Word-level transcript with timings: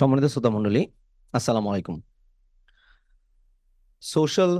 সম্মানিত 0.00 0.24
শ্রোতা 0.24 0.50
মণ্ডলী, 0.50 0.82
আসসালামু 1.32 1.68
আলাইকুম। 1.70 1.96
সোশ্যাল 4.00 4.52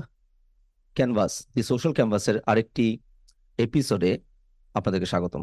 ক্যানভাস 0.94 1.32
দি 1.54 1.62
সোশ্যাল 1.62 1.92
ক্যানভাসের 1.92 2.36
আরেকটি 2.46 2.98
এপিসোডে 3.58 4.20
আপনাদেরকে 4.74 5.06
স্বাগতম। 5.06 5.42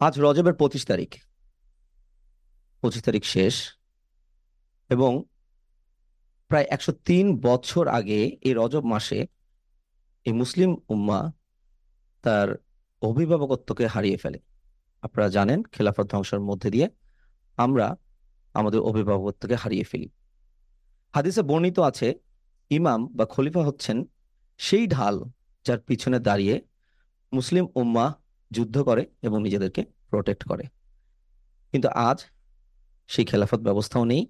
আজ 0.00 0.14
রজবের 0.20 0.54
পঁচিশ 0.54 0.86
তারিখ। 0.86 1.10
পঁচিশ 2.80 3.02
তারিখ 3.02 3.24
শেষ 3.24 3.54
এবং 4.90 5.24
প্রায় 6.48 6.66
একশো 6.70 6.92
তিন 6.92 7.40
বছর 7.40 7.88
আগে 7.88 8.20
এই 8.42 8.54
রজব 8.54 8.84
মাসে 8.84 9.26
এই 10.24 10.32
মুসলিম 10.32 10.70
উম্মা 10.88 11.32
তার 12.22 12.48
অভিভাবকত্বকে 13.02 13.86
হারিয়ে 13.86 14.16
ফেলে। 14.16 14.38
আপনারা 15.02 15.28
জানেন, 15.28 15.62
খেলাফত 15.62 16.06
ধ্বংসের 16.10 16.40
মধ্যে 16.40 16.70
দিয়ে 16.70 16.88
আমরা 17.56 17.96
আমাদের 18.54 18.80
অভিভাবকত্বকে 18.80 19.54
হারিয়ে 19.54 19.84
ফেলি। 19.84 20.08
হাদিসে 21.14 21.42
বর্ণিত 21.42 21.78
আছে, 21.78 22.14
ইমাম 22.70 23.06
বা 23.06 23.26
খলিফা 23.26 23.64
হচ্ছেন 23.64 24.04
সেই 24.58 24.86
ঢাল 24.86 25.24
যার 25.64 25.78
পিছনে 25.78 26.18
দাঁড়িয়ে 26.18 26.62
মুসলিম 27.32 27.66
উম্মা 27.74 28.14
যুদ্ধ 28.50 28.82
করে 28.82 29.06
এবং 29.22 29.42
নিজেদেরকে 29.42 29.84
প্রোটেক্ট 30.10 30.48
করে। 30.48 30.62
কিন্তু 31.72 31.88
আজ 31.88 32.24
সেই 33.06 33.24
খেলাফত 33.24 33.58
ব্যবস্থাও 33.58 34.04
নেই 34.04 34.26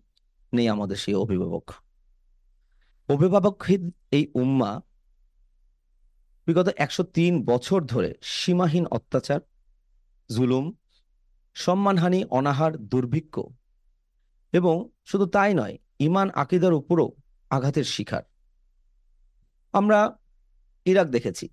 নেই 0.55 0.69
আমাদের 0.69 0.97
সেই 0.97 1.15
অভিভাবক। 1.15 1.71
অভিভাবকহীন 3.09 3.91
এই 4.11 4.31
উম্মা 4.35 4.81
বিগত 6.47 6.69
একশো 6.77 7.03
তিন 7.03 7.45
বছর 7.45 7.83
ধরে 7.83 8.15
সীমাহীন 8.23 8.87
অত্যাচার, 8.87 9.41
জুলুম, 10.29 10.75
সম্মানহানি, 11.55 12.25
অনাহার, 12.25 12.79
দুর্ভিক্ষ 12.79 13.41
এবং 14.53 14.89
শুধু 15.05 15.27
তাই 15.27 15.55
নয় 15.55 15.79
ইমান 15.99 16.31
আকিদার 16.35 16.73
উপরও 16.73 17.13
আঘাতের 17.51 17.85
শিকার। 17.85 18.23
আমরা 19.73 20.19
ইরাক 20.85 21.07
দেখেছি। 21.07 21.49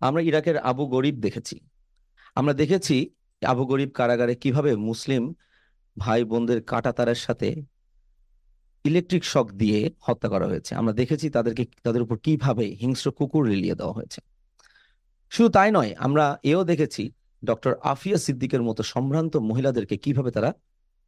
আমরা 0.00 0.22
ইরাকের 0.22 0.58
আবু 0.58 0.86
গরিব 0.86 1.14
দেখেছি। 1.14 1.60
আমরা 2.34 2.52
দেখেছি 2.52 3.10
আবু 3.46 3.66
গরিব 3.66 3.90
কারাগারে 3.90 4.34
কীভাবে 4.34 4.76
মুসলিম 4.76 5.34
ভাই 5.98 6.24
বোনদের 6.24 6.62
কাটাতারের 6.62 7.14
সাথে 7.14 7.62
ইলেকট্রিক 8.84 9.24
শক 9.24 9.50
দিয়ে 9.52 9.90
হত্যা 10.00 10.28
করা 10.28 10.46
হয়েছে। 10.46 10.74
আমরা 10.74 10.92
দেখেছি 10.92 11.30
তাদেরকে, 11.30 11.66
তাদের 11.82 12.02
উপর 12.02 12.18
কীভাবে 12.18 12.66
হিংস্র 12.66 13.10
কুকুর 13.10 13.48
রিলিয়ে 13.48 13.74
দেওয়া 13.74 13.92
হয়েছে। 13.92 14.20
শুধু 15.30 15.48
তাই 15.48 15.70
নয়, 15.70 15.94
আমরা 15.98 16.38
এও 16.42 16.64
দেখেছি 16.64 17.12
ডক্টর 17.44 17.74
আফিয়া 17.78 18.18
সিদ্দিকের 18.18 18.62
মতো 18.62 18.82
সম্ভ্রান্ত 18.82 19.36
মহিলাদেরকে 19.36 19.96
কীভাবে 19.96 20.30
তারা 20.30 20.54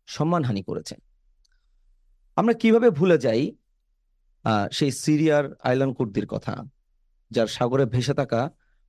সম্মানহানি 0.09 0.63
করেছে। 0.69 0.95
আমরা 2.37 2.55
কীভাবে 2.63 2.89
ভুলে 2.99 3.17
যাই 3.27 3.43
সেই 4.77 4.93
সিরিয়ার 5.03 5.45
আইলান 5.69 5.91
কুর্দির 5.99 6.27
কথা, 6.35 6.55
যার 7.31 7.49
সাগরে 7.57 7.85
ভেসে 7.95 8.15
থাকা 8.21 8.41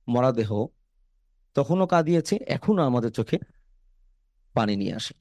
মরাদেহ 0.08 0.50
তখনও 1.56 1.86
কাঁদিয়েছে 1.92 2.34
এখনও 2.56 2.82
আমাদের 2.90 3.10
চোখে 3.18 3.36
পানি 4.54 4.74
নিয়ে 4.80 4.94
আসে। 5.00 5.14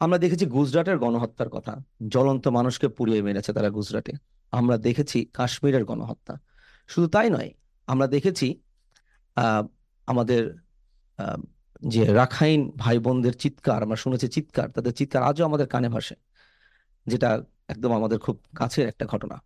আমরা 0.00 0.18
দেখেছি 0.24 0.44
গুজরাটের 0.54 0.98
গণহত্যার 1.04 1.50
কথা, 1.56 1.74
জ্বলন্ত 2.14 2.44
মানুষকে 2.58 2.86
পুড়িয়ে 2.96 3.20
মেরেছে 3.26 3.50
তারা 3.56 3.70
গুজরাটে। 3.76 4.12
আমরা 4.52 4.76
দেখেছি 4.86 5.18
কাশ্মীরের 5.38 5.84
গণহত্যা। 5.90 6.34
শুধু 6.88 7.06
তাই 7.14 7.28
নয়, 7.34 7.50
আমরা 7.88 8.06
দেখেছি 8.14 8.46
আমাদের 10.08 10.42
যে 11.82 12.02
রাখাইন 12.20 12.60
ভাই 12.82 12.96
বোনদের 13.04 13.34
চিৎকার, 13.42 13.80
আমরা 13.82 13.98
শুনেছি 14.04 14.26
চিৎকার, 14.36 14.68
তাদের 14.76 14.92
চিৎকার 14.98 15.22
আজও 15.22 15.42
আমাদের 15.44 15.66
কানে 15.74 15.88
ভাসে, 15.94 16.16
যেটা 17.06 17.30
একদম 17.72 17.90
আমাদের 17.98 18.18
খুব 18.24 18.36
কাছের 18.56 18.86
একটা 18.88 19.04
ঘটনা। 19.12 19.36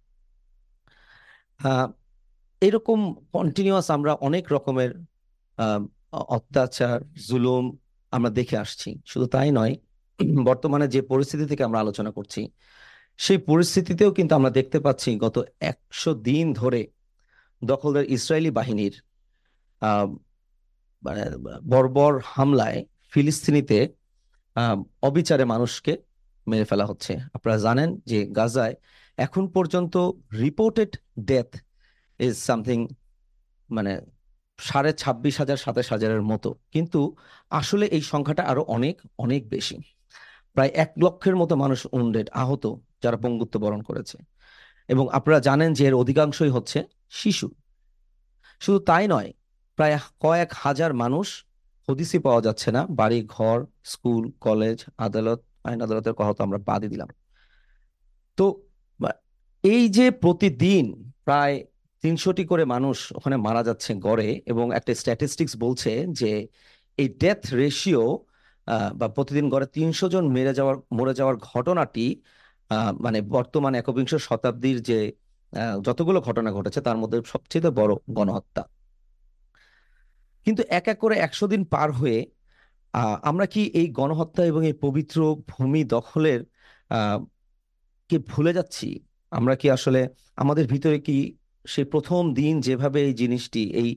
এরকম 2.63 2.99
কন্টিনিউয়াস 3.33 3.87
আমরা 3.97 4.13
অনেক 4.29 4.45
রকমের 4.53 4.93
অত্যাচার, 6.37 6.99
জুলুম 7.29 7.65
আমরা 8.13 8.31
দেখে 8.39 8.57
আসছি, 8.65 8.91
শুধু 9.11 9.27
তাই 9.27 9.51
নয়, 9.59 9.75
বর্তমানে 10.49 10.87
যে 10.95 11.01
পরিস্থিতি 11.03 11.45
থেকে 11.47 11.63
আমরা 11.65 11.79
আলোচনা 11.81 12.11
করছি, 12.11 12.41
সেই 13.19 13.39
পরিস্থিতিতেও 13.51 14.11
কিন্তু 14.13 14.33
আমরা 14.39 14.51
দেখতে 14.59 14.79
পাচ্ছি 14.81 15.11
গত 15.25 15.37
একশো 15.61 16.11
দিন 16.29 16.47
ধরে 16.53 16.81
দখলদার 17.63 18.05
ইসরায়েলি 18.17 18.51
বাহিনীর 18.51 18.95
বর্বর 21.69 22.21
হামলায় 22.25 22.85
ফিলিস্তিনিতে 23.11 23.95
অবিচারে 25.03 25.45
মানুষকে 25.45 26.03
মেরে 26.49 26.65
ফেলা 26.65 26.87
হচ্ছে। 26.87 27.19
আপনারা 27.35 27.59
জানেন 27.59 28.01
যে 28.07 28.27
গাজায় 28.27 28.75
এখন 29.17 29.49
পর্যন্ত 29.49 29.97
রিপোর্টেড 30.41 30.97
ডেথ 31.19 31.57
ইজ 32.19 32.39
সামথিং 32.39 32.89
মানে 33.71 34.01
সাড়ে 34.59 34.93
ছাব্বিশ 34.93 35.39
হাজার, 35.39 35.57
সাতাশ 35.57 35.89
হাজারের 35.93 36.23
মতো। 36.23 36.55
কিন্তু 36.71 37.17
আসলে 37.51 37.87
এই 37.87 38.01
সংখ্যাটা 38.01 38.43
আরও 38.43 38.63
অনেক 38.63 39.01
অনেক 39.19 39.49
বেশি। 39.49 39.79
প্রায় 40.55 40.69
এক 40.69 40.93
লক্ষের 41.03 41.37
মতো 41.37 41.57
মানুষ 41.57 41.87
উন্ডেড 41.93 42.31
আহত, 42.31 42.67
যারা 43.03 43.17
পঙ্গুত্ব 43.17 43.61
বরণ 43.61 43.83
করেছে। 43.83 44.19
এবং 44.89 45.09
আপনারা 45.13 45.41
জানেন 45.41 45.73
যে 45.73 45.87
এর 45.87 45.95
অধিকাংশই 45.95 46.49
হচ্ছে 46.49 46.85
শিশু। 47.11 47.51
শুধু 48.61 48.79
তাই 48.79 49.09
নয় 49.09 49.33
প্রায় 49.83 49.99
কয়েক 50.25 50.51
হাজার 50.65 50.91
মানুষ 51.03 51.27
হদিসি 51.89 52.19
পাওয়া 52.27 52.41
যাচ্ছে 52.47 52.69
না। 52.77 52.83
বাড়ি, 53.01 53.19
ঘর, 53.37 53.59
স্কুল, 53.93 54.23
কলেজ, 54.47 54.79
আদালত, 55.07 55.41
আইন 55.69 55.79
আদালতের 55.87 56.15
কথা 56.19 56.33
তো 56.39 56.41
আমরা 56.47 56.59
বাদই 56.69 56.89
দিলাম। 56.93 57.09
তো 58.39 58.47
এই 59.65 59.83
যে 59.97 60.07
প্রতিদিন 60.25 60.85
প্রায় 61.27 61.57
তিনশোটি 62.05 62.45
করে 62.51 62.65
মানুষ 62.75 62.97
ওখানে 63.19 63.37
মারা 63.47 63.63
যাচ্ছে 63.69 63.91
গড়ে 64.07 64.29
এবং 64.53 64.67
একটা 64.79 64.93
স্ট্যাটিস্টিক্স 65.01 65.55
বলছে 65.65 65.93
যে 66.21 66.31
এই 66.99 67.09
ডেথ 67.23 67.41
রেশিও 67.61 68.05
বা 68.99 69.07
প্রতিদিন 69.17 69.47
গড়ে 69.53 69.67
তিনশো 69.77 70.07
জন 70.15 70.25
মেরে 70.37 70.53
যাওয়ার, 70.59 70.77
মরে 70.99 71.13
যাওয়ার 71.19 71.37
ঘটনাটি 71.51 72.07
মানে 73.05 73.19
বর্তমান 73.37 73.73
একবিংশ 73.81 74.13
শতাব্দীর 74.29 74.79
যে 74.89 74.99
যতগুলো 75.87 76.19
ঘটনা 76.29 76.51
ঘটেছে 76.57 76.81
তার 76.87 76.97
মধ্যে 77.03 77.19
সবচেয়ে 77.33 77.71
বড় 77.81 77.93
গণহত্যা। 78.19 78.65
কিন্তু 80.47 80.63
এক 80.79 80.87
এক 80.93 80.99
করে 81.05 81.17
একশো 81.27 81.45
দিন 81.53 81.63
পার 81.75 81.89
হয়ে 82.01 82.19
আমরা 83.31 83.47
কি 83.55 83.63
এই 83.81 83.87
গণহত্যা 83.99 84.43
এবং 84.51 84.63
এই 84.71 84.77
পবিত্র 84.85 85.19
ভূমি 85.51 85.81
দখলের 85.97 86.41
কে 88.11 88.17
ভুলে 88.31 88.53
যাচ্ছি? 88.59 88.89
আমরা 89.33 89.55
কি 89.61 89.67
আসলে 89.77 90.01
আমাদের 90.43 90.65
ভিতরে 90.73 90.99
কি 91.07 91.17
সেই 91.65 91.87
প্রথম 91.93 92.23
দিন 92.41 92.55
যেভাবে 92.67 92.99
এই 93.09 93.15
জিনিসটি, 93.23 93.63
এই 93.81 93.89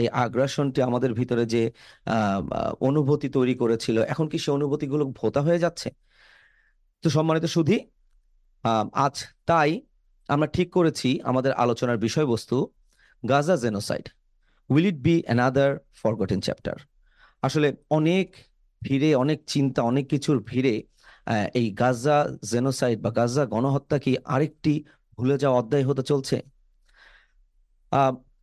এই 0.00 0.06
আগ্রাসনটি 0.24 0.80
আমাদের 0.88 1.10
ভিতরে 1.20 1.44
যে 1.54 1.62
অনুভূতি 2.88 3.28
তৈরি 3.36 3.54
করেছিল, 3.62 3.96
এখন 4.12 4.26
কি 4.32 4.36
সেই 4.44 4.52
অনুভূতিগুলো 4.58 5.04
ভোতা 5.20 5.40
হয়ে 5.46 5.62
যাচ্ছে? 5.64 5.88
তো 7.04 7.08
সম্মানিত 7.16 7.44
সুধি 7.56 7.76
আজ 9.04 9.14
তাই 9.50 9.70
আমরা 10.28 10.48
ঠিক 10.56 10.68
করেছি 10.76 11.08
আমাদের 11.30 11.52
আলোচনার 11.62 11.98
বিষয়বস্তু 12.06 12.56
Gaza 13.22 13.56
genocide. 13.64 14.06
Will 14.70 14.86
it 14.90 14.98
be 15.06 15.14
another 15.26 15.70
forgotten 16.00 16.40
chapter 16.46 16.76
আসলে 17.42 17.68
অনেক 17.98 18.28
ভিড়ে, 18.82 19.10
অনেক 19.22 19.38
চিন্তা, 19.52 19.80
অনেক 19.90 20.04
কিছুর 20.12 20.38
ভিড়ে 20.50 20.74
এই 21.60 21.66
গাজা 21.80 22.18
জেনোসাইড 22.52 22.98
বা 23.04 23.10
গাজা 23.18 23.42
গণহত্যা 23.54 23.96
কি 24.04 24.12
আরেকটি 24.34 24.72
ভুলে 25.18 25.36
যাওয়া 25.42 25.56
অধ্যায় 25.62 25.84
হতে 25.88 26.02
চলছে? 26.10 26.36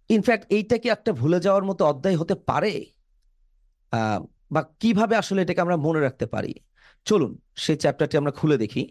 ইনফ্যাক্ট 0.10 0.44
এইটা 0.58 0.76
কি 0.82 0.88
একটা 0.96 1.12
ভুলে 1.22 1.40
যাওয়ার 1.46 1.64
মতো 1.70 1.82
অধ্যায় 1.92 2.18
হতে 2.22 2.36
পারে? 2.50 2.74
বা 4.54 4.62
কীভাবে 4.82 5.16
আসলে 5.22 5.40
এটাকে 5.44 5.62
আমরা 5.66 5.78
মনে 5.86 6.00
রাখতে 6.08 6.26
পারি? 6.34 6.52
চলুন 7.06 7.32
সেই 7.64 7.78
চ্যাপ্টারটি 7.84 8.16
আমরা 8.22 8.34
খুলে 8.40 8.58
দেখি। 8.64 8.84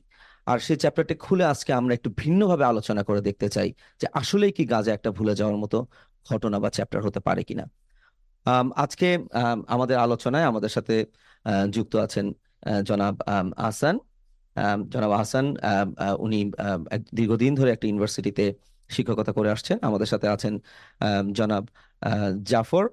আর 0.50 0.58
সেই 0.66 0.78
চ্যাপ্টারটি 0.82 1.14
খুলে 1.24 1.44
আজকে 1.52 1.70
আমরা 1.80 1.92
একটু 1.98 2.10
ভিন্নভাবে 2.20 2.64
আলোচনা 2.72 3.02
করে 3.08 3.20
দেখতে 3.28 3.46
চাই 3.56 3.68
যে 4.00 4.06
আসলেই 4.20 4.52
কি 4.56 4.64
গাজা 4.72 4.92
একটা 4.98 5.10
ভুলে 5.18 5.34
যাওয়ার 5.40 5.58
মতো 5.62 5.78
ঘটনা 6.30 6.56
বা 6.62 6.68
চ্যাপ্টার 6.76 7.00
হতে 7.06 7.20
পারে 7.26 7.42
কিনা। 7.48 7.64
আজকে 8.84 9.08
আমাদের 9.74 9.96
আলোচনায় 10.04 10.46
আমাদের 10.50 10.72
সাথে 10.76 10.94
যুক্ত 11.74 11.92
আছেন 11.96 12.26
জনাব 12.88 13.14
আহসান। 13.66 13.96
জনাব 14.92 15.10
আহসান 15.18 15.46
উনি 16.24 16.40
দীর্ঘদিন 17.18 17.52
ধরে 17.58 17.70
একটা 17.72 17.86
ইউনিভার্সিটিতে 17.88 18.44
শিক্ষকতা 18.90 19.32
করে 19.32 19.48
আসছেন। 19.54 19.76
আমাদের 19.88 20.08
সাথে 20.12 20.26
আছেন 20.34 20.54
জনাব 21.38 21.64
জাফর। 22.50 22.84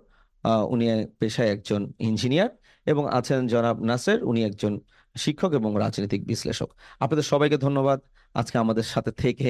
উনি 0.73 0.85
পেশায় 1.19 1.49
একজন 1.55 1.81
ইঞ্জিনিয়ার 2.09 2.51
এবং 2.91 3.03
আছেন 3.17 3.39
জনাব 3.53 3.77
নাসের। 3.89 4.19
উনি 4.29 4.41
একজন 4.49 4.73
শিক্ষক 5.15 5.51
এবং 5.59 5.71
রাজনৈতিক 5.83 6.21
বিশ্লেষক। 6.31 6.69
আপনাদের 7.03 7.25
সবাইকে 7.31 7.57
ধন্যবাদ 7.65 7.99
আজকে 8.39 8.55
আমাদের 8.63 8.85
সাথে 8.93 9.11
থেকে 9.23 9.49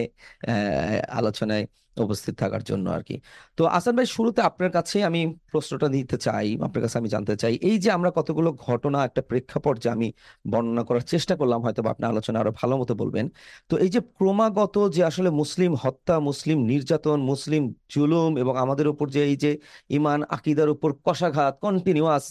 আলোচনায় 1.19 1.65
উপস্থিত 2.05 2.33
থাকার 2.41 2.63
জন্য 2.69 2.85
আর 2.97 3.03
কি 3.07 3.15
তো 3.57 3.61
আসান 3.77 3.93
ভাই, 3.97 4.07
শুরুতে 4.15 4.41
আপনার 4.49 4.71
কাছে 4.77 4.97
আমি 5.09 5.21
প্রশ্নটা 5.51 5.87
দিতে 5.95 6.17
চাই, 6.25 6.47
আপনার 6.65 6.81
কাছে 6.85 6.97
আমি 7.01 7.09
জানতে 7.15 7.33
চাই। 7.41 7.53
এই 7.69 7.75
যে 7.83 7.89
আমরা 7.97 8.09
কতগুলো 8.17 8.49
ঘটনা, 8.67 8.97
একটা 9.07 9.21
প্রেক্ষাপট 9.29 9.75
যে 9.83 9.89
আমি 9.95 10.07
বর্ণনা 10.51 10.83
করার 10.87 11.05
চেষ্টা 11.13 11.33
করলাম 11.39 11.59
হয়তো 11.65 11.79
আপনি 11.93 12.05
আলোচনা 12.11 12.37
আরও 12.43 12.51
ভালো 12.61 12.73
মতো 12.81 12.93
বলবেন। 13.01 13.25
তো 13.69 13.73
এই 13.83 13.89
যে 13.95 13.99
ক্রমাগত 14.17 14.75
যে 14.95 15.01
আসলে 15.09 15.29
মুসলিম 15.41 15.71
হত্যা, 15.83 16.15
মুসলিম 16.29 16.57
নির্যাতন, 16.71 17.19
মুসলিম 17.31 17.63
জুলুম 17.93 18.31
এবং 18.43 18.53
আমাদের 18.63 18.87
উপর 18.93 19.05
যে 19.15 19.21
এই 19.31 19.37
যে 19.43 19.51
ইমান 19.97 20.19
আকিদার 20.37 20.69
উপর 20.75 20.89
কষাঘাত 21.05 21.53
কন্টিনিউয়াস 21.65 22.25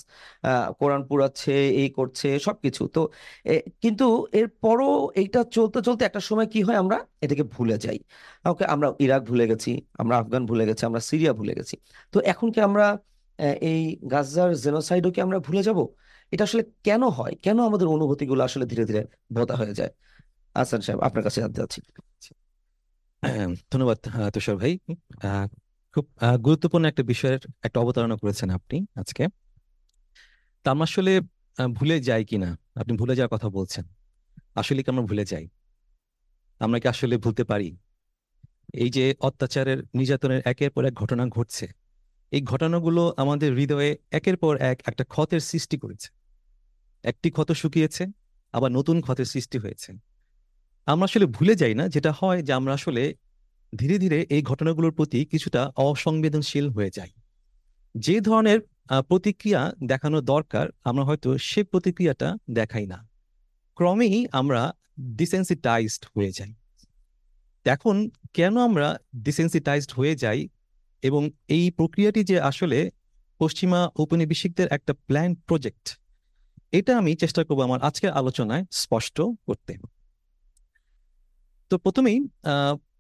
কোরআন 0.81 1.03
পুরাচ্ছে 1.09 1.55
এই 1.83 1.89
করছে, 1.99 2.29
সবকিছু। 2.47 2.83
তো 2.95 3.01
কিন্তু 3.83 4.07
এরপরও 4.41 4.91
এইটা 5.21 5.41
চলতে 5.57 5.79
চলতে 5.87 6.03
একটা 6.09 6.21
সময় 6.29 6.49
কি 6.55 6.61
হয় 6.67 6.79
আমরা? 6.83 6.99
এটাকে 7.25 7.45
ভুলে 7.55 7.77
যাই। 7.85 7.99
ওকে, 8.53 8.65
আমরা 8.75 8.89
ইরাক 9.05 9.23
ভুলে 9.31 9.45
গেছি, 9.53 9.71
আমরা 10.03 10.15
আফগান 10.23 10.43
ভুলে 10.51 10.65
গেছি, 10.69 10.83
আমরা 10.89 11.01
সিরিয়া 11.11 11.33
ভুলে 11.39 11.53
গেছি। 11.59 11.75
তো 12.13 12.19
এখন 12.33 12.49
কি 12.55 12.61
আমরা 12.69 12.87
এই 13.71 13.81
গাজার 14.13 14.51
জেনোসাইডও 14.65 15.11
কি 15.15 15.21
আমরা 15.27 15.39
ভুলে 15.47 15.63
যাব? 15.69 15.79
এটা 16.35 16.43
আসলে 16.49 16.63
কেন 16.87 17.03
হয়? 17.19 17.35
কেন 17.45 17.59
আমাদের 17.69 17.89
অনুভূতিগুলো 17.97 18.41
আসলে 18.49 18.65
ধীরে 18.73 18.85
ধীরে 18.89 19.03
ভোতা 19.37 19.55
হয়ে 19.61 19.75
যায়? 19.79 19.93
আসান 20.61 20.81
সাহেব, 20.85 20.99
আপনার 21.07 21.23
কাছে 21.27 21.39
জানতে 21.43 21.59
চাচ্ছি। 21.61 21.81
ধন্যবাদ 23.73 23.99
তুষার 24.35 24.57
ভাই। 24.63 24.73
খুব 25.95 26.05
গুরুত্বপূর্ণ 26.47 26.85
একটা 26.91 27.03
বিষয়ের 27.13 27.43
একটা 27.67 27.79
অবতারণা 27.83 28.17
করেছেন 28.23 28.49
আপনি 28.59 28.77
আজকে। 29.01 29.25
তা 30.63 30.69
আমরা 30.75 30.87
আসলে 30.91 31.13
ভুলে 31.79 31.97
যাই 32.09 32.23
কিনা? 32.31 32.51
আপনি 32.81 32.93
ভুলে 33.01 33.15
যাওয়ার 33.19 33.33
কথা 33.35 33.49
বলছেন। 33.59 33.85
আসলে 34.61 34.81
কি 34.85 34.89
আমরা 34.93 35.05
ভুলে 35.11 35.25
যাই? 35.33 35.45
আমরা 36.65 36.79
কি 36.83 36.87
আসলে 36.95 37.15
ভুলতে 37.25 37.45
পারি? 37.51 37.69
এই 38.75 38.91
যে 38.91 39.05
অত্যাচারের 39.21 39.79
নির্যাতনের 39.95 40.41
একের 40.45 40.71
পর 40.71 40.83
এক 40.85 40.95
ঘটনা 40.95 41.25
ঘটছে, 41.27 41.67
এই 42.33 42.43
ঘটনাগুলো 42.43 43.03
আমাদের 43.17 43.51
হৃদয়ে 43.55 43.91
একের 44.11 44.37
পর 44.37 44.55
এক 44.71 44.79
একটা 44.87 45.05
ক্ষতের 45.05 45.41
সৃষ্টি 45.41 45.77
করেছে। 45.79 46.09
একটি 47.05 47.29
ক্ষত 47.31 47.53
শুকিয়েছে, 47.53 48.05
আবার 48.55 48.71
নতুন 48.73 48.97
ক্ষতের 49.01 49.25
সৃষ্টি 49.25 49.59
হয়েছে। 49.59 49.91
আমরা 50.87 51.05
আসলে 51.05 51.27
ভুলে 51.27 51.55
যাই 51.55 51.75
না 51.75 51.85
যেটা 51.89 52.13
হয় 52.17 52.41
যে 52.43 52.53
আমরা 52.53 52.73
আসলে 52.75 53.03
ধীরে 53.73 53.97
ধীরে 53.99 54.19
এই 54.31 54.43
ঘটনাগুলোর 54.43 54.93
প্রতি 54.93 55.25
কিছুটা 55.25 55.63
অসংবেদনশীল 55.77 56.67
হয়ে 56.69 56.91
যাই। 56.95 57.11
যে 57.95 58.21
ধরনের 58.21 58.61
প্রতিক্রিয়া 59.09 59.73
দেখানো 59.87 60.19
দরকার, 60.21 60.67
আমরা 60.85 61.05
হয়তো 61.05 61.39
সে 61.39 61.61
প্রতিক্রিয়াটা 61.65 62.29
দেখাই 62.51 62.87
না। 62.87 62.99
ক্রমেই 63.77 64.27
আমরা 64.33 64.73
ডিসেন্সিটাইজড 65.01 66.05
হয়ে 66.17 66.33
যাই। 66.33 66.53
এখন 67.67 68.11
কেন 68.33 68.57
আমরা 68.57 68.99
ডিসেন্সিটাইজড 69.17 69.93
হয়ে 69.93 70.17
যাই 70.17 70.49
এবং 71.03 71.31
এই 71.49 71.71
প্রক্রিয়াটি 71.71 72.25
যে 72.25 72.41
আসলে 72.41 72.91
পশ্চিমা 73.41 73.91
ঔপনিবেশিকদের 73.97 74.69
একটা 74.71 74.93
প্ল্যান 74.93 75.35
প্রজেক্ট 75.35 75.99
এটা 76.73 76.99
আমি 76.99 77.17
চেষ্টা 77.17 77.45
করব 77.45 77.61
আমার 77.61 77.81
আজকের 77.81 78.11
আলোচনায় 78.11 78.65
স্পষ্ট 78.71 79.21
করতে। 79.21 79.77
তো 81.71 81.79
প্রথমেই 81.79 82.29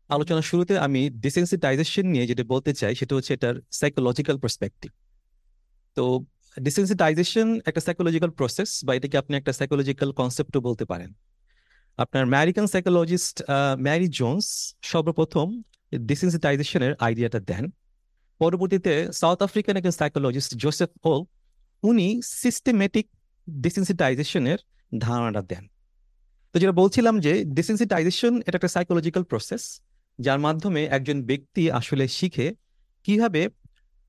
আলোচনার 0.08 0.42
শুরুতে 0.42 0.78
আমি 0.78 1.10
ডিসেন্সিটাইজেশন 1.10 2.06
নিয়ে 2.06 2.26
যেটা 2.26 2.44
বলতে 2.44 2.72
চাই 2.72 2.94
সেটা 2.94 3.14
হচ্ছে 3.14 3.34
এটার 3.34 3.56
সাইকোলজিক্যাল 3.70 4.38
পার্সপেক্টিভ 4.38 4.90
তো 5.96 6.24
ডিসেন্সিটাইজেশন 6.60 7.60
একটা 7.66 7.80
সাইকোলজিক্যাল 7.80 8.30
প্রসেস 8.30 8.84
বা 8.84 8.94
এটাকে 8.94 9.16
আপনি 9.18 9.36
একটা 9.36 9.52
সাইকোলজিক্যাল 9.52 10.12
কনসেপ্টও 10.12 10.60
বলতে 10.60 10.84
পারেন। 10.84 11.14
আপনার 12.02 12.24
আমেরিকান 12.30 12.66
সাইকোলজিস্ট 12.66 13.36
ম্যারি 13.86 14.08
জোন্স 14.18 14.46
সর্বপ্রথম 14.90 15.46
ডিসেন্সিটাইজেশনের 16.08 16.92
আইডিয়াটা 16.98 17.40
দেন। 17.50 17.64
পরবর্তীতে 18.40 18.92
সাউথ 19.12 19.38
আফ্রিকান 19.42 19.74
একজন 19.76 19.94
সাইকোলজিস্ট 20.00 20.50
জোসেফ 20.62 20.90
হোল 21.04 21.20
উনি 21.82 22.06
সিস্টেমেটিক 22.42 23.06
ডিসেন্সিটাইজেশনের 23.50 24.58
ধারণাটা 24.98 25.42
দেন। 25.42 25.64
তো 26.52 26.56
যেটা 26.58 26.72
বলছিলাম 26.72 27.14
যে 27.20 27.32
ডিসেন্সিটাইজেশন 27.58 28.32
এটা 28.46 28.56
একটা 28.56 28.68
সাইকোলজিক্যাল 28.68 29.24
প্রসেস 29.24 29.62
যার 30.18 30.40
মাধ্যমে 30.40 30.82
একজন 30.96 31.18
ব্যক্তি 31.22 31.62
আসলে 31.70 32.04
শিখে 32.08 32.46
কীভাবে 33.04 33.42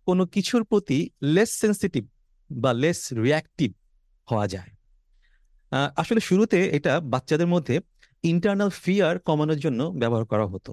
কোনো 0.08 0.24
কিছুর 0.26 0.62
প্রতি 0.64 1.00
লেস 1.36 1.52
সেন্সিটিভ 1.62 2.04
বা 2.50 2.72
লেস 2.74 3.00
রিয়াক্টিভ 3.26 3.70
হওয়া 4.28 4.48
যায়। 4.48 4.72
আসলে 6.02 6.22
শুরুতে 6.28 6.58
এটা 6.78 6.94
বাচ্চাদের 7.14 7.50
মধ্যে 7.54 7.76
ইন্টারনাল 8.32 8.70
ফিয়ার 8.84 9.14
কমানোর 9.28 9.60
জন্য 9.66 9.80
ব্যবহার 10.02 10.26
করা 10.32 10.46
হতো। 10.54 10.72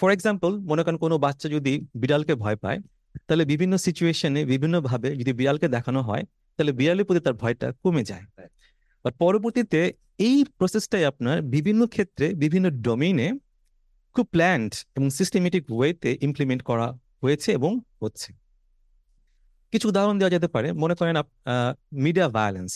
ফর 0.00 0.10
এক্সাম্পল 0.16 0.50
মনে 0.70 0.82
করেন 0.84 0.98
কোনো 1.04 1.16
বাচ্চা 1.24 1.46
যদি 1.56 1.72
বিড়ালকে 2.00 2.34
ভয় 2.42 2.58
পায়, 2.64 2.78
তাহলে 3.26 3.44
বিভিন্ন 3.52 3.74
সিচুয়েশনে 3.86 4.40
বিভিন্নভাবে 4.52 5.08
যদি 5.20 5.32
বিড়ালকে 5.38 5.66
দেখানো 5.76 6.00
হয়, 6.08 6.24
তাহলে 6.56 6.72
বিড়ালের 6.78 7.04
প্রতি 7.08 7.20
তার 7.26 7.36
ভয়টা 7.42 7.66
কমে 7.82 8.02
যায়। 8.10 8.24
বাট 9.04 9.14
পরবর্তীতে 9.22 9.80
এই 10.28 10.38
প্রসেসটাই 10.58 11.04
আপনার 11.10 11.36
বিভিন্ন 11.54 11.82
ক্ষেত্রে 11.94 12.26
বিভিন্ন 12.42 12.66
ডোমেইনে 12.86 13.28
খুব 14.16 14.26
প্ল্যান্ড 14.34 14.70
এবং 14.96 15.06
সিস্টেমেটিক 15.18 15.62
ওয়েতে 15.76 16.10
ইমপ্লিমেন্ট 16.26 16.62
করা 16.68 16.86
হয়েছে 17.22 17.48
এবং 17.58 17.72
হচ্ছে। 18.02 18.30
কিছু 19.72 19.86
উদাহরণ 19.92 20.16
দেওয়া 20.18 20.32
যেতে 20.34 20.48
পারে। 20.54 20.68
মনে 20.82 20.94
করেন 20.98 21.16
মিডিয়া 22.04 22.26
ভায়োলেন্স 22.36 22.72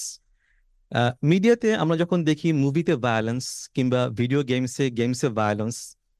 মিডিয়াতে 1.22 1.68
আমরা 1.82 1.96
যখন 2.02 2.18
দেখি 2.28 2.48
মুভিতে 2.62 2.94
ভায়োলেন্স 3.06 3.44
কিংবা 3.74 4.00
ভিডিও 4.18 4.40
গেমসে 4.50 4.84
গেমসে 4.98 5.28
ভায়োলেন্স 5.38 5.76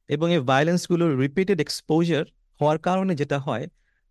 এবং 0.09 0.27
এই 0.37 0.43
ভায়োলেন্সগুলোর 0.51 1.13
রিপিটেড 1.25 1.59
এক্সপোজার 1.61 2.25
হওয়ার 2.61 2.79
কারণে 2.87 3.13
যেটা 3.21 3.39
হয়, 3.39 3.65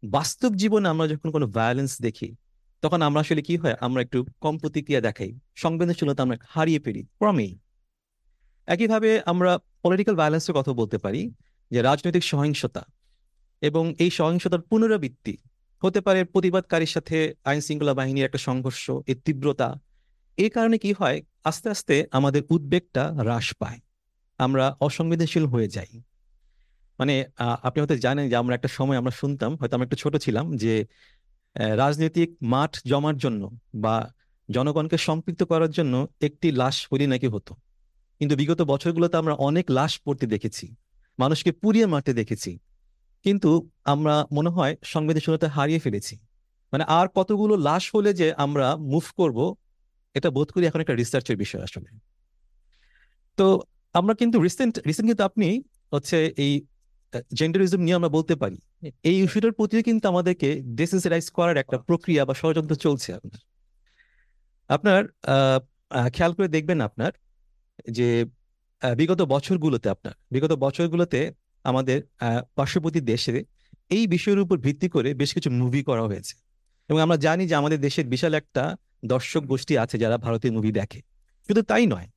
বাস্তব 0.03 0.51
জীবনে 0.61 0.87
আমরা 0.93 1.05
যখন 1.13 1.29
কোনো 1.35 1.45
ভায়োলেন্স 1.57 1.93
দেখি, 2.05 2.29
তখন 2.83 2.99
আমরা 3.07 3.19
আসলে 3.23 3.41
কি 3.47 3.55
হয়, 3.61 3.75
আমরা 3.85 3.99
একটু 4.05 4.19
কম 4.43 4.55
প্রতিক্রিয়া 4.63 5.01
দেখাই, 5.07 5.31
সংবেদনশীলতা 5.63 6.21
আমরা 6.25 6.37
হারিয়ে 6.53 6.79
ফেলি, 6.85 7.01
ক্রমেই। 7.19 7.51
একইভাবে 8.67 9.09
আমরা 9.31 9.51
পলিটিক্যাল 9.83 10.15
ভায়োলেন্সের 10.21 10.55
কথা 10.59 10.71
বলতে 10.79 10.97
পারি, 10.97 11.21
যে 11.71 11.79
রাজনৈতিক 11.89 12.23
সহিংসতা 12.31 12.83
এবং 13.61 13.83
এই 14.03 14.11
সহিংসতার 14.19 14.61
পুনরাবৃত্তি 14.69 15.35
হতে 15.83 15.99
পারে 16.05 16.19
প্রতিবাদকারীর 16.33 16.91
সাথে 16.95 17.17
আইন 17.49 17.59
শৃঙ্খলা 17.65 17.93
বাহিনীর 17.99 18.27
একটা 18.27 18.39
সংঘর্ষ 18.47 18.85
এর 19.11 19.17
তীব্রতা 19.25 19.69
এই 20.43 20.49
কারণে 20.49 20.77
কি 20.83 20.91
হয়? 20.99 21.17
আস্তে 21.49 21.67
আস্তে 21.69 21.95
আমাদের 22.11 22.41
উদ্বেগটা 22.49 23.03
হ্রাস 23.13 23.47
পায়। 23.59 23.79
আমরা 24.39 24.65
অসংবেদনশীল 24.87 25.45
হয়ে 25.53 25.67
যাই। 25.67 25.91
মানে 26.99 27.15
আপনি 27.67 27.77
হয়তো 27.81 27.95
জানেন 28.05 28.25
যে 28.29 28.35
আমরা 28.41 28.53
একটা 28.55 28.69
সময় 28.77 28.97
আমরা 28.97 29.13
শুনতাম, 29.21 29.51
হয়তো 29.59 29.73
আমরা 29.75 29.85
একটু 29.85 29.97
ছোট 30.03 30.13
ছিলাম 30.25 30.45
যে 30.63 30.73
রাজনৈতিক 31.81 32.29
মাঠ 32.53 32.71
জমার 32.85 33.17
জন্য 33.17 33.41
বা 33.75 33.95
জনগণকে 34.49 34.97
সম্পৃক্ত 35.07 35.41
করার 35.43 35.71
জন্য 35.77 35.93
একটি 36.27 36.47
লাশ 36.51 36.75
হলি 36.91 37.05
নাকি 37.13 37.27
হতো। 37.27 37.53
কিন্তু 38.21 38.33
বিগত 38.35 38.59
বছরগুলোতে 38.71 39.15
আমরা 39.17 39.33
অনেক 39.47 39.65
লাশ 39.71 39.91
পড়তে 40.05 40.25
দেখেছি, 40.33 40.65
মানুষকে 41.19 41.51
পুড়িয়ে 41.61 41.87
মারতে 41.93 42.11
দেখেছি। 42.13 42.51
কিন্তু 43.25 43.51
আমরা 43.93 44.15
মনে 44.31 44.49
হয় 44.49 44.73
সংবেদনশীলতা 44.93 45.47
হারিয়ে 45.57 45.79
ফেলেছি। 45.79 46.15
মানে 46.73 46.83
আর 46.97 47.07
কতগুলো 47.17 47.53
লাশ 47.67 47.83
হলে 47.95 48.11
যে 48.13 48.27
আমরা 48.45 48.67
মুভ 48.91 49.05
করব 49.19 49.39
এটা 50.17 50.29
বোধ 50.37 50.47
করি 50.53 50.63
এখন 50.69 50.79
একটা 50.83 50.95
রিসার্চের 51.01 51.37
বিষয় 51.43 51.63
আসলে। 51.67 51.89
তো 53.37 53.45
আমরা 53.99 54.13
কিন্তু 54.21 54.37
রিসেন্ট 54.47 54.73
রিসেন্ট 54.89 55.07
কিন্তু 55.11 55.23
আপনি 55.29 55.47
হচ্ছে 55.93 56.17
এই 56.43 56.53
জেন্ডারিজম 57.39 57.81
নিয়ে 57.85 57.97
আমরা 57.99 58.11
বলতে 58.17 58.33
পারি। 58.41 58.57
এই 59.09 59.15
ইস্যুটার 59.23 59.53
প্রতি 59.57 59.75
কিন্তু 59.89 60.05
আমাদেরকে 60.13 60.49
ডিসেন্সিটাইজ 60.79 61.25
করার 61.37 61.57
একটা 61.63 61.77
প্রক্রিয়া 61.87 62.21
বা 62.29 62.33
ষড়যন্ত্র 62.41 62.75
চলছে 62.85 63.09
আপনার। 63.17 63.41
আপনার 64.75 65.01
খেয়াল 66.15 66.31
করে 66.37 66.47
দেখবেন 66.55 66.79
আপনার 66.87 67.11
যে 67.97 68.09
বিগত 68.99 69.21
বছরগুলোতে 69.33 69.87
আপনার, 69.95 70.13
বিগত 70.33 70.53
বছরগুলোতে 70.65 71.19
আমাদের 71.65 71.99
পার্শ্ববর্তী 72.57 73.01
দেশে 73.11 73.35
এই 73.95 74.03
বিষয়ের 74.13 74.39
উপর 74.45 74.57
ভিত্তি 74.65 74.87
করে 74.95 75.09
বেশ 75.21 75.29
কিছু 75.37 75.49
মুভি 75.61 75.81
করা 75.89 76.03
হয়েছে। 76.09 76.33
এবং 76.89 76.99
আমরা 77.05 77.17
জানি 77.25 77.43
যে 77.49 77.55
আমাদের 77.61 77.79
দেশের 77.87 78.05
বিশাল 78.13 78.33
একটা 78.41 78.63
দর্শক 79.05 79.43
গোষ্ঠী 79.43 79.77
আছে 79.77 79.97
যারা 79.97 80.17
ভারতীয় 80.17 80.53
মুভি 80.53 80.71
দেখে। 80.71 81.01
শুধু 81.47 81.61
তাই 81.61 81.85
নয়, 81.85 82.07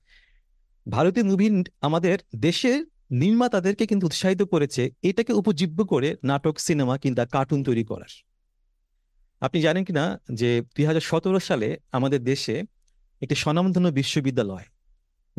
ভারতীয় 0.90 1.26
মুভি 1.26 1.64
আমাদের 1.80 2.18
দেশের 2.36 2.86
নির্মাতাদেরকে 3.10 3.86
কিন্তু 3.86 4.06
উৎসাহিত 4.06 4.42
করেছে, 4.42 4.90
এটাকে 5.02 5.32
উপজীব্য 5.32 5.84
করে 5.84 6.16
নাটক 6.24 6.58
সিনেমা 6.58 6.98
কিংবা 6.98 7.26
কার্টুন 7.26 7.62
তৈরি 7.62 7.84
করার। 7.84 8.24
আপনি 9.40 9.60
জানেন 9.60 9.84
কিনা 9.84 10.20
যে 10.34 10.62
দুই 10.76 10.84
হাজার 10.84 11.00
সতেরো 11.00 11.40
সালে 11.40 11.76
আমাদের 11.92 12.24
দেশে 12.24 12.62
একটি 13.20 13.34
স্বনামধন্য 13.34 13.88
বিশ্ববিদ্যালয় 13.88 14.64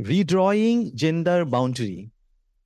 রিড্রয়িং 0.08 0.92
জেন্ডার 0.96 1.46
বাউন্ডারি 1.46 2.10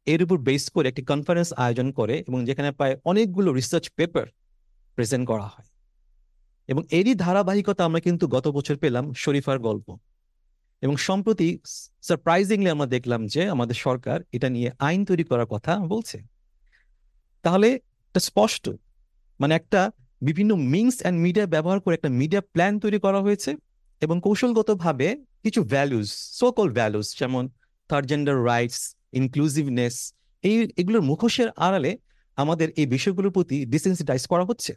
এর 0.06 0.24
উপর 0.24 0.38
বেস 0.38 0.70
করে 0.70 0.90
একটি 0.90 1.02
কনফারেন্স 1.02 1.54
আয়োজন 1.54 1.92
করে 1.92 2.24
এবং 2.28 2.46
যেখানে 2.46 2.72
প্রায় 2.72 2.98
অনেকগুলো 3.06 3.54
রিসার্চ 3.54 3.90
পেপার 3.90 4.28
প্রেজেন্ট 4.96 5.28
করা 5.28 5.44
হয়। 5.44 5.77
এবং 6.68 6.84
এরই 6.92 7.16
ধারাবাহিকতা 7.16 7.86
আমরা 7.86 8.00
কিন্তু 8.00 8.28
গত 8.28 8.48
বছর 8.48 8.76
পেলাম 8.76 9.14
শরীফার 9.14 9.60
গল্প। 9.60 9.98
এবং 10.82 10.98
সম্প্রতি 10.98 11.60
সারপ্রাইজিংলি 12.02 12.70
আমরা 12.70 12.86
দেখলাম 12.86 13.28
যে 13.28 13.50
আমাদের 13.50 13.76
সরকার 13.76 14.20
এটা 14.32 14.50
নিয়ে 14.50 14.72
আইন 14.80 15.06
তৈরি 15.06 15.24
করার 15.24 15.46
কথা 15.46 15.80
বলছে। 15.80 16.18
তাহলে 17.44 17.80
এটা 18.10 18.20
স্পষ্ট 18.20 18.70
মানে 19.40 19.56
একটা 19.56 19.92
বিভিন্ন 20.22 20.56
মিংস 20.56 21.02
অ্যান্ড 21.02 21.20
মিডিয়া 21.22 21.46
ব্যবহার 21.46 21.80
করে 21.80 21.94
একটা 21.96 22.10
মিডিয়া 22.10 22.42
প্ল্যান 22.42 22.80
তৈরি 22.80 23.00
করা 23.00 23.22
হয়েছে 23.22 23.58
এবং 24.02 24.22
কৌশলগতভাবে 24.24 25.08
কিছু 25.44 25.64
ভ্যালুস 25.64 26.10
সো 26.40 26.52
কল 26.52 26.70
ভ্যালুস 26.72 27.08
যেমন 27.20 27.50
থার্ড 27.90 28.06
জেন্ডার 28.06 28.46
রাইটস 28.46 28.96
ইনক্লুসিভনেস 29.14 30.14
এই, 30.44 30.70
এগুলোর 30.78 31.02
মুখোশের 31.02 31.50
আড়ালে 31.50 31.98
আমাদের 32.36 32.70
এই 32.70 32.86
বিষয়গুলোর 32.86 33.32
প্রতি 33.32 33.66
ডিসেন্সিটাইজ 33.66 34.28
করা 34.28 34.44
হচ্ছে। 34.46 34.74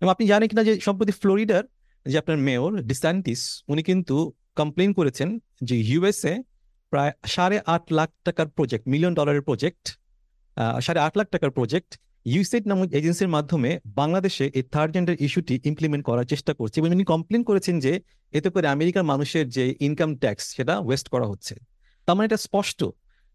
এবং 0.00 0.10
আপনি 0.10 0.26
জানেন 0.26 0.48
কিনা 0.48 0.64
যে 0.64 0.80
সম্প্রতি 0.80 1.12
ফ্লোরিডার 1.12 1.64
যে 2.06 2.18
আপনার 2.18 2.38
মেয়র 2.38 2.82
ডিসান্টিস 2.82 3.64
উনি 3.68 3.82
কিন্তু 3.82 4.32
কমপ্লেন 4.56 4.92
করেছেন 4.92 5.38
যে 5.62 5.80
ইউএসএ 5.80 6.42
প্রায় 6.90 7.12
সাড়ে 7.26 7.60
আট 7.66 7.92
লাখ 7.92 8.10
টাকার 8.24 8.48
প্রজেক্ট 8.48 8.88
মিলিয়ন 8.88 9.14
ডলারের 9.14 9.42
প্রজেক্ট 9.42 9.98
সাড়ে 10.80 11.00
আট 11.00 11.16
লাখ 11.18 11.28
টাকার 11.28 11.50
প্রজেক্ট 11.50 11.98
ইউসেট 12.24 12.66
নামক 12.66 12.92
এজেন্সির 12.92 13.28
মাধ্যমে 13.28 13.80
বাংলাদেশে 13.86 14.46
এই 14.46 14.62
থার্ড 14.62 14.92
জেন্ডার 14.92 15.16
ইস্যুটি 15.20 15.60
ইমপ্লিমেন্ট 15.64 16.04
করার 16.04 16.24
চেষ্টা 16.24 16.54
করছে। 16.54 16.80
এবং 16.80 16.90
উনি 16.90 17.04
কমপ্লেন 17.04 17.42
করেছেন 17.42 17.80
যে 17.80 18.00
এতে 18.32 18.50
করে 18.50 18.66
আমেরিকার 18.68 19.04
মানুষের 19.04 19.48
যে 19.48 19.74
ইনকাম 19.80 20.16
ট্যাক্স 20.16 20.44
সেটা 20.56 20.78
ওয়েস্ট 20.78 21.08
করা 21.08 21.26
হচ্ছে। 21.26 21.54
তার 22.06 22.16
মানে 22.16 22.26
এটা 22.26 22.36
স্পষ্ট 22.36 22.84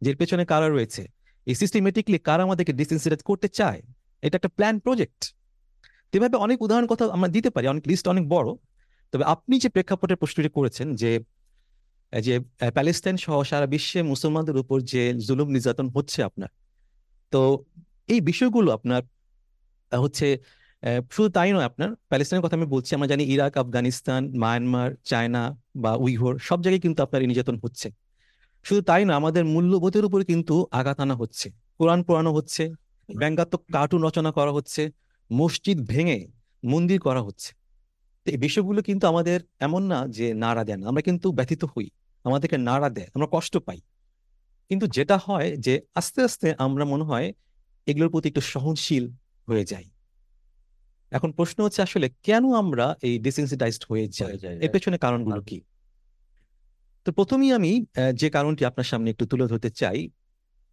যে 0.01 0.09
এর 0.11 0.17
পেছনে 0.17 0.45
কারা 0.45 0.69
রয়েছে। 0.69 1.07
এই 1.45 1.55
সিস্টেমেটিকলি 1.55 2.17
কারা 2.19 2.43
আমাদেরকে 2.43 2.73
ডিসেন্সিটাইজ 2.73 3.21
করতে 3.21 3.47
চায়? 3.47 3.81
এটা 4.21 4.35
একটা 4.35 4.47
প্ল্যান 4.47 4.79
প্রজেক্ট 4.79 5.19
এভাবে 6.13 6.37
অনেক 6.45 6.57
উদাহরণ 6.65 6.87
কথা 6.91 7.03
আমরা 7.15 7.29
দিতে 7.35 7.49
পারি, 7.55 7.65
অনেক 7.73 7.83
লিস্ট 7.89 8.05
অনেক 8.13 8.25
বড়, 8.35 8.49
তবে 9.13 9.23
আপনি 9.33 9.55
যে 9.63 9.69
প্রেক্ষাপটের 9.75 10.17
প্রশ্নটি 10.21 10.49
করেছেন 10.57 10.87
যে 11.01 11.11
যে 12.13 12.35
প্যালেস্তাইন 12.77 13.15
সহ 13.25 13.35
সারা 13.49 13.67
বিশ্বে 13.73 13.99
মুসলমানদের 14.11 14.57
উপর 14.63 14.77
যে 14.91 15.01
জুলুম 15.27 15.47
নির্যাতন 15.55 15.87
হচ্ছে 15.95 16.19
আপনার, 16.29 16.49
তো 17.33 17.41
এই 18.13 18.19
বিষয়গুলো 18.29 18.69
আপনার 18.77 19.01
হচ্ছে 19.91 20.27
শুধু 21.15 21.29
তাই 21.37 21.49
নয় 21.55 21.67
আপনার, 21.69 21.89
প্যালেস্তাইনের 22.09 22.43
কথা 22.45 22.55
আমি 22.59 22.67
বলছি, 22.75 22.91
আমরা 22.97 23.07
জানি 23.11 23.23
ইরাক, 23.33 23.53
আফগানিস্তান, 23.63 24.21
মায়ানমার, 24.41 24.89
চায়না 25.11 25.43
বা 25.83 25.91
উইঘোর, 26.03 26.33
সব 26.47 26.59
জায়গায় 26.63 26.81
কিন্তু 26.85 26.99
আপনার 27.05 27.19
নির্যাতন 27.31 27.55
হচ্ছে। 27.63 27.87
শুধু 28.65 28.81
তাই 28.89 29.01
না 29.09 29.13
আমাদের 29.21 29.43
মূল্যবোধের 29.53 30.03
উপরে 30.09 30.23
কিন্তু 30.31 30.55
আঘাত 30.79 30.97
আনা 31.03 31.15
হচ্ছে, 31.21 31.47
কোরআন 31.79 31.99
পোড়ানো 32.07 32.31
হচ্ছে, 32.37 32.63
ব্যঙ্গাত্মক 33.09 33.61
কার্টুন 33.75 34.01
রচনা 34.07 34.31
করা 34.37 34.51
হচ্ছে 34.57 34.81
মসজিদ 35.29 35.77
ভেঙে 35.91 36.19
মন্দির 36.63 36.99
করা 36.99 37.21
হচ্ছে। 37.21 37.49
তো 38.25 38.27
এই 38.35 38.39
বিষয়গুলো 38.45 38.79
কিন্তু 38.81 39.05
আমাদের 39.07 39.39
এমন 39.59 39.81
না 39.91 39.99
যে 40.17 40.27
নাড়া 40.43 40.63
দেন 40.63 40.79
আমরা 40.89 41.01
কিন্তু 41.07 41.27
ব্যথিত 41.31 41.61
হই 41.73 41.87
আমাদেরকে 42.25 42.57
নাড়া 42.69 42.89
দেয় 42.89 43.09
আমরা 43.15 43.27
কষ্ট 43.31 43.53
পাই। 43.67 43.79
কিন্তু 44.71 44.85
যেটা 44.87 45.17
হয় 45.17 45.49
যে 45.65 45.73
আস্তে 45.95 46.19
আস্তে 46.23 46.47
আমরা 46.65 46.83
মনে 46.85 47.03
হয় 47.03 47.27
এগুলোর 47.87 48.09
প্রতি 48.09 48.27
একটু 48.29 48.43
সহনশীল 48.53 49.05
হয়ে 49.47 49.65
যাই। 49.65 49.85
এখন 51.11 51.29
প্রশ্ন 51.31 51.57
হচ্ছে 51.65 51.81
আসলে 51.81 52.07
কেন 52.23 52.43
আমরা 52.53 52.85
এই 53.07 53.15
ডিসেন্সিটাইজড 53.19 53.83
হয়ে 53.89 54.05
যাই? 54.17 54.33
এর 54.65 54.69
পেছনে 54.75 54.97
কারণগুলো 54.97 55.41
কি? 55.41 55.57
তো 57.05 57.09
প্রথমেই 57.11 57.51
আমি 57.53 57.71
যে 58.21 58.27
কারণটি 58.29 58.61
আপনার 58.65 58.87
সামনে 58.91 59.07
একটু 59.09 59.25
তুলে 59.31 59.45
ধরতে 59.47 59.69
চাই 59.81 59.99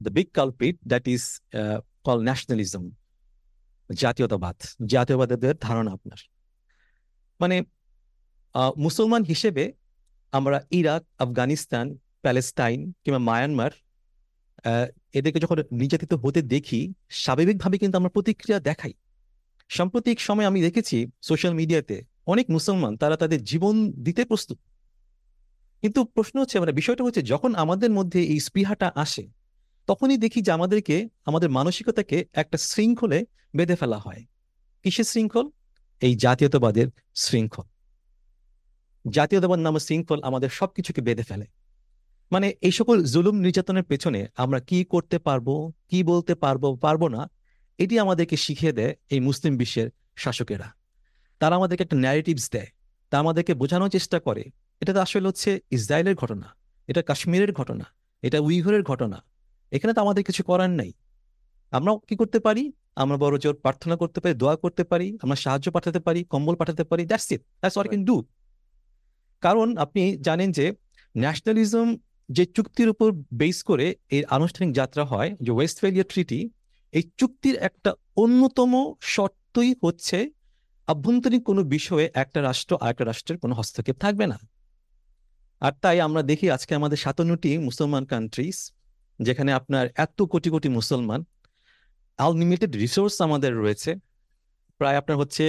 the 0.00 0.10
big 0.10 0.28
culprit 0.38 0.76
that 0.86 1.04
is 1.14 1.22
call 2.06 2.18
nationalism 2.28 2.84
জাতীয়তাবাদ, 3.95 4.57
জাতীয়বাদের 4.87 5.55
ধারণা 5.61 5.90
আপনার। 5.93 6.19
মানে 7.40 7.57
মুসলমান 8.76 9.23
হিসেবে 9.23 9.73
আমরা 10.33 10.59
ইরাক, 10.71 11.02
আফগানিস্তান 11.19 11.87
প্যালেস্টাইন 12.23 12.93
কিংবা 13.05 13.19
মায়ানমার 13.19 13.71
এদেরকে 15.12 15.38
যখন 15.40 15.59
নির্যাতিত 15.73 16.12
হতে 16.14 16.40
দেখি, 16.43 16.81
স্বাভাবিকভাবে 17.11 17.78
কিন্তু 17.78 17.99
আমরা 17.99 18.11
প্রতিক্রিয়া 18.11 18.61
দেখাই। 18.61 18.93
সাম্প্রতিক 19.69 20.21
সময় 20.21 20.47
আমি 20.47 20.59
দেখেছি 20.62 21.07
সোশ্যাল 21.23 21.55
মিডিয়াতে 21.55 21.97
অনেক 22.26 22.47
মুসলমান 22.50 22.97
তারা 22.97 23.16
তাদের 23.16 23.40
জীবন 23.45 23.75
দিতে 23.93 24.25
প্রস্তুত। 24.25 24.59
কিন্তু 25.83 26.05
প্রশ্ন 26.05 26.40
হচ্ছে 26.40 26.61
মানে 26.61 26.73
বিষয়টা 26.73 27.05
হচ্ছে 27.05 27.23
যখন 27.23 27.55
আমাদের 27.55 27.90
মধ্যে 27.90 28.21
এই 28.23 28.40
স্পৃহাটা 28.40 28.93
আসে 28.95 29.25
তখনই 29.87 30.16
দেখি 30.16 30.43
যে 30.43 30.52
আমাদেরকে, 30.52 31.09
আমাদের 31.25 31.50
মানসিকতাকে 31.50 32.25
একটা 32.33 32.59
শৃঙ্খলে 32.59 33.26
বেঁধে 33.57 33.76
ফেলা 33.76 33.99
হয়। 33.99 34.25
কিসের 34.83 35.05
শৃঙ্খল? 35.05 35.50
এই 36.00 36.16
জাতীয়তাবাদের 36.16 36.87
শৃঙ্খল। 37.14 37.62
জাতীয়তাবাদ 39.11 39.59
নামের 39.59 39.81
শৃঙ্খল 39.81 40.23
আমাদের 40.23 40.49
সবকিছুকে 40.49 41.00
বেঁধে 41.00 41.23
ফেলে। 41.23 41.47
মানে 42.33 42.55
এই 42.61 42.73
সকল 42.73 43.05
জুলুম 43.05 43.37
নির্যাতনের 43.37 43.85
পেছনে 43.85 44.26
আমরা 44.37 44.61
কি 44.61 44.85
করতে 44.85 45.19
পারব, 45.19 45.73
কি 45.88 46.02
বলতে 46.02 46.35
পারব 46.35 46.76
পারব 46.76 47.09
না, 47.09 47.31
এটি 47.78 47.99
আমাদেরকে 47.99 48.37
শিখিয়ে 48.37 48.73
দেয় 48.73 48.97
এই 49.11 49.21
মুসলিম 49.21 49.57
বিশ্বের 49.57 49.90
শাসকেরা। 50.16 50.73
তারা 51.38 51.57
আমাদেরকে 51.57 51.83
একটা 51.85 51.97
ন্যারেটিভস 51.97 52.50
দেয়। 52.50 52.66
তা 53.11 53.19
আমাদেরকে 53.19 53.55
বোঝানোর 53.55 53.88
চেষ্টা 53.88 54.21
করে। 54.21 54.45
এটা 54.81 54.93
তো 54.93 55.00
আসলে 55.00 55.28
হচ্ছে 55.28 55.61
ইসরায়েলের 55.71 56.14
ঘটনা, 56.14 56.57
এটা 56.87 57.02
কাশ্মীরের 57.02 57.52
ঘটনা, 57.52 57.85
এটা 58.23 58.40
উইঘরের 58.40 58.83
ঘটনা। 58.83 59.25
এখানে 59.70 59.92
তো 59.94 60.00
আমাদের 60.00 60.25
কিছু 60.25 60.42
করার 60.42 60.70
নাই। 60.70 60.92
আমরা 61.70 61.92
কি 62.08 62.16
করতে 62.16 62.40
পারি? 62.40 62.73
আমরা 62.96 63.16
বড় 63.16 63.38
জোর 63.38 63.54
প্রার্থনা 63.54 63.96
করতে 63.96 64.20
পারি 64.20 64.35
দোয়া 64.35 64.56
করতে 64.56 64.85
পারি 64.85 65.18
আমরা 65.23 65.37
সাহায্য 65.37 65.70
পাঠাতে 65.70 66.00
পারি 66.00 66.25
কম্বল 66.25 66.54
পাঠাতে 66.54 66.85
পারি 66.85 67.06
that's 67.06 67.32
it 67.32 67.40
that's 67.40 67.76
what 67.76 67.88
can 67.88 68.04
do 68.04 68.25
কারণ 69.40 69.76
আপনি 69.76 70.16
জানেন 70.16 70.52
যে 70.52 70.73
ন্যাশনালিজম 71.16 71.96
যে 72.28 72.46
চুক্তির 72.46 72.88
উপর 72.88 73.12
বেস 73.35 73.62
করে 73.62 73.96
এর 74.11 74.25
আনুষ্ঠানিক 74.26 74.75
যাত্রা 74.75 75.04
হয় 75.04 75.37
যে 75.42 75.50
ওয়েস্টফেলিয়া 75.52 76.04
ট্রিটি 76.08 76.50
এই 76.92 77.02
চুক্তির 77.16 77.56
একটা 77.56 77.94
অন্যতম 78.16 78.94
শর্তই 79.00 79.75
হচ্ছে 79.82 80.30
আভ্যন্তরীণ 80.87 81.40
কোনো 81.40 81.64
বিষয়ে 81.64 82.11
একটা 82.14 82.42
রাষ্ট্র 82.42 82.78
আর 82.80 82.90
একটা 82.90 83.04
রাষ্ট্রের 83.04 83.38
কোনো 83.38 83.54
হস্তক্ষেপ 83.54 83.96
থাকবে 83.99 84.26
না। 84.26 84.38
আর 85.61 85.73
তাই 85.73 86.00
আমরা 86.00 86.23
দেখি 86.23 86.50
আজকে 86.50 86.75
আমাদের 86.75 86.96
সাতান্নটি 86.96 87.58
মুসলমান 87.58 88.04
কান্ট্রিজ 88.04 88.73
যেখানে 89.18 89.50
আপনার 89.61 89.85
এত 90.04 90.18
কোটি 90.32 90.49
কোটি 90.54 90.68
মুসলমান 90.78 91.20
আনলিমিটেড 92.18 92.73
রিসোর্স 92.82 93.14
আমাদের 93.26 93.52
রয়েছে। 93.62 93.90
প্রায় 94.80 94.96
আপনার 95.00 95.16
হচ্ছে 95.23 95.44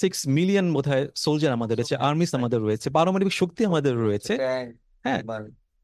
সিক্স 0.00 0.18
মিলিয়ন 0.36 0.66
বোধ 0.74 0.86
হয় 0.92 1.04
সোলজার 1.24 1.52
আমাদের 1.58 1.74
রয়েছে 1.78 1.94
আর্মিস 2.08 2.30
আমাদের 2.38 2.60
রয়েছে 2.66 2.88
পারমাণবিক 2.96 3.34
শক্তি 3.40 3.60
আমাদের 3.70 3.94
রয়েছে। 4.06 4.32
হ্যাঁ 5.04 5.20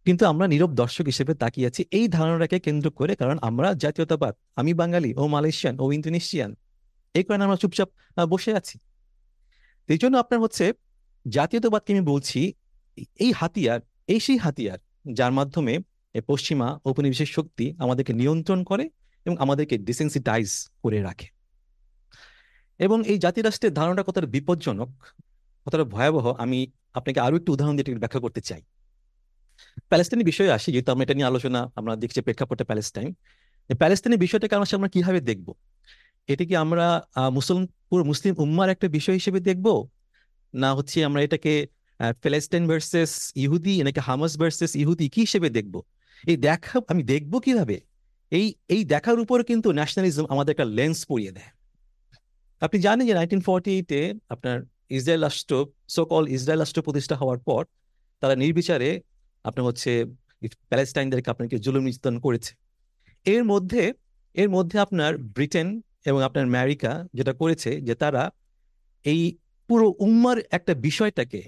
কিন্তু 0.07 0.23
আমরা 0.33 0.47
নীরব 0.53 0.71
দর্শক 0.83 1.07
হিসেবে 1.13 1.33
তাকিয়ে 1.43 1.67
আছি 1.71 1.83
এই 1.99 2.07
ধারণাটাকে 2.17 2.57
কেন্দ্র 2.67 2.87
করে 2.99 3.13
কারণ 3.21 3.37
আমরা 3.49 3.69
জাতীয়তাবাদ 3.85 4.35
আমি 4.61 4.73
বাঙালি 4.81 5.11
ও 5.21 5.23
মালয়েশিয়ান 5.35 5.75
ও 5.83 5.85
ইন্দোনেশিয়ান 5.97 6.51
এই 7.15 7.25
কারণে 7.27 7.43
আমরা 7.47 7.59
চুপচাপ 7.63 7.89
বসে 8.33 8.51
আছি। 8.61 8.77
এই 9.89 9.99
জন্য 10.03 10.15
আপনার 10.23 10.41
হচ্ছে 10.45 10.65
জাতীয়তাবাদকে 11.27 11.91
আমি 11.95 12.05
বলছি 12.13 12.41
এই 13.25 13.33
হাতিয়ার 13.41 13.81
এই 14.13 14.21
সেই 14.27 14.39
হাতিয়ার 14.45 14.79
যার 15.19 15.33
মাধ্যমে 15.39 15.75
পশ্চিমা 16.29 16.81
ঔপনিবেশিক 16.85 17.29
শক্তি 17.29 17.75
আমাদেরকে 17.79 18.13
নিয়ন্ত্রণ 18.13 18.65
করে 18.65 18.85
এবং 19.25 19.37
আমাদেরকে 19.39 19.79
ডিসেন্সিটাইজ 19.79 20.49
করে 20.83 21.03
রাখে। 21.03 21.29
এবং 22.79 22.99
এই 23.11 23.19
জাতি 23.19 23.41
রাষ্ট্রের 23.43 23.73
ধারণাটা 23.75 24.03
কতটা 24.03 24.27
বিপজ্জনক, 24.27 24.91
কতটা 25.65 25.85
ভয়াবহ, 25.85 26.35
আমি 26.45 26.59
আপনাকে 26.95 27.21
আরও 27.21 27.37
একটু 27.37 27.53
উদাহরণ 27.53 27.77
দিয়ে 27.77 27.99
ব্যাখ্যা 28.05 28.21
করতে 28.21 28.41
চাই। 28.41 28.63
প্যালেস্তানি 29.89 30.25
বিষয়ে 30.25 30.51
আসি, 30.53 30.69
যেহেতু 30.73 30.93
আমরা 30.93 31.03
এটা 31.05 31.15
নিয়ে 31.15 31.27
আলোচনা, 31.27 31.61
আমরা 31.77 31.97
দেখছি 31.97 32.21
প্রেক্ষাপটে 32.21 32.65
প্যালেস্টাইন 32.65 33.09
প্যালেস্তানি 33.81 34.17
বিষয়টাকে 34.17 34.55
আমরা 34.55 34.77
আমরা 34.77 34.89
কীভাবে 34.89 35.21
দেখব? 35.21 35.53
এটা 36.29 36.45
কি 36.45 36.57
আমরা 36.57 36.87
মুসলিম 37.33 37.67
পুরো 37.91 38.05
মুসলিম 38.05 38.35
উম্মার 38.45 38.69
একটা 38.71 38.89
বিষয় 38.89 39.15
হিসেবে 39.15 39.41
দেখব? 39.41 39.67
না 40.55 40.75
হচ্ছে 40.75 40.99
আমরা 41.05 41.21
এটাকে 41.23 41.53
প্যালেস্টাইন 41.99 42.65
ভার্সেস 42.69 43.33
ইহুদি, 43.37 43.83
নাকি 43.83 44.01
হামাস 44.01 44.33
ভার্সেস 44.39 44.77
ইহুদি, 44.77 45.09
কি 45.09 45.21
হিসেবে 45.21 45.51
দেখব? 45.51 45.75
এই 46.25 46.37
দেখা, 46.37 46.81
আমি 46.89 47.03
দেখব 47.03 47.41
কীভাবে? 47.41 47.81
এই 48.33 48.55
এই 48.69 48.85
দেখার 48.85 49.21
উপর 49.21 49.45
কিন্তু 49.45 49.73
ন্যাশনালিজম 49.73 50.27
আমাদের 50.29 50.51
একটা 50.53 50.65
লেন্স 50.65 51.07
পরিয়ে 51.07 51.33
দেয়। 51.33 51.51
আপনি 52.63 52.81
জানেন 52.81 53.07
যে 53.07 53.15
নাইনটিন 53.15 53.41
ফর্টি 53.41 53.71
এইটে 53.71 54.15
আপনার 54.29 54.63
ইসরায়েল 54.91 55.23
রাষ্ট্র 55.25 55.67
সকল 55.89 56.29
ইসরায়েল 56.29 56.61
রাষ্ট্র 56.61 56.83
প্রতিষ্ঠা 56.83 57.17
হওয়ার 57.17 57.39
পর 57.39 57.65
তারা 58.21 58.35
নির্বিচারে 58.35 59.01
আপনার 59.45 59.65
হচ্ছে 59.65 60.07
প্যালেস্টাইনদেরকে 60.69 61.31
আপনাকে 61.31 61.59
জুলুম 61.59 61.85
নির্যাতন 61.85 62.19
করেছে। 62.19 62.55
এর 63.27 63.45
মধ্যে 63.45 63.93
এর 64.35 64.49
মধ্যে 64.49 64.79
আপনার 64.79 65.19
ব্রিটেন 65.19 65.83
এবং 66.05 66.23
আপনার 66.23 66.45
আমেরিকা 66.45 67.07
যেটা 67.15 67.33
করেছে 67.33 67.81
যে 67.81 67.95
তারা 67.95 68.31
এই 69.05 69.37
পুরো 69.69 69.95
উম্মার 69.99 70.39
একটা 70.51 70.75
বিষয়টাকে 70.75 71.43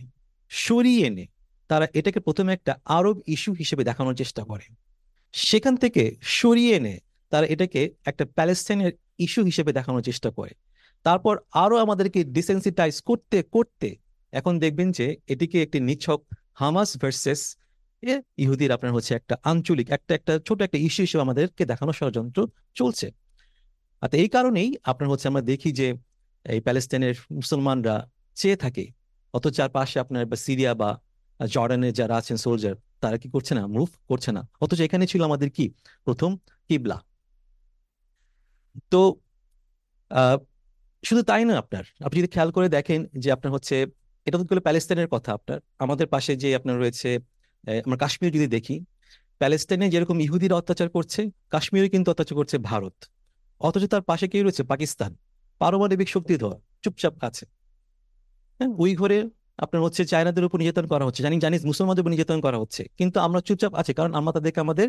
সরিয়ে 0.49 1.07
এনে 1.07 1.27
তারা 1.71 1.87
এটাকে 1.95 2.21
প্রথমে 2.21 2.51
একটা 2.53 2.73
আরব 2.85 3.17
ইস্যু 3.27 3.53
হিসেবে 3.53 3.83
দেখানোর 3.85 4.15
চেষ্টা 4.15 4.43
করে। 4.45 4.67
সেখান 5.33 5.75
থেকে 5.77 6.03
সরিয়ে 6.39 6.73
এনে 6.77 6.95
তারা 7.33 7.47
এটাকে 7.47 7.81
একটা 8.05 8.25
প্যালেস্টাইনের 8.37 8.93
ইস্যু 9.19 9.41
হিসেবে 9.45 9.71
দেখানোর 9.73 10.03
চেষ্টা 10.03 10.31
করে। 10.31 10.53
তারপর 11.07 11.35
আরও 11.65 11.77
আমাদেরকে 11.77 12.21
ডিসেন্সিটাইজ 12.37 12.95
করতে 13.01 13.39
করতে 13.43 13.89
এখন 14.33 14.55
দেখবেন 14.59 14.89
যে 14.93 15.07
এটিকে 15.29 15.59
একটি 15.63 15.79
নিছক 15.81 16.21
হামাস 16.55 16.91
ভার্সেস 16.97 17.41
ইহুদির 18.37 18.71
আপনার 18.73 18.93
হচ্ছে 18.93 19.13
একটা 19.15 19.35
আঞ্চলিক, 19.45 19.87
একটা 19.91 20.13
একটা 20.15 20.33
ছোট 20.47 20.59
একটা 20.63 20.79
ইস্যু 20.79 21.03
হিসেবে 21.03 21.23
আমাদেরকে 21.23 21.63
দেখানো 21.65 21.93
ষড়যন্ত্র 21.93 22.41
চলছে। 22.75 23.07
আর 24.03 24.09
এই 24.23 24.29
কারণেই 24.29 24.69
আপনার 24.83 25.09
হচ্ছে 25.11 25.27
আমরা 25.29 25.43
দেখি 25.43 25.71
যে 25.73 25.89
এই 26.45 26.61
প্যালেস্টাইনের 26.61 27.17
মুসলমানরা 27.39 27.97
চেয়ে 28.35 28.57
থাকে। 28.57 28.85
অথচ 29.35 29.55
চারপাশে 29.57 29.97
আপনার 30.01 30.23
বা 30.27 30.37
সিরিয়া 30.37 30.73
বা 30.75 30.91
জর্ডানের 31.47 31.93
যারা 31.93 32.15
আছেন 32.21 32.37
সোলজার 32.37 32.75
তারা 33.01 33.17
কি 33.23 33.29
করছে 33.35 33.53
না? 33.59 33.63
মুভ 33.77 33.89
করছে 34.09 34.31
না। 34.37 34.43
অথচ 34.61 34.81
এখানে 34.81 35.05
ছিল 35.07 35.21
আমাদের 35.29 35.49
কি? 35.57 35.65
প্রথম 36.05 36.31
কিবলা। 36.69 36.99
তো 38.91 39.01
শুধু 41.05 41.23
তাই 41.23 41.45
না 41.45 41.55
আপনার? 41.63 41.85
আপনি 42.07 42.17
যদি 42.21 42.31
খেয়াল 42.35 42.51
করে 42.57 42.69
দেখেন 42.77 43.01
যে 43.23 43.29
আপনার 43.33 43.53
হচ্ছে, 43.53 43.77
এটা 44.27 44.37
তো 44.39 44.61
প্যালেস্তাইনের 44.61 45.09
কথা 45.15 45.31
আপনার। 45.39 45.59
আমাদের 45.85 46.07
পাশে 46.15 46.33
যে 46.43 46.49
আপনার 46.59 46.77
রয়েছে 46.83 47.11
আমরা 47.87 47.99
কাশ্মীর 48.05 48.33
যদি 48.37 48.49
দেখি, 48.57 48.77
প্যালেস্তাইনে 49.41 49.87
যেরকম 49.91 50.17
ইহুদিরা 50.27 50.55
অত্যাচার 50.61 50.89
করছে 50.97 51.21
কাশ্মীরে 51.51 51.89
কিন্তু 51.95 52.09
অত্যাচার 52.11 52.37
করছে 52.37 52.57
ভারত। 52.71 52.97
অথচ 53.61 53.85
তার 53.93 54.03
পাশে 54.03 54.27
কে 54.29 54.39
রয়েছে? 54.43 54.63
পাকিস্তান। 54.73 55.13
পারমাণবিক 55.61 56.09
শক্তিধর, 56.09 56.55
চুপচাপ 56.83 57.15
আছে। 57.29 57.45
হ্যাঁ 58.59 58.71
ওই 58.83 58.91
ঘরে 59.01 59.19
আপনার 59.61 59.83
হচ্ছে 59.83 60.05
চায়নাদের 60.05 60.45
উপর 60.45 60.59
নির্যাতন 60.59 60.87
করা 60.87 61.05
হচ্ছে 61.05 61.23
জানি 61.23 61.37
জানিস 61.39 61.65
মুসলমানদের 61.65 62.03
উপর 62.03 62.11
নির্যাতন 62.11 62.41
করা 62.41 62.59
হচ্ছে 62.59 62.83
কিন্তু 62.99 63.21
আমরা 63.21 63.41
চুপচাপ 63.41 63.75
আছি 63.75 63.93
কারণ 63.95 64.15
আমরা 64.15 64.33
তাদেরকে 64.33 64.61
আমাদের 64.61 64.89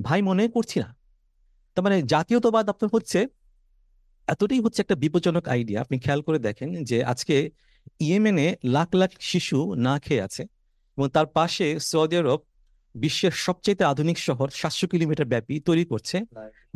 ভাই 0.00 0.22
মনে 0.22 0.48
করছি 0.48 0.78
না। 0.80 0.88
তার 1.74 1.84
মানে 1.84 2.02
জাতীয়তাবাদ 2.02 2.68
আপনার 2.68 2.90
হচ্ছে 2.94 3.18
এতটাই 4.28 4.60
হচ্ছে 4.60 4.82
একটা 4.82 4.94
বিপজ্জনক 4.94 5.48
আইডিয়া 5.48 5.80
আপনি 5.80 5.98
খেয়াল 5.98 6.20
করে 6.22 6.38
দেখেন 6.38 6.84
যে 6.84 7.04
আজকে 7.04 7.50
ইয়েমেনে 8.00 8.56
লাখ 8.64 8.88
লাখ 8.94 9.10
শিশু 9.20 9.74
না 9.76 9.98
খেয়ে 9.98 10.22
আছে 10.22 10.42
এবং 10.98 11.08
তার 11.08 11.26
পাশে 11.26 11.66
সৌদি 11.80 12.16
আরব 12.16 12.40
বিশ্বের 12.94 13.30
সবচেয়ে 13.30 13.84
আধুনিক 13.84 14.18
শহর 14.18 14.48
সাতশো 14.50 14.86
কিলোমিটার 14.86 15.26
ব্যাপী 15.26 15.60
তৈরি 15.60 15.84
করছে 15.84 16.16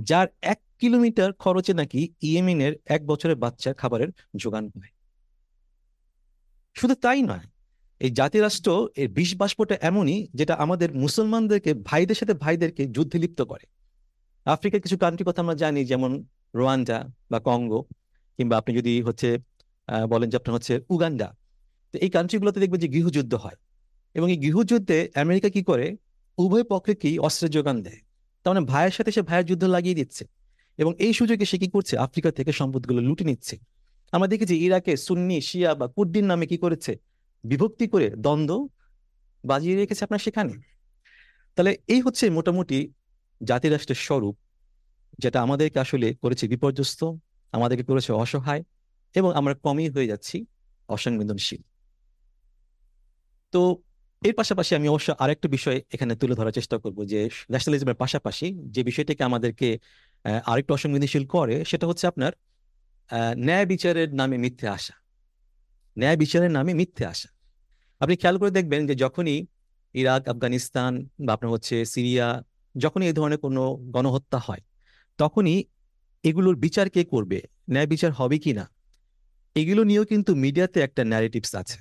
যার 0.00 0.26
এক 0.42 0.58
কিলোমিটার 0.78 1.32
খরচে 1.32 1.72
নাকি 1.74 2.00
ইয়েমেনের 2.20 2.72
এক 2.86 3.06
বছরের 3.06 3.36
বাচ্চা 3.36 3.70
খাবারের 3.72 4.10
যোগান 4.36 4.64
হয়। 4.76 4.92
শুধু 6.76 6.95
তাই 6.95 7.21
নয়, 7.23 7.45
এই 8.00 8.11
জাতিরাষ্ট্র 8.11 8.71
এর 9.00 9.09
বিষ 9.16 9.31
বাষ্পটা 9.40 9.75
এমনই 9.88 10.19
যেটা 10.38 10.54
আমাদের 10.64 10.88
মুসলমানদেরকে, 10.95 11.71
ভাইদের 11.88 12.19
সাথে 12.21 12.35
ভাইদেরকে 12.35 12.83
যুদ্ধে 12.87 13.19
লিপ্ত 13.19 13.40
করে। 13.50 13.64
আফ্রিকার 14.47 14.81
কিছু 14.81 14.97
কান্ট্রি 14.99 15.25
কথা 15.28 15.40
আমরা 15.45 15.57
জানি, 15.62 15.81
যেমন 15.90 16.11
রোয়ান্ডা 16.54 16.99
বা 17.31 17.38
কঙ্গো, 17.47 17.81
কিংবা 18.38 18.54
আপনি 18.61 18.73
যদি 18.78 18.93
হচ্ছে 19.02 19.28
বলেন 20.12 20.28
যে 20.31 20.37
আপনার 20.37 20.54
হচ্ছে 20.57 20.75
উগান্ডা, 20.95 21.28
তো 21.95 21.97
এই 22.04 22.11
কান্ট্রিগুলোতে 22.16 22.59
দেখবেন 22.62 22.81
যে 22.85 22.88
গৃহযুদ্ধ 22.95 23.33
হয়। 23.35 23.59
এবং 24.16 24.26
এই 24.35 24.38
গৃহযুদ্ধে 24.45 24.99
আমেরিকা 25.23 25.49
কি 25.54 25.62
করে? 25.71 25.87
উভয় 26.38 26.64
পক্ষকেই 26.73 27.16
অস্ত্রের 27.26 27.50
যোগান 27.57 27.76
দেয়। 27.87 28.00
তার 28.43 28.50
মানে 28.52 28.64
ভাইয়ের 28.71 28.95
সাথে 28.97 29.11
সে 29.16 29.23
ভাইয়ের 29.28 29.47
যুদ্ধ 29.50 29.64
লাগিয়ে 29.75 29.97
দিচ্ছে। 30.00 30.25
এবং 30.78 30.93
এই 31.04 31.12
সুযোগে 31.19 31.45
সে 31.50 31.57
কি 31.62 31.69
করছে? 31.75 31.95
আফ্রিকা 32.07 32.31
থেকে 32.38 32.50
সম্পদগুলো 32.61 33.00
লুটে 33.09 33.25
নিচ্ছে। 33.31 33.57
আমরা 34.14 34.28
দেখেছি 34.33 34.54
ইরাকে 34.66 34.92
সুন্নি, 35.06 35.37
শিয়া 35.49 35.71
বা 35.80 35.87
কুদ্দিন 35.97 36.25
নামে 36.30 36.47
কি 36.50 36.56
করেছে? 36.64 36.92
বিভক্তি 37.44 37.87
করে 37.92 38.06
দ্বন্দ্ব 38.25 38.52
বাজিয়ে 39.44 39.76
রেখেছে 39.80 40.02
আপনার 40.06 40.21
সেখানে। 40.26 40.52
তাহলে 41.54 41.73
এই 41.94 42.00
হচ্ছে 42.06 42.25
মোটামুটি 42.37 42.78
জাতিরাষ্ট্রের 43.40 44.00
স্বরূপ, 44.06 44.35
যেটা 45.23 45.38
আমাদেরকে 45.47 45.78
আসলে 45.85 46.09
করেছে 46.23 46.44
বিপর্যস্ত, 46.52 47.00
আমাদেরকে 47.52 47.85
করেছে 47.90 48.11
অসহায় 48.25 48.62
এবং 49.14 49.30
আমরা 49.40 49.54
কমই 49.64 49.88
হয়ে 49.94 50.09
যাচ্ছি 50.12 50.37
অসংবেদনশীল। 50.88 51.62
তো 53.52 53.61
এর 54.23 54.35
পাশাপাশি 54.40 54.73
আমি 54.78 54.87
অবশ্য 54.92 55.09
আরেকটা 55.23 55.49
বিষয় 55.56 55.78
এখানে 55.94 56.12
তুলে 56.21 56.35
ধরার 56.38 56.54
চেষ্টা 56.59 56.76
করব, 56.83 56.99
যে 57.12 57.21
ন্যাশনালিজমের 57.52 57.99
পাশাপাশি 58.02 58.47
যে 58.75 58.80
বিষয়টিকে 58.88 59.23
আমাদেরকে 59.30 59.68
আরেকটু 60.50 60.71
অসংবেদনশীল 60.76 61.25
করে, 61.35 61.54
সেটা 61.71 61.85
হচ্ছে 61.90 62.04
আপনার 62.12 62.33
ন্যায় 63.46 63.66
বিচারের 63.73 64.08
নামে 64.20 64.37
মিথ্যে 64.44 64.66
আসা। 64.76 64.94
ন্যায় 65.96 66.18
বিচারের 66.23 66.52
নামে 66.56 66.73
মিথ্যে 66.80 67.04
আসা। 67.12 67.28
আপনি 68.00 68.14
খেয়াল 68.20 68.37
করে 68.40 68.50
দেখবেন 68.58 68.80
যে 68.88 68.94
যখনই 69.04 69.38
ইরাক, 69.94 70.23
আফগানিস্তান 70.32 70.92
বা 71.25 71.30
আপনার 71.37 71.50
হচ্ছে 71.54 71.76
সিরিয়া 71.92 72.26
যখনই 72.75 73.06
এই 73.11 73.14
ধরনের 73.18 73.40
কোনো 73.46 73.62
গণহত্যা 73.94 74.38
হয়, 74.46 74.62
তখনই 75.18 75.57
এগুলোর 76.24 76.57
বিচার 76.64 76.87
কে 76.94 77.02
করবে? 77.12 77.38
ন্যায় 77.72 77.88
বিচার 77.92 78.12
হবে 78.18 78.37
কি 78.44 78.52
না? 78.59 78.64
এগুলো 79.57 79.83
নিয়েও 79.88 80.05
কিন্তু 80.12 80.31
মিডিয়াতে 80.44 80.79
একটা 80.87 81.02
ন্যারেটিভস 81.11 81.52
আছে। 81.62 81.79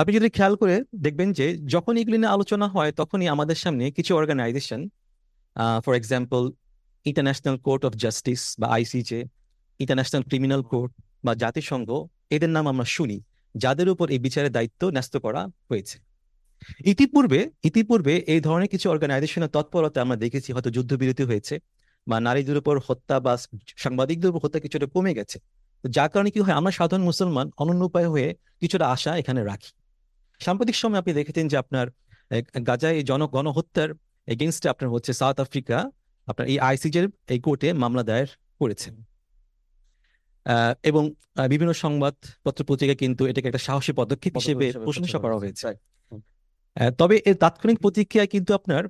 আপনি 0.00 0.12
যদি 0.18 0.28
খেয়াল 0.36 0.54
করে 0.60 0.74
দেখবেন 1.04 1.28
যে 1.38 1.46
যখন 1.74 1.94
এগুলি 2.00 2.16
নিয়ে 2.20 2.34
আলোচনা 2.36 2.66
হয়, 2.74 2.90
তখনই 3.00 3.28
আমাদের 3.34 3.58
সামনে 3.62 3.84
কিছু 3.96 4.12
organisation 4.20 4.80
for 5.84 5.92
example 6.00 6.42
international 7.06 7.56
court 7.66 7.82
of 7.88 7.92
justice 8.02 8.42
বা 8.60 8.66
আইসিজে 8.76 9.20
ইন্টারন্যাশনাল 9.82 10.22
ক্রিমিনাল 10.28 10.62
কোর্ট 10.70 10.90
বা 11.26 11.32
জাতিসংঘ 11.42 11.88
এদের 12.34 12.50
নাম 12.56 12.64
আমরা 12.72 12.86
শুনি, 12.96 13.18
যাদের 13.54 13.88
উপর 13.94 14.06
এই 14.14 14.20
বিচারের 14.26 14.52
দায়িত্ব 14.56 14.82
ন্যস্ত 14.96 15.14
করা 15.24 15.42
হয়েছে। 15.70 15.96
ইতিপূর্বে 16.92 17.40
ইতিপূর্বে 17.68 18.14
এই 18.32 18.40
ধরনের 18.46 18.70
কিছু 18.74 18.86
অর্গানাইজেশনের 18.94 19.50
তৎপরতা 19.56 19.98
আমরা 20.04 20.16
দেখেছি, 20.24 20.48
হয়তো 20.54 20.70
যুদ্ধবিরতি 20.76 21.24
হয়েছে 21.30 21.54
বা 22.06 22.16
নারীদের 22.26 22.56
উপর 22.62 22.74
হত্যা 22.86 23.16
বা 23.26 23.32
সাংবাদিকদের 23.82 24.30
উপর 24.30 24.40
হত্যা 24.44 24.60
কিছুটা 24.64 24.86
কমে 24.94 25.12
গেছে। 25.18 25.36
যার 25.84 26.08
কারণে 26.12 26.30
কি 26.34 26.40
হয়, 26.44 26.56
আমরা 26.60 26.72
সাধারণ 26.78 27.04
মুসলমান 27.10 27.46
অনন্য 27.62 27.82
উপায় 27.90 28.08
হয়ে 28.12 28.28
কিছুটা 28.60 28.86
আশা 28.94 29.10
এখানে 29.20 29.40
রাখি। 29.50 29.70
সাম্প্রতিক 30.40 30.76
সময় 30.82 30.98
আপনি 31.02 31.12
দেখেছেন 31.18 31.44
যে 31.52 31.56
আপনার 31.62 31.86
গাজায় 32.68 32.98
জন, 33.08 33.20
গণহত্যার 33.34 33.90
এগেনস্টে 34.28 34.66
আপনার 34.72 34.88
হচ্ছে 34.94 35.12
সাউথ 35.20 35.36
আফ্রিকা 35.44 35.76
আপনার 36.28 36.46
এই 36.52 36.58
আইসিজের 36.68 37.06
এই 37.34 37.40
কোর্টে 37.46 37.68
মামলা 37.82 38.02
দায়ের 38.08 38.30
করেছেন 38.60 38.94
এবং 40.82 41.02
বিভিন্ন 41.48 41.72
সংবাদ 41.84 42.14
পত্র 42.44 42.60
পত্রিকা 42.64 42.94
কিন্তু 42.94 43.22
এটাকে 43.26 43.46
একটা 43.48 43.62
সাহসী 43.66 43.92
পদক্ষেপ 43.92 44.32
হিসেবে 44.36 44.66
প্রশংসা 44.86 45.18
করা 45.18 45.36
হয়েছে। 45.38 45.64
তবে 47.00 47.16
এর 47.24 47.34
তাৎক্ষণিক 47.34 47.78
প্রতিক্রিয়ায় 47.78 48.30
কিন্তু 48.34 48.50
আপনার 48.54 48.82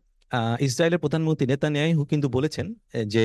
ইসরায়েলের 0.60 0.98
প্রধানমন্ত্রী 0.98 1.44
নেতানিয়াহু 1.46 2.02
কিন্তু 2.04 2.26
বলেছেন 2.28 2.66
যে 3.06 3.24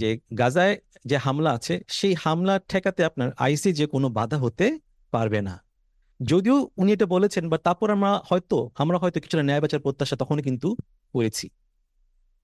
যে 0.00 0.08
গাজায় 0.38 0.74
যে 1.04 1.16
হামলা 1.16 1.50
আছে 1.52 1.74
সেই 1.88 2.14
হামলা 2.24 2.54
ঠেকাতে 2.68 3.00
আপনার 3.04 3.28
আইসি 3.38 3.70
যে 3.72 3.86
কোনো 3.86 4.06
বাধা 4.08 4.38
হতে 4.38 4.66
পারবে 5.12 5.40
না। 5.48 5.54
যদিও 6.20 6.56
উনি 6.76 6.90
এটা 6.92 7.06
বলেছেন 7.06 7.44
বা 7.52 7.58
তারপর 7.58 7.88
আমরা 7.90 8.10
হয়তো 8.28 8.56
আমরা 8.82 8.96
হয়তো 8.98 9.18
কিছুটা 9.20 9.42
ন্যায় 9.42 9.62
বাচার 9.64 9.80
প্রত্যাশা 9.80 10.16
তখনই 10.16 10.42
কিন্তু 10.42 10.68
করেছি। 11.14 11.46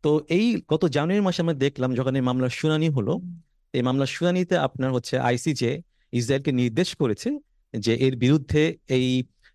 তো 0.05 0.11
এই 0.29 0.47
গত 0.73 0.83
জানুয়ারি 0.97 1.23
মাসে 1.27 1.41
আমরা 1.43 1.57
দেখলাম 1.65 1.91
যখন 1.99 2.13
এই 2.19 2.25
মামলার 2.29 2.53
শুনানি 2.59 2.89
হলো 2.89 3.15
এই 3.75 3.83
মামলার 3.83 4.11
শুনানিতে 4.17 4.55
আপনার 4.67 4.91
হচ্ছে 4.93 5.15
আইসিজে 5.29 5.73
ইসরায়েলকে 6.13 6.51
নির্দেশ 6.61 6.89
করেছে 7.01 7.29
যে 7.75 7.93
এর 8.07 8.15
বিরুদ্ধে 8.17 8.63
এই 8.97 9.07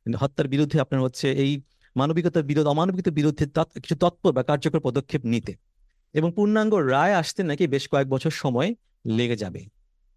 হত্যার 0.05 0.47
বিরুদ্ধে 0.47 0.77
আপনার 0.83 1.01
হচ্ছে 1.01 1.27
এই 1.43 1.51
মানবিকতার 1.95 2.43
বিরোধ, 2.43 2.65
অমানবিকতার 2.73 3.15
বিরুদ্ধে 3.19 3.45
কিছু 3.83 3.95
তৎপর 4.03 4.31
বা 4.37 4.41
কার্যকর 4.49 4.81
পদক্ষেপ 4.87 5.21
নিতে। 5.33 5.53
এবং 6.15 6.29
পূর্ণাঙ্গ 6.35 6.73
রায় 6.93 7.15
আসতে 7.21 7.41
নাকি 7.43 7.63
বেশ 7.67 7.83
কয়েক 7.91 8.07
বছর 8.09 8.31
সময় 8.43 8.69
লেগে 9.17 9.37
যাবে। 9.43 9.61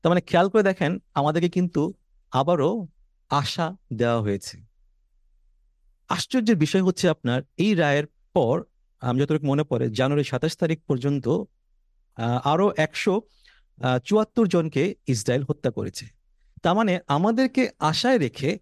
তার 0.02 0.08
মানে 0.12 0.22
খেয়াল 0.28 0.46
করে 0.52 0.62
দেখেন, 0.70 0.92
আমাদেরকে 1.20 1.48
কিন্তু 1.56 1.82
আবারও 2.32 2.70
আশা 3.30 3.66
দেওয়া 4.00 4.20
হয়েছে। 4.20 4.56
আশ্চর্যের 6.10 6.58
বিষয় 6.64 6.82
হচ্ছে 6.82 7.06
আপনার, 7.14 7.40
এই 7.64 7.70
রায়ের 7.74 8.06
পর, 8.34 8.54
আমি 9.02 9.16
যতটুকু 9.20 9.46
মনে 9.46 9.64
পড়ে, 9.70 9.84
জানুয়ারি 9.98 10.24
সাতাশ 10.24 10.52
তারিখ 10.62 10.78
পর্যন্ত 10.88 11.26
আরও 12.52 12.66
একশো 12.76 13.14
চুয়াত্তর 14.05 14.47
জনকে 14.47 14.95
ইসরায়েল 15.07 15.42
হত্যা 15.49 15.71
করেছে। 15.71 16.07
তার 16.62 16.75
মানে 16.75 17.01
আমাদেরকে 17.07 17.71
আশায় 17.79 18.18
রেখে, 18.18 18.59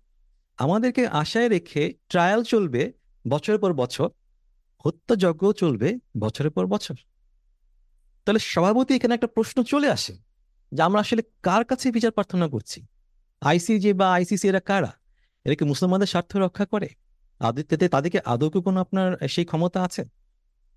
আমাদেরকে 0.56 1.06
আশায় 1.06 1.48
রেখে 1.48 1.94
ট্রায়াল 2.08 2.42
চলবে 2.44 2.92
বছরের 3.28 3.60
পর 3.60 3.72
বছর 3.72 4.08
হত্যাযজ্ঞ 4.84 5.52
চলবে 5.52 5.98
বছরের 6.18 6.50
পর 6.50 6.66
বছর। 6.66 6.94
তাহলে 8.26 8.38
স্বভাবতই 8.38 8.94
এখানে 8.94 9.14
একটা 9.14 9.26
প্রশ্ন 9.26 9.62
চলে 9.62 9.88
আসে 9.90 10.14
যে 10.72 10.82
আমরা 10.82 11.00
আসলে 11.00 11.22
কার 11.42 11.64
কাছে 11.64 11.90
বিচার 11.90 12.12
প্রার্থনা 12.12 12.48
করছি? 12.48 12.82
আইসিজি 13.40 13.92
বা 13.92 14.12
আইসিসি 14.12 14.48
এরা 14.48 14.60
কারা? 14.60 14.92
এরা 15.44 15.54
কি 15.54 15.64
মুসলমানদের 15.64 16.06
স্বার্থ 16.06 16.36
রক্ষা 16.36 16.64
করে? 16.64 16.88
আদিত্যতে 17.40 17.88
তাদেরকে 17.88 18.20
আদৌ 18.24 18.50
কোনো 18.50 18.80
আপনার 18.80 19.28
সেই 19.28 19.44
ক্ষমতা 19.44 19.82
আছে? 19.84 20.04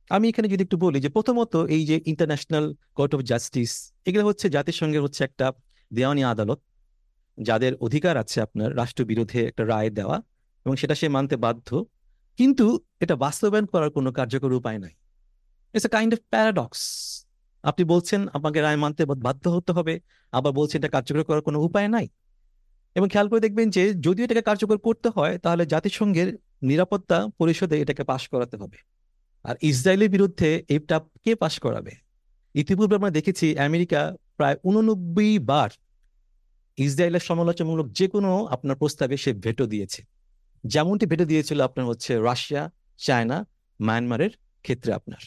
আমি 0.10 0.30
এখানে 0.30 0.48
যদি 0.48 0.64
একটু 0.64 0.78
বলি 0.78 1.00
যে 1.00 1.10
প্রথমত 1.10 1.56
এই 1.56 1.86
যে 1.86 2.02
ইন্টারন্যাশনাল 2.06 2.74
কোর্ট 2.94 3.16
অফ 3.16 3.22
জাস্টিস 3.22 3.93
এগুলো 4.06 4.26
হচ্ছে 4.26 4.50
জাতিসংঘের 4.50 5.02
হচ্ছে 5.02 5.24
একটা 5.24 5.52
দেওয়ানি 5.94 6.24
আদালত, 6.24 6.60
যাদের 7.42 7.76
অধিকার 7.76 8.18
আছে 8.18 8.42
আপনার 8.42 8.78
রাষ্ট্রবিরোধে 8.78 9.46
একটা 9.46 9.66
রায় 9.66 9.90
দেওয়া, 9.90 10.22
এবং 10.66 10.76
সেটা 10.76 10.96
সে 10.96 11.10
মানতে 11.10 11.38
বাধ্য। 11.38 11.86
কিন্তু 12.38 12.80
এটা 13.00 13.16
বাস্তবায়ন 13.16 13.66
করার 13.66 13.92
কোনো 13.92 14.12
কার্যকর 14.12 14.54
উপায় 14.54 14.78
নাই। 14.78 14.92
It's 15.74 15.86
a 15.86 15.90
kind 15.90 16.14
of 16.14 16.20
paradox 16.30 16.80
আপনি 17.64 17.86
বলছেন 17.86 18.28
আপনাকে 18.28 18.62
রায় 18.62 18.76
মানতে 18.76 19.06
বাধ্য 19.06 19.50
হতে 19.50 19.72
হবে। 19.72 20.00
আবার 20.32 20.54
বলছেন, 20.54 20.82
এটা 20.82 20.90
কার্যকর 20.90 21.24
করার 21.24 21.42
কোনো 21.42 21.60
উপায় 21.60 21.88
নাই। 21.88 22.08
এবং 22.96 23.08
খেয়াল 23.08 23.30
করে 23.30 23.40
দেখবেন 23.40 23.70
যে, 23.70 23.94
যদি 23.94 24.24
এটাকে 24.24 24.42
কার্যকর 24.42 24.78
করতে 24.78 25.10
হয়, 25.10 25.38
তাহলে 25.38 25.66
জাতিসংঘের 25.66 26.38
নিরাপত্তা 26.62 27.28
পরিষদে 27.38 27.82
এটাকে 27.82 28.04
পাশ 28.04 28.28
করাতে 28.28 28.58
হবে। 28.58 28.78
আর 29.44 29.56
ইসরায়েলের 29.62 30.10
বিরুদ্ধে 30.10 30.64
এটা 30.68 31.00
কে 31.00 31.36
পাশ 31.36 31.60
করাবে? 31.60 32.03
ইতিপূর্বে 32.56 32.96
আমরা 32.96 33.10
দেখেছি 33.10 33.58
আমেরিকা 33.58 34.18
প্রায় 34.38 34.58
উননব্বই 34.64 35.40
বার 35.40 35.70
ইসরায়েলের 36.78 37.20
সমালোচনামূলক 37.20 37.88
যে 37.92 38.08
কোনো 38.08 38.46
আপনার 38.46 38.76
প্রস্তাবে 38.76 39.18
সে 39.18 39.34
ভেটো 39.34 39.66
দিয়েছে। 39.66 40.02
যেমনটি 40.64 41.06
ভেটো 41.06 41.26
দিয়েছিল 41.26 41.62
আপনার 41.62 41.86
হচ্ছে 41.86 42.20
রাশিয়া 42.20 42.72
চায়না 42.98 43.46
মায়ানমারের 43.80 44.32
ক্ষেত্রে 44.62 44.94
আপনার। 44.94 45.22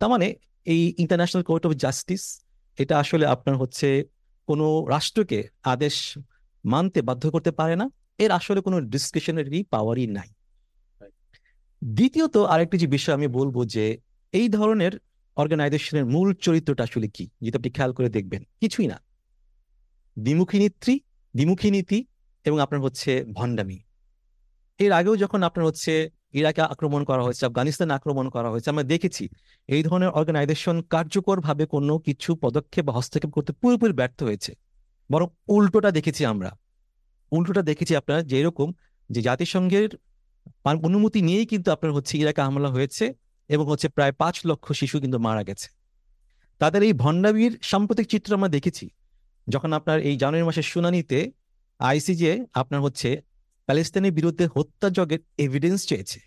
তার 0.00 0.08
মানে 0.08 0.34
এই 0.66 0.94
ইন্টারন্যাশনাল 0.98 1.42
কোর্ট 1.42 1.66
অফ 1.66 1.72
জাস্টিস 1.74 2.44
এটা 2.78 2.98
আসলে 2.98 3.26
আপনার 3.26 3.56
হচ্ছে 3.56 4.04
কোনো 4.48 4.86
রাষ্ট্রকে 4.88 5.48
আদেশ 5.62 6.18
মানতে 6.64 7.02
বাধ্য 7.02 7.30
করতে 7.30 7.50
পারে 7.50 7.76
না। 7.76 7.90
এর 8.18 8.30
আসলে 8.30 8.60
কোনো 8.60 8.80
ডিসক্রিশনারি 8.80 9.62
পাওয়ারই 9.64 10.06
নাই। 10.06 10.28
দ্বিতীয়ত 11.84 12.36
আরেকটি 12.36 12.78
যে 12.78 12.86
বিষয় 12.86 13.14
আমি 13.14 13.28
বলব 13.28 13.64
যে 13.64 13.98
এই 14.32 14.48
ধরনের 14.48 14.92
অর্গানাইজেশনের 15.36 16.06
মূল 16.06 16.34
চরিত্রটা 16.34 16.82
আসলে 16.82 17.08
কি? 17.08 17.30
যেটা 17.40 17.58
আপনি 17.58 17.70
খেয়াল 17.70 17.92
করে 17.92 18.08
দেখবেন। 18.08 18.42
কিছুই 18.60 18.86
না। 18.86 19.00
দ্বিমুখী 20.18 20.58
নীতি 20.58 21.00
দ্বিমুখী 21.36 21.70
নীতি 21.70 22.06
এবং 22.44 22.60
আপনার 22.60 22.82
হচ্ছে 22.82 23.24
ভণ্ডামি। 23.24 23.80
এর 24.78 24.92
আগেও 24.92 25.16
যখন 25.16 25.42
আপনার 25.42 25.66
হচ্ছে 25.66 26.10
ইরাকে 26.32 26.62
আক্রমণ 26.62 27.04
করা 27.04 27.22
হয়েছে, 27.22 27.46
আফগানিস্তানে 27.46 27.92
আক্রমণ 27.92 28.28
করা 28.28 28.50
হয়েছে, 28.50 28.70
আমরা 28.70 28.82
দেখেছি 28.82 29.28
এই 29.66 29.82
ধরনের 29.82 30.08
অর্গানাইজেশন 30.08 30.82
কার্যকরভাবে 30.82 31.66
কোনো 31.66 31.98
কিছু 31.98 32.34
পদক্ষেপ 32.34 32.84
বা 32.84 32.92
হস্তক্ষেপ 32.92 33.30
করতে 33.30 33.52
পুরোপুরি 33.52 33.92
ব্যর্থ 33.92 34.22
হয়েছে। 34.22 34.54
বরং 35.12 35.26
উল্টোটা 35.48 35.90
দেখেছি 35.90 36.24
আমরা। 36.24 36.58
উল্টোটা 37.32 37.62
দেখেছি 37.62 37.96
আপনার 37.96 38.26
যে 38.26 38.40
এরকম 38.40 38.72
যে 39.10 39.22
জাতিসংঘের 39.22 39.88
অনুমতি 40.64 41.22
নিয়েই 41.22 41.46
কিন্তু 41.46 41.72
আপনার 41.72 41.92
হচ্ছে 41.92 42.18
ইরাকে 42.18 42.40
হামলা 42.40 42.68
হয়েছে। 42.68 43.14
এবং 43.54 43.64
হচ্ছে 43.72 43.88
প্রায় 43.96 44.12
পাঁচ 44.20 44.36
লক্ষ 44.48 44.66
শিশু 44.80 44.96
কিন্তু 45.02 45.18
মারা 45.26 45.42
গেছে। 45.48 45.68
তাদের 46.60 46.80
এই 46.88 46.94
ভণ্ডামির 47.02 47.52
সাম্প্রতিক 47.70 48.06
চিত্র 48.12 48.30
আমরা 48.38 48.50
দেখেছি। 48.56 48.86
যখন 49.46 49.70
আপনার 49.78 49.98
এই 50.08 50.14
জানুয়ারি 50.22 50.46
মাসের 50.48 50.66
শুনানিতে 50.72 51.18
আইসিজে 51.80 52.32
আপনার 52.60 52.80
হচ্ছে 52.86 53.08
প্যালেস্তানের 53.68 54.12
বিরুদ্ধে 54.18 54.44
হত্যাযজ্ঞের 54.54 55.20
এভিডেন্স 55.44 55.80
চেয়েছে। 55.90 56.20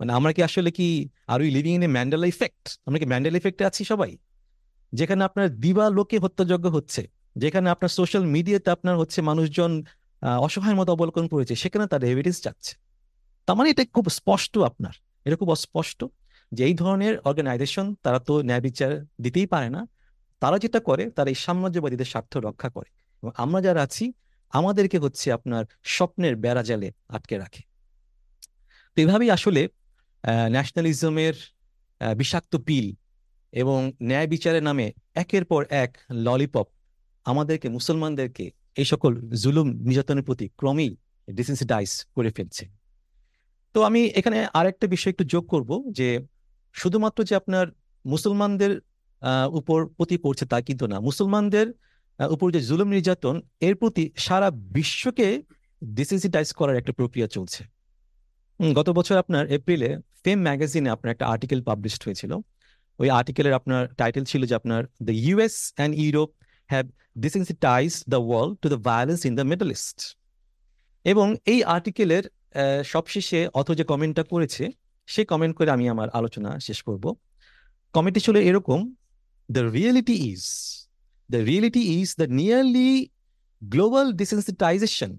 মানে 0.00 0.10
আমরা 0.18 0.30
কি 0.36 0.40
আসলে 0.48 0.70
কি 0.78 0.88
are 1.32 1.38
we 1.44 1.50
living 1.56 1.72
in 1.78 1.82
a 1.88 1.90
Mandela 1.96 2.26
effect 2.34 2.64
আমরা 2.86 2.98
কি 3.00 3.06
ম্যান্ডেলা 3.12 3.36
ইফেক্টে 3.40 3.64
আছি 3.70 3.82
সবাই? 3.92 4.12
যেখানে 4.92 5.22
আপনার 5.28 5.46
দিবা 5.62 5.86
লোকে 5.96 6.16
হত্যাযজ্ঞ 6.24 6.66
হচ্ছে, 6.76 7.02
যেখানে 7.42 7.66
আপনার 7.74 7.90
সোশ্যাল 7.98 8.24
মিডিয়াতে 8.34 8.68
আপনার 8.76 8.94
হচ্ছে 9.00 9.18
মানুষজন 9.30 9.72
অসহায়ের 10.46 10.78
মতো 10.80 10.90
অবলোকন 10.96 11.24
করেছে, 11.32 11.54
সেখানে 11.62 11.84
তার 11.92 12.02
এভিডেন্স 12.12 12.38
চাচ্ছে 12.44 12.72
তার 13.48 13.54
মানে 13.58 13.68
এটা 13.72 13.82
খুব 13.96 14.06
স্পষ্ট 14.18 14.54
আপনার। 14.70 14.94
এটা 15.24 15.36
খুব 15.40 15.50
অস্পষ্ট 15.56 16.00
যে 16.52 16.62
এই 16.68 16.74
ধরনের 16.74 17.14
অর্গানাইজেশন 17.28 17.86
তারা 18.04 18.18
তো 18.18 18.42
ন্যায় 18.42 18.62
বিচার 18.66 18.90
দিতেই 19.24 19.46
পারে 19.46 19.68
না। 19.76 19.80
তারা 20.42 20.56
যেটা 20.58 20.80
করে, 20.88 21.04
তারা 21.16 21.28
এই 21.30 21.38
সাম্রাজ্যবাদীদের 21.44 22.08
স্বার্থ 22.12 22.32
রক্ষা 22.36 22.68
করে। 22.68 22.88
এবং 23.22 23.32
আমরা 23.36 23.58
যারা 23.66 23.80
আছি, 23.82 24.04
আমাদেরকে 24.58 24.98
হচ্ছে 24.98 25.26
আপনার 25.32 25.64
স্বপ্নের 25.94 26.34
বেড়া 26.36 26.62
জালে 26.68 26.88
আটকে 27.08 27.34
রাখে। 27.38 27.62
তো 28.94 28.96
এভাবেই 29.04 29.30
আসলে 29.36 29.62
ন্যাশনালিজমের 30.50 31.34
বিষাক্ত 32.16 32.52
পিল 32.66 32.86
এবং 33.52 33.78
ন্যায় 34.02 34.28
বিচারের 34.34 34.62
নামে 34.62 34.86
একের 35.22 35.44
পর 35.50 35.62
এক 35.84 35.90
ললিপপ 36.26 36.66
আমাদেরকে, 37.24 37.66
মুসলমানদেরকে 37.68 38.44
এই 38.80 38.86
সকল 38.92 39.12
জুলুম 39.42 39.68
নির্যাতনের 39.88 40.24
প্রতি 40.24 40.46
ক্রমেই 40.60 40.92
ডিসেন্সিটাইজ 41.28 41.90
করে 42.14 42.30
ফেলছে। 42.36 42.64
তো 43.74 43.78
আমি 43.88 44.00
এখানে 44.18 44.38
আরেকটা 44.58 44.86
বিষয় 44.94 45.12
একটু 45.14 45.24
যোগ 45.32 45.44
করব 45.46 45.70
যে 45.98 46.08
শুধুমাত্র 46.74 47.18
যে 47.28 47.34
আপনার 47.40 47.66
মুসলমানদের 48.04 48.72
উপর 49.60 49.78
প্রতি 49.96 50.16
পড়ছে 50.24 50.44
তা 50.52 50.58
কিন্তু 50.68 50.84
না। 50.92 50.96
মুসলমানদের 51.08 51.66
উপর 52.18 52.46
যে 52.54 52.60
জুলুম 52.68 52.88
নির্যাতন, 52.94 53.34
এর 53.66 53.74
প্রতি 53.80 54.04
সারা 54.16 54.48
বিশ্বকে 54.76 55.28
ডিসেন্সিটাইজ 55.82 56.48
করার 56.58 56.76
একটা 56.80 56.92
প্রক্রিয়া 56.98 57.28
চলছে। 57.36 57.60
গত 58.60 58.88
বছর 58.98 59.16
আপনার 59.22 59.44
এপ্রিলে 59.56 59.90
ফেম 60.24 60.38
ম্যাগাজিনে 60.46 60.90
আপনার 60.90 61.12
একটা 61.14 61.26
আর্টিকেল 61.32 61.60
পাবলিশড 61.68 62.02
হয়েছিল। 62.06 62.32
ওই 62.98 63.08
আর্টিকেলের 63.18 63.54
আপনার 63.60 63.82
টাইটেল 64.00 64.24
ছিল 64.30 64.42
যে 64.50 64.54
আপনার 64.60 64.82
the 65.08 65.14
US 65.26 65.54
and 65.76 65.92
Europe 66.02 66.30
have 66.70 66.84
desensitize 67.24 67.90
the 68.12 68.20
world 68.28 68.54
to 68.62 68.66
the 68.74 68.80
violence 68.88 69.20
in 69.28 69.32
the 69.40 69.46
Middle 69.50 69.68
East 69.76 69.98
এবং 71.04 71.26
এই 71.52 71.60
আর্টিকেলের 71.74 72.24
সবশেষে 72.92 73.40
অথ 73.58 73.68
যে 73.78 73.84
কমেন্টটা 73.92 74.24
করেছে, 74.32 74.64
সেই 75.08 75.26
কমেন্ট 75.32 75.54
করে 75.58 75.70
আমি 75.76 75.84
আমার 75.94 76.08
আলোচনা 76.18 76.50
শেষ 76.66 76.78
করব। 76.86 77.04
কমেন্টটি 77.94 78.20
ছিল 78.26 78.36
এরকম 78.48 78.80
the 79.48 79.62
reality 79.76 80.16
is 80.32 80.42
the 81.32 81.40
reality 81.50 81.82
is 81.98 82.08
the 82.20 82.28
nearly 82.40 82.90
global 83.62 84.06
desensitization 84.20 85.12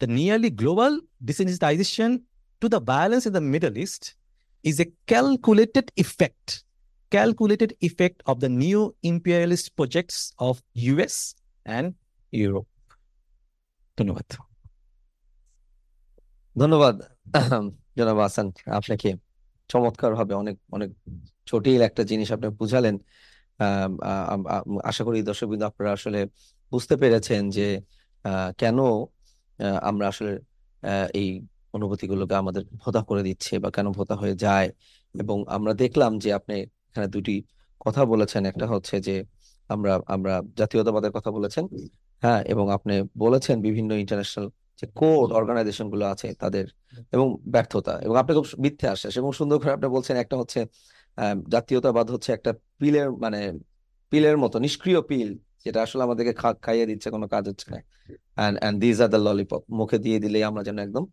the 0.00 0.08
nearly 0.18 0.50
global 0.60 0.92
desensitization 1.28 2.10
to 2.62 2.66
the 2.74 2.80
balance 2.90 3.22
in 3.28 3.32
the 3.38 3.44
Middle 3.54 3.74
East 3.84 4.02
is 4.64 4.76
a 4.84 4.86
calculated 5.10 5.86
effect 6.04 6.46
calculated 7.12 7.70
effect 7.88 8.18
of 8.30 8.34
the 8.44 8.50
new 8.64 8.80
imperialist 9.12 9.66
projects 9.78 10.18
of 10.48 10.54
US 10.86 11.16
and 11.66 11.88
Europe 12.40 12.66
ধন্যবাদ। 13.98 14.28
ধন্যবাদ। 16.56 16.96
জনাব 17.98 18.18
আসান 18.20 18.46
আপনাকে 18.78 19.08
চমৎকার 19.70 20.12
ভাবে 20.14 20.32
অনেক 20.34 20.56
অনেক 20.72 20.90
জটিল 21.46 21.80
একটা 21.82 22.02
জিনিস 22.04 22.28
আপনি 22.32 22.48
বুঝালেন। 22.60 22.96
আশা 24.90 25.02
করি 25.06 25.18
দর্শক 25.20 25.28
দর্শকবৃন্দ 25.28 25.64
আপনারা 25.64 25.90
আসলে 25.98 26.20
বুঝতে 26.72 26.94
পেরেছেন 27.02 27.42
যে 27.50 27.66
কেন 28.58 28.78
আমরা 29.82 30.04
আসলে 30.08 30.32
এই 31.14 31.28
অনুভূতিগুলোকে 31.74 32.34
আমাদের 32.34 32.62
ভোতা 32.82 33.00
করে 33.08 33.22
দিচ্ছে 33.22 33.54
বা 33.64 33.68
কেন 33.76 33.86
ভোতা 33.98 34.14
হয়ে 34.22 34.34
যায়। 34.36 34.68
এবং 35.14 35.38
আমরা 35.48 35.72
দেখলাম 35.82 36.12
যে 36.18 36.28
আপনি 36.32 36.54
এখানে 36.90 37.06
দুটি 37.08 37.34
কথা 37.80 38.02
বলেছেন। 38.04 38.42
একটা 38.46 38.66
হচ্ছে 38.72 38.96
যে, 39.08 39.14
আমরা 39.70 39.92
আমরা 40.14 40.32
জাতীয়তাবাদের 40.58 41.12
কথা 41.16 41.30
বলেছেন 41.30 41.64
হ্যাঁ 42.22 42.40
এবং 42.52 42.66
আপনি 42.76 42.94
বলেছেন 43.18 43.56
বিভিন্ন 43.66 43.90
ইন্টারন্যাশনাল 44.02 44.46
যে 44.80 44.86
কোড 45.00 45.28
অর্গানাইজেশনগুলো 45.38 46.04
আছে 46.12 46.28
তাদের 46.42 46.66
এবং 47.14 47.26
ব্যর্থতা 47.54 47.94
এবং 48.06 48.14
আপনি 48.22 48.32
খুব 48.38 48.46
মিথ্যে 48.64 48.86
আশ্বাস 48.94 49.14
এবং 49.20 49.30
সুন্দর 49.38 49.56
করে 49.60 49.72
আপনি 49.76 49.86
বলছেন 49.96 50.16
একটা 50.24 50.36
হচ্ছে 50.40 50.60
জাতীয়তাবাদ 51.54 52.06
হচ্ছে 52.14 52.30
একটা 52.36 52.50
পিলের 52.80 53.08
মানে 53.24 53.40
পিলের 54.12 54.36
মতো, 54.42 54.56
নিষ্ক্রিয় 54.66 55.00
পিল 55.10 55.28
যেটা 55.64 55.78
আসলে 55.86 56.02
আমাদেরকে 56.06 56.32
খাইয়ে 56.64 56.86
দিচ্ছে, 56.90 57.08
কোনো 57.14 57.26
কাজ 57.34 57.44
হচ্ছে 57.50 57.66
না। 57.72 57.78
And 58.60 58.76
these 58.82 58.96
are 59.04 59.08
the 59.14 59.20
lollipop 59.26 59.62
মুখে 59.78 59.98
দিয়ে 60.04 60.18
দিলেই 60.24 60.44
আমরা 60.50 60.62
যেন 60.68 60.76
একদম 60.86 61.04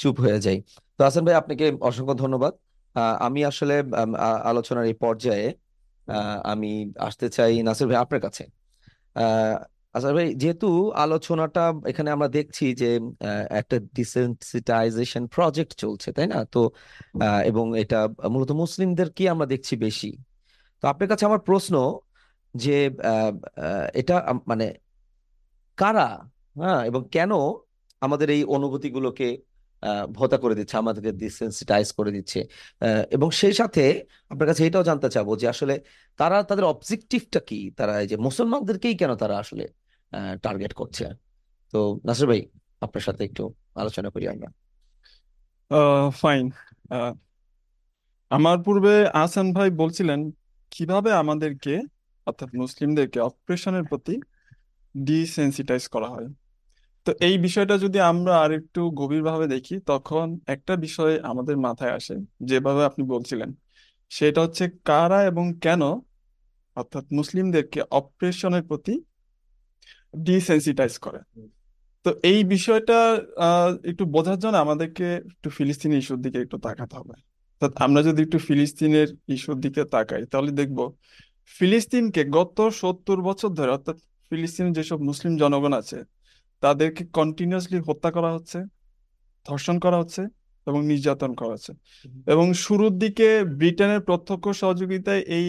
চুপ 0.00 0.16
হয়ে 0.24 0.38
যাই। 0.46 0.58
তো 0.96 1.00
হাসান 1.06 1.22
ভাই, 1.26 1.36
আপনাকে 1.42 1.64
অসংখ্য 1.88 2.14
ধন্যবাদ। 2.22 2.52
আমি 3.26 3.40
আসলে 3.50 3.74
আলোচনার 4.50 4.84
এই 4.90 4.96
পর্যায়ে 5.04 5.46
আমি 6.52 6.70
আসতে 7.08 7.26
চাই 7.36 7.52
নাসির 7.66 7.86
ভাই 7.90 7.98
আপনার 8.04 8.20
কাছে। 8.26 8.44
আচ্ছা 9.94 10.08
ভাই, 10.16 10.28
যেহেতু 10.42 10.68
আলোচনাটা 11.04 11.64
এখানে 11.90 12.08
আমরা 12.16 12.28
দেখছি 12.38 12.64
যে 12.80 12.90
একটা 13.60 13.76
ডিসেন্সিটাইজেশন 13.98 15.22
প্রজেক্ট 15.36 15.72
চলছে, 15.82 16.08
তাই 16.16 16.26
না? 16.34 16.38
তো 16.54 16.60
এবং 17.50 17.64
এটা 17.82 17.98
মূলত 18.34 18.50
মুসলিমদেরকে 18.62 19.22
আমরা 19.34 19.46
দেখছি 19.52 19.74
বেশি? 19.86 20.10
তো 20.82 20.84
আপনার 20.92 21.08
কাছে 21.12 21.24
আমার 21.28 21.42
প্রশ্ন 21.48 21.74
যে 22.54 22.76
এটা 24.00 24.16
মানে 24.50 24.66
কারা 25.80 26.08
হ্যাঁ 26.60 26.80
এবং 26.90 27.00
কেন 27.16 27.32
আমাদের 28.02 28.28
এই 28.36 28.42
অনুভূতিগুলোকে 28.56 29.28
ভোতা 30.18 30.36
করে 30.42 30.54
দিচ্ছে, 30.58 30.76
আমাদেরকে 30.82 31.12
ডিসেন্সিটাইজ 31.24 31.88
করে 31.98 32.10
দিচ্ছে? 32.16 32.40
এবং 33.16 33.28
সেই 33.40 33.54
সাথে 33.60 33.84
আপনার 34.32 34.46
কাছে 34.50 34.62
এটাও 34.68 34.84
জানতে 34.90 35.08
চাবো 35.16 35.32
যে 35.40 35.46
আসলে 35.54 35.74
তারা, 36.18 36.36
তাদের 36.48 36.64
অবজেক্টিভটা 36.72 37.40
কি? 37.48 37.58
তারা 37.78 37.94
এই 38.02 38.08
যে 38.12 38.16
মুসলমানদেরকেই 38.26 38.94
কেন 39.00 39.12
তারা 39.22 39.36
আসলে 39.44 39.64
টার্গেট 40.44 40.72
করছে। 40.80 41.04
তো 41.72 41.78
নাসির 42.06 42.26
ভাই, 42.30 42.40
আপনার 42.84 43.04
সাথে 43.06 43.22
একটু 43.28 43.44
আলোচনা 43.82 44.08
করি 44.14 44.24
আমরা। 44.34 44.48
ফাইন 46.20 46.44
আমার 48.30 48.56
পূর্বে 48.66 48.94
আহসান 49.20 49.46
ভাই 49.56 49.68
বলছিলেন, 49.82 50.20
কীভাবে 50.72 51.10
আমাদেরকে, 51.22 51.74
অর্থাৎ 52.26 52.50
মুসলিমদেরকে 52.62 53.18
অপারেশনের 53.20 53.84
প্রতি 53.90 54.14
ডিসেন্সিটাইজ 54.94 55.84
করা 55.88 56.08
হয়? 56.08 56.28
তো 57.06 57.10
এই 57.28 57.36
বিষয়টা 57.38 57.74
যদি 57.78 57.98
আমরা 58.12 58.34
আর 58.44 58.50
একটু 58.52 58.80
গভীরভাবে 59.00 59.46
দেখি, 59.54 59.76
তখন 59.90 60.26
একটা 60.46 60.74
বিষয় 60.76 61.14
আমাদের 61.30 61.56
মাথায় 61.66 61.94
আসে, 61.98 62.16
যেভাবে 62.40 62.82
আপনি 62.84 63.02
বলছিলেন। 63.14 63.50
সেটা 64.10 64.40
হচ্ছে 64.44 64.64
কারা 64.88 65.18
এবং 65.30 65.44
কেন, 65.64 65.82
অর্থাৎ 66.76 67.04
মুসলিমদেরকে 67.12 67.80
অপারেশনের 68.00 68.62
প্রতি 68.62 68.94
ডিসেন্সিটাইজ 70.28 70.94
করে। 70.98 71.20
তো 72.04 72.10
এই 72.22 72.40
বিষয়টা 72.44 72.98
একটু 73.90 74.04
বোঝার 74.04 74.38
জন্য 74.38 74.56
আমাদেরকে 74.56 75.06
একটু 75.32 75.48
ফিলিস্তিনি 75.50 75.94
ইস্যুর 75.96 76.20
দিকে 76.20 76.38
একটু 76.40 76.56
তাকাতে 76.58 76.94
হবে। 76.96 77.14
আমরা 77.76 78.00
যদি 78.02 78.20
একটু 78.22 78.38
ফিলিস্তিনের 78.38 79.08
ইস্যুর 79.28 79.58
দিকে 79.60 79.82
তাকাই, 79.84 80.22
তাহলে 80.32 80.50
দেখব 80.50 80.78
ফিলিস্তিনকে 81.58 82.22
গত 82.38 82.58
সত্তর 82.80 83.18
বছর 83.20 83.50
ধরে, 83.58 83.70
অর্থাৎ 83.70 83.96
ফিলিস্তিনের 84.30 84.72
যেসব 84.72 84.98
মুসলিম 85.00 85.32
জনগণ 85.36 85.72
আছে, 85.72 85.98
তাদেরকে 86.62 87.02
কন্টিনিউয়াসলি 87.18 87.78
হত্যা 87.88 88.10
করা 88.16 88.30
হচ্ছে, 88.36 88.58
ধর্ষণ 89.46 89.76
করা 89.78 89.96
হচ্ছে 89.98 90.22
এবং 90.66 90.80
নির্যাতন 90.86 91.30
করা 91.34 91.52
হচ্ছে। 91.54 91.72
এবং 92.26 92.46
শুরুর 92.64 92.92
দিকে 92.98 93.28
ব্রিটেনের 93.58 94.00
প্রত্যক্ষ 94.00 94.44
সহযোগিতায় 94.62 95.22
এই 95.38 95.48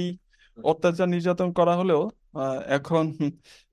অত্যাচার 0.57 1.07
নির্যাতন 1.09 1.49
করা 1.51 1.73
হলেও 1.77 2.01
এখন 2.77 3.05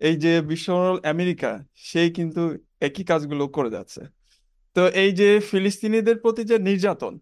এই 0.01 0.17
যে 0.25 0.33
বিশ্ব 0.51 0.69
আমেরিকা 1.13 1.51
সেই 1.91 2.09
কিন্তু 2.17 2.43
একই 2.87 3.05
কাজগুলো 3.11 3.45
করে 3.57 3.71
যাচ্ছে। 3.77 4.03
তো 4.77 4.83
এই 5.03 5.11
যে 5.21 5.29
ফিলিস্তিনিদের 5.51 6.17
প্রতি 6.25 6.43
যে 6.51 6.57
নির্যাতন, 6.69 7.13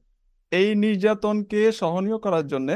এই 0.52 0.68
নির্যাতনকে 0.84 1.60
সহনীয় 1.80 2.18
করার 2.24 2.46
জন্য 2.52 2.68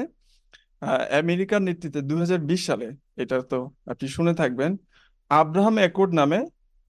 আমেরিকার 1.23 1.61
নেতৃত্বে 1.69 2.01
দু 2.11 2.15
হাজার 2.23 2.41
বিশ 2.51 2.61
সালে, 2.69 2.89
এটা 3.23 3.37
তো 3.53 3.59
আপনি 3.93 4.07
শুনে 4.17 4.33
থাকবেন, 4.41 4.71
আব্রাহাম 5.31 5.77
অ্যাকর্ড 5.81 6.13
নামে 6.21 6.41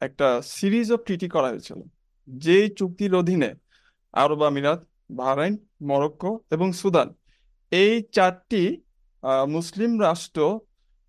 একটা 0.01 0.27
সিরিজ 0.55 0.87
অফ 0.95 0.99
ট্রিটি 1.07 1.27
করা 1.35 1.49
হয়েছিল, 1.51 1.79
যেই 2.27 2.67
চুক্তির 2.79 3.13
অধীনে 3.21 3.51
আরব 4.23 4.39
আমিরাত, 4.49 4.79
বাহরাইন, 5.19 5.55
মরক্কো 5.89 6.31
এবং 6.55 6.67
সুদান, 6.81 7.09
এই 7.71 7.93
চারটি 8.15 8.63
মুসলিম 9.55 9.91
রাষ্ট্র 10.07 10.41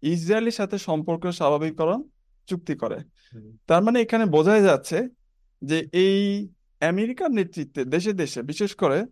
ইসরায়েলের 0.02 0.52
সাথে 0.52 0.78
সম্পর্ক 0.78 1.30
স্বাভাবিককরণ 1.30 2.02
চুক্তি 2.46 2.74
করে। 2.74 2.98
তার 3.66 3.84
মানে 3.84 4.00
এখানে 4.00 4.24
বোঝাই 4.24 4.62
যাচ্ছে 4.62 5.08
যে 5.62 5.88
এই 5.92 6.48
আমেরিকার 6.80 7.30
নেতৃত্বে 7.30 7.84
দেশে 7.84 8.12
দেশে 8.12 8.42
বিশেষ 8.42 8.74
করে 8.74 9.06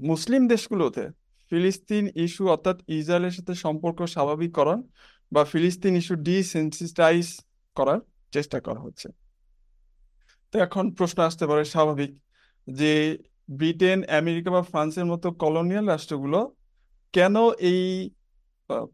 মুসলিম 0.00 0.48
দেশগুলোতে 0.48 1.08
ফিলিস্তিন 1.52 2.08
ইস্যু 2.14 2.48
অর্থাৎ 2.48 2.76
ইসরায়েলের 2.88 3.30
সাথে 3.30 3.54
সম্পর্ক 3.54 4.02
স্বাভাবিককরণ 4.06 4.82
বা 5.32 5.44
ফিলিস্তিন 5.44 5.96
ইস্যু 5.96 6.14
ডিসেন্সিটাইজ 6.14 7.40
করার 7.74 8.00
চেষ্টা 8.32 8.60
করা 8.60 8.80
হচ্ছে। 8.80 9.08
তো 10.52 10.58
এখন 10.58 10.92
প্রশ্ন 10.92 11.22
আসতে 11.22 11.46
পারে 11.46 11.64
স্বাভাবিক 11.64 12.10
যে 12.66 13.18
ব্রিটেন 13.50 14.04
আমেরিকা 14.04 14.50
বা 14.50 14.62
ফ্রান্সের 14.62 15.04
মতো 15.04 15.32
কলোনিয়াল 15.32 15.86
রাষ্ট্রগুলো 15.86 16.54
কেন 17.12 17.34
এই 17.60 18.10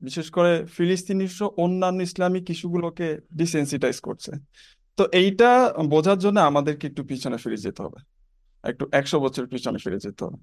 বিশেষ 0.06 0.26
করে 0.30 0.52
ফিলিস্তিনি 0.76 1.26
সহ 1.38 1.48
অন্যান্য 1.64 1.98
ইসলামিক 2.08 2.44
ইস্যুগুলোকে 2.54 3.08
ডিসেন্সিটাইজ 3.40 3.96
করছে। 4.00 4.32
তো 4.98 5.02
এইটা 5.22 5.50
বোঝার 5.94 6.18
জন্য 6.18 6.38
আমাদেরকে 6.50 6.84
একটু 6.86 7.02
পিছনে 7.10 7.36
ফিরে 7.42 7.58
যেতে 7.66 7.80
হবে। 7.82 7.98
একটু 8.64 8.84
একশো 8.92 9.16
বছর 9.20 9.44
পিছনে 9.46 9.78
ফিরে 9.84 9.98
যেতে 10.04 10.20
হবে। 10.24 10.38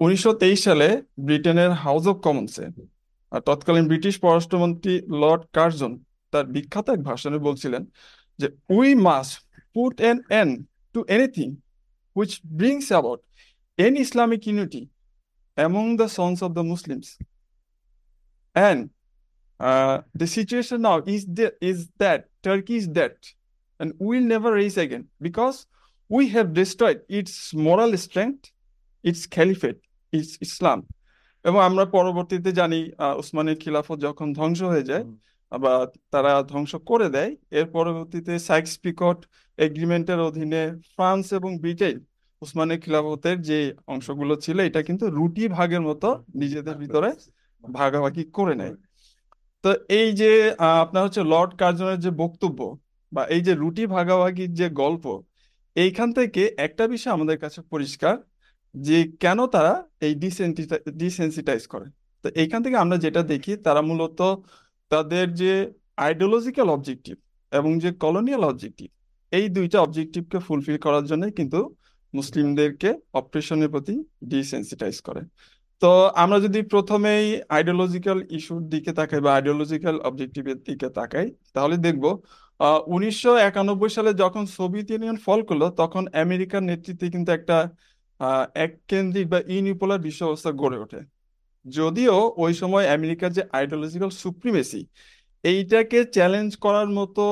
উনিশশো 0.00 0.32
তেইশ 0.42 0.58
সালে 0.68 0.88
ব্রিটেনের 1.18 1.72
হাউস 1.84 2.04
অফ 2.06 2.16
কমন্সে 2.26 2.64
তৎকালীন 3.48 3.86
ব্রিটিশ 3.90 4.14
পররাষ্ট্রমন্ত্রী 4.24 4.94
লর্ড 5.22 5.42
কার্জন 5.56 5.92
তার 6.32 6.44
বিখ্যাত 6.46 6.86
এক 6.88 7.00
ভাষণে 7.02 7.38
বলছিলেন 7.38 7.82
যে 8.38 8.46
we 8.78 8.88
must 9.08 9.34
put 9.74 9.94
an 10.10 10.18
end 10.40 10.48
to 10.94 11.00
anything 11.08 11.48
which 12.16 12.32
brings 12.58 12.86
about 12.92 13.20
an 13.78 13.92
Islamic 13.96 14.42
unity 14.48 14.82
among 15.56 15.88
the 15.96 16.08
sons 16.08 16.38
of 16.42 16.50
the 16.54 16.64
Muslims. 16.72 17.06
And 18.56 18.90
uh, 19.60 19.96
the 20.14 20.26
situation 20.28 20.82
now 20.82 21.02
is 21.06 21.26
the, 21.28 21.54
is 21.62 21.88
that 21.98 22.20
Turkey 22.42 22.76
is 22.76 22.86
dead 22.90 23.14
and 23.80 23.92
will 23.98 24.20
never 24.24 24.52
rise 24.52 24.76
again 24.76 25.08
because 25.20 25.66
we 26.10 26.28
have 26.28 26.52
destroyed 26.52 27.00
its 27.10 27.54
moral 27.56 27.96
strength, 27.96 28.50
its 29.04 29.26
caliphate, 29.28 29.80
its 30.12 30.38
Islam. 30.40 30.80
এবং 31.44 31.60
আমরা 31.60 31.84
পরবর্তীতে 31.96 32.50
জানি 32.52 32.80
আহ, 32.98 33.14
উসমানীয় 33.18 33.56
খিলাফত 33.56 33.98
যখন 34.00 34.28
ধ্বংস 34.32 34.60
হয়ে 34.62 34.88
যায় 34.90 35.04
বা 35.52 35.74
তারা 36.10 36.32
ধ্বংস 36.42 36.72
করে 36.86 37.08
দেয় 37.10 37.32
এর 37.50 37.66
পরবর্তীতে 37.66 38.32
সাইক্স 38.48 38.72
পিকট 38.78 39.18
এগ্রিমেন্টের 39.58 40.20
অধীনে 40.20 40.62
ফ্রান্স 40.94 41.26
এবং 41.32 41.50
ব্রিটেন 41.58 41.96
উসমানীয় 42.42 42.80
খিলাফতের 42.80 43.36
যে 43.40 43.58
অংশগুলো 43.86 44.34
ছিল 44.36 44.58
এটা 44.68 44.80
কিন্তু 44.82 45.04
রুটি 45.10 45.44
ভাগের 45.48 45.80
মতো 45.80 46.08
নিজেদের 46.34 46.76
ভিতরে 46.76 47.10
ভাগাভাগি 47.78 48.24
করে 48.36 48.54
নেয়। 48.54 48.74
তো 49.64 49.70
এই 50.00 50.08
যে 50.20 50.30
আপনার 50.82 51.04
হচ্ছে 51.06 51.22
লর্ড 51.32 51.52
কার্জনের 51.60 52.00
যে 52.00 52.10
বক্তব্য 52.22 52.60
বা 53.12 53.22
এই 53.34 53.42
যে 53.46 53.52
রুটি 53.54 53.84
ভাগাভাগির 53.86 54.52
যে 54.54 54.66
গল্প 54.82 55.04
এইখান 55.76 56.08
থেকে 56.12 56.42
একটা 56.56 56.84
বিষয় 56.88 57.12
আমাদের 57.12 57.38
কাছে 57.38 57.60
পরিষ্কার 57.72 58.14
যে 58.74 58.98
কেন 59.22 59.38
তারা 59.46 59.74
এই 60.00 60.14
ডিসেন্সিটাইজ 61.02 61.62
করে। 61.66 61.86
তো 62.24 62.28
এইখান 62.42 62.60
থেকে 62.62 62.76
আমরা 62.76 62.96
যেটা 62.98 63.22
দেখি 63.22 63.52
তারা 63.56 63.80
মূলত 63.82 64.20
তাদের 64.90 65.26
যে 65.34 65.52
আইডিওলজিক্যাল 65.96 66.68
অবজেক্টিভ 66.70 67.16
এবং 67.52 67.70
যে 67.78 67.90
কলোনিয়াল 68.04 68.42
অবজেক্টিভ 68.44 68.88
এই 69.32 69.46
দুইটা 69.48 69.78
অবজেক্টিভকে 69.80 70.38
ফুলফিল 70.38 70.78
করার 70.78 71.04
জন্য 71.04 71.24
কিন্তু 71.30 71.60
মুসলিমদেরকে 72.14 72.90
অপারেশনের 73.12 73.68
প্রতি 73.68 73.94
ডিসেন্সিটাইজ 74.24 74.96
করে। 75.00 75.22
তো 75.82 75.86
আমরা 76.22 76.38
যদি 76.46 76.60
প্রথমেই 76.72 77.24
আইডিওলজিক্যাল 77.56 78.18
ইস্যুর 78.36 78.62
দিকে 78.72 78.90
তাকাই 78.98 79.20
বা 79.26 79.30
আইডিওলজিক্যাল 79.38 79.96
অবজেক্টিভের 80.08 80.58
দিকে 80.68 80.88
তাকাই, 80.98 81.26
তাহলে 81.54 81.76
দেখব 81.86 82.04
উনিশশো 82.94 83.32
একানব্বই 83.48 83.90
সালে 83.96 84.10
যখন 84.22 84.44
সোভিয়েত 84.56 84.88
ইউনিয়ন 84.92 85.18
ফল 85.26 85.40
করল, 85.48 85.62
তখন 85.80 86.02
আমেরিকার 86.24 86.62
নেতৃত্বে 86.70 87.06
কিন্তু 87.14 87.30
একটা 87.38 87.56
এককেন্দ্রিক 88.66 89.26
বা 89.32 89.38
ইউনিপোলার 89.54 90.00
বিশ্ব 90.06 90.20
ব্যবস্থা 90.26 90.50
গড়ে 90.62 90.78
ওঠে। 90.84 91.00
যদিও 91.66 92.16
ওই 92.44 92.52
সময় 92.62 92.86
আমেরিকার 92.96 93.30
যে 93.36 93.42
আইডিওলজিক্যাল 93.58 94.10
সুপ্রিমেসি 94.22 94.82
এইটাকে 95.44 95.98
চ্যালেঞ্জ 96.16 96.50
করার 96.64 96.88
মতো 96.98 97.24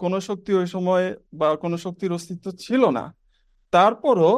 কোনো 0.00 0.18
শক্তি 0.28 0.50
ওই 0.60 0.68
সময় 0.74 1.06
বা 1.40 1.48
কোনো 1.64 1.76
শক্তির 1.84 2.16
অস্তিত্ব 2.18 2.46
ছিল 2.64 2.82
না। 2.98 3.04
তারপরও 3.72 4.32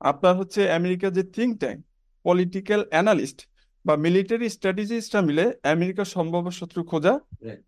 আপনার 0.00 0.34
হচ্ছে 0.40 0.60
আমেরিকার 0.78 1.10
যে 1.18 1.24
থিঙ্ক 1.36 1.52
ট্যাঙ্ক 1.62 1.80
পলিটিক্যাল 2.26 2.80
অ্যানালিস্ট 2.92 3.38
বা 3.84 3.94
মিলিটারি 4.06 4.48
স্ট্র্যাটেজিস্টরা 4.56 5.20
মিলে 5.28 5.44
আমেরিকার 5.74 6.08
সম্ভাব্য 6.16 6.48
শত্রু 6.60 6.80
খোঁজা 6.90 7.14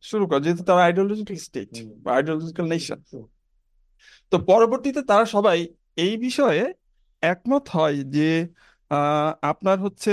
শুরু 0.09 0.25
করে 0.29 0.41
যেহেতু 0.45 0.63
তারা 0.69 0.83
আইডিওলজিক্যাল 0.89 1.39
স্টেট 1.47 1.73
বা 2.05 2.11
আইডিওলজিক্যাল 2.19 2.67
নেশন 2.73 3.01
তো 4.33 4.37
পরবর্তীতে 4.51 5.01
তারা 5.11 5.25
সবাই 5.35 5.59
এই 6.05 6.15
বিষয়ে 6.27 6.63
একমত 7.23 7.65
হয় 7.77 7.97
যে 8.17 8.29
আপনার 9.53 9.77
হচ্ছে 9.85 10.13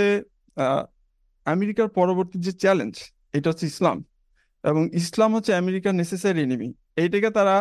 আমেরিকার 1.46 1.88
পরবর্তী 2.00 2.38
যে 2.46 2.52
চ্যালেঞ্জ 2.64 2.96
এটা 3.38 3.48
হচ্ছে 3.52 3.66
ইসলাম। 3.74 3.98
এবং 4.64 4.82
ইসলাম 5.02 5.30
হচ্ছে 5.36 5.52
আমেরিকার 5.62 5.94
নেসেসারি 6.02 6.40
এনিমি 6.46 6.70
এইটাকে 7.02 7.30
তারা 7.38 7.56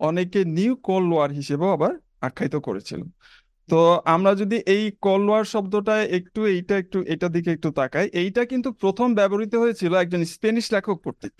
অনেকে 0.00 0.40
নিউ 0.56 0.72
কোল্ড 0.88 1.10
ওয়ার 1.14 1.30
হিসেবেও 1.38 1.70
আবার 1.76 1.92
আখ্যায়িত 2.26 2.56
করেছিল। 2.66 3.00
তো 3.70 3.80
আমরা 4.04 4.34
যদি 4.34 4.56
এই 4.66 4.90
কোল্ড 5.00 5.30
ওয়ার 5.30 5.44
শব্দটা 5.44 6.02
একটু 6.02 6.46
এইটা 6.46 6.76
একটু 6.76 7.02
এটার 7.02 7.32
দিকে 7.32 7.50
একটু 7.50 7.70
তাকাই 7.70 8.08
এইটা 8.12 8.44
কিন্তু 8.44 8.72
প্রথম 8.72 9.14
ব্যবহৃত 9.14 9.54
হয়েছিল 9.54 9.94
একজন 9.94 10.24
স্পেনিশ 10.24 10.72
লেখক 10.72 10.98
কর্তৃক। 11.04 11.36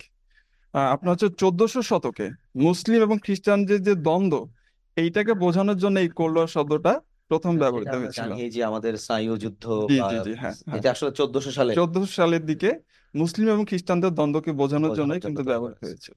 আপনার 0.73 1.11
হচ্ছে 1.13 1.29
চোদ্দশো 1.29 1.81
শতকে। 1.81 2.29
মুসলিম 2.55 3.01
এবং 3.01 3.17
খ্রিস্টানদের 3.17 3.79
যে 3.79 3.83
যে 3.83 3.95
দ্বন্দ্ব 3.95 4.49
এইটাকে 4.95 5.33
বোঝানোর 5.33 5.77
জন্য 5.77 5.99
এই 5.99 6.09
কোল্ড 6.09 6.37
ওয়ার 6.37 6.47
শব্দটা 6.47 7.01
প্রথম 7.27 7.57
ব্যবহৃত 7.57 7.87
হয়েছিল। 7.87 8.29
জানি 8.29 8.49
যে 8.49 8.63
আমাদের 8.63 8.97
স্নায়ু 8.97 9.37
যুদ্ধ 9.37 9.65
হ্যাঁ 9.89 10.23
হ্যাঁ। 10.37 10.55
এটা 10.77 10.91
আসলে 10.91 11.11
চোদ্দশো 11.11 11.51
সালে। 11.51 11.75
চোদ্দশো 11.75 12.05
সালের 12.05 12.45
দিকে 12.45 12.79
মুসলিম 13.15 13.49
এবং 13.49 13.65
খ্রিস্টানদের 13.65 14.09
দ্বন্দ্বকে 14.09 14.51
বোঝানোর 14.51 14.95
জন্য 14.95 15.19
কিন্তু 15.19 15.43
ব্যবহৃত 15.43 15.83
হয়েছিল। 15.83 16.13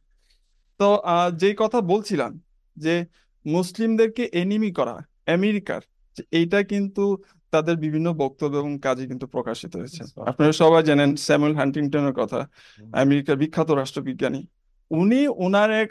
তো 0.78 0.94
আহ, 0.94 1.30
যেই 1.30 1.54
কথা 1.54 1.80
বলছিলাম 1.80 2.40
যে 2.76 3.04
মুসলিমদেরকে 3.46 4.30
এনিমি 4.32 4.72
করা 4.72 4.96
আমেরিকার 5.26 5.80
যে 5.82 5.93
এইটা 6.38 6.62
কিন্তু 6.62 7.04
তাদের 7.52 7.76
বিভিন্ন 7.76 8.08
বক্তব্য 8.12 8.54
এবং 8.56 8.72
কাজে 8.78 9.04
কিন্তু 9.06 9.26
প্রকাশিত 9.26 9.72
হয়েছে। 9.76 10.02
আপনারা 10.30 10.52
সবাই 10.62 10.82
জানেন 10.82 11.16
স্যামুয়েল 11.16 11.54
হান্টিংটনের 11.56 12.12
কথা। 12.12 12.40
আমেরিকার 13.02 13.36
বিখ্যাত 13.36 13.70
রাষ্ট্রবিজ্ঞানী। 13.70 14.42
উনি 14.90 15.28
ওনার 15.28 15.70
এক 15.82 15.90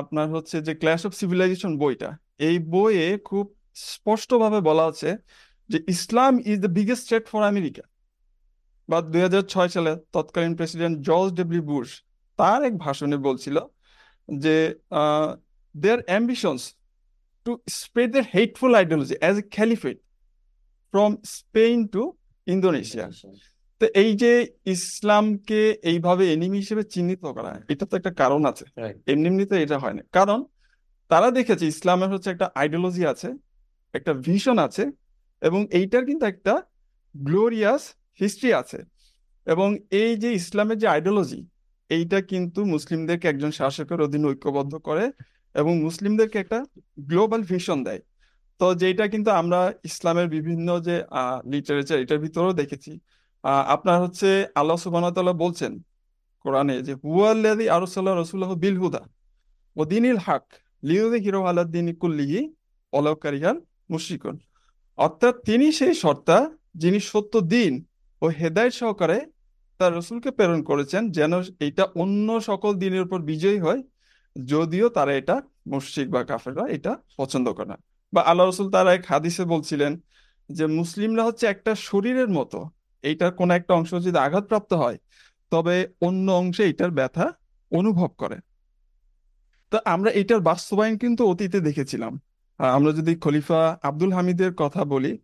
আপনার 0.00 0.26
হচ্ছে 0.34 0.56
যে 0.62 0.74
ক্ল্যাশ 0.74 1.06
অফ 1.06 1.12
সিভিলাইজেশন 1.14 1.72
বইটা 1.78 2.10
এই 2.38 2.58
বইয়ে 2.58 3.18
খুব 3.18 3.54
স্পষ্টভাবে 3.74 4.60
বলা 4.60 4.84
আছে 4.86 5.10
যে 5.70 5.78
Islam 5.88 6.32
is 6.38 6.58
the 6.60 6.68
biggest 6.68 7.04
threat 7.08 7.24
for 7.28 7.42
America 7.42 7.84
বা 8.88 8.98
দুই 9.12 9.20
হাজার 9.20 9.42
ছয় 9.42 9.68
সালে 9.68 9.96
তৎকালীন 10.12 10.54
প্রেসিডেন্ট 10.54 10.94
জর্জ 10.98 11.28
ডব্লিউ 11.34 11.62
বুশ 11.62 11.88
তার 12.38 12.60
এক 12.64 12.74
ভাষণে 12.78 13.16
বলছিল 13.16 13.56
যে 14.28 14.74
their 15.74 16.00
ambitions 16.06 16.62
to 17.50 17.62
spread 17.68 18.08
their 18.12 18.26
hateful 18.34 18.72
ideology 18.74 19.14
as 19.22 19.34
a 19.38 19.44
caliphate 19.56 19.96
from 20.94 21.10
Spain 21.36 21.76
to 21.86 22.02
Indonesia 22.46 23.06
তো 23.80 23.86
এই 23.94 24.10
যে 24.16 24.32
ইসলামকে 24.66 25.60
এইভাবে 25.82 26.24
এনিমি 26.32 26.56
হিসেবে 26.58 26.82
চিহ্নিত 26.84 27.24
করা 27.36 27.52
এটা 27.68 27.84
তো 27.90 27.94
একটা 27.96 28.12
কারণ 28.12 28.42
আছে. 28.46 28.64
এমনি 29.06 29.26
এমনিতে 29.28 29.54
এটা 29.62 29.76
হয় 29.78 29.92
না। 29.92 30.02
কারণ 30.12 30.40
তারা 31.08 31.30
দেখেছে 31.30 31.64
ইসলামের 31.66 32.10
হচ্ছে 32.10 32.28
একটা 32.30 32.46
আইডিওলজি 32.54 33.02
আছে 33.06 33.28
একটা 33.94 34.12
ভিশন 34.26 34.56
আছে 34.58 34.84
এবং 35.42 35.60
এইটার 35.70 36.04
কিন্তু 36.04 36.24
একটা 36.26 36.54
গ্লোরিয়াস 37.14 37.82
হিস্ট্রি 38.20 38.50
আছে। 38.54 38.78
এবং 39.46 39.68
এই 39.90 40.12
যে 40.16 40.28
ইসলামের 40.32 40.78
যে 40.78 40.86
আইডিওলজি 40.86 41.40
এইটা 41.90 42.18
কিন্তু 42.22 42.64
মুসলিমদেরকে 42.64 43.28
একজন 43.28 43.50
শাসকের 43.50 44.00
অধীনে 44.00 44.26
ঐক্যবদ্ধ 44.28 44.72
করে 44.78 45.04
এবং 45.54 45.72
মুসলিমদেরকে 45.86 46.36
একটা 46.44 46.58
গ্লোবাল 47.08 47.40
ভিশন 47.50 47.78
দেয়। 47.86 48.02
তো 48.60 48.66
যেটা 48.82 49.04
কিন্তু 49.12 49.30
আমরা 49.40 49.60
ইসলামের 49.90 50.28
বিভিন্ন 50.36 50.68
যে 50.86 50.96
লিটারেচার 51.52 52.02
এটার 52.02 52.20
ভিতরেও 52.24 52.52
দেখেছি। 52.60 52.92
আপনার 53.74 53.96
হচ্ছে 54.04 54.28
আল্লাহ 54.58 54.76
সুবহানাহু 54.84 55.38
বলছেন 55.44 55.72
কোরআনে 56.44 56.76
যে 56.86 56.92
হুয়াল্লাযী 57.02 57.66
আরসালা 57.76 58.12
রাসূলাহু 58.22 58.54
বিল 58.62 58.76
হুদা 58.82 59.02
ওয়া 59.76 59.86
দীনিল 59.92 60.20
হক 60.26 60.44
লিইয়ুযহিরাহু 60.88 61.44
আলা 61.50 61.62
দ্বীনি 61.72 61.92
কুল্লিহি 62.02 62.40
ওয়ালাউ 62.92 63.16
কারিহাল 63.24 63.56
মুশরিকুন। 63.90 64.36
অর্থাৎ 64.98 65.34
তিনি 65.48 65.66
সেই 65.78 65.94
সর্তা 66.04 66.38
যিনি 66.82 66.98
সত্য 67.10 67.34
দিন 67.54 67.72
ও 68.22 68.24
হেদায়েত 68.38 68.74
সহকারে 68.80 69.18
তার 69.80 69.90
রসুলকে 69.98 70.30
প্রেরণ 70.36 70.60
করেছেন 70.70 71.02
যেন 71.16 71.32
এটা 71.68 71.84
অন্য 72.02 72.28
সকল 72.48 72.72
দিনের 72.82 73.02
উপর 73.06 73.18
বিজয়ী 73.30 73.58
হয় 73.66 73.80
যদিও 74.46 74.88
তারা 74.88 75.12
এটা 75.12 75.42
মুশরিক 75.66 76.10
বা 76.10 76.24
কাফেররা 76.24 76.66
এটা 76.68 76.96
পছন্দ 77.16 77.52
করে 77.52 77.66
না। 77.66 77.78
বা 78.14 78.22
আল্লাহ 78.22 78.48
রসুল 78.48 78.70
তারা 78.70 78.94
এক 78.94 79.04
হাদিসে 79.08 79.44
বলছিলেন 79.44 80.00
যে, 80.52 80.66
মুসলিমরা 80.66 81.24
হচ্ছে 81.24 81.46
একটা 81.46 81.74
শরীরের 81.74 82.28
মতো, 82.28 82.70
এইটার 83.02 83.32
কোনো 83.32 83.54
একটা 83.54 83.74
অংশ 83.74 83.94
যদি 83.94 84.18
আঘাতপ্রাপ্ত 84.18 84.72
হয়, 84.72 84.98
তবে 85.50 85.88
অন্য 86.00 86.32
অংশে 86.32 86.64
এটার 86.70 86.90
ব্যথা 86.90 87.32
অনুভব 87.70 88.08
করে। 88.08 88.36
তো 89.70 89.78
আমরা 89.84 90.10
এটার 90.10 90.40
বাস্তবায়ন 90.40 90.98
কিন্তু 90.98 91.26
অতীতে 91.26 91.60
দেখেছিলাম। 91.60 92.20
আমরা 92.58 92.92
যদি 92.92 93.14
খলিফা 93.14 93.78
আব্দুল 93.82 94.12
হামিদের 94.12 94.54
কথা 94.54 94.84
বলি 94.84 95.18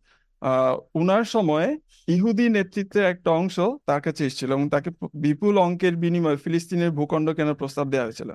উনার 0.94 1.24
সময়ে 1.24 1.78
ইহুদি 2.08 2.48
নেতৃত্বের 2.48 3.04
একটা 3.04 3.30
অংশ 3.30 3.60
তার 3.86 4.00
কাছে 4.00 4.26
এসেছিল 4.26 4.52
এবং 4.52 4.68
তাকে 4.68 4.90
বিপুল 5.14 5.58
অঙ্কের 5.58 5.96
বিনিময়ে 5.96 6.36
ফিলিস্তিনের 6.36 6.90
ভূখণ্ড 6.90 7.30
কেনার 7.30 7.54
প্রস্তাব 7.54 7.90
দেওয়া 7.90 8.06
হয়েছিল। 8.06 8.30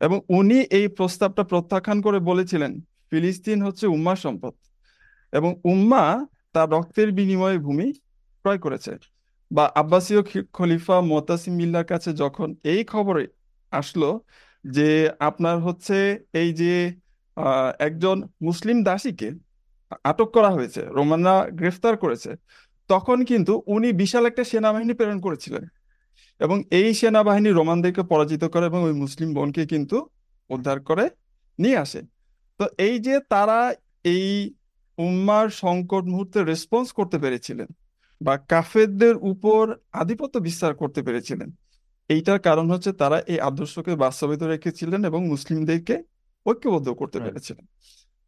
এবং 0.00 0.20
উনি 0.28 0.54
এই 0.54 0.88
প্রস্তাবটা 0.88 1.42
প্রত্যাখ্যান 1.42 2.02
করে 2.02 2.18
বলেছিলেন 2.20 2.80
ফিলিস্তিন 3.10 3.62
হচ্ছে 3.62 3.86
উম্মা 3.86 4.16
সম্পদ। 4.16 4.54
এবং 5.32 5.60
উম্মা 5.64 6.26
তার 6.52 6.70
রক্তের 6.70 7.12
বিনিময়ে 7.12 7.58
ভূমি 7.58 7.92
ক্রয় 8.44 8.58
করেছে। 8.58 8.92
বা 9.50 9.72
আব্বাসীয় 9.74 10.20
খলিফা 10.52 11.00
মুতাসিম 11.00 11.56
বিল্লার 11.56 11.84
কাছে 11.84 12.12
যখন 12.12 12.54
এই 12.64 12.84
খবরে 12.84 13.24
আসলো 13.72 14.20
যে 14.64 14.88
আপনার 15.20 15.58
হচ্ছে 15.58 15.96
এই 16.32 16.52
যে 16.52 16.72
আহ, 17.36 17.44
একজন 17.78 18.16
মুসলিম 18.42 18.82
দাসীকে 18.82 19.28
আটক 20.04 20.28
করা 20.30 20.50
হয়েছে 20.50 20.80
রোমানরা 20.88 21.34
গ্রেফতার 21.50 21.96
করেছে। 21.96 22.30
তখন 22.88 23.24
কিন্তু 23.24 23.52
উনি 23.66 23.88
বিশাল 23.92 24.26
একটা 24.26 24.44
সেনাবাহিনী 24.44 24.94
প্রেরণ 24.94 25.20
করেছিলেন 25.20 25.64
এবং 26.40 26.62
এই 26.70 26.94
সেনাবাহিনী 26.94 27.50
রোমানদেরকে 27.50 28.02
পরাজিত 28.02 28.44
করে 28.44 28.64
এবং 28.66 28.80
ওই 28.82 28.92
মুসলিম 28.92 29.34
বোনকে 29.34 29.66
কিন্তু 29.66 29.96
উদ্ধার 30.50 30.80
করে 30.80 31.04
নিয়ে 31.58 31.78
আসে। 31.78 32.00
তো 32.60 32.64
এই 32.78 32.98
যে 32.98 33.14
তারা 33.28 33.58
এই 34.04 34.54
উম্মার 34.98 35.46
সংকট 35.50 36.04
মুহূর্তে 36.04 36.38
রেসপন্স 36.44 36.92
করতে 36.92 37.16
পেরেছিলেন 37.18 37.68
বা 38.20 38.34
কাফেরদের 38.48 39.16
উপর 39.16 39.62
আধিপত্য 39.92 40.34
বিস্তার 40.38 40.74
করতে 40.74 41.00
পেরেছিলেন 41.02 41.50
এইটার 42.10 42.38
কারণ 42.38 42.70
হচ্ছে 42.70 42.90
তারা 42.92 43.18
এই 43.20 43.40
আদর্শকে 43.40 43.92
বাস্তবায়িত 43.96 44.42
রেখেছিলেন 44.42 45.04
এবং 45.04 45.20
মুসলিমদেরকে 45.28 46.02
ঐক্যবদ্ধ 46.46 46.88
করতে 46.90 47.20
পেরেছিলেন। 47.20 47.66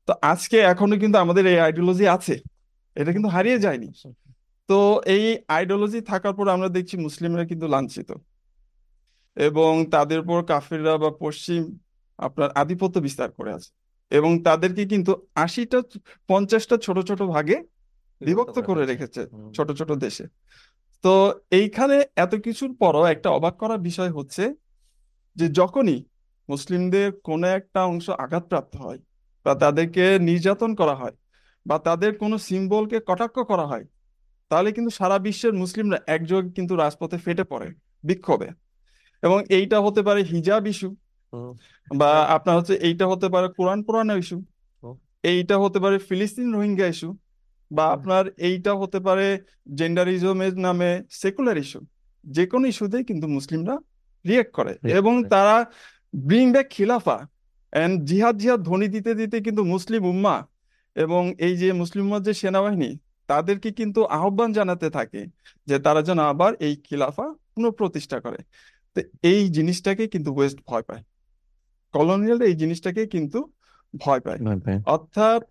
তো 0.09 0.15
আজকে 0.23 0.57
এখনও 0.63 0.97
কিন্তু 0.99 1.19
আমাদের 1.19 1.47
এই 1.47 1.59
আইডিওলজি 1.61 2.09
আছে। 2.09 2.35
এটা 2.97 3.13
কিন্তু 3.13 3.29
হারিয়ে 3.29 3.59
যায়নি। 3.59 3.89
তো 4.69 4.75
এই 5.07 5.25
আইডিওলজি 5.49 6.01
থাকার 6.01 6.35
পর 6.35 6.49
আমরা 6.49 6.69
দেখছি 6.69 6.97
মুসলিমরা 6.97 7.45
কিন্তু 7.45 7.67
লাঞ্ছিত। 7.69 8.11
এবং 9.37 9.73
তাদের 9.91 10.19
উপর 10.21 10.39
কাফিররা 10.45 10.95
বা 10.99 11.11
পশ্চিম 11.21 11.63
আপনার 12.19 12.49
আধিপত্য 12.51 12.97
বিস্তার 12.99 13.31
করে 13.33 13.53
আছে। 13.53 13.71
এবং 14.11 14.43
তাদেরকে 14.43 14.83
কিন্তু 14.87 15.13
আশিটা 15.35 15.79
পঞ্চাশটা 16.29 16.77
ছোট 16.77 16.99
ছোট 16.99 17.23
ভাগে 17.23 17.57
বিভক্ত 18.21 18.57
করে 18.61 18.87
রেখেছে 18.87 19.23
ছোট 19.55 19.69
ছোট 19.73 19.91
দেশে। 19.93 20.25
তো 21.05 21.41
এইখানে 21.51 21.97
এত 22.17 22.35
কিছুর 22.35 22.71
পরও 22.77 23.05
একটা 23.05 23.31
অবাক 23.31 23.55
করার 23.57 23.79
বিষয় 23.79 24.11
হচ্ছে 24.11 24.45
যে 25.37 25.49
যখনই 25.49 25.99
মুসলিমদের 26.49 27.13
কোনো 27.25 27.47
একটা 27.49 27.81
অংশ 27.85 28.11
আঘাতপ্রাপ্ত 28.11 28.77
হয় 28.77 29.01
বা 29.49 29.55
তাদেরকে 29.55 30.19
নির্যাতন 30.19 30.75
করা 30.75 30.95
হয় 30.95 31.17
বা 31.67 31.79
তাদের 31.79 32.19
কোনো 32.19 32.39
সিম্বলকে 32.39 33.01
কটাক্ষ 33.07 33.39
করা 33.41 33.67
হয় 33.67 33.85
তাহলে 34.49 34.73
কিন্তু 34.73 34.91
সারা 34.91 35.19
বিশ্বের 35.19 35.53
মুসলিমরা 35.53 35.99
একযোগে 36.07 36.51
কিন্তু 36.51 36.77
রাজপথে 36.77 37.19
ফেটে 37.19 37.45
পড়ে 37.45 37.69
বিক্ষোভে। 38.05 38.49
এবং 39.23 39.45
এইটা 39.49 39.81
হতে 39.81 40.03
পারে 40.03 40.23
হিজাব 40.23 40.67
ইস্যু 40.67 40.97
বা 41.97 42.11
আপনার 42.25 42.59
হচ্ছে 42.59 42.75
এইটা 42.75 43.07
হতে 43.07 43.29
পারে 43.29 43.49
কোরআন 43.49 43.83
পুরাণের 43.83 44.19
ইস্যু 44.19 44.39
এইটা 45.23 45.59
হতে 45.59 45.79
পারে 45.81 45.99
ফিলিস্তিন 45.99 46.53
রোহিঙ্গা 46.55 46.87
ইস্যু 46.87 47.17
বা 47.73 47.85
আপনার 47.87 48.25
এইটা 48.37 48.75
হতে 48.75 49.01
পারে 49.01 49.27
জেন্ডারিজমের 49.75 50.59
নামে 50.59 50.91
সেকুলার 51.11 51.59
ইস্যু 51.59 51.81
যে 52.25 52.47
কোনো 52.47 52.65
ইস্যুতেই 52.69 53.05
কিন্তু 53.05 53.27
মুসলিমরা 53.29 53.77
রিয়েক্ট 54.27 54.53
করে। 54.53 54.73
এবং 54.83 55.25
তারা 55.25 55.57
ব্রিং 56.17 56.53
ব্যাক 56.53 56.67
খিলাফা 56.71 57.19
এন্ড 57.73 58.05
জিহাদ 58.05 58.37
জিহাদ 58.39 58.61
ধ্বনি 58.63 58.89
দিতে 58.89 59.15
দিতে 59.15 59.41
কিন্তু 59.41 59.65
মুসলিম 59.65 60.05
উম্মা 60.05 60.47
এবং 60.97 61.35
এই 61.39 61.57
যে 61.57 61.73
মুসলিম 61.73 62.05
উম্মার 62.05 62.23
যে 62.23 62.35
সেনাবাহিনী 62.35 62.99
তাদেরকে 63.27 63.71
কিন্তু 63.71 64.05
আহ্বান 64.05 64.53
জানাতে 64.53 64.91
থাকে 64.91 65.27
যে 65.67 65.79
তারা 65.79 66.03
যেন 66.03 66.19
আবার 66.19 66.55
এই 66.61 66.77
খিলাফা 66.77 67.35
পুনঃপ্রতিষ্ঠা 67.55 68.21
করে। 68.21 68.39
তো 68.97 69.01
এই 69.23 69.49
জিনিসটাকে 69.49 70.07
কিন্তু 70.09 70.35
ওয়েস্ট 70.35 70.59
ভয় 70.67 70.83
পায়। 70.83 71.03
কলোনিয়াল 71.93 72.43
এই 72.43 72.55
জিনিসটাকে 72.55 73.07
কিন্তু 73.07 73.53
ভয় 73.97 74.21
পায়। 74.21 74.39
অর্থাৎ 74.87 75.43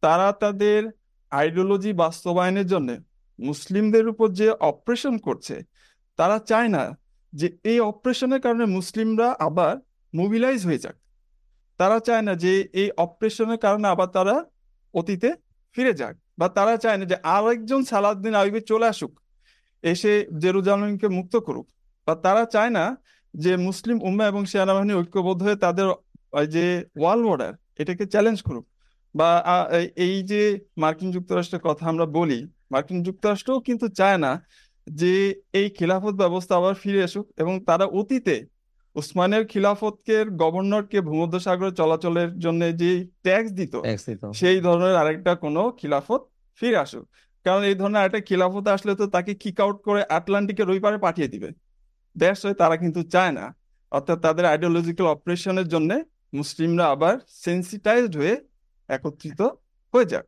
তারা 0.00 0.32
তাদের 0.32 0.90
আইডিওলজি 1.30 1.92
বাস্তবায়নের 1.92 2.66
জন্য 2.66 2.96
মুসলিমদের 3.38 4.08
উপর 4.08 4.28
যে 4.32 4.50
অপারেশন 4.50 5.18
করছে 5.18 5.62
তারা 6.16 6.38
চায় 6.38 6.68
না 6.68 6.96
যে 7.32 7.58
এই 7.64 7.80
অপারেশনের 7.80 8.40
কারণে 8.40 8.64
মুসলিমরা 8.64 9.36
আবার 9.38 9.76
মোবিলাইজ 10.14 10.66
হয়ে 10.66 10.78
যাক। 10.78 10.96
তারা 11.80 11.98
চায় 12.06 12.24
না 12.28 12.32
যে 12.44 12.52
এই 12.80 12.88
অপারেশনের 13.04 13.60
কারণে 13.64 13.86
আবার 13.94 14.08
তারা 14.16 14.34
অতীতে 14.94 15.28
ফিরে 15.76 15.92
যাক। 16.00 16.14
বা 16.40 16.46
তারা 16.56 16.74
চায় 16.84 16.98
না 17.00 17.04
যে 17.12 17.16
আরেকজন 17.34 17.80
সালাউদ্দিন 17.90 18.34
আইয়ুবী 18.40 18.60
চলে 18.70 18.86
আসুক, 18.92 19.12
এসে 19.84 20.12
জেরুজালেমকে 20.42 21.08
মুক্ত 21.18 21.34
করুক। 21.46 21.66
বা 22.06 22.14
তারা 22.24 22.42
চায় 22.54 22.72
না 22.78 22.84
যে 23.34 23.52
মুসলিম 23.66 23.96
উম্মা 24.08 24.24
এবং 24.32 24.42
সেনাবাহিনী 24.52 24.94
ঐক্যবদ্ধ 25.00 25.40
হয়ে 25.46 25.58
তাদের 25.64 25.86
যে 26.54 26.66
ওয়ার্ল্ড 27.00 27.24
অর্ডার 27.32 27.52
এটাকে 27.82 28.04
চ্যালেঞ্জ 28.12 28.38
করুক। 28.48 28.64
বা 29.14 29.28
এই 30.06 30.16
যে 30.30 30.42
মার্কিন 30.82 31.08
যুক্তরাষ্ট্রের 31.16 31.62
কথা 31.68 31.84
আমরা 31.92 32.06
বলি, 32.18 32.40
মার্কিন 32.72 32.98
যুক্তরাষ্ট্রও 33.06 33.60
কিন্তু 33.68 33.86
চায় 34.00 34.18
না 34.24 34.32
যে 34.86 35.12
এই 35.58 35.66
খিলাফত 35.76 36.14
ব্যবস্থা 36.22 36.52
আবার 36.60 36.74
ফিরে 36.82 37.00
আসুক 37.08 37.26
এবং 37.42 37.54
তারা 37.68 37.84
অতীতে 38.00 38.36
উসমানের 38.96 39.46
খিলাফতকে 39.46 40.16
গভর্নরকে 40.24 41.00
ভূমধ্যসাগরে 41.00 41.70
চলাচলের 41.72 42.30
জন্য 42.38 42.60
যে 42.76 42.90
ট্যাক্স 43.22 43.50
দিত 43.52 43.74
সেই 44.34 44.60
ধরনের 44.60 44.94
আরেকটা 44.96 45.34
কোনো 45.34 45.62
খিলাফত 45.70 46.20
ফিরে 46.60 46.76
আসুক। 46.76 47.04
কারণ 47.44 47.62
এই 47.64 47.74
ধরনের 47.74 48.02
একটা 48.02 48.20
খিলাফত 48.20 48.64
আসলে 48.68 48.92
তো 48.94 49.04
তাকে 49.06 49.32
কিক 49.34 49.60
আউট 49.60 49.78
করে 49.82 50.00
আটলান্টিকের 50.08 50.68
ওই 50.70 50.80
পারে 50.80 50.98
পাঠিয়ে 50.98 51.28
দিবে। 51.28 51.48
দ্যাটস 52.16 52.44
হয়ে 52.44 52.54
তারা 52.54 52.76
কিন্তু 52.76 53.02
চায় 53.02 53.32
না। 53.32 53.44
অর্থাৎ 53.92 54.18
তাদের 54.20 54.44
আইডিওলজিক্যাল 54.44 55.06
অপারেশনের 55.06 55.68
জন্য 55.68 55.90
মুসলিমরা 56.34 56.84
আবার 56.90 57.14
সেন্সিটাইজড 57.44 58.16
হয়ে 58.16 58.34
একত্রিত 58.88 59.40
হয়ে 59.94 60.04
যাক। 60.04 60.24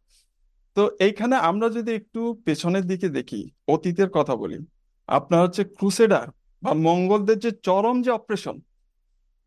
তো 0.76 0.82
এইখানে 0.98 1.36
আমরা 1.36 1.66
যদি 1.68 1.90
একটু 1.94 2.20
পেছনের 2.44 2.84
দিকে 2.86 3.08
দেখি 3.08 3.40
অতীতের 3.68 4.10
কথা 4.10 4.34
বলি 4.36 4.58
আপনার 5.06 5.40
হচ্ছে 5.42 5.64
ক্রুসেডার 5.64 6.26
বা 6.62 6.74
মঙ্গলদের 6.74 7.38
যে 7.38 7.50
চরম 7.50 8.02
যে 8.02 8.10
অপারেশন 8.10 8.60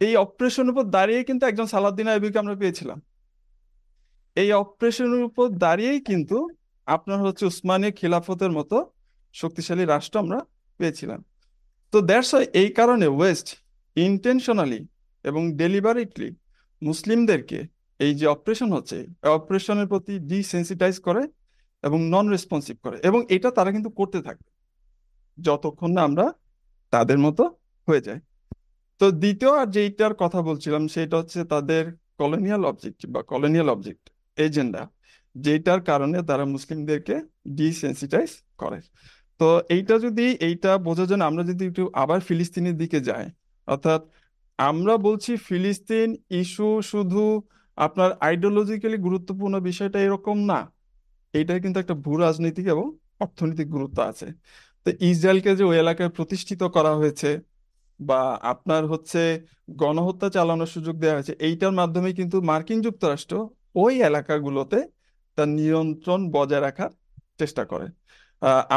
এই 0.01 0.15
অপারেশনের 0.15 0.71
উপর 0.71 0.83
দাঁড়িয়ে 0.83 1.23
কিন্তু 1.23 1.46
একজন 1.46 1.65
সালাউদ্দিন 1.65 2.08
আইয়ুবীকে 2.08 2.39
আমরা 2.39 2.56
পেয়েছিলাম। 2.56 3.00
এই 4.35 4.52
অপারেশনের 4.52 5.23
উপর 5.23 5.50
দাঁড়িয়েই 5.50 6.00
কিন্তু 6.00 6.50
আপনার 6.85 7.19
হচ্ছে 7.19 7.46
উসমানীয় 7.46 7.92
খিলাফতের 7.92 8.52
মতো 8.52 8.92
শক্তিশালী 9.33 9.85
রাষ্ট্র 9.85 10.19
আমরা 10.19 10.39
পেয়েছিলাম। 10.79 11.23
তো 11.94 12.02
দ্যাটস 12.02 12.33
এই 12.54 12.69
কারণে 12.69 13.08
ওয়েস্ট 13.08 13.48
ইন্টেনশনালি 13.96 14.87
এবং 15.23 15.56
ডেলিভারেটলি 15.56 16.29
মুসলিমদেরকে 16.81 17.60
এই 18.00 18.13
যে 18.15 18.27
অপারেশন 18.27 18.71
হচ্ছে 18.71 19.08
অপারেশনের 19.23 19.87
প্রতি 19.87 20.19
ডিসেন্সিটাইজ 20.19 21.00
করে 21.00 21.27
এবং 21.83 22.00
নন 22.10 22.29
রেসপন্সিভ 22.29 22.75
করে 22.83 22.98
এবং 23.00 23.25
এটা 23.29 23.52
তারা 23.52 23.71
কিন্তু 23.71 23.89
করতে 23.89 24.21
থাকবে 24.21 24.50
যতক্ষণ 25.37 25.92
না 25.92 26.02
আমরা 26.04 26.33
তাদের 26.96 27.19
মতো 27.25 27.43
হয়ে 27.87 28.06
যায়। 28.08 28.21
তো 29.02 29.06
দ্বিতীয় 29.21 29.52
আর 29.62 29.67
যেইটার 29.75 30.13
কথা 30.23 30.39
বলছিলাম, 30.50 30.83
সেটা 30.96 31.15
হচ্ছে 31.21 31.39
তাদের 31.54 31.83
কলোনিয়াল 32.21 32.62
অবজেক্টিভ 32.71 33.08
বা 33.15 33.21
কলোনিয়াল 33.31 33.67
অবজেক্ট 33.75 34.04
এজেন্ডা 34.46 34.83
যেটার 35.35 35.81
কারণে 35.89 36.17
তারা 36.29 36.46
মুসলিমদেরকে 36.56 37.15
ডিসেন্সিটাইজ 37.60 38.31
করে। 38.62 38.79
তো 39.39 39.48
এইটা 39.75 39.96
যদি, 40.06 40.25
এইটা 40.48 40.71
বোঝার 40.87 41.08
জন্য 41.12 41.23
আমরা 41.29 41.43
যদি 41.52 41.63
একটু 41.69 41.83
আবার 42.04 42.19
ফিলিস্তিনের 42.27 42.75
দিকে 42.81 43.00
যাই, 43.10 43.25
অর্থাৎ 43.67 44.02
আমরা 44.60 44.93
বলছি 45.08 45.31
ফিলিস্তিন 45.48 46.10
ইস্যু 46.41 46.69
শুধু 46.91 47.23
আপনার 47.77 48.10
আইডিওলজিক্যালি 48.27 48.98
গুরুত্বপূর্ণ 49.08 49.56
বিষয়টা 49.69 49.98
এরকম 50.08 50.37
না 50.52 50.60
এইটার 51.33 51.60
কিন্তু 51.63 51.77
একটা 51.83 51.96
ভূ 52.04 52.12
রাজনৈতিক 52.25 52.65
এবং 52.75 52.85
অর্থনৈতিক 53.23 53.67
গুরুত্ব 53.75 53.98
আছে। 54.12 54.27
তো 54.86 54.90
ইসরায়েলকে 55.10 55.52
যে 55.60 55.63
ওই 55.69 55.77
এলাকায় 55.83 56.12
প্রতিষ্ঠিত 56.17 56.62
করা 56.75 56.92
হয়েছে 57.00 57.29
বা 58.00 58.21
আপনার 58.54 58.83
হচ্ছে 58.92 59.21
গণহত্যা 59.81 60.27
চালানোর 60.36 60.69
সুযোগ 60.75 60.96
দেওয়া 61.04 61.15
হয়েছে, 61.17 61.33
এইটার 61.48 61.73
মাধ্যমে 61.79 62.10
কিন্তু 62.19 62.38
মার্কিন 62.52 62.79
যুক্তরাষ্ট্র 62.88 63.36
ওই 63.83 63.94
এলাকাগুলোতে 64.10 64.79
তার 65.36 65.50
নিয়ন্ত্রণ 65.60 66.21
বজায় 66.36 66.63
রাখার 66.67 66.92
চেষ্টা 67.40 67.63
করে। 67.71 67.88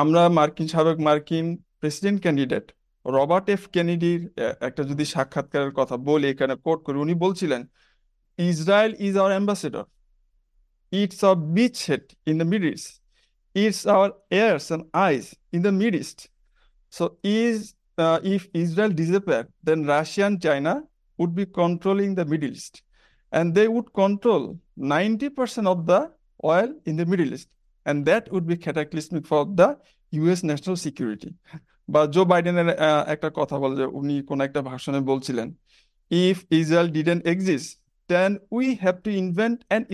আমরা 0.03 0.23
মার্কিন 0.39 0.69
সাবেক 0.75 0.97
মার্কিন 1.09 1.47
প্রেসিডেন্ট 1.81 2.19
ক্যান্ডিডেট 2.25 2.67
রবার্ট 3.05 3.47
এফ 3.55 3.63
কেনেডির 3.75 4.23
একটা 4.69 4.83
যদি 4.91 5.05
সাক্ষাৎকারের 5.15 5.73
কথা 5.79 5.97
বলি, 6.09 6.27
এখানে 6.35 6.55
কোট 6.67 6.79
করি, 6.87 6.97
উনি 7.05 7.15
বলছিলেন, 7.25 7.63
Israel 8.39 8.93
is 9.07 9.15
our 9.21 9.33
ambassador, 9.35 9.85
it's 11.01 11.21
our 11.27 11.39
beachhead 11.89 12.05
in 12.31 12.35
the 12.41 12.47
Middle 12.53 12.69
East 13.59 13.87
our 13.87 14.09
ears 14.31 14.67
and 14.71 14.83
eyes 15.09 15.27
in 15.53 15.61
the 15.63 15.73
Middle 15.73 16.01
East. 16.01 16.19
So 16.93 17.05
is 17.25 17.57
uh, 17.99 18.19
if 18.35 18.43
Israel 18.55 18.91
disappear, 18.93 19.43
then 19.63 19.79
Russia 19.87 20.23
and 20.25 20.43
China 20.43 20.83
would 21.19 21.33
be 21.35 21.47
controlling 21.47 22.15
the 22.15 22.25
Middle 22.25 22.51
East, 22.51 22.75
and 23.33 23.47
they 23.55 23.69
would 23.69 23.89
control 23.93 24.59
90% 24.79 25.67
of 25.67 25.87
the 25.87 26.11
oil 26.45 26.69
in 26.87 26.97
the 26.97 27.07
Middle 27.07 27.33
East, 27.33 27.49
and 27.87 28.07
that 28.07 28.33
would 28.33 28.47
be 28.47 28.57
cataclysmic 28.57 29.25
for 29.27 29.43
the 29.57 29.69
US 30.13 30.43
national 30.43 30.77
security. 30.77 31.35
বা 31.89 32.07
বাইডেনের 32.07 32.79
আহ, 32.79 33.09
একটা 33.09 33.31
কথা 33.35 33.59
বলে 33.59 33.77
যে 33.77 33.85
উনি 33.85 34.23
কোন 34.23 34.41
একটা 34.41 34.63
ভাষণে 34.63 35.01
বলছিলেন 35.01 35.55
if 36.11 36.45
Israel 36.51 36.91
didn't 36.91 37.27
exist 37.27 37.81
then 38.09 38.37
we 38.51 38.75
have 38.75 39.03
to 39.03 39.11
invent 39.11 39.65
an 39.69 39.85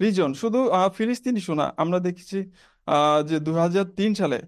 reason 0.00 0.30
শুধু 0.40 0.60
ফিলিস্তিনি 0.96 1.40
শোনা। 1.48 1.66
আমরা 1.82 1.98
দেখেছি 2.06 2.38
যে 3.28 3.36
দুই 3.46 3.56
সালে 4.20 4.38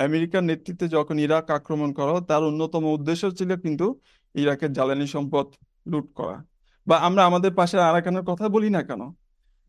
আমেরিকার 0.00 0.42
নেতৃত্বে 0.50 0.86
যখন 0.96 1.16
ইরাক 1.26 1.46
আক্রমণ 1.58 1.90
করা 1.98 2.12
তার 2.30 2.42
অন্যতম 2.50 2.84
উদ্দেশ্য 2.96 3.24
ছিল 3.38 3.50
কিন্তু 3.64 3.86
ইরাকের 4.34 4.70
জ্বালানি 4.76 5.06
সম্পদ 5.14 5.46
লুট 5.92 6.06
করা। 6.18 6.36
বা 6.86 6.96
আমরা 7.06 7.22
আমাদের 7.28 7.52
পাশের 7.58 7.80
আরাকানের 7.90 8.24
কথা 8.30 8.46
বলি 8.54 8.70
না 8.76 8.82
কেন? 8.88 9.02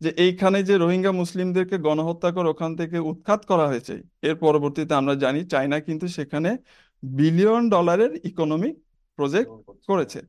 যে 0.00 0.10
এইখানে 0.24 0.58
যে 0.68 0.74
রোহিঙ্গা 0.82 1.12
মুসলিমদেরকে 1.20 1.76
গণহত্যা 1.86 2.30
করে 2.36 2.48
ওখান 2.54 2.70
থেকে 2.80 2.96
উৎখাত 3.10 3.40
করা 3.50 3.64
হয়েছে 3.70 3.94
এর 4.28 4.36
পরবর্তীতে 4.44 4.92
আমরা 5.00 5.14
জানি 5.24 5.40
চায়না 5.52 5.78
কিন্তু 5.86 6.06
সেখানে 6.16 6.50
বিলিয়ন 7.02 7.62
ডলারের 7.74 8.12
ইকোনমিক 8.30 8.74
প্রজেক্ট 9.18 9.50
করেছে। 9.88 10.20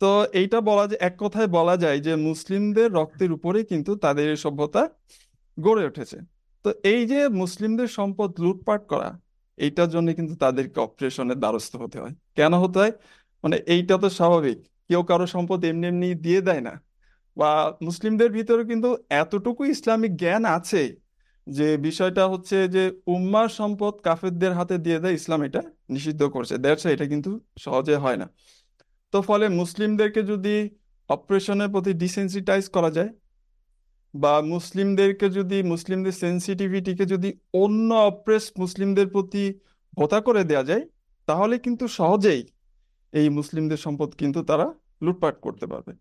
তো 0.00 0.08
এইটা 0.32 0.58
বলা 0.60 0.84
যায়, 0.86 1.00
এক 1.08 1.14
কথায় 1.18 1.48
বলা 1.58 1.74
যায় 1.76 1.98
যে 2.06 2.12
মুসলিমদের 2.28 2.88
রক্তের 2.92 3.30
উপরেই 3.32 3.64
কিন্তু 3.64 3.92
তাদের 4.04 4.26
এই 4.34 4.38
সভ্যতা 4.46 4.82
গড়ে 5.58 5.82
উঠেছে। 5.90 6.18
তো 6.64 6.68
এই 6.92 7.00
যে 7.06 7.20
মুসলিমদের 7.42 7.88
সম্পদ 7.98 8.30
লুটপাট 8.44 8.82
করা, 8.92 9.10
এইটার 9.58 9.88
জন্য 9.94 10.08
কিন্তু 10.18 10.34
তাদেরকে 10.44 10.78
অপারেশনের 10.80 11.38
দ্বারস্থ 11.42 11.72
হতে 11.76 11.96
হয়। 12.02 12.14
কেন 12.38 12.52
হতে 12.62 12.76
হয়? 12.82 12.92
মানে 13.44 13.56
এইটা 13.74 13.94
তো 14.04 14.08
স্বাভাবিক। 14.18 14.58
কেউ 14.90 15.02
কারও 15.10 15.26
সম্পদ 15.26 15.58
এমনি 15.64 15.86
এমনি 15.86 16.08
দিয়ে 16.26 16.40
দেয় 16.48 16.62
না। 16.68 16.74
বা 17.36 17.50
মুসলিমদের 17.82 18.30
ভিতরে 18.36 18.62
কিন্তু 18.70 18.88
এতটুকু 19.22 19.62
ইসলামিক 19.74 20.12
জ্ঞান 20.22 20.42
আছে 20.56 20.82
যে 21.46 21.68
বিষয়টা 21.88 22.22
হচ্ছে 22.32 22.56
যে 22.74 22.82
উম্মার 23.14 23.48
সম্পদ 23.58 23.94
কাফেরদের 24.06 24.52
হাতে 24.58 24.76
দিয়ে 24.86 24.98
দেয় 25.02 25.14
ইসলাম 25.20 25.40
এটা 25.48 25.62
নিষিদ্ধ 25.94 26.22
করছে। 26.34 26.54
দ্যাটস 26.64 26.84
এটা 26.94 27.06
কিন্তু 27.12 27.30
সহজে 27.64 27.96
হয় 28.04 28.18
না। 28.22 28.26
তো 29.12 29.18
ফলে 29.28 29.46
মুসলিমদেরকে 29.60 30.20
যদি 30.32 30.54
অপারেশনের 31.10 31.68
প্রতি 31.74 31.92
ডিসেন্সিটাইজ 32.02 32.64
করা 32.76 32.90
যায় 32.90 33.12
বা 34.14 34.34
মুসলিমদেরকে 34.54 35.26
যদি, 35.38 35.58
মুসলিমদের 35.72 36.14
সেন্সিটিভিটিকে 36.22 37.04
যদি 37.12 37.30
অন্য 37.62 37.88
অপ্রেস 38.10 38.44
মুসলিমদের 38.58 39.06
প্রতি 39.14 39.44
ভোতা 39.98 40.18
করে 40.26 40.42
দেওয়া 40.50 40.64
যায়, 40.70 40.84
তাহলে 41.28 41.54
কিন্তু 41.64 41.84
সহজেই 41.98 42.42
এই 43.12 43.26
মুসলিমদের 43.38 43.80
সম্পদ 43.84 44.10
কিন্তু 44.20 44.40
তারা 44.50 44.66
লুটপাট 45.04 45.36
করতে 45.40 45.66
পারবে। 45.66 45.92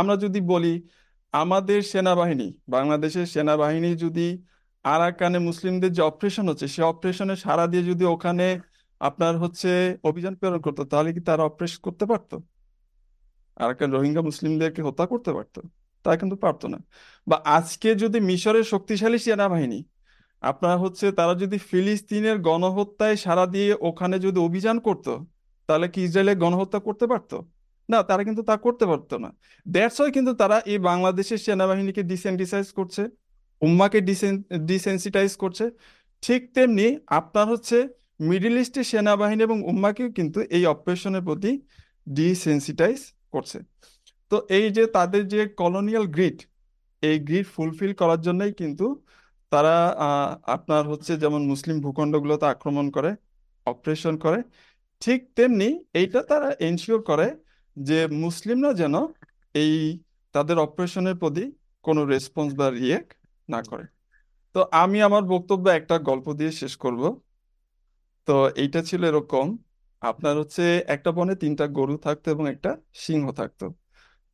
আমরা 0.00 0.14
যদি 0.24 0.40
বলি, 0.52 0.74
আমাদের 1.34 1.80
সেনাবাহিনী, 1.92 2.48
বাংলাদেশের 2.68 3.26
সেনাবাহিনী 3.26 3.90
যদি 4.04 4.26
আরাকানে 4.84 5.38
মুসলিমদের 5.48 5.90
যে 5.96 6.02
অপারেশন 6.10 6.44
হচ্ছে, 6.48 6.66
সে 6.74 6.82
অপারেশনে 6.92 7.34
সারা 7.44 7.64
দিয়ে 7.66 7.84
যদি 7.90 8.04
ওখানে 8.14 8.46
আপনার 9.00 9.38
হচ্ছে 9.38 9.98
অভিযান 10.04 10.34
প্রেরণ 10.34 10.60
করতো, 10.60 10.84
তাহলে 10.84 11.12
কি 11.12 11.20
তারা 11.20 11.44
অপারেশন 11.44 11.80
করতে 11.82 12.06
পারতো? 12.06 12.42
আরাকান 13.56 13.90
রোহিঙ্গা 13.92 14.22
মুসলিমদেরকে 14.22 14.82
হত্যা 14.82 15.06
করতে 15.06 15.32
পারতো? 15.32 15.60
তা 16.04 16.16
কিন্তু 16.16 16.36
পারতো 16.36 16.68
না। 16.68 16.78
বা 17.28 17.36
আজকে 17.44 17.94
যদি 17.94 18.20
মিশরের 18.20 18.64
শক্তিশালী 18.64 19.18
সেনাবাহিনী, 19.18 19.84
আপনার 20.42 20.78
হচ্ছে 20.78 21.12
তারা 21.12 21.34
যদি 21.34 21.58
ফিলিস্তিনের 21.58 22.38
গণহত্যায় 22.38 23.16
সাড়া 23.16 23.46
দিয়ে 23.46 23.74
ওখানে 23.80 24.18
যদি 24.18 24.38
অভিযান 24.38 24.78
করতো, 24.78 25.26
তাহলে 25.66 25.88
কি 25.88 26.04
ইসরায়েলের 26.04 26.38
গণহত্যা 26.38 26.78
করতে 26.78 27.06
পারতো? 27.06 27.36
না, 27.90 28.02
তারা 28.02 28.24
কিন্তু 28.24 28.42
তা 28.42 28.56
করতে 28.56 28.86
পারতো 28.86 29.18
না। 29.18 29.34
দ্যাটস 29.66 29.98
কিন্তু 30.12 30.34
তারা 30.34 30.60
এই 30.60 30.78
বাংলাদেশের 30.78 31.38
সেনাবাহিনীকে 31.38 32.02
ডিসেন্টিসাইজ 32.02 32.72
করছে, 32.72 33.02
উম্মাকে 33.62 34.00
ডিসেন 34.00 34.44
ডিসেন্সিটাইজ 34.66 35.36
করছে। 35.36 35.70
ঠিক 36.22 36.54
তেমনি 36.54 36.98
আপনার 37.06 37.46
হচ্ছে 37.48 37.88
মিডল 38.20 38.54
ইস্টের 38.62 38.86
সেনাবাহিনী 38.90 39.42
এবং 39.48 39.58
উম্মাকেও 39.70 40.08
কিন্তু 40.18 40.38
এই 40.56 40.64
অপারেশনের 40.74 41.22
প্রতি 41.28 41.52
ডিসেন্সিটাইজ 42.18 43.00
করছে। 43.34 43.58
তো 44.30 44.36
এই 44.58 44.66
যে 44.76 44.84
তাদের 44.96 45.22
যে 45.34 45.40
কলোনিয়াল 45.62 46.04
গ্রিড 46.14 46.38
এই 47.02 47.16
গ্রিড 47.28 47.46
ফুলফিল 47.54 47.92
করার 48.00 48.20
জন্যই 48.26 48.52
কিন্তু 48.60 48.86
তারা 49.52 49.76
আপনার 50.56 50.82
হচ্ছে 50.90 51.12
যেমন 51.22 51.40
মুসলিম 51.52 51.76
ভূখণ্ডগুলোতে 51.84 52.46
আক্রমণ 52.54 52.86
করে 52.96 53.10
অপারেশন 53.66 54.14
করে, 54.24 54.38
ঠিক 55.02 55.20
তেমনি 55.36 55.68
এইটা 56.00 56.20
তারা 56.30 56.48
এনশিওর 56.68 57.00
করে 57.10 57.26
যে 57.76 57.98
মুসলিমরা 58.24 58.70
যেন 58.80 58.94
এই 59.54 59.74
তাদের 60.34 60.56
অপারেশনের 60.66 61.16
প্রতি 61.22 61.44
কোনো 61.84 62.00
রেসপন্স 62.12 62.50
বা 62.60 62.66
রিয়েক্ট 62.70 63.10
না 63.48 63.60
করে। 63.70 63.84
তো 64.54 64.60
আমি 64.82 64.98
আমার 65.08 65.24
বক্তব্য 65.34 65.64
একটা 65.70 65.96
গল্প 66.08 66.26
দিয়ে 66.38 66.52
শেষ 66.60 66.74
করব। 66.84 67.02
তো 68.28 68.32
এইটা 68.62 68.80
ছিল 68.90 69.02
এরকম, 69.10 69.46
আপনার 70.02 70.34
হচ্ছে 70.40 70.62
একটা 70.94 71.10
বনে 71.18 71.34
তিনটা 71.42 71.64
গরু 71.78 71.94
থাকতো 72.06 72.26
এবং 72.34 72.44
একটা 72.54 72.70
সিংহ 73.06 73.24
থাকতো। 73.40 73.64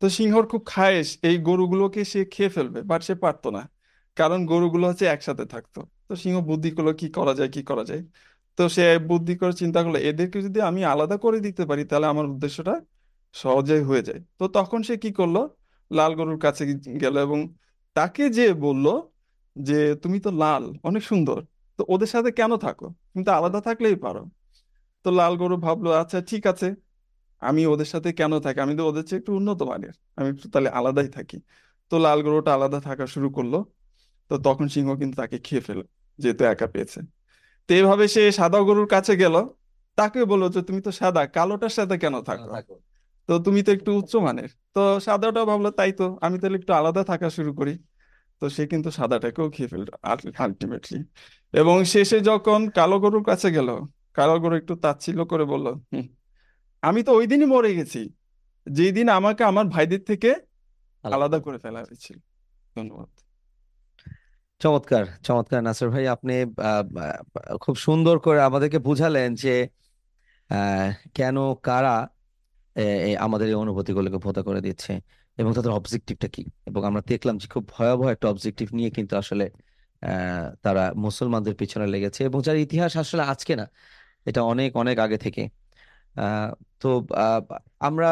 তো 0.03 0.07
সিংহর 0.19 0.45
খুব 0.53 0.63
খায়েশ, 0.73 1.09
এই 1.29 1.37
গরুগুলোকে 1.49 2.01
সে 2.13 2.21
খেয়ে 2.35 2.51
ফেলবে, 2.57 2.81
বাট 2.91 3.01
সে 3.09 3.15
পারতো 3.25 3.49
না, 3.57 3.63
কারণ 4.17 4.41
গরুগুলো 4.53 4.85
হচ্ছে 4.91 5.07
একসাথে 5.15 5.45
থাকতো। 5.55 5.81
তো 6.09 6.13
সিংহ 6.23 6.37
বুদ্ধি 6.51 6.71
করল, 6.77 6.89
কি 7.01 7.07
করা 7.19 7.33
যায়, 7.39 7.51
কি 7.57 7.63
করা 7.71 7.85
যায়? 7.91 8.03
তো 8.59 8.63
সে 8.77 8.85
বুদ্ধি 9.11 9.35
করে 9.41 9.55
চিন্তা 9.63 9.81
করল, 9.85 9.97
এদেরকে 10.11 10.39
যদি 10.47 10.59
আমি 10.71 10.81
আলাদা 10.93 11.17
করে 11.25 11.39
দিতে 11.47 11.63
পারি, 11.71 11.83
তাহলে 11.91 12.07
আমার 12.13 12.27
উদ্দেশ্যটা 12.35 12.75
সহজেই 13.35 13.83
হয়ে 13.89 14.03
যায়। 14.09 14.21
তো 14.39 14.45
তখন 14.57 14.81
সে 14.89 14.95
কি 15.05 15.11
করল, 15.19 15.37
লাল 15.91 16.13
গরুর 16.19 16.39
কাছে 16.45 16.63
গেল 17.03 17.17
এবং 17.27 17.39
তাকে 17.97 18.25
যে 18.39 18.47
বলল 18.67 18.87
যে, 19.57 19.79
তুমি 20.03 20.19
তো 20.27 20.31
লাল, 20.43 20.65
অনেক 20.89 21.03
সুন্দর। 21.11 21.41
তো 21.81 21.85
ওদের 21.89 22.11
সাথে 22.15 22.31
কেন 22.41 22.53
থাকো? 22.57 22.87
তুমি 23.11 23.23
তো 23.25 23.33
আলাদা 23.33 23.61
থাকলেই 23.69 23.97
পারো। 24.05 24.23
তো 25.05 25.09
লাল 25.11 25.35
গরু 25.37 25.57
ভাবলো 25.67 25.89
আচ্ছা 26.03 26.19
ঠিক 26.31 26.43
আছে। 26.53 26.69
আমি 27.43 27.63
ওদের 27.67 27.89
সাথে 27.93 28.09
কেন 28.21 28.33
থাকি? 28.45 28.59
আমি 28.67 28.75
তো 28.79 28.83
ওদের 28.91 29.05
চেয়ে 29.09 29.19
একটু 29.21 29.33
উন্নত 29.41 29.61
মানের। 29.63 29.95
আমি 30.19 30.29
একটু 30.35 30.47
তাহলে 30.53 30.71
আলাদাই 30.79 31.09
থাকি। 31.09 31.37
তো 31.91 31.95
লাল 32.07 32.19
গরুটা 32.27 32.51
আলাদা 32.55 32.79
থাকা 32.89 33.05
শুরু 33.15 33.29
করল। 33.37 33.55
তো 34.31 34.35
তখন 34.47 34.67
সিংহ 34.75 34.89
কিন্তু 35.01 35.17
তাকে 35.23 35.37
খেয়ে 35.47 35.63
ফেলল 35.67 35.83
যেহেতু 36.19 36.43
একা 36.45 36.67
পেয়েছে। 36.75 36.99
তো 37.69 37.71
এইভাবে 37.75 38.05
সে 38.15 38.23
সাদা 38.33 38.59
গরুর 38.69 38.89
কাছে 38.95 39.13
গেল। 39.23 39.37
তাকে 39.99 40.21
বলল 40.25 40.45
যে 40.55 40.61
তুমি 40.63 40.81
তো 40.87 40.91
সাদা 41.01 41.23
কালোটার 41.37 41.73
সাথে 41.79 41.95
কেন 41.99 42.15
থাকো? 42.23 42.75
তো 43.29 43.33
তুমি 43.47 43.61
তো 43.67 43.71
একটু 43.73 43.91
উচ্চ 44.01 44.13
মানের। 44.17 44.51
তো 44.75 44.81
সাদাটা 45.07 45.43
ভাবলো 45.45 45.71
তাই 45.79 45.91
তো 46.01 46.05
আমি 46.27 46.37
তাহলে 46.41 46.57
একটু 46.57 46.73
আলাদা 46.73 47.03
থাকা 47.05 47.29
শুরু 47.37 47.53
করি। 47.55 47.73
তো 48.43 48.51
সে 48.51 48.63
কিন্তু 48.67 48.89
সাদাটাকেও 48.91 49.47
খেয়ে 49.51 49.71
ফেলল 49.73 49.89
আলটিমেটলি 50.43 50.99
এবং 51.55 51.77
শেষে 51.85 52.19
যখন 52.21 52.61
কালো 52.71 52.97
গরুর 53.01 53.25
কাছে 53.25 53.49
গেল 53.51 53.69
কালো 54.15 54.35
গরু 54.41 54.55
একটু 54.57 54.75
তাচ্ছিল্য 54.77 55.21
করে 55.27 55.45
বলল 55.45 55.67
আমি 56.83 57.01
তো 57.03 57.11
ওই 57.13 57.27
দিনই 57.27 57.47
মরে 57.47 57.71
গেছি। 57.75 58.01
যেই 58.67 58.93
দিন 58.93 59.07
আমাকে 59.09 59.43
আমার 59.45 59.67
ভাইদের 59.67 60.03
থেকে 60.05 60.31
আলাদা 61.05 61.39
করে 61.41 61.59
ফেলা 61.59 61.81
হয়েছিল। 61.81 62.19
ধন্যবাদ। 62.77 63.11
চমৎকার 64.61 65.05
চমৎকার 65.27 65.61
নাসির 65.63 65.89
ভাই। 65.89 66.05
আপনি 66.09 66.35
খুব 67.61 67.75
সুন্দর 67.77 68.17
করে 68.19 68.41
আমাদেরকে 68.43 68.79
বুঝালেন 68.79 69.29
যে 69.35 69.55
আহ, 70.51 70.89
কেন 71.15 71.37
কারা 71.67 71.97
আমাদের 73.19 73.47
এই 73.49 73.55
অনুভূতিগুলোকে 73.55 74.19
ভোতা 74.19 74.43
করে 74.43 74.61
দিচ্ছে। 74.61 74.93
এবং 75.41 75.51
তাদের 75.59 75.73
অবজেক্টিভটা 75.81 76.29
কি? 76.35 76.43
এবং 76.69 76.81
আমরা 76.91 77.03
দেখলাম 77.13 77.35
যে 77.43 77.47
খুব 77.55 77.65
ভয়াবহ 77.75 78.07
একটা 78.15 78.27
অবজেক্টিভ 78.33 78.69
নিয়ে 78.79 78.91
কিন্তু 78.97 79.15
আসলে 79.23 79.45
তারা 80.65 80.83
মুসলমানদের 81.07 81.55
পিছনে 81.61 81.87
লেগেছে 81.95 82.21
এবং 82.29 82.39
যার 82.47 82.59
ইতিহাস 82.67 82.93
আসলে 83.03 83.23
আজকে 83.33 83.53
না, 83.61 83.67
এটা 84.29 84.41
অনেক 84.53 84.71
অনেক 84.83 84.97
আগে 85.07 85.19
থেকে। 85.25 85.43
তো 86.83 86.89
আমরা 87.89 88.09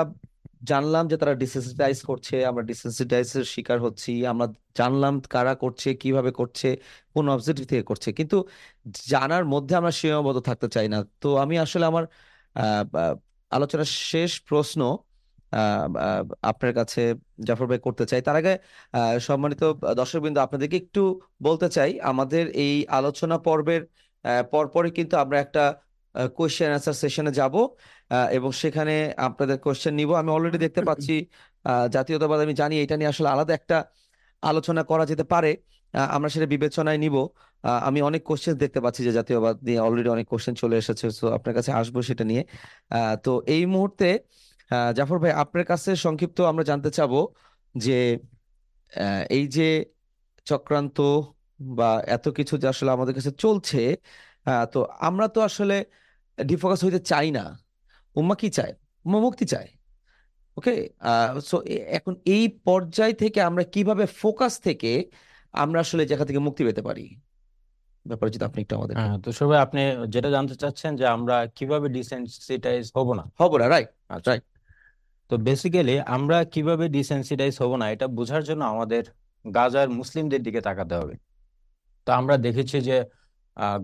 জানলাম 0.70 1.04
যে 1.10 1.16
তারা 1.22 1.34
ডিসেন্সিটাইজ 1.42 1.98
করছে, 2.10 2.34
আমরা 2.50 2.62
ডিসেন্সিটাইজের 2.70 3.44
শিকার 3.54 3.78
হচ্ছি, 3.86 4.12
আমরা 4.32 4.46
জানলাম 4.78 5.14
কারা 5.34 5.54
করছে, 5.62 5.88
কীভাবে 6.02 6.30
করছে, 6.40 6.68
কোন 7.14 7.24
অবজেক্টিভ 7.36 7.64
থেকে 7.72 7.84
করছে, 7.90 8.08
কিন্তু 8.18 8.36
জানার 9.12 9.44
মধ্যে 9.54 9.74
আমরা 9.80 9.92
সীমাবদ্ধ 9.98 10.38
থাকতে 10.48 10.68
চাই 10.76 10.86
না। 10.94 10.98
তো 11.22 11.28
আমি 11.44 11.54
আসলে 11.64 11.84
আমার 11.92 12.04
আলোচনার 13.52 13.90
শেষ 14.10 14.32
প্রশ্ন 14.48 14.80
আপনার 16.50 16.72
কাছে 16.78 17.02
জাফর 17.46 17.66
ভাই 17.70 17.80
করতে 17.86 18.04
চাই। 18.10 18.20
তার 18.26 18.36
আগে 18.40 18.52
সম্মানিত 19.28 19.62
দর্শকবৃন্দ, 20.00 20.38
আপনাদেরকে 20.46 20.76
একটু 20.82 21.02
বলতে 21.46 21.66
চাই, 21.76 21.90
আমাদের 22.10 22.44
এই 22.64 22.74
আলোচনা 22.98 23.36
পর্বের 23.46 23.82
পরপরই 24.52 24.92
কিন্তু 24.98 25.14
আমরা 25.24 25.36
একটা 25.44 25.62
কোয়েশ্চেন 26.38 26.68
অ্যান্সার 26.72 26.96
সেশনে 27.02 27.32
যাব। 27.40 27.54
এবং 28.36 28.50
সেখানে 28.62 28.94
আপনাদের 29.26 29.56
কোয়েশ্চেন 29.64 29.94
নিব। 30.00 30.10
আমি 30.20 30.30
অলরেডি 30.36 30.58
দেখতে 30.66 30.82
পাচ্ছি 30.88 31.14
জাতীয়তাবাদ 31.96 32.38
আমি 32.44 32.54
জানি, 32.62 32.74
এটা 32.84 32.94
নিয়ে 32.98 33.10
আসলে 33.14 33.28
আলাদা 33.34 33.52
একটা 33.60 33.76
আলোচনা 34.42 34.82
করা 34.90 35.04
যেতে 35.10 35.24
পারে। 35.32 35.50
আমরা 36.16 36.28
সেটা 36.34 36.46
বিবেচনায় 36.54 36.98
নিব। 37.04 37.16
আমি 37.88 37.98
অনেক 38.08 38.22
কোশ্চেন 38.28 38.54
দেখতে 38.64 38.80
পাচ্ছি 38.84 39.00
যে 39.06 39.12
জাতীয়বাদ 39.18 39.56
নিয়ে 39.66 39.80
অলরেডি 39.86 40.08
অনেক 40.16 40.26
কোশ্চেন 40.32 40.54
চলে 40.62 40.76
এসেছে 40.82 41.06
তো 41.20 41.26
আপনার 41.36 41.54
কাছে 41.58 41.70
আসব 41.80 41.96
সেটা 42.08 42.24
নিয়ে। 42.30 42.42
তো 43.24 43.32
এই 43.54 43.62
মুহূর্তে 43.74 44.08
জাফর 44.96 45.18
ভাই 45.22 45.32
আপনার 45.42 45.64
কাছে 45.64 45.90
সংক্ষিপ্ত 46.04 46.38
আমরা 46.50 46.64
জানতে 46.70 46.90
চাবো 46.90 47.20
যে 47.74 47.98
এই 49.30 49.44
যে 49.56 49.68
চক্রান্ত 50.46 50.98
বা 51.60 51.90
এত 52.16 52.26
কিছু 52.28 52.54
যে 52.62 52.66
আসলে 52.68 52.90
আমাদের 52.96 53.14
কাছে 53.14 53.32
চলছে 53.44 53.82
তো 54.72 54.80
আমরা 55.08 55.26
তো 55.34 55.38
আসলে 55.40 55.76
ডিফোকাস 56.38 56.80
হইতে 56.84 57.00
চাই 57.10 57.28
না। 57.30 57.44
উম্মা 58.16 58.34
কি 58.40 58.48
চায়? 58.50 58.72
উম্মা 59.04 59.18
মুক্তি 59.26 59.44
চায়। 59.44 59.68
ওকে? 60.56 60.74
সো 61.50 61.56
এখন 61.98 62.14
এই 62.34 62.44
পর্যায় 62.66 63.14
থেকে 63.22 63.38
আমরা 63.42 63.64
কীভাবে 63.74 64.04
ফোকাস 64.20 64.54
থেকে 64.66 64.92
আমরা 65.54 65.78
আসলে 65.80 66.02
জায়গা 66.10 66.24
থেকে 66.24 66.40
মুক্তি 66.46 66.62
পেতে 66.68 66.82
পারি? 66.82 67.06
ব্যাপারে 68.06 68.30
যদি 68.34 68.44
আপনি 68.44 68.58
একটু 68.64 68.74
আমাদের 68.78 68.94
হ্যাঁ 68.98 69.16
তো 69.24 69.28
সবাই 69.40 69.58
আপনি 69.66 69.80
যেটা 70.14 70.28
জানতে 70.36 70.54
চাচ্ছেন 70.62 70.92
যে 70.96 71.04
আমরা 71.16 71.36
কীভাবে 71.58 71.86
ডিসেনসিটাইজ 71.88 72.84
হব 72.96 73.08
না? 73.18 73.24
হব 73.40 73.52
না 73.60 73.66
রাইট 73.74 73.90
আচ্ছা। 74.08 74.32
তো 75.30 75.34
বেসিক্যালি 75.46 75.94
আমরা 76.16 76.36
কীভাবে 76.54 76.84
ডিসেন্সিটাইজ 76.96 77.54
হব 77.62 77.72
না, 77.80 77.86
এটা 77.94 78.06
বোঝার 78.18 78.42
জন্য 78.48 78.62
আমাদের 78.74 79.02
গাজার 79.44 79.88
মুসলিমদের 79.98 80.40
দিকে 80.46 80.60
তাকাতে 80.68 80.94
হবে। 81.00 81.14
তো 82.06 82.10
আমরা 82.20 82.34
দেখেছি 82.46 82.76
যে 82.88 82.96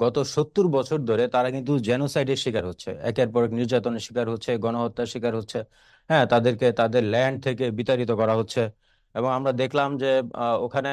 গত 0.03 0.17
সত্তর 0.35 0.67
বছর 0.77 0.99
ধরে 1.11 1.25
তারা 1.35 1.49
কিন্তু 1.57 1.73
জেনোসাইডের 1.89 2.39
শিকার 2.45 2.65
হচ্ছে। 2.71 2.91
একের 3.11 3.29
পর 3.33 3.43
এক 3.47 3.53
নির্যাতনের 3.61 4.03
শিকার 4.07 4.27
হচ্ছে, 4.33 4.51
গণহত্যার 4.65 5.09
শিকার 5.13 5.35
হচ্ছে। 5.41 5.59
হ্যাঁ 6.11 6.25
তাদেরকে 6.33 6.67
তাদের 6.81 7.03
ল্যান্ড 7.13 7.37
থেকে 7.47 7.65
বিতাড়িত 7.79 8.11
করা 8.21 8.35
হচ্ছে। 8.41 8.63
এবং 9.15 9.31
আমরা 9.39 9.53
দেখলাম 9.63 9.91
যে 10.03 10.11
ওখানে 10.67 10.91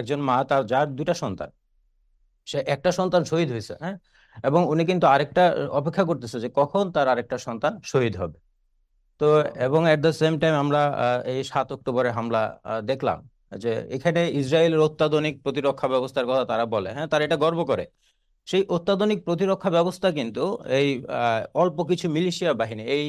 একজন 0.00 0.20
মা, 0.28 0.36
তার, 0.50 0.62
যার 0.72 0.86
দুটা 0.98 1.14
সন্তান। 1.22 1.50
সে 2.46 2.58
একটা 2.74 2.90
সন্তান 2.98 3.22
শহীদ 3.30 3.48
হয়েছে 3.54 3.74
হ্যাঁ? 3.82 3.96
এবং 4.48 4.60
উনি 4.72 4.82
কিন্তু 4.90 5.06
আরেকটা 5.14 5.42
অপেক্ষা 5.80 6.04
করতেছে 6.10 6.36
যে 6.44 6.48
কখন 6.54 6.84
তার 6.94 7.06
আরেকটা 7.12 7.36
সন্তান 7.46 7.72
শহীদ 7.92 8.14
হবে। 8.22 8.38
তো 9.20 9.24
এবং 9.64 9.80
এট 9.88 10.00
দ্য 10.04 10.12
সেম 10.20 10.34
টাইম 10.42 10.54
আমরা 10.62 10.80
এই 11.30 11.40
সাত 11.52 11.68
অক্টোবরের 11.72 12.12
হামলা 12.18 12.40
দেখলাম 12.84 13.18
যে 13.56 13.68
এখানে 13.96 14.20
ইসরায়েলের 14.40 14.80
অত্যাধুনিক 14.88 15.34
প্রতিরক্ষা 15.44 15.86
ব্যবস্থার 15.88 16.26
কথা 16.30 16.44
তারা 16.50 16.64
বলে 16.74 16.88
হ্যাঁ 16.94 17.08
তারা 17.12 17.22
এটা 17.26 17.38
গর্ব 17.38 17.60
করে। 17.70 17.84
সেই 18.48 18.62
অত্যাধুনিক 18.76 19.18
প্রতিরক্ষা 19.28 19.70
ব্যবস্থা 19.70 20.08
কিন্তু 20.18 20.42
এই 20.78 20.88
অল্প 21.56 21.78
কিছু 21.90 22.06
মিলিশিয়া 22.10 22.52
বাহিনী 22.60 22.82
এই 22.96 23.06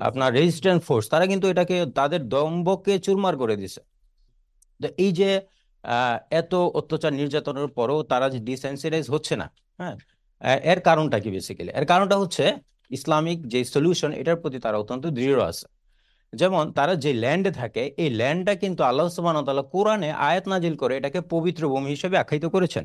আপনার 0.00 0.30
রেজিস্ট্যান্ট 0.38 0.82
ফোর্স 0.88 1.06
তারা 1.12 1.26
কিন্তু 1.32 1.46
এটাকে 1.52 1.76
তাদের 1.98 2.20
দম্ভকে 2.28 2.94
চুরমার 3.06 3.34
করে 3.42 3.54
দিছে 3.62 3.80
তো 4.80 4.96
এই 4.98 5.12
যে 5.14 5.28
আহ, 5.84 5.94
এত 6.32 6.50
অত্যাচার 6.78 7.12
নির্যাতনের 7.20 7.68
পরও 7.76 7.98
তারা 8.10 8.26
যে 8.34 8.40
ডিসেন্সিটাইজ 8.48 9.06
হচ্ছে 9.14 9.34
না 9.36 9.46
হ্যাঁ 9.78 9.94
এর 10.64 10.80
কারণটা 10.88 11.16
কি 11.24 11.30
বেসিক্যালি 11.36 11.70
এর 11.72 11.86
কারণটা 11.92 12.16
হচ্ছে 12.22 12.44
ইসলামিক 12.90 13.38
যে 13.48 13.64
সলিউশন 13.64 14.12
এটার 14.12 14.36
প্রতি 14.36 14.58
তারা 14.58 14.78
অত্যন্ত 14.78 15.04
দৃঢ় 15.06 15.40
আছে। 15.44 15.66
যেমন 16.32 16.72
তারা 16.72 16.94
যে 16.94 17.12
ল্যান্ডে 17.12 17.50
থাকে 17.50 17.82
এই 17.96 18.10
ল্যান্ডটা 18.10 18.54
কিন্তু 18.54 18.84
আল্লাহ 18.84 19.06
ওয়া 19.20 19.62
কোরআনে 19.62 20.10
আয়াত 20.12 20.48
নাজিল 20.48 20.74
করে 20.76 20.96
এটাকে 20.96 21.20
পবিত্র 21.20 21.68
ভূমি 21.68 21.90
হিসেবে 21.90 22.18
আখ্যায়িত 22.18 22.46
করেছেন। 22.46 22.84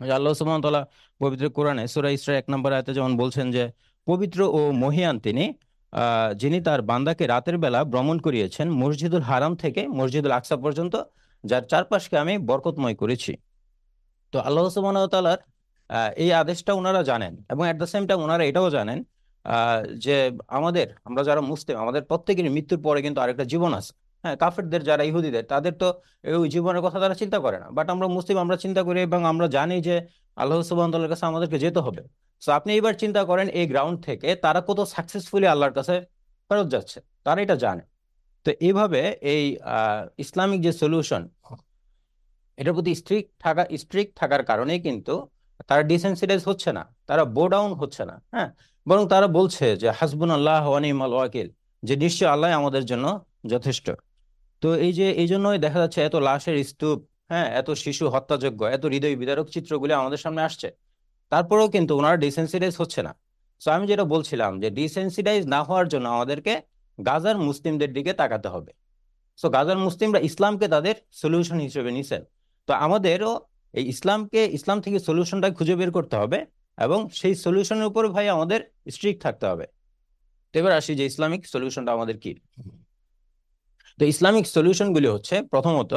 আল্লাহ 0.00 0.32
তাআলা 0.60 0.86
পবিত্র 1.20 1.50
কোরআনে 1.50 1.88
সূরা 1.88 2.10
ইসরা 2.10 2.38
এক 2.38 2.44
নম্বর 2.50 2.72
আয়াতে 2.72 2.94
যেমন 2.94 3.16
বলছেন 3.16 3.50
যে 3.50 3.64
পবিত্র 4.06 4.40
ও 4.42 4.60
মহিয়ান 4.72 5.20
তিনি 5.20 5.44
যিনি 6.36 6.60
তার 6.60 6.82
বান্দাকে 6.82 7.26
রাতের 7.26 7.58
বেলা 7.58 7.84
ভ্রমণ 7.84 8.18
করিয়েছেন 8.18 8.70
মসজিদুল 8.70 9.20
হারাম 9.20 9.52
থেকে 9.56 9.88
মসজিদুল 9.88 10.32
আকসা 10.32 10.56
পর্যন্ত 10.56 10.94
যার 11.44 11.62
চারপাশকে 11.62 12.18
আমি 12.18 12.38
বরকতময় 12.38 12.94
করেছি। 12.94 13.32
তো 14.32 14.38
আল্লাহ 14.38 14.64
আহ, 14.64 15.36
এই 16.22 16.30
আদেশটা 16.42 16.72
ওনারা 16.80 17.00
জানেন 17.10 17.32
এবং 17.52 17.62
অ্যাট 17.66 17.76
দ্য 17.82 17.88
সেম 17.92 18.02
টাইম 18.08 18.18
ওনারা 18.26 18.44
এটাও 18.50 18.68
জানেন 18.76 18.98
যে 20.04 20.16
আমাদের, 20.58 20.86
আমরা 21.08 21.22
যারা 21.28 21.42
মুসলিম, 21.52 21.76
আমাদের 21.84 22.02
প্রত্যেকেরই 22.10 22.52
মৃত্যুর 22.56 22.80
পরে 22.86 23.00
কিন্তু 23.06 23.18
আরেকটা 23.24 23.44
জীবন 23.52 23.72
আছে। 23.80 23.92
হ্যাঁ 24.24 24.36
কাফেরদের 24.42 24.82
যারা 24.88 25.02
ইহুদিদের, 25.10 25.44
তাদের 25.52 25.72
তো 25.82 25.88
ওই 26.40 26.48
জীবনের 26.54 26.82
কথা 26.86 26.98
তারা 27.04 27.16
চিন্তা 27.22 27.38
করে 27.44 27.58
না। 27.62 27.66
বাট 27.76 27.86
আমরা 27.94 28.06
মুসলিম, 28.16 28.36
আমরা 28.44 28.56
চিন্তা 28.64 28.80
করি 28.86 28.98
এবং 29.08 29.20
আমরা 29.32 29.46
জানি 29.56 29.76
যে 29.88 29.96
আল্লাহ 30.40 30.56
সুবহানাহু 30.70 31.08
কাছে 31.12 31.24
আমাদেরকে 31.30 31.58
যেতে 31.64 31.80
হবে। 31.86 32.02
তো 32.42 32.50
আপনি 32.58 32.70
এবার 32.78 32.94
চিন্তা 33.02 33.22
করেন 33.30 33.46
এই 33.58 33.66
গ্রাউন্ড 33.72 33.96
থেকে 34.08 34.28
তারা 34.44 34.60
কত 34.68 34.78
সাকসেসফুলি 34.94 35.46
আল্লাহর 35.52 35.74
কাছে 35.78 35.94
ফেরত 36.50 36.68
যাচ্ছে? 36.74 36.98
তারা 37.26 37.38
এটা 37.44 37.56
জানে। 37.64 37.82
তো 38.46 38.50
এইভাবে 38.66 39.00
এই 39.32 39.44
ইসলামিক 40.24 40.60
যে 40.66 40.72
সলিউশন 40.82 41.22
এটার 42.58 42.74
প্রতি 42.76 42.92
স্ট্রিক্ট 43.00 43.28
থাকা 43.44 43.62
স্ট্রিক্ট 43.82 44.12
থাকার 44.20 44.42
কারণেই 44.50 44.80
কিন্তু 44.86 45.14
তারা 45.68 45.82
ডিসেন্সিটাইজ 45.92 46.42
হচ্ছে 46.48 46.70
না, 46.78 46.82
তারা 47.08 47.22
বো 47.36 47.44
ডাউন 47.52 47.70
হচ্ছে 47.80 48.02
না 48.10 48.16
হ্যাঁ? 48.32 48.48
বরং 48.86 49.04
তারা 49.12 49.26
বলছে 49.38 49.66
যে 49.82 49.88
হাসবুন 49.98 50.30
আল্লাহ 50.36 50.62
ওয়ানিমাল 50.70 51.12
ওয়াকিল 51.16 51.48
যে 51.82 51.94
নিশ্চয় 52.04 52.28
আল্লাহ 52.34 52.48
আমাদের 52.60 52.84
জন্য 52.90 53.06
যথেষ্ট। 53.52 53.86
তো 54.62 54.68
এই 54.86 54.92
যে, 54.98 55.06
এই 55.22 55.28
জন্যই 55.32 55.58
দেখা 55.64 55.78
যাচ্ছে 55.82 56.00
এত 56.08 56.16
লাশের 56.28 56.56
স্তূপ 56.70 56.98
হ্যাঁ? 57.30 57.48
এত 57.60 57.68
শিশু 57.84 58.04
হত্যাযোগ্য 58.14 58.60
এত 58.76 58.84
হৃদয় 58.92 59.16
বিদারক 59.20 59.46
চিত্রগুলি 59.54 59.92
আমাদের 59.92 60.20
সামনে 60.24 60.42
আসছে। 60.48 60.68
তারপরেও 61.32 61.68
কিন্তু 61.74 61.92
ওনারা 61.98 62.18
ডিসেন্সিটাইজ 62.26 62.74
হচ্ছে 62.82 63.00
না। 63.06 63.12
তো 63.62 63.68
আমি 63.76 63.84
যেটা 63.90 64.04
বলছিলাম 64.14 64.52
যে 64.62 64.68
ডিসেন্সিটাইজ 64.70 65.42
না 65.54 65.60
হওয়ার 65.62 65.86
জন্য 65.92 66.06
আমাদেরকে 66.16 66.54
গাজার 66.98 67.36
মুসলিমদের 67.48 67.90
দিকে 67.96 68.12
তাকাতে 68.12 68.48
হবে। 68.54 68.72
সো 69.38 69.46
গাজার 69.56 69.78
মুসলিমরা 69.86 70.20
ইসলামকে 70.28 70.66
তাদের 70.74 70.94
সলিউশন 71.20 71.58
হিসেবে 71.66 71.90
নিছেন। 71.96 72.22
তো 72.68 72.72
আমাদেরও 72.86 73.32
এই 73.74 73.84
ইসলামকে, 73.92 74.40
ইসলাম 74.58 74.78
থেকে 74.84 74.98
সলিউশনটা 75.08 75.48
খুঁজে 75.58 75.74
বের 75.80 75.90
করতে 75.96 76.14
হবে 76.20 76.38
এবং 76.78 76.98
সেই 77.20 77.34
সলিউশনের 77.44 77.86
উপর 77.90 78.02
ভাই 78.14 78.26
আমাদের 78.36 78.60
স্ট্রিক্ট 78.94 79.20
থাকতে 79.26 79.44
হবে। 79.50 79.66
তো 80.50 80.54
এবার 80.60 80.72
আসি 80.80 80.92
যে 81.00 81.04
ইসলামিক 81.10 81.42
সলিউশনটা 81.54 81.90
আমাদের 81.96 82.16
কি? 82.22 82.32
তো 83.98 84.02
ইসলামিক 84.12 84.44
সলিউশনগুলি 84.56 85.08
হচ্ছে 85.14 85.36
প্রথমত 85.52 85.92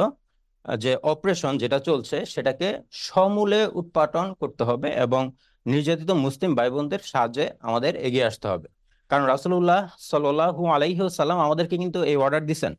যে 0.84 0.92
অপারেশন 1.12 1.52
যেটা 1.62 1.78
চলছে 1.88 2.16
সেটাকে 2.32 2.68
সমূলে 3.06 3.60
উৎপাটন 3.80 4.26
করতে 4.40 4.62
হবে 4.68 4.88
এবং 5.06 5.22
নির্যাতিত 5.66 6.10
মুসলিম 6.24 6.50
ভাই 6.58 6.68
বোনদের 6.74 7.02
সাহায্যে 7.12 7.46
আমাদের 7.68 7.92
এগিয়ে 8.06 8.28
আসতে 8.30 8.46
হবে। 8.52 8.68
কারণ 9.10 9.24
রাসূলুল্লাহ 9.34 9.80
সাল্লাল্লাহু 10.10 10.62
আলাইহি 10.74 11.02
ওয়াসাল্লাম 11.04 11.38
আমাদেরকে 11.46 11.76
কিন্তু 11.82 11.98
এই 12.10 12.16
অর্ডার 12.24 12.42
দিচ্ছেন 12.48 12.72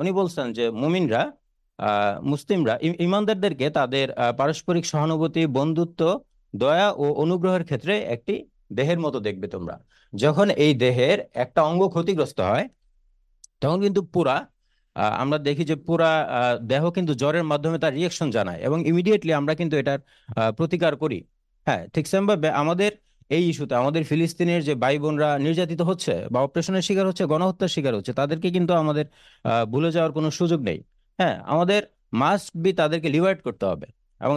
উনি 0.00 0.10
বলছেন 0.20 0.46
যে 0.56 0.64
মুমিনরা 0.82 1.22
মুসলিমরা 2.32 2.74
ইমানদারদেরকে 3.06 3.66
তাদের 3.78 4.06
পারস্পরিক 4.40 4.84
সহানুভূতি, 4.92 5.42
বন্ধুত্ব, 5.58 6.00
দয়া 6.54 6.88
ও 7.02 7.04
অনুগ্রহের 7.24 7.64
ক্ষেত্রে 7.68 7.94
একটি 8.14 8.34
দেহের 8.78 8.98
মতো 9.04 9.18
দেখবে 9.26 9.46
তোমরা। 9.54 9.76
যখন 10.12 10.46
এই 10.64 10.72
দেহের 10.84 11.18
একটা 11.44 11.60
অঙ্গ 11.70 11.82
ক্ষতিগ্রস্ত 11.94 12.38
হয়, 12.50 12.66
তখন 13.62 13.78
কিন্তু 13.86 14.00
পুরা 14.14 14.36
আমরা 15.22 15.38
দেখি 15.48 15.64
যে 15.70 15.76
পুরা 15.88 16.10
দেহ 16.72 16.82
কিন্তু 16.96 17.12
জ্বরের 17.20 17.44
মাধ্যমে 17.50 17.78
তার 17.82 17.92
রিয়েকশন 17.98 18.28
জানায় 18.36 18.60
এবং 18.66 18.78
ইমিডিয়েটলি 18.90 19.32
আমরা 19.40 19.52
কিন্তু 19.60 19.74
এটার 19.82 20.00
প্রতিকার 20.58 20.92
করি। 21.02 21.18
হ্যাঁ 21.66 21.82
ঠিক 21.94 22.04
সেমভাবে 22.12 22.48
আমাদের 22.62 22.90
এই 23.36 23.44
ইস্যুতে, 23.50 23.74
আমাদের 23.82 24.02
ফিলিস্তিনের 24.10 24.60
যে 24.68 24.74
ভাই 24.82 24.96
বোনরা 25.02 25.28
নির্যাতিত 25.46 25.80
হচ্ছে 25.90 26.14
বা 26.32 26.38
অপারেশনের 26.46 26.84
শিকার 26.88 27.06
হচ্ছে, 27.10 27.24
গণহত্যার 27.32 27.70
শিকার 27.74 27.94
হচ্ছে, 27.98 28.12
তাদেরকে 28.20 28.48
কিন্তু 28.56 28.72
আমাদের 28.82 29.06
ভুলে 29.72 29.90
যাওয়ার 29.96 30.12
কোনো 30.16 30.28
সুযোগ 30.38 30.60
নেই। 30.68 30.78
হ্যাঁ 31.20 31.36
আমাদের 31.52 31.82
মাস্ট 32.12 32.50
বি 32.62 32.70
তাদেরকে 32.72 33.08
লিভার্ট 33.08 33.40
করতে 33.42 33.64
হবে। 33.66 33.86
এবং 34.20 34.36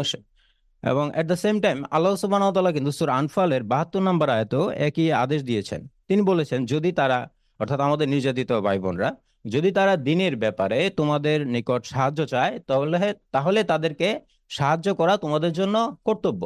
এবং 0.84 1.06
এট 1.16 1.26
দ্য 1.32 1.38
সেম 1.38 1.56
টাইম 1.62 1.78
আল্লাহ 1.92 2.16
সুবাহতাল্লাহ 2.16 2.74
কিন্তু 2.74 2.92
সুর 2.92 3.10
আনফালের 3.20 3.64
বাহাত্তর 3.64 4.02
নম্বর 4.02 4.28
আয়তেও 4.30 4.66
একই 4.88 5.08
আদেশ 5.24 5.42
দিয়েছেন। 5.44 5.82
তিনি 6.08 6.22
বলেছেন, 6.22 6.60
যদি 6.66 6.90
তারা, 6.92 7.20
অর্থাৎ 7.60 7.80
আমাদের 7.80 8.08
নির্যাতিত 8.10 8.52
ভাই 8.66 8.78
বোনরা 8.80 9.10
যদি 9.48 9.70
তারা 9.72 9.94
দিনের 10.08 10.36
ব্যাপারে 10.38 10.80
তোমাদের 11.00 11.38
নিকট 11.48 11.82
সাহায্য 11.86 12.20
চায়, 12.26 12.54
তাহলে 12.68 13.14
তাহলে 13.32 13.60
তাদেরকে 13.72 14.08
সাহায্য 14.50 14.88
করা 15.00 15.14
তোমাদের 15.18 15.52
জন্য 15.60 15.76
কর্তব্য। 16.06 16.42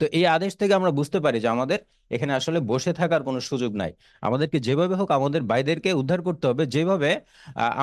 তো 0.00 0.04
এই 0.18 0.24
আদেশ 0.36 0.52
থেকে 0.60 0.72
আমরা 0.78 0.90
বুঝতে 0.98 1.18
পারি 1.24 1.38
যে 1.44 1.48
আমাদের 1.56 1.78
এখানে 2.14 2.32
আসলে 2.38 2.58
বসে 2.72 2.92
থাকার 3.00 3.22
কোনো 3.28 3.40
সুযোগ 3.50 3.72
নাই। 3.82 3.92
আমাদেরকে 4.22 4.58
যেভাবে 4.66 4.94
হোক 5.00 5.08
আমাদের 5.18 5.42
বাইদেরকে 5.50 5.90
উদ্ধার 6.00 6.20
করতে 6.26 6.44
হবে। 6.50 6.62
যেভাবে 6.74 7.10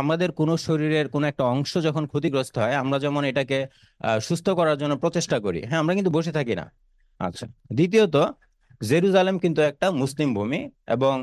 আমাদের 0.02 0.30
কোনো 0.40 0.54
শরীরের 0.68 1.06
কোনো 1.14 1.26
একটা 1.32 1.44
অংশ 1.54 1.72
যখন 1.88 2.04
ক্ষতিগ্রস্ত 2.12 2.56
হয়, 2.64 2.76
আমরা 2.84 2.98
যেমন 3.06 3.24
এটাকে 3.32 3.58
সুস্থ 4.28 4.48
করার 4.60 4.78
জন্য 4.82 4.94
প্রচেষ্টা 5.04 5.38
করি। 5.46 5.60
হ্যাঁ 5.70 5.80
আমরা 5.84 5.94
কিন্তু 5.98 6.12
বসে 6.18 6.32
থাকি 6.38 6.54
না। 6.60 6.66
আচ্ছা 7.20 7.46
দ্বিতীয়ত, 7.78 8.16
জেরুজালেম 8.82 9.36
কিন্তু 9.44 9.60
একটা 9.72 9.88
মুসলিম 10.02 10.30
ভূমি 10.38 10.62
এবং 10.96 11.16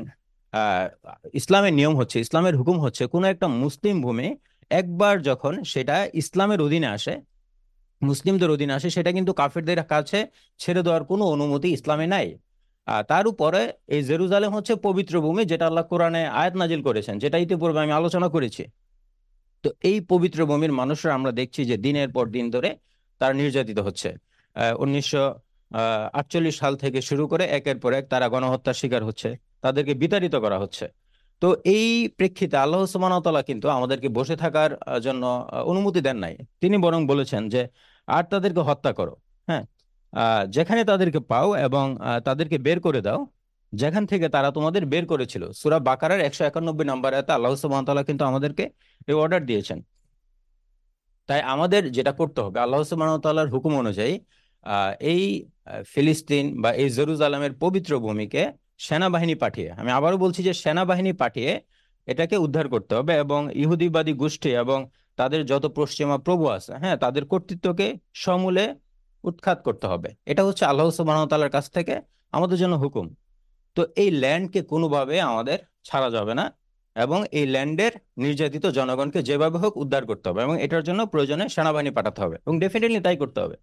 ইসলামের 1.39 1.73
নিয়ম 1.79 1.93
হচ্ছে, 1.99 2.17
ইসলামের 2.25 2.55
হুকুম 2.59 2.77
হচ্ছে, 2.85 3.03
কোনো 3.13 3.25
একটা 3.33 3.47
মুসলিম 3.63 3.95
ভূমি 4.05 4.27
একবার 4.71 5.15
যখন 5.29 5.53
সেটা 5.73 5.95
ইসলামের 6.21 6.59
অধীনে 6.65 6.89
আসে 6.97 7.13
মুসলিমদের 8.01 8.49
অধীনে 8.55 8.73
আসে, 8.77 8.89
সেটা 8.95 9.11
কিন্তু 9.17 9.31
কাফেরদের 9.39 9.79
কাছে 9.93 10.19
ছেড়ে 10.59 10.81
দেওয়ার 10.85 11.03
কোনো 11.11 11.23
অনুমতি 11.33 11.67
ইসলামে 11.77 12.07
নাই। 12.15 12.27
তার 13.11 13.25
উপরে 13.31 13.61
এই 13.95 14.01
জেরুজালেম 14.09 14.51
হচ্ছে 14.57 14.73
পবিত্র 14.87 15.13
ভূমি, 15.25 15.43
যেটা 15.51 15.65
আল্লাহ 15.69 15.85
কোরআনে 15.91 16.21
আয়াত 16.39 16.53
নাজিল 16.61 16.81
করেছেন, 16.87 17.15
যেটা 17.23 17.37
ইতিপূর্বে 17.45 17.79
আমি 17.85 17.93
আলোচনা 17.99 18.27
করেছি। 18.35 18.63
তো 19.63 19.69
এই 19.89 19.97
পবিত্র 20.11 20.39
ভূমির 20.49 20.73
মানুষরা 20.79 21.11
আমরা 21.17 21.31
দেখছি 21.39 21.61
যে 21.69 21.75
দিনের 21.85 22.09
পর 22.15 22.25
দিন 22.35 22.45
ধরে 22.55 22.69
তারা 23.21 23.33
নির্যাতিত 23.41 23.79
হচ্ছে। 23.87 24.09
উনিশশো 24.83 25.23
আটচল্লিশ 26.19 26.55
সাল 26.61 26.73
থেকে 26.83 26.99
শুরু 27.09 27.23
করে 27.31 27.43
একের 27.57 27.77
পর 27.83 27.91
এক 27.99 28.05
তারা 28.13 28.27
গণহত্যার 28.33 28.77
শিকার 28.81 29.03
হচ্ছে, 29.09 29.29
তাদেরকে 29.63 29.93
বিতাড়িত 30.01 30.35
করা 30.45 30.57
হচ্ছে। 30.63 30.85
তো 31.41 31.47
এই 31.75 31.87
প্রেক্ষিতে 32.17 32.55
আল্লাহ 32.63 32.81
তাআলা 33.25 33.41
কিন্তু 33.49 33.67
আমাদেরকে 33.77 34.09
বসে 34.17 34.35
থাকার 34.43 34.71
জন্য 35.05 35.23
অনুমতি 35.71 35.99
দেন 36.07 36.17
নাই। 36.25 36.35
তিনি 36.61 36.75
বরং 36.85 37.01
বলেছেন 37.11 37.41
যে, 37.53 37.61
আর 38.07 38.23
তাদেরকে 38.31 38.61
হত্যা 38.69 38.91
করো। 38.99 39.13
হ্যাঁ? 39.49 39.63
যেখানে 40.55 40.81
তাদেরকে 40.91 41.19
পাও 41.31 41.47
এবং 41.67 41.85
তাদেরকে 42.27 42.57
বের 42.67 42.79
করে 42.85 43.01
দাও, 43.07 43.19
যেখান 43.73 44.03
থেকে 44.11 44.25
তারা 44.35 44.49
তোমাদের 44.57 44.83
বের 44.93 45.05
করেছিল। 45.11 45.43
সুরা 45.59 45.77
বাকারার 45.89 46.21
একশো 46.27 46.43
একানব্বই 46.49 46.85
নম্বর 46.91 47.11
আয়াতে 47.15 47.31
আল্লাহ 47.37 47.51
তাআলা 47.87 48.03
কিন্তু 48.09 48.23
আমাদেরকে 48.29 48.63
এই 49.09 49.15
অর্ডার 49.23 49.41
দিয়েছেন। 49.49 49.79
তাই 51.29 51.41
আমাদের 51.53 51.81
যেটা 51.95 52.11
করতে 52.19 52.39
হবে, 52.45 52.57
আল্লাহ 52.63 52.79
সুবহানাহু 52.89 53.51
হুকুম 53.53 53.73
অনুযায়ী 53.83 54.13
এই 55.11 55.23
ফিলিস্তিন 55.93 56.45
বা 56.61 56.69
এই 56.81 56.89
জেরুজালেমের 56.97 57.53
পবিত্র 57.63 57.91
ভূমিকে 58.05 58.43
সেনাবাহিনী 58.79 59.35
পাঠিয়ে, 59.35 59.69
আমি 59.71 59.89
আবারও 59.91 60.17
বলছি 60.17 60.39
যে 60.47 60.53
সেনাবাহিনী 60.53 61.11
পাঠিয়ে 61.13 61.51
এটাকে 62.07 62.35
উদ্ধার 62.37 62.67
করতে 62.69 62.93
হবে 62.95 63.13
এবং 63.23 63.41
ইহুদিবাদী 63.53 64.13
গোষ্ঠী 64.13 64.49
এবং 64.63 64.79
তাদের 65.19 65.41
যত 65.45 65.65
পশ্চিমা 65.79 66.17
প্রভু 66.17 66.45
আছে 66.47 66.73
হ্যাঁ 66.81 66.97
তাদের 67.03 67.23
কর্তৃত্বকে 67.31 67.87
সমূলে 68.23 68.65
উৎখাত 69.23 69.57
করতে 69.67 69.85
হবে। 69.87 70.09
এটা 70.25 70.41
হচ্ছে 70.47 70.63
আল্লাহ 70.65 70.85
ওয়া 70.87 71.49
কাছ 71.55 71.65
থেকে 71.71 71.95
আমাদের 72.33 72.57
জন্য 72.57 72.75
হুকুম। 72.83 73.05
তো 73.77 73.81
এই 73.95 74.09
ল্যান্ডকে 74.23 74.61
কোনোভাবে 74.71 75.15
আমাদের 75.31 75.57
ছাড়া 75.87 76.09
যাবে 76.11 76.33
না 76.39 76.45
এবং 76.95 77.19
এই 77.39 77.45
ল্যান্ডের 77.45 77.93
নির্যাতিত 78.17 78.65
জনগণকে 78.77 79.19
যেভাবে 79.23 79.57
হোক 79.57 79.73
উদ্ধার 79.83 80.03
করতে 80.05 80.25
হবে 80.29 80.41
এবং 80.43 80.55
এটার 80.65 80.83
জন্য 80.83 81.01
প্রয়োজনে 81.05 81.45
সেনাবাহিনী 81.49 81.91
পাঠাতে 81.97 82.19
হবে 82.23 82.35
এবং 82.45 82.55
ডেফিনেটলি 82.59 82.99
তাই 82.99 83.17
করতে 83.17 83.39
হবে। 83.43 83.55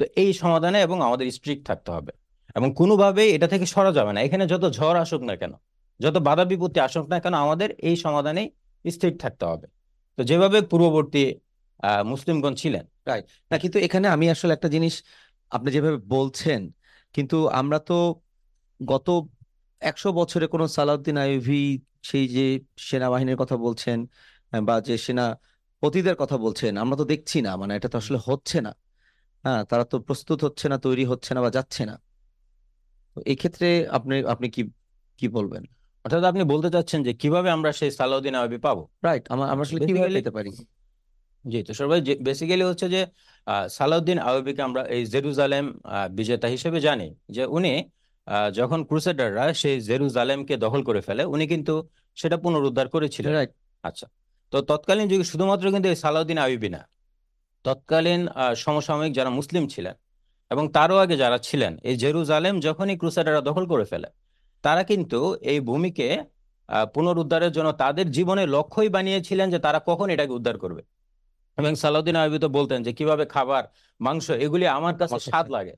তো 0.00 0.04
এই 0.22 0.30
সমাধানে 0.42 0.78
এবং 0.86 0.96
আমাদের 1.06 1.26
স্ট্রিক্ট 1.30 1.62
থাকতে 1.66 1.90
হবে। 1.96 2.12
এবং 2.56 2.68
কোনোভাবেই 2.80 3.28
এটা 3.36 3.46
থেকে 3.52 3.66
সরা 3.74 3.90
যাবে 3.98 4.10
না। 4.14 4.20
এখানে 4.26 4.44
যত 4.52 4.64
ঝড় 4.78 4.98
আসুক 5.04 5.22
না 5.30 5.34
কেন, 5.40 5.52
যত 6.00 6.16
বাধা 6.28 6.44
বিপত্তি 6.50 6.78
আসুক 6.86 7.06
না 7.12 7.18
কেন, 7.24 7.34
আমাদের 7.44 7.68
এই 7.88 7.96
সমাধানেই 8.04 8.48
স্থির 8.84 9.12
থাকতে 9.22 9.44
হবে। 9.50 9.66
তো 10.18 10.20
যেভাবে 10.30 10.58
পূর্ববর্তী 10.70 11.24
মুসলিমগণ 12.12 12.54
ছিলেন 12.62 12.84
না, 13.50 13.56
কিন্তু 13.62 13.78
এখানে 13.86 14.06
আমি 14.14 14.26
আসলে 14.34 14.52
একটা 14.56 14.68
জিনিস 14.74 14.94
আপনি 15.52 15.68
যেভাবে 15.76 15.98
বলছেন, 16.16 16.60
কিন্তু 17.14 17.36
আমরা 17.60 17.78
তো 17.90 17.98
গত 18.80 19.08
একশো 19.82 20.08
বছরে 20.20 20.46
কোনো 20.54 20.64
সালাউদ্দিন 20.76 21.16
আইভি 21.24 21.62
সেই 22.08 22.24
যে 22.36 22.46
সেনাবাহিনীর 22.88 23.38
কথা 23.42 23.56
বলছেন 23.66 23.98
বা 24.68 24.74
যে 24.88 24.94
সেনাপতিদের 25.06 26.16
কথা 26.22 26.36
বলছেন, 26.44 26.72
আমরা 26.82 26.96
তো 27.00 27.04
দেখছি 27.12 27.38
না 27.46 27.52
মানে 27.60 27.72
এটা 27.78 27.88
তো 27.92 27.96
আসলে 28.02 28.18
হচ্ছে 28.28 28.58
না। 28.66 28.72
হ্যাঁ 29.44 29.60
তারা 29.70 29.84
তো 29.92 29.96
প্রস্তুত 30.08 30.38
হচ্ছে 30.46 30.66
না, 30.72 30.76
তৈরি 30.86 31.04
হচ্ছে 31.12 31.30
না 31.34 31.40
বা 31.44 31.50
যাচ্ছে 31.58 31.82
না। 31.90 31.94
তো 33.20 33.24
এই 33.26 33.36
ক্ষেত্রে 33.36 33.66
আপনি 33.90 34.14
আপনি 34.32 34.46
কি 34.54 34.62
কি 35.18 35.26
বলবেন? 35.28 35.62
অর্থাৎ 36.04 36.22
আপনি 36.24 36.42
বলতে 36.52 36.68
চাচ্ছেন 36.74 37.00
যে 37.06 37.12
কীভাবে 37.22 37.48
আমরা 37.56 37.70
সেই 37.72 37.90
সালাউদ্দিন 37.98 38.34
আইয়ুবী 38.34 38.58
পাবো? 38.66 38.82
রাইট 39.06 39.24
আমরা 39.32 39.46
আসলে 39.54 39.80
কীভাবে 39.88 40.10
পেতে 40.16 40.32
পারি? 40.36 40.50
জি 41.44 41.58
তো 41.68 41.72
সবাই 41.80 41.98
বেসিক্যালি 42.26 42.64
হচ্ছে 42.70 42.86
যে 42.94 43.00
সালাউদ্দিন 43.68 44.18
আইয়ুবীকে 44.20 44.62
আমরা 44.68 44.82
এই 44.94 45.02
জেরুজালেম 45.12 45.64
বিজেতা 46.10 46.48
হিসেবে 46.54 46.78
জানি 46.80 47.06
যে 47.36 47.42
উনি 47.56 47.72
আহ, 48.26 48.48
যখন 48.58 48.80
ক্রুসেডাররা 48.88 49.44
সেই 49.52 49.76
জেরুজালেমকে 49.88 50.54
দখল 50.64 50.80
করে 50.88 51.00
ফেলে 51.00 51.22
উনি 51.34 51.44
কিন্তু 51.46 51.74
সেটা 52.16 52.36
পুনরুদ্ধার 52.44 52.86
করেছিলেন। 52.94 53.30
রাইট 53.32 53.52
আচ্ছা 53.84 54.06
তো 54.52 54.56
তৎকালীন 54.70 55.06
যুগে 55.10 55.24
শুধুমাত্র 55.24 55.64
কিন্তু 55.74 55.88
এই 55.88 55.98
সালাউদ্দিন 56.04 56.38
আইয়ুবী 56.38 56.68
না 56.68 56.80
তৎকালীন 57.64 58.20
আহ, 58.32 58.52
সমসাময়িক 58.64 59.12
যারা 59.14 59.30
মুসলিম 59.30 59.64
ছিলেন 59.74 59.94
এবং 60.50 60.64
তারও 60.68 60.96
আগে 60.96 61.16
যারা 61.16 61.38
ছিলেন 61.38 61.72
এই 61.82 61.96
জেরুজালেম 61.96 62.54
যখনই 62.60 62.96
ক্রুসেডাররা 62.96 63.40
দখল 63.40 63.64
করে 63.66 63.84
ফেলে 63.84 64.08
তারা 64.64 64.82
কিন্তু 64.84 65.18
এই 65.42 65.58
ভূমিকে 65.60 66.08
পুনরুদ্ধারের 66.94 67.52
জন্য 67.52 67.68
তাদের 67.72 68.06
জীবনের 68.10 68.48
লক্ষ্যই 68.48 68.88
বানিয়েছিলেন 68.88 69.46
যে 69.50 69.58
তারা 69.58 69.78
কখন 69.86 70.06
এটাকে 70.10 70.32
উদ্ধার 70.32 70.56
করবে। 70.58 70.82
এবং 71.58 71.72
সালাউদ্দিন 71.74 72.16
আইয়ুবী 72.16 72.38
তো 72.38 72.48
বলতেন 72.48 72.78
যে 72.82 72.92
কীভাবে 72.92 73.24
খাবার 73.26 73.64
মাংস 74.00 74.26
এগুলি 74.30 74.66
আমার 74.68 74.94
কাছে 74.96 75.18
স্বাদ 75.20 75.46
লাগে। 75.50 75.74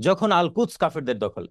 যখন 0.00 0.28
আল 0.32 0.48
কুদস 0.48 0.74
কাফেরদের 0.76 1.18
দখলে 1.18 1.50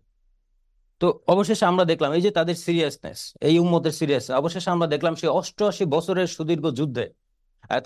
তো 1.01 1.07
অবশেষে 1.27 1.65
আমরা 1.65 1.83
দেখলাম 1.85 2.11
এই 2.13 2.21
যে 2.21 2.31
তাদের 2.31 2.55
সিরিয়াসনেস 2.55 3.19
এই 3.41 3.55
উম্মতের 3.59 3.91
সিরিয়াস 3.91 4.25
অবশেষে 4.31 4.69
আমরা 4.69 4.87
দেখলাম 4.87 5.13
সেই 5.15 5.29
অষ্টআশি 5.29 5.85
বছরের 5.85 6.27
সুদীর্ঘ 6.27 6.65
যুদ্ধে 6.69 7.05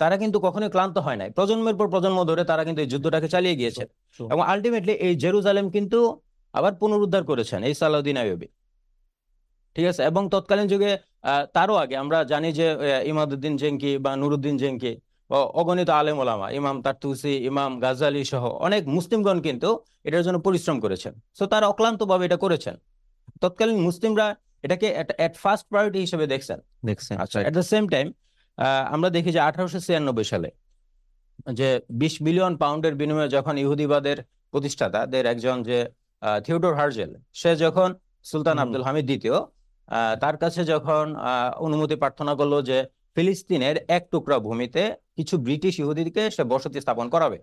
তারা 0.02 0.16
কিন্তু 0.22 0.38
কখনোই 0.46 0.70
ক্লান্ত 0.74 0.96
হয় 1.06 1.18
নাই। 1.20 1.28
প্রজন্মের 1.36 1.76
পর 1.78 1.86
প্রজন্ম 1.94 2.18
ধরে 2.30 2.42
তারা 2.50 2.62
কিন্তু 2.66 2.80
এই 2.84 2.88
যুদ্ধটাকে 2.92 3.28
চালিয়ে 3.34 3.54
গিয়েছে 3.60 3.84
এবং 4.32 4.42
আলটিমেটলি 4.52 4.94
এই 5.06 5.14
জেরুজালেম 5.22 5.66
কিন্তু 5.76 5.98
আবার 6.58 6.72
পুনরুদ্ধার 6.80 7.22
করেছেন 7.30 7.60
এই 7.68 7.74
সালাউদ্দিন 7.80 8.16
আইয়ুবী। 8.22 8.48
ঠিক 9.76 9.86
আছে? 9.90 10.02
এবং 10.10 10.22
তৎকালীন 10.34 10.66
যুগে 10.72 10.90
তারও 11.56 11.74
আগে 11.82 11.96
আমরা 12.02 12.18
জানি 12.32 12.48
যে 12.58 12.66
ইমাদুদ্দিন 13.12 13.54
জেঙ্কি 13.62 13.92
বা 14.04 14.12
নুরুদ্দিন 14.20 14.56
জেঙ্কি 14.62 14.92
অগণিত 15.60 15.90
আলেম 16.00 16.16
ওলামা 16.22 16.46
ইমাম 16.58 16.76
তারতুসি 16.84 17.34
ইমাম 17.50 17.72
গাজালি 17.84 18.22
সহ 18.32 18.44
অনেক 18.66 18.82
মুসলিমগণ 18.96 19.38
কিন্তু 19.46 19.68
এটার 20.08 20.22
জন্য 20.26 20.38
পরিশ্রম 20.46 20.76
করেছেন। 20.84 21.12
সো 21.38 21.44
তারা 21.52 21.66
অক্লান্তভাবে 21.72 22.24
এটা 22.28 22.38
করেছেন। 22.44 22.74
তৎকালীন 23.42 23.78
মুসলিমরা 23.88 24.26
এটাকে 24.66 24.86
এট 25.26 25.34
ফার্স্ট 25.42 25.64
প্রায়োরিটি 25.70 26.00
হিসেবে 26.04 26.24
দেখছেন। 26.32 26.58
দেখছেন 26.88 27.14
আচ্ছা 27.24 27.38
এট 27.48 27.54
দ্য 27.58 27.64
সেম 27.72 27.84
টাইম 27.94 28.06
আমরা 28.94 29.08
দেখি 29.10 29.30
যে 29.32 29.40
আঠারোশো 29.40 29.78
ছিয়ানব্বই 29.80 30.24
সালে 30.24 30.48
যে 31.52 31.68
বিশ 32.00 32.14
বিলিয়ন 32.22 32.54
পাউন্ডের 32.56 32.94
বিনিময়ে 32.94 33.28
যখন 33.28 33.54
ইহুদিবাদের 33.58 34.18
প্রতিষ্ঠাতাদের 34.52 35.24
একজন 35.26 35.56
যে 35.62 35.78
থিওডোর 36.44 36.74
হার্জেল 36.74 37.10
সে 37.32 37.50
যখন 37.56 37.88
সুলতান 38.24 38.58
আব্দুল 38.58 38.82
হামিদ 38.82 39.06
দ্বিতীয় 39.06 39.36
তার 40.20 40.36
কাছে 40.36 40.60
যখন 40.64 41.04
আহ, 41.20 41.50
অনুমতি 41.58 41.94
প্রার্থনা 41.96 42.32
করল 42.34 42.54
যে 42.62 42.78
ফিলিস্তিনের 43.16 43.76
এক 43.88 44.02
টুকরা 44.12 44.36
ভূমিতে 44.38 44.82
কিছু 45.16 45.34
ব্রিটিশ 45.38 45.74
ইহুদিকে 45.78 46.22
সে 46.30 46.42
বসতি 46.44 46.78
স্থাপন 46.80 47.06
করাবে। 47.08 47.38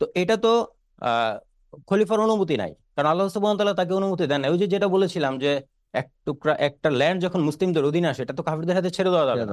তো 0.00 0.04
এটা 0.14 0.36
তো 0.36 0.52
আহ 1.02 1.34
খলিফার 1.88 2.18
অনুমতি 2.20 2.54
নাই। 2.56 2.72
কারণ 2.94 3.08
আল্লাহ 3.10 3.26
তাআলা 3.58 3.74
তাকে 3.74 3.92
অনুমতি 3.94 4.24
দেন 4.26 4.40
না 4.40 4.48
ওই 4.48 4.58
যে 4.58 4.66
যেটা 4.66 4.88
বলেছিলাম 4.88 5.32
যে 5.38 5.52
এক 5.94 6.06
টুকরা 6.26 6.52
একটা 6.60 6.88
ল্যান্ড 6.90 7.18
যখন 7.22 7.40
মুসলিমদের 7.40 7.82
অধীনে 7.84 8.08
আসে 8.08 8.20
এটা 8.22 8.34
তো 8.34 8.42
কাফিরদের 8.42 8.76
হাতে 8.76 8.90
ছেড়ে 8.90 9.10
দেওয়া 9.10 9.26
যাবে 9.26 9.40
না। 9.40 9.52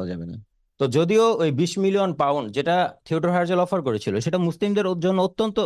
তো 0.79 0.87
যদিও 0.87 1.25
ওই 1.35 1.51
বিশ 1.51 1.77
মিলিয়ন 1.77 2.11
পাউন্ড 2.13 2.45
যেটা 2.51 2.75
থিয়েটার 3.05 3.31
হার্জেল 3.31 3.59
অফার 3.59 3.79
করেছিল 3.81 4.13
সেটা 4.19 4.37
মুসলিমদের 4.39 4.85
জন্য 4.99 5.19
অত্যন্ত 5.21 5.57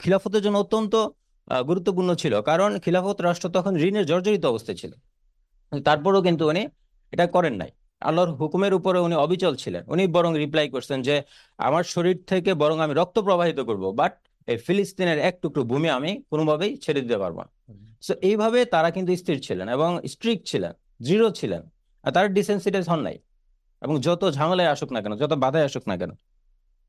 খিলাফতের 0.00 0.42
জন্য 0.42 0.56
অত্যন্ত 0.58 0.94
আহ, 1.48 1.62
গুরুত্বপূর্ণ 1.62 2.10
ছিল। 2.14 2.34
কারণ 2.40 2.70
খিলাফত 2.78 3.18
রাষ্ট্র 3.20 3.48
তখন 3.48 3.72
ঋণের 3.78 4.06
জর্জরিত 4.06 4.44
অবস্থায় 4.44 4.76
ছিল। 4.76 4.92
তারপরেও 5.72 6.22
কিন্তু 6.22 6.44
উনি 6.48 6.62
এটা 7.12 7.26
করেন 7.26 7.54
নাই। 7.54 7.70
আল্লাহর 8.02 8.30
হুকুমের 8.32 8.72
উপরে 8.74 8.98
উনি 9.00 9.14
অবিচল 9.16 9.54
ছিলেন। 9.54 9.82
উনি 9.88 10.02
বরং 10.06 10.32
রিপ্লাই 10.38 10.66
করছেন 10.68 10.98
যে 11.02 11.14
আমার 11.58 11.84
শরীর 11.84 12.16
থেকে 12.26 12.50
বরং 12.54 12.76
আমি 12.80 12.94
রক্ত 12.94 13.16
প্রবাহিত 13.18 13.58
করব 13.60 13.84
বাট 13.92 14.12
এই 14.48 14.56
ফিলিস্তিনের 14.56 15.18
এক 15.18 15.34
টুকরো 15.42 15.62
ভূমি 15.62 15.88
আমি 15.88 16.10
কোনোভাবেই 16.30 16.72
ছেড়ে 16.76 17.00
দিতে 17.00 17.18
পারব 17.18 17.36
না। 17.38 17.50
সো 18.02 18.12
এইভাবে 18.28 18.60
তারা 18.64 18.88
কিন্তু 18.90 19.10
স্থির 19.16 19.38
ছিলেন 19.46 19.66
এবং 19.76 19.90
স্ট্রিক্ট 20.12 20.44
ছিলেন 20.50 20.72
দৃঢ় 21.02 21.26
ছিলেন। 21.40 21.62
আর 22.04 22.10
তারা 22.16 22.28
ডিসেন্সিটাইজ 22.38 22.84
হন 22.88 23.00
নাই। 23.00 23.16
এবং 23.82 23.94
যত 24.00 24.22
ঝামেলায় 24.30 24.70
আসুক 24.74 24.90
না 24.92 25.00
কেন 25.02 25.12
যত 25.16 25.32
বাধায় 25.44 25.64
আসুক 25.64 25.84
না 25.88 25.94
কেন 25.96 26.12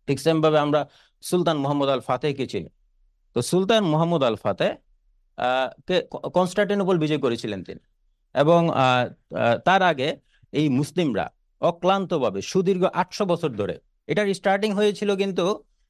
ঠিক 0.08 0.18
সেম 0.20 0.38
ভাবে 0.42 0.58
আমরা 0.66 0.82
সুলতান 1.24 1.58
মোহাম্মদ 1.58 1.90
আল 1.90 2.00
ফাতেহকে 2.00 2.46
চিনি। 2.48 2.70
তো 3.36 3.40
সুলতান 3.42 3.84
মোহাম্মদ 3.94 4.22
আল 4.24 4.38
ফাতেহ 4.44 4.72
আহ, 5.38 5.70
কনস্টান্টিনোপল 6.38 6.96
বিজয় 6.98 7.20
করেছিলেন 7.20 7.60
তিনি। 7.64 7.82
এবং 8.36 8.62
তার 9.66 9.82
আগে 9.82 10.10
এই 10.54 10.66
মুসলিমরা 10.70 11.26
অক্লান্তভাবে 11.62 12.40
সুদীর্ঘ 12.42 12.84
আটশো 13.02 13.24
বছর 13.26 13.50
ধরে 13.50 13.76
এটার 14.08 14.28
স্টার্টিং 14.34 14.70
হয়েছিল 14.74 15.10
কিন্তু 15.16 15.46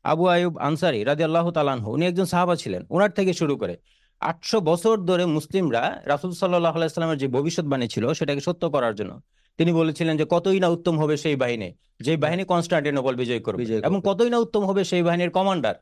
আবু 0.06 0.24
আয়ুব 0.28 0.54
আনসারি 0.58 1.00
রাজি 1.04 1.24
আল্লাহ 1.24 1.46
তালানহু 1.52 1.90
উনি 1.94 2.04
একজন 2.06 2.26
সাহাবা 2.26 2.56
ছিলেন 2.56 2.82
ওনার 2.90 3.12
থেকে 3.12 3.32
শুরু 3.34 3.54
করে 3.58 3.76
আটশো 4.22 4.58
বছর 4.62 4.96
ধরে 5.06 5.24
মুসলিমরা 5.26 5.84
রাসুল 6.06 6.32
সাল্লাহ 6.32 6.74
আলাইস্লামের 6.76 7.18
যে 7.18 7.28
ভবিষ্যৎবাণী 7.28 7.88
ছিল 7.88 8.06
সেটাকে 8.14 8.42
সত্য 8.42 8.64
করার 8.70 8.94
জন্য 8.96 9.14
তিনি 9.60 9.72
বলেছিলেন 9.74 10.14
যে 10.18 10.26
কতই 10.26 10.60
না 10.60 10.68
উত্তম 10.68 10.96
হবে 11.00 11.16
সেই 11.18 11.36
বাহিনী 11.36 11.70
যে 12.00 12.14
বাহিনী 12.18 12.44
কনস্টান্টিনোপল 12.44 13.14
বিজয় 13.16 13.40
করবে 13.40 13.64
এবং 13.88 14.00
কতই 14.06 14.30
না 14.30 14.38
উত্তম 14.38 14.64
হবে 14.66 14.82
সেই 14.84 15.04
বাহিনীর 15.04 15.32
কমান্ডার 15.32 15.76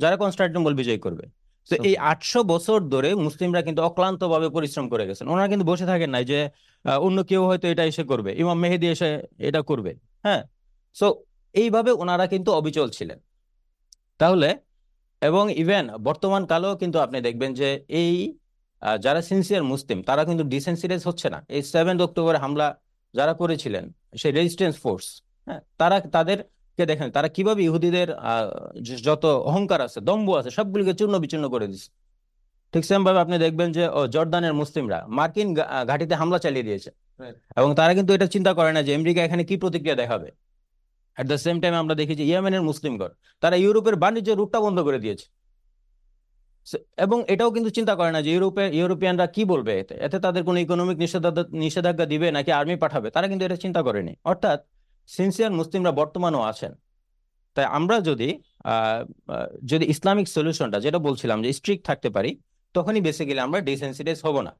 যারা 0.00 0.16
কনস্টান্টিনোপল 0.16 0.74
বিজয় 0.74 0.98
করবে। 0.98 1.24
তো 1.70 1.74
এই 1.88 1.94
আটশো 2.12 2.40
বছর 2.44 2.78
ধরে 2.88 3.10
মুসলিমরা 3.26 3.60
কিন্তু 3.62 3.80
অক্লান্তভাবে 3.82 4.48
পরিশ্রম 4.48 4.86
করে 4.88 5.04
গেছেন। 5.06 5.26
ওনারা 5.28 5.48
কিন্তু 5.48 5.64
বসে 5.64 5.86
থাকেন 5.86 6.10
নাই 6.10 6.24
যে 6.24 6.38
অন্য 7.06 7.18
কেউ 7.24 7.42
হয়তো 7.46 7.66
এটা 7.68 7.84
এসে 7.84 8.04
করবে 8.04 8.30
ইমাম 8.34 8.58
মেহেদি 8.58 8.86
এসে 8.94 9.10
এটা 9.38 9.60
করবে 9.62 9.92
হ্যাঁ? 10.24 10.42
সো 10.96 11.06
এইভাবে 11.54 11.90
ওনারা 12.02 12.24
কিন্তু 12.26 12.50
অবিচল 12.52 12.88
ছিলেন। 12.90 13.18
তাহলে 14.20 14.48
এবং 15.22 15.44
ইভেন 15.62 15.84
বর্তমান 16.06 16.42
কালেও 16.50 16.72
কিন্তু 16.82 16.98
আপনি 17.06 17.18
দেখবেন 17.26 17.50
যে 17.60 17.68
এই 18.00 18.12
যারা 19.00 19.20
সিনসিয়ার 19.28 19.64
মুসলিম 19.72 19.98
তারা 20.08 20.22
কিন্তু 20.24 20.44
ডিসেন্সিটাইজ 20.54 21.02
হচ্ছে 21.08 21.28
না। 21.34 21.38
এই 21.54 21.62
সেভেন্থ 21.74 22.00
অক্টোবর 22.02 22.34
হামলা 22.44 22.66
যারা 23.14 23.32
করেছিলেন 23.40 23.84
সেই 24.20 24.32
রেজিস্ট্যান্স 24.32 24.76
ফোর্স 24.84 25.06
হ্যাঁ 25.46 25.60
তারা 25.80 25.96
তাদেরকে 26.16 26.48
দেখেন 26.90 27.08
তারা 27.16 27.28
কীভাবে 27.36 27.60
ইহুদিদের 27.68 28.08
আহ, 28.24 28.48
যত 29.06 29.24
অহংকার 29.48 29.80
আছে 29.86 29.98
দম্ভ 30.08 30.28
আছে 30.40 30.50
সবগুলিকে 30.58 30.92
চূর্ণ 31.00 31.14
বিচূর্ণ 31.24 31.46
করে 31.54 31.66
দিচ্ছে 31.70 31.90
ঠিক 32.74 32.84
সেম 32.90 33.00
ভাবে 33.06 33.18
আপনি 33.24 33.36
দেখবেন 33.44 33.68
যে 33.76 33.84
ও, 33.90 34.00
জর্দানের 34.14 34.54
মুসলিমরা 34.60 34.98
মার্কিন 35.18 35.48
ঘাঁটিতে 35.90 36.14
হামলা 36.20 36.38
চালিয়ে 36.44 36.66
দিয়েছে। 36.68 36.90
এবং 37.56 37.70
তারা 37.78 37.92
কিন্তু 37.98 38.10
এটা 38.16 38.26
চিন্তা 38.34 38.52
করে 38.58 38.70
না 38.76 38.80
যে 38.86 38.92
আমেরিকা 38.98 39.20
এখানে 39.26 39.42
কি 39.48 39.54
প্রতিক্রিয়া 39.62 39.96
দেখাবে। 40.02 40.28
অ্যাট 41.20 41.28
দ্য 41.32 41.38
সেম 41.44 41.56
টাইম 41.62 41.74
আমরা 41.82 41.94
দেখি 42.00 42.14
যে 42.20 42.24
ইয়েমেনের 42.30 42.62
মুসলিমগণ 42.62 43.12
তারা 43.40 43.56
ইউরোপের 43.64 43.96
বাণিজ্য 43.96 44.30
রুটটা 44.30 44.58
বন্ধ 44.66 44.78
করে 44.86 44.98
দিয়েছে। 45.04 45.26
এবং 47.04 47.18
এটাও 47.32 47.50
কিন্তু 47.56 47.70
চিন্তা 47.76 47.94
করে 47.98 48.10
না 48.16 48.20
যে 48.22 48.30
ইউরোপে, 48.34 48.64
ইউরোপিয়ানরা 48.80 49.26
কি 49.26 49.42
বলবে? 49.44 49.72
এতে 49.80 49.94
এতে 50.06 50.18
তাদের 50.20 50.42
কোনো 50.44 50.58
ইকোনমিক 50.58 50.96
নিষেধাজ্ঞা 50.98 51.44
নিষেধাজ্ঞা 51.64 52.06
দিবে 52.12 52.28
নাকি 52.36 52.50
আর্মি 52.52 52.76
পাঠাবে? 52.76 53.08
তারা 53.10 53.26
কিন্তু 53.28 53.44
এটা 53.44 53.56
চিন্তা 53.56 53.80
করেনি। 53.82 54.12
অর্থাৎ 54.24 54.58
সিনসিয়ার 55.08 55.52
মুসলিমরা 55.52 55.92
বর্তমানেও 55.92 56.42
আছেন। 56.42 56.72
তাই 57.54 57.66
আমরা 57.78 57.96
যদি 58.00 58.28
যদি 59.72 59.84
ইসলামিক 59.94 60.26
সলিউশনটা 60.36 60.78
যেটা 60.80 60.98
বলছিলাম 60.98 61.38
যে 61.42 61.50
স্ট্রিক্ট 61.52 61.82
থাকতে 61.86 62.08
পারি, 62.10 62.30
তখনই 62.74 63.00
বেসিক্যালি 63.00 63.40
আমরা 63.40 63.60
ডিসেন্সিটাইজ 63.60 64.18
হব 64.26 64.36
না। 64.46 64.52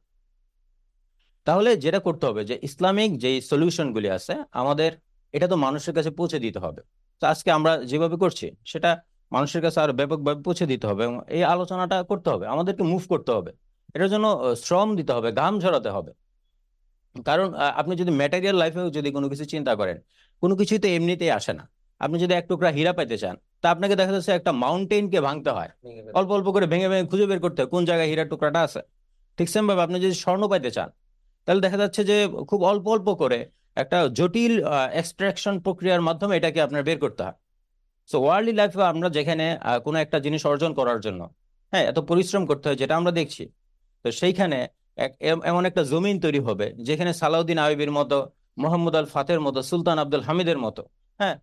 তাহলে 1.47 1.71
যেটা 1.77 2.01
করতে 2.07 2.25
হবে 2.27 2.43
যে 2.45 2.57
ইসলামিক 2.63 3.11
যে 3.19 3.31
সলিউশনগুলি 3.51 4.09
আছে, 4.11 4.35
আমাদের 4.63 4.93
এটা 5.35 5.47
তো 5.53 5.57
মানুষের 5.65 5.95
কাছে 5.97 6.11
পৌঁছে 6.19 6.39
দিতে 6.45 6.59
হবে। 6.65 6.81
তো 7.23 7.25
আজকে 7.33 7.49
আমরা 7.59 7.73
যেভাবে 7.91 8.17
করছি 8.23 8.47
সেটা 8.73 8.91
মানুষের 9.33 9.61
কাছে 9.65 9.79
আরও 9.85 9.93
ব্যাপকভাবে 10.01 10.41
পৌঁছে 10.47 10.65
দিতে 10.73 10.87
হবে 10.91 11.03
এবং 11.07 11.17
এই 11.37 11.43
আলোচনাটা 11.55 11.97
করতে 12.11 12.29
হবে। 12.33 12.45
আমাদেরকে 12.55 12.83
মুভ 12.93 13.03
করতে 13.13 13.31
হবে। 13.37 13.51
এটার 13.95 14.11
জন্য 14.15 14.27
শ্রম 14.65 14.89
দিতে 14.99 15.13
হবে 15.17 15.29
ঘাম 15.41 15.55
ঝরাতে 15.63 15.91
হবে। 15.97 16.13
কারণ 17.29 17.49
আপনি 17.81 17.93
যদি 18.01 18.13
ম্যাটেরিয়াল 18.21 18.57
লাইফেও 18.63 18.87
যদি 18.97 19.09
কোনো 19.17 19.27
কিছু 19.33 19.45
চিন্তা 19.53 19.73
করেন 19.81 19.97
কোনো 20.43 20.55
কিছুই 20.61 20.81
তো 20.85 20.89
এমনিতেই 20.97 21.33
আসে 21.39 21.53
না। 21.59 21.65
আপনি 22.01 22.17
যদি 22.23 22.33
এক 22.41 22.45
টুকরা 22.51 22.71
হীরা 22.77 22.93
পাইতে 22.99 23.17
চান 23.23 23.35
তা 23.63 23.67
আপনাকে 23.75 23.95
দেখা 24.01 24.13
যাচ্ছে 24.17 24.33
একটা 24.39 24.53
মাউন্টেনকে 24.63 25.19
ভাঙতে 25.27 25.51
হয়। 25.57 25.71
অল্প 26.19 26.31
অল্প 26.37 26.47
করে 26.55 26.67
ভেঙে 26.73 26.89
ভেঙে 26.93 27.05
খুঁজে 27.11 27.27
বের 27.31 27.41
করতে 27.45 27.59
হয় 27.63 27.71
কোন 27.75 27.83
জায়গায় 27.91 28.09
হীরার 28.11 28.29
টুকরাটা 28.33 28.61
আছে। 28.67 28.81
ঠিক 29.39 29.49
সেম 29.55 29.65
ভাবে 29.69 29.83
আপনি 29.87 29.97
যদি 30.05 30.15
স্বর্ণ 30.25 30.43
পাইতে 30.53 30.71
চান 30.77 30.89
তাহলে 31.49 31.61
দেখা 31.67 31.79
যাচ্ছে 31.83 32.01
যে 32.11 32.17
খুব 32.51 32.61
অল্প 32.71 32.85
অল্প 32.95 33.09
করে 33.23 33.39
একটা 33.77 33.99
জটিল 34.19 34.55
এক্সট্রাকশন 35.01 35.55
প্রক্রিয়ার 35.65 36.03
মাধ্যমে 36.09 36.35
এটাকে 36.39 36.59
আপনার 36.67 36.83
বের 36.89 36.99
করতে 37.05 37.23
হয়। 37.27 37.37
সো 38.11 38.17
ওয়ার্ল্ডলি 38.25 38.55
লাইফে 38.61 38.85
আমরা 38.93 39.09
যেখানে 39.17 39.47
কোনো 39.87 39.97
একটা 40.05 40.19
জিনিস 40.27 40.43
অর্জন 40.53 40.71
করার 40.79 40.99
জন্য 41.07 41.21
হ্যাঁ 41.73 41.85
এত 41.91 41.99
পরিশ্রম 42.11 42.43
করতে 42.51 42.65
হয় 42.69 42.79
যেটা 42.83 42.95
আমরা 43.01 43.13
দেখছি, 43.21 43.45
তো 44.05 44.09
সেইখানে 44.21 44.59
এমন 45.51 45.63
একটা 45.71 45.83
জমিন 45.93 46.17
তৈরি 46.25 46.41
হবে 46.49 46.67
যেখানে 46.89 47.11
সালাউদ্দিন 47.21 47.59
আইবির 47.65 47.93
মতো, 47.99 48.19
মোহাম্মদ 48.63 48.95
আল 49.01 49.07
ফাতের 49.15 49.41
মতো, 49.47 49.59
সুলতান 49.71 49.99
আব্দুল 50.03 50.23
হামিদের 50.29 50.59
মতো 50.65 50.83
হ্যাঁ 51.21 51.37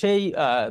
সেই 0.00 0.22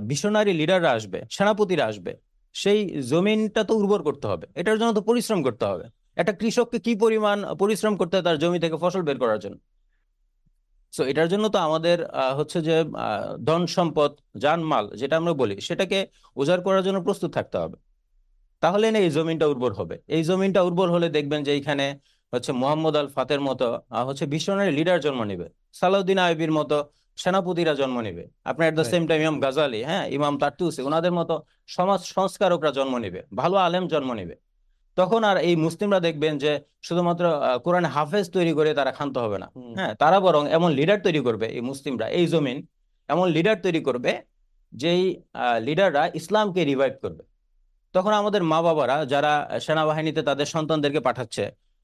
ভিশনারি 0.10 0.54
লিডাররা 0.60 0.92
আসবে, 0.98 1.20
সেনাপতিরা 1.36 1.84
আসবে, 1.92 2.12
সেই 2.56 2.80
জমিনটা 3.12 3.62
তো 3.70 3.74
উর্বর 3.80 4.02
করতে 4.08 4.26
হবে, 4.32 4.46
এটার 4.60 4.78
জন্য 4.80 4.92
তো 4.98 5.02
পরিশ্রম 5.10 5.40
করতে 5.48 5.66
হবে। 5.72 5.86
একটা 6.22 6.34
কৃষককে 6.40 6.78
কি 6.86 6.94
পরিমাণ 7.04 7.38
পরিশ্রম 7.62 7.94
করতে 8.00 8.14
হয় 8.16 8.26
তার 8.28 8.38
জমি 8.44 8.60
থেকে 8.64 8.78
ফসল 8.84 9.02
বের 9.08 9.18
করার 9.24 9.40
জন্য? 9.44 9.58
সো 10.96 11.02
এটার 11.12 11.28
জন্য 11.34 11.46
তো 11.50 11.60
আমাদের 11.68 11.98
আহ, 12.14 12.34
হচ্ছে 12.40 12.58
যে 12.68 12.76
ধন 13.48 13.62
সম্পদ 13.76 14.12
জানমাল 14.44 14.86
যেটা 15.02 15.16
আমরা 15.22 15.34
বলি 15.42 15.56
সেটাকে 15.68 15.98
উজাড় 16.38 16.62
করার 16.66 16.84
জন্য 16.88 16.98
প্রস্তুত 17.08 17.32
থাকতে 17.38 17.58
হবে। 17.64 17.78
তাহলে 18.64 18.86
না 18.94 19.00
এই 19.00 19.12
জমিনটা 19.18 19.46
উর্বর 19.54 19.72
হবে। 19.80 19.96
এই 20.16 20.22
জমিনটা 20.30 20.62
উর্বর 20.68 20.88
হলে 20.96 21.08
দেখবেন 21.18 21.40
যে 21.48 21.52
এইখানে 21.58 21.86
হচ্ছে 22.34 22.52
মোহাম্মদ 22.62 22.96
আল 23.02 23.08
ফাতের 23.16 23.42
মতো 23.48 23.66
হচ্ছে 24.08 24.26
ভিশনারি 24.34 24.72
লিডার 24.80 25.00
জন্ম 25.06 25.22
নেবে। 25.32 25.48
সালাউদ্দিন 25.80 26.20
আইবির 26.26 26.52
মতো 26.60 26.78
সেনাপতিরা 27.18 27.74
জন্ম 27.82 27.98
নেবে। 28.08 28.24
আপনার 28.50 28.66
এট 28.70 28.76
দ্য 28.80 28.86
সেম 28.92 29.04
টাইম 29.10 29.20
ইমাম 29.26 29.38
গাজালি 29.46 29.80
হ্যাঁ? 29.90 30.04
ইমাম 30.18 30.34
তার্তুসি 30.42 30.82
ওনাদের 30.90 31.14
মতো 31.20 31.36
সমাজ 31.76 32.00
সংস্কারকরা 32.16 32.72
জন্ম 32.80 32.94
নেবে। 33.06 33.20
ভালো 33.42 33.56
আলেম 33.66 33.84
জন্ম 33.94 34.10
নেবে। 34.20 34.36
তখন 34.98 35.22
আর 35.30 35.38
এই 35.48 35.56
মুসলিমরা 35.66 36.00
দেখবেন 36.08 36.34
যে 36.44 36.52
শুধুমাত্র 36.88 37.24
কোরআন 37.66 37.86
হাফেজ 37.96 38.26
তৈরি 38.36 38.54
করে 38.58 38.70
তারা 38.80 38.92
ক্ষান্ত 38.98 39.16
হবে 39.24 39.38
না। 39.44 39.48
হ্যাঁ 39.78 39.94
তারা 40.02 40.18
বরং 40.26 40.44
এমন 40.58 40.70
লিডার 40.80 41.00
তৈরি 41.06 41.22
করবে 41.28 41.48
এই 41.58 41.64
মুসলিমরা 41.70 42.06
এই 42.18 42.26
জমিন 42.34 42.58
এমন 43.10 43.26
লিডার 43.36 43.58
তৈরি 43.66 43.82
করবে 43.88 44.12
যেই 44.74 45.04
লিডাররা 45.68 46.04
ইসলামকে 46.20 46.62
রিভাইভ 46.72 46.94
করবে। 47.04 47.24
তখন 47.96 48.14
আমাদের 48.22 48.42
মা 48.52 48.60
বাবারা 48.66 48.98
যারা 49.14 49.34
সেনাবাহিনীতে 49.66 50.22
তাদের 50.30 50.48
সন্তানদেরকে 50.56 51.02
পাঠাচ্ছে 51.08 51.44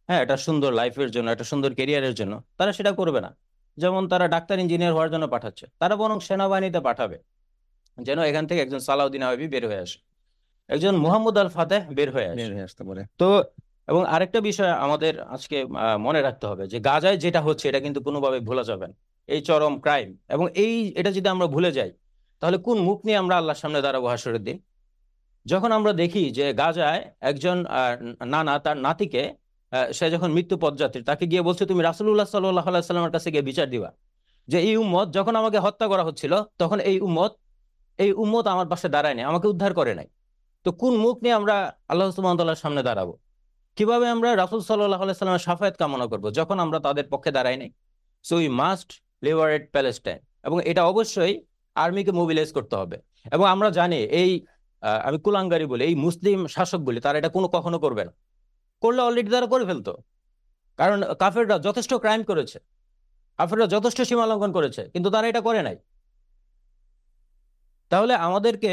হ্যাঁ 0.10 0.20
একটা 0.24 0.36
সুন্দর 0.46 0.72
লাইফের 0.80 1.10
জন্য 1.16 1.28
একটা 1.32 1.46
সুন্দর 1.52 1.72
কেরিয়ারের 1.80 2.16
জন্য 2.20 2.34
তারা 2.60 2.72
সেটা 2.78 2.92
করবে 3.00 3.20
না। 3.26 3.32
যেমন 3.78 4.04
তারা 4.12 4.26
ডাক্তার 4.36 4.58
ইঞ্জিনিয়ার 4.64 4.94
হওয়ার 4.96 5.12
জন্য 5.14 5.26
পাঠাচ্ছে 5.34 5.66
তারা 5.82 5.96
বরং 6.02 6.18
সেনাবাহিনীতে 6.28 6.80
পাঠাবে 6.88 7.18
যেন 7.98 8.20
এখান 8.30 8.44
থেকে 8.50 8.60
একজন 8.66 8.82
সালাউদ্দিন 8.88 9.24
আইবি 9.28 9.48
বের 9.54 9.64
হয়ে 9.70 9.82
আসে। 9.86 10.00
একজন 10.72 10.94
মুহাম্মদ 11.04 11.36
আল 11.42 11.50
ফাতেহ 11.58 11.82
বের 11.98 12.10
হয়ে 12.16 12.28
আসে 12.32 12.38
বের 12.40 12.52
হয়ে 12.56 12.66
আসতে 12.70 12.84
পারে 12.88 13.02
তো 13.22 13.28
এবং 13.88 14.02
আরেকটা 14.06 14.40
বিষয় 14.50 14.72
আমাদের 14.86 15.14
আজকে 15.36 15.58
মনে 16.06 16.20
রাখতে 16.28 16.46
হবে 16.48 16.64
যে 16.72 16.78
গাজায় 16.90 17.18
যেটা 17.24 17.40
হচ্ছে 17.48 17.66
এটা 17.70 17.80
কিন্তু 17.86 18.00
কোনোভাবে 18.08 18.38
ভোলা 18.48 18.64
যাবে 18.70 18.86
না। 18.88 18.96
এই 19.30 19.40
চরম 19.48 19.74
ক্রাইম। 19.84 20.10
এবং 20.34 20.46
এই 20.64 20.74
এটা 21.00 21.12
যদি 21.18 21.28
আমরা 21.36 21.48
ভুলে 21.56 21.72
যাই 21.78 21.92
তাহলে 22.42 22.58
কোন 22.68 22.78
মুখ 22.88 22.98
নিয়ে 23.06 23.18
আমরা 23.24 23.36
আল্লাহর 23.40 23.60
সামনে 23.64 23.80
দাঁড়াবো 23.86 24.08
হাসরের 24.14 24.44
দিন? 24.48 24.58
যখন 25.46 25.70
আমরা 25.78 25.92
দেখি 25.94 26.24
যে 26.38 26.46
গাজায় 26.54 27.02
একজন 27.30 27.58
আহ, 27.70 27.94
নানা 28.34 28.54
তার 28.66 28.78
নাতিকে 28.78 29.24
আহ, 29.72 29.88
সে 29.98 30.06
যখন 30.16 30.30
মৃত্যু 30.38 30.56
পদযাত্রী 30.58 31.02
তাকে 31.04 31.26
গিয়ে 31.32 31.44
বলছে 31.48 31.64
তুমি 31.66 31.82
রাসূলুল্লাহ 31.90 32.28
সাল্লাহ 32.34 32.66
সাল্লামের 32.90 33.14
কাছে 33.18 33.30
গিয়ে 33.34 33.46
বিচার 33.50 33.68
দিবা। 33.70 33.90
যে 34.48 34.58
এই 34.70 34.76
উম্মত 34.84 35.08
যখন 35.18 35.34
আমাকে 35.42 35.58
হত্যা 35.66 35.86
করা 35.92 36.04
হচ্ছিল 36.08 36.34
তখন 36.62 36.80
এই 36.90 36.98
উম্মত 37.08 37.32
এই 38.00 38.12
উম্মত 38.24 38.46
আমার 38.54 38.68
পাশে 38.68 38.88
দাঁড়ায়নি 38.90 39.22
আমাকে 39.32 39.48
উদ্ধার 39.54 39.74
করে 39.80 39.94
নাই। 40.00 40.08
তো 40.66 40.70
কোন 40.82 40.94
মুখ 41.04 41.16
নিয়ে 41.24 41.36
আমরা 41.40 41.56
আল্লাহ 41.92 42.06
সুবহানাহুর 42.16 42.62
সামনে 42.64 42.82
দাঁড়াবো? 42.88 43.14
কীভাবে 43.78 44.06
আমরা 44.16 44.30
রাসূল 44.42 44.62
সাল্লাহ 44.68 45.00
সাল্লামের 45.22 45.46
সাফায়াত 45.48 45.76
কামনা 45.82 46.06
করব 46.12 46.26
যখন 46.40 46.58
আমরা 46.66 46.80
তাদের 46.86 47.06
পক্ষে 47.14 47.32
দাঁড়াই 47.38 47.58
নাই? 47.62 47.72
So 48.26 48.34
we 48.42 48.48
must 48.62 48.90
liberate 49.26 49.64
Palestine 49.74 50.20
এবং 50.48 50.58
এটা 50.70 50.82
অবশ্যই 50.92 51.34
আর্মিকে 51.76 52.12
মোবিলাইজ 52.20 52.50
করতে 52.58 52.76
হবে। 52.82 52.98
এবং 53.36 53.46
আমরা 53.54 53.70
জানি 53.80 54.00
এই 54.22 54.32
আমি 55.08 55.18
কুলাঙ্গারি 55.26 55.66
বলি, 55.72 55.84
এই 55.90 55.96
মুসলিম 56.06 56.40
শাসক 56.56 56.82
বলি, 56.88 57.00
তারা 57.06 57.16
এটা 57.22 57.30
কোনো 57.36 57.48
কখনো 57.56 57.78
করবে 57.84 58.04
না। 58.08 58.14
করলে 58.84 59.02
অলরেডি 59.08 59.30
তারা 59.36 59.48
করে 59.54 59.66
ফেলতো। 59.70 59.94
কারণ 60.80 61.00
কাফেররা 61.22 61.56
যথেষ্ট 61.68 61.92
ক্রাইম 62.04 62.22
করেছে। 62.30 62.58
কাফেররা 63.40 63.68
যথেষ্ট 63.76 64.00
সীমালঙ্ঘন 64.10 64.52
করেছে, 64.58 64.82
কিন্তু 64.94 65.10
তারা 65.14 65.26
এটা 65.32 65.42
করে 65.48 65.62
নাই। 65.68 65.78
তাহলে 67.92 68.14
আমাদেরকে 68.28 68.72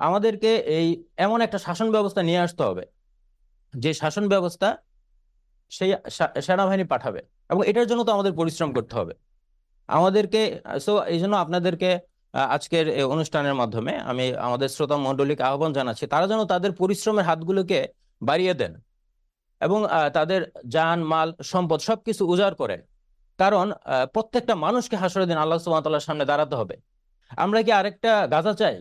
আমাদেরকে 0.00 0.50
এই 0.78 0.88
এমন 1.26 1.38
একটা 1.46 1.58
শাসন 1.66 1.88
ব্যবস্থা 1.96 2.20
নিয়ে 2.28 2.40
আসতে 2.46 2.62
হবে, 2.68 2.84
যে 3.74 3.90
শাসন 4.00 4.24
ব্যবস্থা 4.32 4.68
সেই 5.72 5.90
সেনাবাহিনী 6.46 6.84
পাঠাবে 6.92 7.20
এবং 7.52 7.62
এটার 7.70 7.86
জন্য 7.90 8.00
তো 8.06 8.10
আমাদের 8.16 8.32
পরিশ্রম 8.40 8.70
করতে 8.76 8.94
হবে। 8.98 9.14
আমাদেরকে 9.88 10.40
সো 10.86 10.92
এই 11.12 11.18
জন্য 11.22 11.34
আপনাদেরকে 11.44 11.90
আজকের 12.56 12.86
অনুষ্ঠানের 13.14 13.54
মাধ্যমে 13.60 13.92
আমি 14.10 14.24
আমাদের 14.46 14.68
শ্রোতা 14.74 14.96
মণ্ডলীকে 15.06 15.42
আহ্বান 15.50 15.70
জানাচ্ছি, 15.78 16.04
তারা 16.12 16.26
যেন 16.30 16.40
তাদের 16.52 16.72
পরিশ্রমের 16.80 17.24
হাতগুলোকে 17.28 17.78
বাড়িয়ে 18.28 18.54
দেন 18.60 18.72
এবং 19.60 19.78
তাদের 20.16 20.40
জান 20.74 20.98
মাল, 21.12 21.28
সম্পদ 21.52 21.78
সবকিছু 21.88 22.22
উজাড় 22.32 22.56
করেন। 22.62 22.80
কারণ 23.38 23.66
প্রত্যেকটা 24.14 24.54
মানুষকে 24.64 24.96
হাসরের 25.02 25.28
দিন 25.30 25.38
আল্লাহ 25.44 25.58
সামনে 26.08 26.24
দাঁড়াতে 26.30 26.54
হবে। 26.60 26.74
আমরা 27.44 27.60
কি 27.66 27.70
আরেকটা 27.80 28.12
গাজা 28.34 28.52
চাই? 28.60 28.76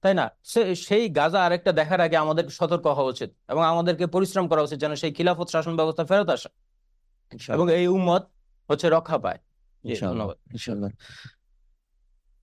তাই 0.00 0.14
না? 0.14 0.30
সেই 0.76 1.08
গাজা 1.08 1.44
আরেকটা 1.44 1.72
দেখার 1.72 2.00
আগে 2.00 2.16
আমাদের 2.16 2.48
সতর্ক 2.48 2.86
হওয়া 2.86 3.08
উচিত 3.08 3.30
এবং 3.48 3.62
আমাদেরকে 3.64 4.06
পরিশ্রম 4.06 4.48
করা 4.48 4.62
উচিত 4.62 4.78
যেন 4.78 4.94
সেই 4.94 5.12
খিলাফত 5.12 5.48
শাসন 5.48 5.76
ব্যবস্থা 5.76 6.04
ফেরত 6.04 6.28
আসে 6.28 6.48
এবং 7.52 7.72
এই 7.72 7.86
উম্মত 7.86 8.22
হচ্ছে 8.70 8.90
রক্ষা 8.90 9.18
পায়। 9.18 9.38
ধন্যবাদ। 10.00 10.36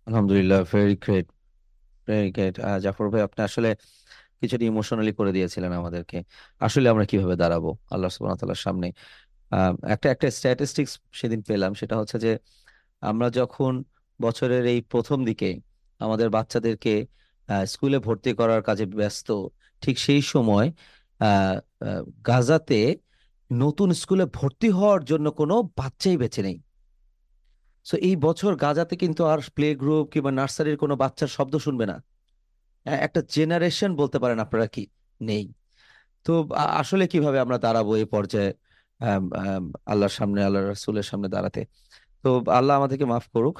আলহামদুলিল্লাহ 0.05 0.63
very 0.73 0.95
great 0.95 1.27
very 2.07 2.31
great 2.31 2.59
Jafar 2.81 3.09
ভাই 3.09 3.21
আপনি 3.21 3.43
আসলে 3.43 3.75
কিছুটা 4.39 4.65
ইমোশনালি 4.65 5.13
করে 5.13 5.31
দিয়েছিলেন 5.31 5.71
আমাদেরকে। 5.73 6.23
আসলে 6.59 6.89
আমরা 6.89 7.05
কীভাবে 7.05 7.35
দাঁড়াবো 7.35 7.77
আল্লাহ 7.91 8.09
সুবহানাহু 8.09 8.37
তাআলার 8.37 8.55
সামনে? 8.55 8.91
আহ, 9.51 9.85
একটা 9.87 10.11
একটা 10.11 10.31
স্ট্যাটিস্টিক্স 10.31 10.99
সেদিন 11.11 11.41
পেলাম 11.41 11.73
সেটা 11.73 11.97
হচ্ছে 11.97 12.19
যে 12.19 12.37
আমরা 13.01 13.29
যখন 13.29 13.83
বছরের 14.21 14.65
এই 14.65 14.81
প্রথম 14.81 15.25
দিকে 15.25 15.59
আমাদের 15.99 16.29
বাচ্চাদেরকে 16.29 16.93
স্কুলে 17.73 17.97
ভর্তি 17.99 18.31
করার 18.39 18.61
কাজে 18.67 18.85
ব্যস্ত, 18.99 19.27
ঠিক 19.81 19.95
সেই 20.05 20.21
সময় 20.33 20.67
গাজাতে 22.27 22.79
নতুন 23.51 23.89
স্কুলে 24.01 24.25
ভর্তি 24.37 24.69
হওয়ার 24.77 25.01
জন্য 25.11 25.27
কোনো 25.39 25.55
বাচ্চাই 25.79 26.17
বেঁচে 26.17 26.41
নেই। 26.47 26.57
সো 27.85 27.95
এই 28.07 28.15
বছর 28.25 28.51
গাজাতে 28.55 28.95
কিন্তু 29.03 29.21
আর 29.31 29.39
প্লে 29.55 29.67
গ্রুপ 29.81 30.05
কিংবা 30.13 30.31
নার্সারির 30.39 30.77
কোনো 30.83 30.93
বাচ্চার 31.03 31.29
শব্দ 31.37 31.53
শুনবে 31.65 31.85
না। 31.91 31.97
একটা 33.07 33.19
জেনারেশন 33.35 33.91
বলতে 34.01 34.17
পারেন 34.23 34.39
আপনারা 34.45 34.67
কি? 34.75 34.83
নেই। 35.21 35.45
তো 36.25 36.31
আসলে 36.81 37.03
কীভাবে 37.11 37.37
আমরা 37.45 37.57
দাঁড়াবো 37.65 37.91
এই 38.01 38.07
পর্যায়ে 38.15 38.51
আল্লাহর 39.91 40.13
সামনে 40.19 40.39
আল্লাহ 40.47 40.61
রাসূলের 40.63 41.07
সামনে 41.11 41.27
দাঁড়াতে? 41.35 41.61
তো, 42.23 42.29
আল্লাহ 42.59 42.73
আমাদেরকে 42.79 43.05
মাফ 43.13 43.25
করুক 43.35 43.57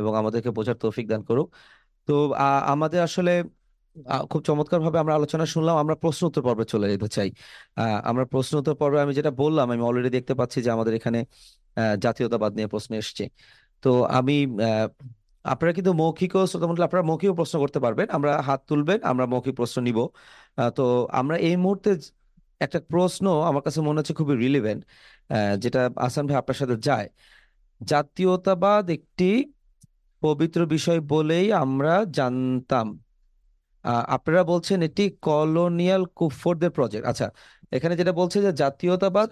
এবং 0.00 0.12
আমাদেরকে 0.20 0.50
বোঝার 0.58 0.76
তৌফিক 0.82 1.06
দান 1.12 1.22
করুক। 1.28 1.48
তো 2.08 2.14
আমাদের 2.72 3.00
আসলে 3.08 3.32
খুব 4.30 4.40
চমৎকার 4.48 4.80
ভাবে 4.84 4.98
আমরা 5.02 5.14
আলোচনা 5.18 5.44
শুনলাম। 5.54 5.74
আমরা 5.82 5.94
প্রশ্ন 6.04 6.22
উত্তর 6.28 6.42
পর্বে 6.48 6.64
চলে 6.72 6.86
যেতে 6.92 7.08
চাই। 7.16 7.28
আমরা 8.10 8.24
প্রশ্ন 8.34 8.52
উত্তর 8.60 8.76
পর্বে 8.80 8.98
আমি 9.04 9.12
যেটা 9.18 9.32
বললাম, 9.42 9.66
আমি 9.74 9.82
অলরেডি 9.88 10.10
দেখতে 10.16 10.34
পাচ্ছি 10.40 10.58
যে 10.64 10.70
আমাদের 10.76 10.94
এখানে 10.98 11.20
জাতীয়তাবাদ 12.04 12.50
নিয়ে 12.56 12.68
প্রশ্ন 12.74 12.90
এসছে। 13.02 13.24
তো 13.84 13.90
আমি 14.18 14.36
আপনারা 15.52 15.72
কিন্তু 15.78 15.92
শ্রোতামণ্ডলী 16.50 16.86
আপনারা 16.88 17.04
মৌখিক 17.10 17.30
প্রশ্ন 17.40 17.56
করতে 17.64 17.78
পারবেন। 17.84 18.06
আমরা 18.16 18.32
হাত 18.48 18.60
তুলবেন, 18.70 18.98
আমরা 19.10 19.24
মৌখিক 19.32 19.54
প্রশ্ন 19.60 19.76
নিব। 19.88 19.98
তো 20.78 20.84
আমরা 21.20 21.36
এই 21.48 21.56
মুহূর্তে 21.64 21.90
একটা 22.64 22.78
প্রশ্ন 22.92 23.24
আমার 23.50 23.62
কাছে 23.66 23.80
মনে 23.86 23.98
হচ্ছে 24.00 24.14
খুবই 24.20 24.34
রিলেভেন্ট 24.44 24.80
যেটা 25.62 25.80
আসান 26.06 26.24
ভাই 26.28 26.36
আপনার 26.42 26.58
সাথে 26.62 26.76
যায়। 26.88 27.08
জাতীয়তাবাদ 27.80 28.84
একটি 28.96 29.30
পবিত্র 30.26 30.60
বিষয় 30.66 31.00
বলেই 31.10 31.46
আমরা 31.64 31.94
জানতাম। 32.18 32.86
আপনারা 34.08 34.42
বলছেন 34.44 34.78
এটি 34.82 35.04
কলোনিয়াল 35.22 36.02
কুফফরদের 36.18 36.70
প্রজেক্ট 36.70 37.04
আচ্ছা 37.06 37.26
এখানে 37.72 37.94
যেটা 37.96 38.12
বলছে 38.12 38.38
যে 38.42 38.50
জাতীয়তাবাদ 38.52 39.28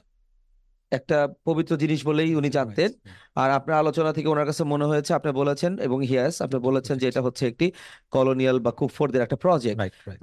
একটা 0.92 1.18
পবিত্র 1.44 1.72
জিনিস 1.76 2.00
বলেই 2.06 2.30
উনি 2.34 2.48
জানতেন। 2.50 2.90
আর 3.36 3.48
আপনার 3.50 3.76
আলোচনা 3.78 4.10
থেকে 4.12 4.28
ওনার 4.28 4.46
কাছে 4.46 4.62
মনে 4.64 4.86
হয়েছে 4.86 5.10
আপনি 5.14 5.30
বলেছেন 5.32 5.72
এবং 5.78 5.98
হিয়াস 6.02 6.34
আপনি 6.42 6.58
বলেছেন 6.58 6.94
যে 6.98 7.06
এটা 7.08 7.20
হচ্ছে 7.22 7.44
একটি 7.46 7.66
কলোনিয়াল 8.10 8.56
বা 8.58 8.72
কুফফরদের 8.72 9.22
একটা 9.22 9.36
প্রজেক্ট 9.36 9.78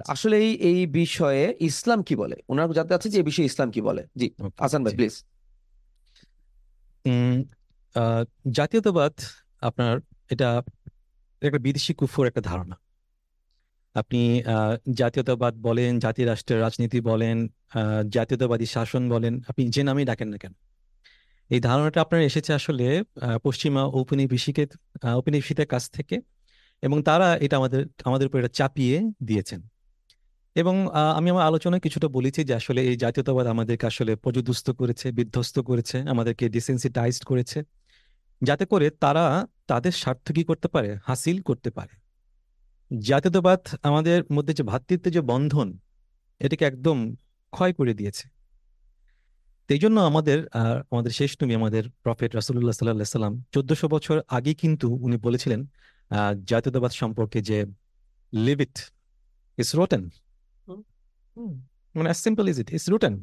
আসলে 0.08 0.36
এই 0.38 0.52
এই 0.70 0.80
বিষয়ে 0.94 1.44
ইসলাম 1.60 1.98
কি 2.02 2.14
বলে? 2.16 2.36
ওনার 2.48 2.66
জানতে 2.72 2.92
আছে 2.94 3.08
যে 3.08 3.16
এই 3.18 3.26
বিষয়ে 3.30 3.48
ইসলাম 3.50 3.68
কি 3.70 3.80
বলে। 3.80 4.02
জি 4.16 4.26
আসান 4.58 4.80
ভাই 4.84 4.94
প্লিজ 4.98 5.14
উম, 7.04 7.36
জাতীয়তাবাদ 8.50 9.14
আপনার 9.62 9.94
এটা 10.32 10.48
একটা 11.42 11.58
বিদেশি 11.58 11.92
কুফর 12.00 12.24
একটা 12.30 12.42
ধারণা। 12.50 12.76
আপনি 13.94 14.20
জাতীয়তাবাদ 15.00 15.54
বলেন 15.66 15.90
জাতীয় 16.04 16.26
রাষ্ট্রের 16.26 16.60
রাজনীতি 16.60 16.98
বলেন 17.10 17.36
জাতীয়তাবাদী 18.16 18.66
শাসন 18.74 19.02
বলেন 19.14 19.34
আপনি 19.48 19.62
যে 19.74 19.82
নামেই 19.88 20.06
ডাকেন 20.10 20.28
না 20.28 20.38
কেন? 20.42 20.54
এই 21.50 21.60
ধারণাটা 21.60 21.98
আপনার 22.04 22.20
এসেছে 22.30 22.50
আসলে 22.58 22.86
পশ্চিমা 23.44 23.82
ঔপনিবেশিকের 23.98 24.68
আহ, 25.06 25.14
ঔপনিবেশিকদের 25.18 25.68
কাছ 25.74 25.84
থেকে 25.96 26.16
এবং 26.82 26.98
তারা 27.08 27.28
এটা 27.44 27.54
আমাদের 27.60 27.82
আমাদের 28.08 28.26
উপর 28.28 28.38
এটা 28.42 28.52
চাপিয়ে 28.60 28.96
দিয়েছেন। 29.24 29.60
এবং 30.56 30.74
আমি 31.18 31.28
আমার 31.32 31.44
আলোচনায় 31.50 31.82
কিছুটা 31.86 32.08
বলেছি 32.16 32.40
যে 32.48 32.54
আসলে 32.60 32.80
এই 32.90 32.96
জাতীয়তাবাদ 33.04 33.46
আমাদেরকে 33.54 33.84
আসলে 33.92 34.12
পর্যদুস্ত 34.24 34.66
করেছে 34.80 35.06
বিধ্বস্ত 35.18 35.56
করেছে 35.68 35.96
আমাদেরকে 36.12 36.44
ডিসেন্সিটাইজড 36.56 37.24
করেছে। 37.30 37.58
যাতে 38.42 38.64
করে 38.66 38.86
তারা 39.02 39.24
তাদের 39.66 39.92
স্বার্থ 39.92 40.26
কি 40.32 40.42
করতে 40.44 40.68
পারে 40.68 40.90
হাসিল 41.04 41.38
করতে 41.42 41.70
পারে। 41.70 41.94
জাতীয়তাবাদ 42.90 43.60
আমাদের 43.82 44.18
মধ্যে 44.32 44.52
যে 44.54 44.62
ভ্রাতৃত্বের 44.62 45.12
যে 45.12 45.22
বন্ধন 45.22 45.68
এটাকে 46.40 46.64
একদম 46.64 46.98
ক্ষয় 47.52 47.72
করে 47.72 47.92
দিয়েছে। 47.94 48.24
এই 49.68 49.80
জন্য 49.84 49.96
আমাদের 50.00 50.38
আমাদের 50.92 51.12
শেষ 51.12 51.30
তুমি 51.36 51.52
আমাদের 51.54 51.84
প্রফেট 52.04 52.30
রাসূলুল্লাহ 52.34 52.74
সাল্লাহ 52.74 53.08
সাল্লাম 53.10 53.34
চোদ্দশো 53.54 53.86
বছর 53.88 54.16
আগে 54.28 54.52
কিন্তু 54.54 54.86
উনি 55.02 55.16
বলেছিলেন 55.18 55.60
আহ, 56.10 56.32
জাতীয়তাবাদ 56.44 56.92
সম্পর্কে 56.92 57.38
যে 57.42 57.58
লিভ 58.32 58.58
ইট 58.60 58.76
ইস 59.58 59.70
রোটেন 59.74 60.02
মানে 61.94 62.08
as 62.08 62.18
simple 62.26 62.44
is 62.48 62.56
it 62.60 62.68
is 62.72 62.84
rotten 62.88 63.14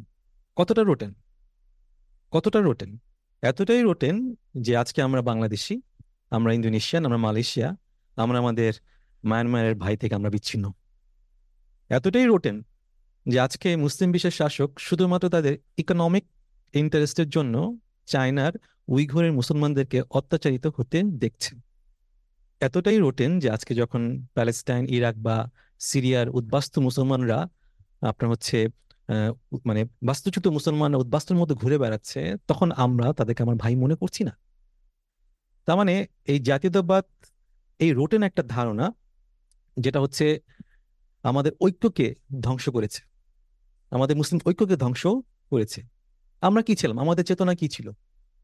কতটা 0.57 0.83
রোটেন 0.83 1.11
কতটা 2.33 2.59
রোটেন 2.59 2.91
এতটাই 3.41 3.81
রোটেন 3.81 4.35
যে 4.55 4.77
আজকে 4.77 5.01
আমরা 5.01 5.21
বাংলাদেশি, 5.21 5.81
আমরা 6.29 6.53
ইন্দোনেশিয়ান, 6.53 7.05
আমরা 7.05 7.17
মালয়েশিয়া, 7.17 7.75
আমরা 8.15 8.39
আমাদের 8.39 8.73
মায়ানমারের 9.23 9.75
ভাই 9.75 9.97
থেকে 9.97 10.15
আমরা 10.15 10.29
বিচ্ছিন্ন। 10.29 10.71
এতটাই 11.89 12.25
রোটেন 12.25 12.63
যে 13.25 13.39
আজকে 13.39 13.75
মুসলিম 13.75 14.11
বিশ্বের 14.11 14.31
শাসক 14.31 14.69
শুধুমাত্র 14.79 15.29
তাদের 15.29 15.57
ইকোনমিক 15.77 16.25
ইন্টারেস্টের 16.73 17.29
জন্য 17.29 17.77
চায়নার 18.05 18.53
উইঘুরের 18.87 19.33
মুসলমানদেরকে 19.33 20.01
অত্যাচারিত 20.09 20.67
হতে 20.67 21.03
দেখছে। 21.03 21.55
এতটাই 22.61 22.97
রোটেন 22.97 23.39
যে 23.39 23.51
আজকে 23.51 23.75
যখন 23.75 24.27
প্যালেস্টাইন, 24.33 24.87
ইরাক 24.87 25.15
বা 25.17 25.49
সিরিয়ার 25.79 26.29
উদ্বাস্তু 26.29 26.81
মুসলমানরা, 26.81 27.47
আপনার 28.01 28.31
হচ্ছে 28.31 28.67
মানে 29.65 29.85
বাস্তুচ্যুত 30.03 30.47
মুসলমান 30.47 30.95
উদ্বাস্তুর 30.95 31.37
মধ্যে 31.37 31.55
ঘুরে 31.55 31.77
বেড়াচ্ছে, 31.77 32.35
তখন 32.47 32.71
আমরা 32.71 33.13
তাদেরকে 33.13 33.43
আমার 33.43 33.55
ভাই 33.55 33.75
মনে 33.75 33.95
করছি 33.95 34.23
না। 34.23 34.37
তার 35.65 35.77
মানে 35.77 36.07
এই 36.25 36.39
জাতীয়তাবাদ, 36.39 37.05
এই 37.79 37.93
রোটেন 37.93 38.23
একটা 38.23 38.43
ধারণা, 38.43 38.93
যেটা 39.79 40.01
হচ্ছে 40.01 40.39
আমাদের 41.23 41.51
ঐক্যকে 41.61 42.15
ধ্বংস 42.41 42.69
করেছে। 42.69 43.01
আমাদের 43.91 44.17
মুসলিম 44.17 44.39
ঐক্যকে 44.47 44.75
ধ্বংস 44.75 45.07
করেছে। 45.49 45.81
আমরা 46.41 46.61
কি 46.61 46.75
ছিলাম? 46.75 46.99
আমাদের 46.99 47.25
চেতনা 47.25 47.55
কি 47.55 47.69
ছিল? 47.69 47.89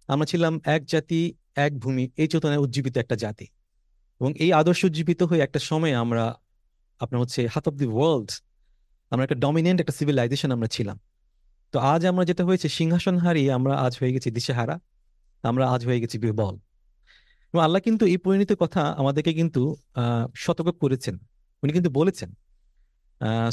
আমরা 0.08 0.26
ছিলাম 0.26 0.60
এক 0.66 0.86
জাতি, 0.86 1.34
এক 1.56 1.80
ভূমি, 1.80 2.10
এই 2.18 2.28
চেতনায় 2.28 2.58
উজ্জীবিত 2.58 2.98
একটা 2.98 3.16
জাতি। 3.16 3.48
এবং 4.22 4.34
এই 4.34 4.54
আদর্শ 4.54 4.84
উজ্জীবিত 4.84 5.24
হয়ে 5.24 5.40
একটা 5.40 5.60
সময়ে 5.60 5.96
আমরা 5.96 6.36
আপনার 7.00 7.22
হচ্ছে 7.22 7.48
হাত 7.48 7.68
অফ 7.68 7.74
দি 7.74 7.86
ওয়ার্ল্ড 7.86 8.32
আমরা 9.16 9.24
একটা 9.28 9.38
ডমিনেন্ট 9.46 9.78
একটা 9.84 9.96
সিভিলাইজেশন 10.00 10.50
আমরা 10.56 10.68
ছিলাম। 10.76 10.98
তো 11.74 11.78
আজ 11.92 12.02
আমরা 12.12 12.24
যেটা 12.30 12.44
হয়েছে, 12.48 12.68
সিংহাসন 12.78 13.16
হারিয়ে 13.24 13.50
আমরা 13.58 13.74
আজ 13.86 13.94
হয়ে 14.00 14.12
গেছি 14.16 14.30
দিশেহারা, 14.38 14.76
আমরা 15.44 15.64
আজ 15.74 15.82
হয়ে 15.88 16.00
গেছি 16.04 16.18
বিহবল 16.24 16.56
এবং 17.54 17.62
আল্লাহ 17.66 17.80
কিন্তু 17.88 18.04
এই 18.14 18.20
পরিণত 18.26 18.52
কথা 18.64 18.82
আমাদেরকে 19.02 19.32
কিন্তু 19.40 19.62
সতর্ক 20.44 20.70
করেছেন। 20.84 21.16
উনি 21.64 21.72
কিন্তু 21.78 21.92
বলেছেন। 22.00 22.30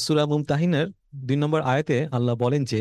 সুরা 0.04 0.24
মুমতাহিনের 0.30 0.86
দুই 1.26 1.36
নম্বর 1.42 1.60
আয়াতে 1.72 1.96
আল্লাহ 2.16 2.34
বলেন 2.44 2.62
যে, 2.72 2.80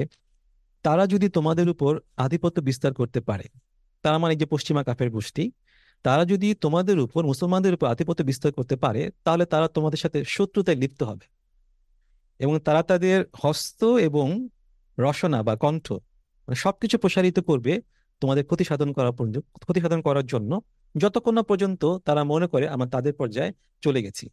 তারা 0.86 1.04
যদি 1.14 1.28
তোমাদের 1.38 1.68
উপর 1.74 1.92
আধিপত্য 2.26 2.58
বিস্তার 2.70 2.92
করতে 3.00 3.20
পারে, 3.30 3.46
তারা 4.04 4.18
মানে 4.24 4.34
যে 4.42 4.46
পশ্চিমা 4.54 4.82
কাফের 4.88 5.10
গোষ্ঠী, 5.16 5.46
তারা 6.06 6.24
যদি 6.32 6.48
তোমাদের 6.64 6.98
উপর 7.06 7.22
মুসলমানদের 7.32 7.74
উপর 7.78 7.88
আধিপত্য 7.94 8.22
বিস্তার 8.30 8.52
করতে 8.58 8.76
পারে, 8.84 9.02
তাহলে 9.26 9.44
তারা 9.54 9.68
তোমাদের 9.76 10.00
সাথে 10.04 10.20
শত্রুতায় 10.36 10.78
লিপ্ত 10.84 11.02
হবে। 11.10 11.26
এবং 12.42 12.60
তারা 12.60 12.82
তাদের 12.84 13.26
হস্ত 13.36 13.84
এবং 13.84 14.28
রসনা 15.00 15.44
বা 15.44 15.56
কণ্ঠ 15.56 15.92
মানে 16.48 16.56
সবকিছু 16.56 16.98
প্রসারিত 16.98 17.40
করবে 17.40 17.82
তোমাদের 18.22 18.46
ক্ষতি 18.46 18.64
সাধন 18.64 18.94
করার 18.94 19.12
পর্যন্ত 19.12 19.38
ক্ষতি 19.60 19.80
সাধন 19.82 20.02
করার 20.02 20.26
জন্য 20.26 20.52
যতক্ষণ 20.98 21.34
না 21.34 21.44
পর্যন্ত 21.44 21.86
তারা 22.06 22.24
মনে 22.24 22.48
করে 22.48 22.66
আমরা 22.68 22.88
তাদের 22.90 23.14
পর্যায়ে 23.14 23.52
চলে 23.82 24.04
গেছি। 24.04 24.30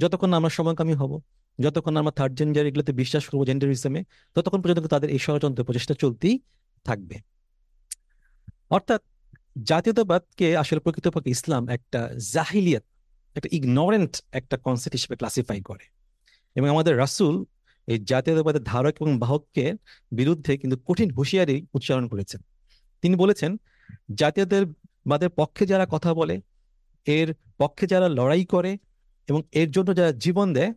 যতক্ষণ 0.00 0.30
না 0.30 0.36
আমরা 0.36 0.48
সমকামী 0.48 0.94
হব, 0.94 1.20
যতক্ষণ 1.58 1.96
আমরা 1.96 2.12
থার্ড 2.12 2.34
জেন্ডার 2.34 2.66
এগুলোতে 2.66 2.92
বিশ্বাস 2.92 3.28
করব 3.28 3.44
জেন্ডারিজমে 3.44 4.04
ততক্ষণ 4.34 4.60
পর্যন্ত 4.62 4.86
তাদের 4.86 5.10
এই 5.10 5.18
ষড়যন্ত্র 5.18 5.64
প্রচেষ্টা 5.64 5.94
চলতেই 5.94 6.36
থাকবে। 6.84 7.16
অর্থাৎ 8.70 9.02
জাতীয়তাবাদকে 9.62 10.56
আসলে 10.56 10.80
প্রকৃতপক্ষে 10.80 11.30
ইসলাম 11.30 11.68
একটা 11.68 12.00
জাহিলিয়াত, 12.32 12.84
একটা 13.34 13.48
ইগনোরেন্ট 13.52 14.22
একটা 14.32 14.56
কনসেপ্ট 14.56 14.94
হিসেবে 14.96 15.16
ক্লাসিফাই 15.16 15.60
করে। 15.62 15.93
এবং 16.54 16.68
আমাদের 16.68 16.98
রাসূল 16.98 17.44
এই 17.86 17.98
জাতীয়তাবাদের 17.98 18.62
ধারক 18.62 18.94
এবং 19.00 19.18
বাহককে 19.18 19.74
বিরুদ্ধে 20.12 20.56
কিন্তু 20.56 20.76
কঠিন 20.86 21.10
হুঁশিয়ারি 21.10 21.66
উচ্চারণ 21.74 22.08
করেছেন। 22.08 22.40
তিনি 23.02 23.16
বলেছেন, 23.16 23.56
জাতীয়তাবাদের 24.14 25.28
পক্ষে 25.28 25.66
যারা 25.66 25.86
কথা 25.90 26.14
বলে, 26.14 26.40
এর 27.06 27.34
পক্ষে 27.58 27.86
যারা 27.86 28.08
লড়াই 28.08 28.44
করে 28.44 28.78
এবং 29.28 29.42
এর 29.52 29.70
জন্য 29.70 29.96
যারা 29.96 30.12
জীবন 30.12 30.52
দেয়, 30.52 30.72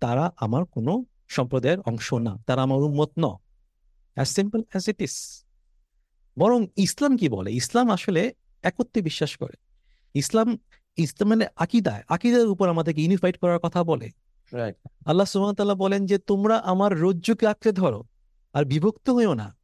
তারা 0.00 0.32
আমার 0.36 0.64
কোনো 0.64 1.04
সম্প্রদায়ের 1.28 1.80
অংশ 1.80 2.14
না, 2.14 2.38
তারা 2.46 2.62
আমার 2.62 2.78
উন্মত 2.78 3.10
ন। 3.18 3.24
অ্যাজ 4.14 4.28
সিম্পল 4.28 4.62
ইট 4.88 5.02
ইস 5.02 5.44
বরং 6.38 6.66
ইসলাম 6.76 7.16
কি 7.16 7.28
বলে? 7.28 7.52
ইসলাম 7.52 7.90
আসলে 7.90 8.32
একত্রে 8.62 9.02
বিশ্বাস 9.02 9.36
করে। 9.36 9.56
ইসলাম 10.14 10.58
ইসলাম 10.96 11.28
মানে 11.28 11.46
আকিদায়, 11.56 12.02
আকিদার 12.08 12.46
উপর 12.46 12.68
আমাদেরকে 12.68 13.00
ইউনিফাইড 13.02 13.38
করার 13.38 13.58
কথা 13.58 13.84
বলে। 13.84 14.10
আল্লাহ 15.06 15.52
তাআলা 15.52 15.74
বলেন 15.74 16.06
যে 16.06 16.18
তোমরা 16.18 16.56
আমার 16.56 17.00
রজ্জুকে 17.00 17.46
আঁকড়ে 17.46 17.72
ধরো 17.72 18.04
আর 18.52 18.64
বিভক্ত 18.64 19.10
হইও 19.10 19.34
না। 19.34 19.56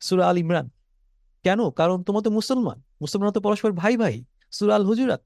সূরা 0.00 0.28
আল 0.28 0.38
ইমরান। 0.38 0.70
কেন? 1.42 1.70
কারণ 1.70 2.02
তোমরা 2.02 2.20
তো 2.20 2.30
মুসলমান। 2.30 2.82
মুসলমান 3.00 3.30
তো 3.30 3.40
পরস্পর 3.40 3.72
ভাই 3.72 3.96
ভাই 3.96 4.24
সূরা 4.52 4.74
আল 4.74 4.84
হুজুরাত। 4.84 5.22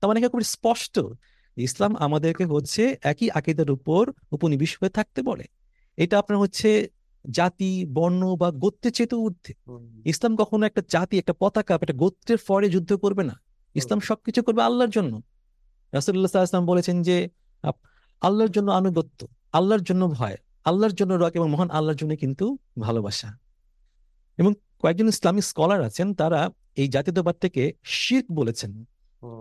তার 0.00 0.08
মানে 0.08 0.28
খুব 0.28 0.40
স্পষ্ট? 0.40 1.00
ইসলাম 1.56 1.96
আমাদেরকে 1.96 2.44
হচ্ছে 2.44 2.96
একই 3.02 3.30
আকিদার 3.30 3.70
উপর 3.70 4.12
উপনিবেশ 4.32 4.78
হয়ে 4.80 4.90
থাকতে 4.90 5.22
বলে। 5.22 5.44
এটা 5.96 6.18
আপনার 6.18 6.38
হচ্ছে 6.38 6.88
জাতি 7.30 7.86
বর্ণ 7.92 8.36
বা 8.36 8.50
গোত্রের 8.50 8.92
চেয়ে 8.92 9.06
তো 9.06 9.18
ঊর্ধ্বে 9.18 9.54
ইসলাম 10.04 10.36
কখনো 10.36 10.66
একটা 10.66 10.82
জাতি 10.88 11.18
একটা 11.18 11.34
পতাকা 11.38 11.74
একটা 11.74 11.92
গোত্রের 11.92 12.38
ফরে 12.38 12.70
যুদ্ধ 12.70 12.92
করবে 12.92 13.24
না। 13.24 13.40
ইসলাম 13.74 14.00
সবকিছু 14.00 14.42
করবে 14.42 14.62
আল্লাহর 14.62 14.90
জন্য। 14.90 15.16
আলাইহি 15.92 16.18
ওয়াসাল্লাম 16.18 16.66
বলেছেন 16.66 17.02
যে 17.02 17.28
আল্লাহর 18.20 18.50
জন্য 18.50 18.70
আনুগত্য 18.70 19.26
আল্লাহর 19.52 19.82
জন্য 19.82 20.08
ভয় 20.08 20.36
আল্লাহর 20.64 20.92
জন্য 20.92 21.14
রাগ 21.14 21.32
এবং 21.34 21.50
মহান 21.50 21.70
আল্লাহর 21.70 21.96
জন্য 21.96 22.16
কিন্তু 22.16 22.58
ভালোবাসা। 22.78 23.38
এবং 24.38 24.54
কয়েকজন 24.78 25.08
ইসলামিক 25.08 25.44
স্কলার 25.44 25.82
আছেন 25.82 26.14
তারা 26.14 26.50
এই 26.76 26.88
জাতীয়তাবাদটাকে 26.88 27.72
শিরক 27.84 28.24
বলেছেন। 28.32 28.84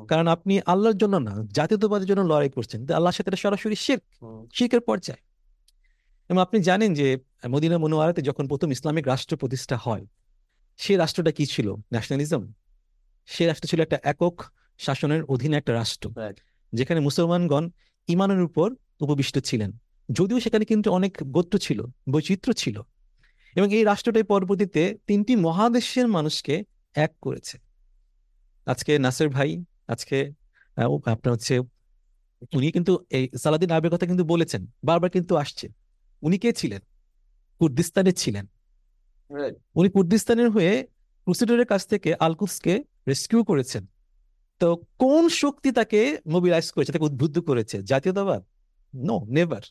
কারণ 0.08 0.28
আপনি 0.28 0.62
আল্লাহর 0.66 0.98
জন্য 0.98 1.18
না 1.18 1.34
জাতীয়তাবাদের 1.52 2.08
জন্য 2.08 2.22
লড়াই 2.22 2.50
করছেন 2.50 2.82
আল্লাহর 2.82 3.12
সাথে 3.12 3.36
সরাসরি 3.36 3.76
শিরক 3.76 4.04
শিরকের 4.54 4.82
পর্যায়ে। 4.82 5.22
এবং 6.30 6.42
আপনি 6.42 6.62
জানেন 6.62 6.94
যে 6.94 7.18
মদিনা 7.50 7.78
মনোয়ারাতে 7.78 8.22
যখন 8.22 8.48
প্রথম 8.48 8.72
ইসলামিক 8.72 9.08
রাষ্ট্র 9.08 9.38
প্রতিষ্ঠা 9.38 9.78
হয় 9.82 10.06
সেই 10.78 10.96
রাষ্ট্রটা 10.96 11.32
কি 11.32 11.46
ছিল? 11.46 11.72
ন্যাশনালিজম? 11.72 12.52
সেই 13.26 13.48
রাষ্ট্র 13.48 13.68
ছিল 13.68 13.82
একটা 13.82 14.00
একক 14.04 14.42
শাসনের 14.78 15.24
অধীনে 15.24 15.58
একটা 15.58 15.74
রাষ্ট্র 15.74 16.12
যেখানে 16.74 17.00
মুসলমানগণ 17.00 17.70
ইমানের 18.10 18.42
উপর 18.42 18.68
উপবিষ্ট 19.02 19.36
ছিলেন। 19.40 19.72
যদিও 20.10 20.40
সেখানে 20.40 20.66
কিন্তু 20.66 20.88
অনেক 20.92 21.14
গোত্র 21.26 21.56
ছিল 21.58 21.80
বৈচিত্র্য 22.10 22.54
ছিল। 22.54 22.78
এবং 23.56 23.68
এই 23.74 23.84
রাষ্ট্রটাই 23.84 24.24
পরবর্তীতে 24.24 24.84
তিনটি 25.08 25.34
মহাদেশের 25.36 26.08
মানুষকে 26.08 26.64
এক 26.96 27.12
করেছে। 27.22 27.56
আজকে 28.68 28.92
নাসের 29.00 29.30
ভাই 29.30 29.64
আজকে 29.88 30.18
আপনার 31.06 31.32
হচ্ছে 31.32 31.60
উনি 32.54 32.72
কিন্তু 32.72 32.94
এই 33.10 33.30
সালাদিন 33.44 33.70
আবের 33.72 33.92
কথা 33.92 34.06
কিন্তু 34.06 34.24
বলেছেন 34.24 34.62
বারবার 34.84 35.10
কিন্তু 35.10 35.34
আসছে। 35.36 35.66
উনি 36.22 36.38
কে 36.38 36.50
ছিলেন? 36.54 36.82
কুর্দিস্তানের 37.60 38.14
ছিলেন। 38.14 38.46
উনি 39.76 39.90
কুর্দিস্তানের 39.90 40.50
হয়ে 40.50 40.74
ক্রুসেডারের 41.24 41.66
কাছ 41.66 41.82
থেকে 41.88 42.10
আলকুদসকে 42.20 42.74
রেস্কিউ 43.08 43.44
করেছেন। 43.44 43.84
তো 44.62 44.68
কোন 44.98 45.24
শক্তি 45.42 45.70
তাকে 45.72 46.00
মোবিলাইজ 46.28 46.68
করেছে, 46.72 46.92
তাকে 46.92 47.06
উদ্বুদ্ধ 47.06 47.38
করেছে? 47.40 47.76
জাতীয়তাবাদ? 47.84 48.42
নো 48.94 49.18
নেভার 49.30 49.64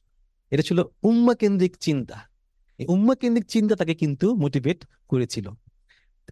এটা 0.53 0.62
ছিল 0.62 0.78
উম্মা 1.03 1.34
কেন্দ্রিক 1.34 1.74
চিন্তা। 1.76 2.16
এই 2.78 2.86
উম্মা 2.89 3.14
কেন্দ্রিক 3.14 3.47
চিন্তা 3.47 3.74
তাকে 3.76 3.95
কিন্তু 3.95 4.26
মোটিভেট 4.34 4.78
করেছিল। 5.09 5.47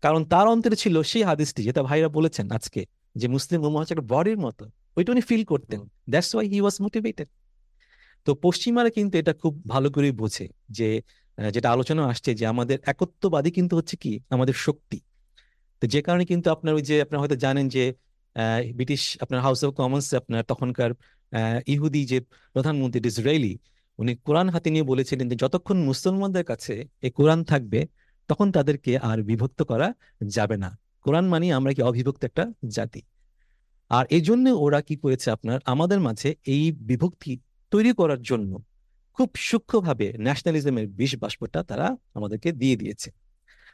কারণ 0.02 0.20
তার 0.24 0.46
অন্তরে 0.48 0.76
ছিল 0.76 0.94
সেই 1.02 1.22
হাদিসটি, 1.22 1.60
যেটা 1.62 1.82
ভাইরা 1.82 2.08
বলেছেন 2.08 2.46
আজকে, 2.50 2.80
যে 3.14 3.26
মুসলিম 3.28 3.58
উম্মা 3.64 3.78
হচ্ছে 3.80 3.94
একটা 3.94 4.06
বডির 4.08 4.38
মতো। 4.38 4.64
ওইটা 4.96 5.10
উনি 5.12 5.20
ফিল 5.20 5.44
করতেন। 5.44 5.80
That's 6.10 6.30
why 6.34 6.46
he 6.48 6.58
was 6.60 6.76
motivated 6.80 7.28
তো 8.26 8.30
পশ্চিমারা 8.34 8.90
কিন্তু 8.90 9.14
এটা 9.18 9.32
খুব 9.32 9.52
ভালো 9.68 9.88
করে 9.90 10.08
বোঝে 10.12 10.46
যে 10.70 10.88
যেটা 11.38 11.68
আলোচনা 11.72 12.02
আসছে 12.06 12.30
যে 12.34 12.44
আমাদের 12.46 12.78
একত্ববাদী 12.86 13.50
কিন্তু 13.50 13.74
হচ্ছে 13.76 13.96
কি? 14.02 14.12
আমাদের 14.30 14.54
শক্তি। 14.66 14.98
তো 15.82 15.84
যে 15.86 16.00
কারণে 16.02 16.24
কিন্তু 16.24 16.46
আপনার 16.50 16.72
ওই 16.74 16.82
যে, 16.82 16.96
আপনার 17.02 17.18
হয়তো 17.20 17.36
জানেন 17.36 17.66
যে 17.68 17.84
ব্রিটিশ 18.76 19.02
আপনার 19.22 19.40
হাউস 19.40 19.60
অফ 19.64 19.70
কমন্স 19.80 20.06
আপনার 20.20 20.42
তখনকার 20.50 20.90
ইহুদি 21.66 22.02
যে 22.10 22.18
প্রধানমন্ত্রী 22.54 23.00
ইসরায়েলি, 23.12 23.52
উনি 23.98 24.12
কোরআন 24.26 24.48
হাতে 24.54 24.68
নিয়ে 24.74 24.84
বলেছিলেন 24.92 25.26
যে 25.30 25.36
যতক্ষণ 25.42 25.78
মুসলমানদের 25.90 26.44
কাছে 26.44 26.74
এই 27.06 27.12
কোরআন 27.18 27.40
থাকবে, 27.44 27.80
তখন 28.28 28.46
তাদেরকে 28.52 28.92
আর 29.08 29.18
বিভক্ত 29.22 29.60
করা 29.62 29.88
যাবে 30.36 30.56
না। 30.64 30.70
কোরআন 31.04 31.26
মানে 31.32 31.46
আমরা 31.58 31.70
কি 31.76 31.82
অবিভক্ত 31.90 32.22
একটা 32.24 32.44
জাতি। 32.76 33.02
আর 33.90 34.04
এই 34.16 34.22
জন্য 34.28 34.46
ওরা 34.64 34.80
কি 34.88 34.94
করেছে 34.96 35.28
আপনার, 35.30 35.58
আমাদের 35.72 35.98
মাঝে 36.00 36.30
এই 36.54 36.64
বিভক্তি 36.90 37.32
তৈরি 37.72 37.92
করার 37.92 38.20
জন্য 38.22 38.50
খুব 39.16 39.28
সূক্ষ্মভাবে 39.48 40.06
ন্যাশনালিজমের 40.18 40.86
বিষ 40.98 41.12
বাষ্পটা 41.22 41.60
তারা 41.70 41.86
আমাদেরকে 42.14 42.48
দিয়ে 42.52 42.76
দিয়েছে। 42.76 43.08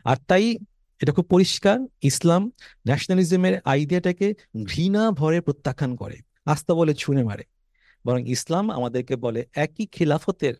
আর 0.04 0.16
তাই 0.30 0.44
এটা 1.02 1.12
খুব 1.12 1.24
পরিষ্কার। 1.24 1.78
ইসলাম 2.02 2.50
ন্যাশনালিজমের 2.86 3.60
আইডিয়াটাকে 3.64 4.34
ঘৃণা 4.64 5.10
ভরে 5.10 5.40
প্রত্যাখ্যান 5.40 5.96
করে 5.96 6.16
আস্থা 6.44 6.74
বলে 6.74 6.94
ছুঁড়ে 6.94 7.24
মারে। 7.24 7.44
বরং 8.06 8.28
ইসলাম 8.28 8.70
আমাদেরকে 8.70 9.16
বলে 9.16 9.46
একই 9.54 9.86
খিলাফতের 9.86 10.54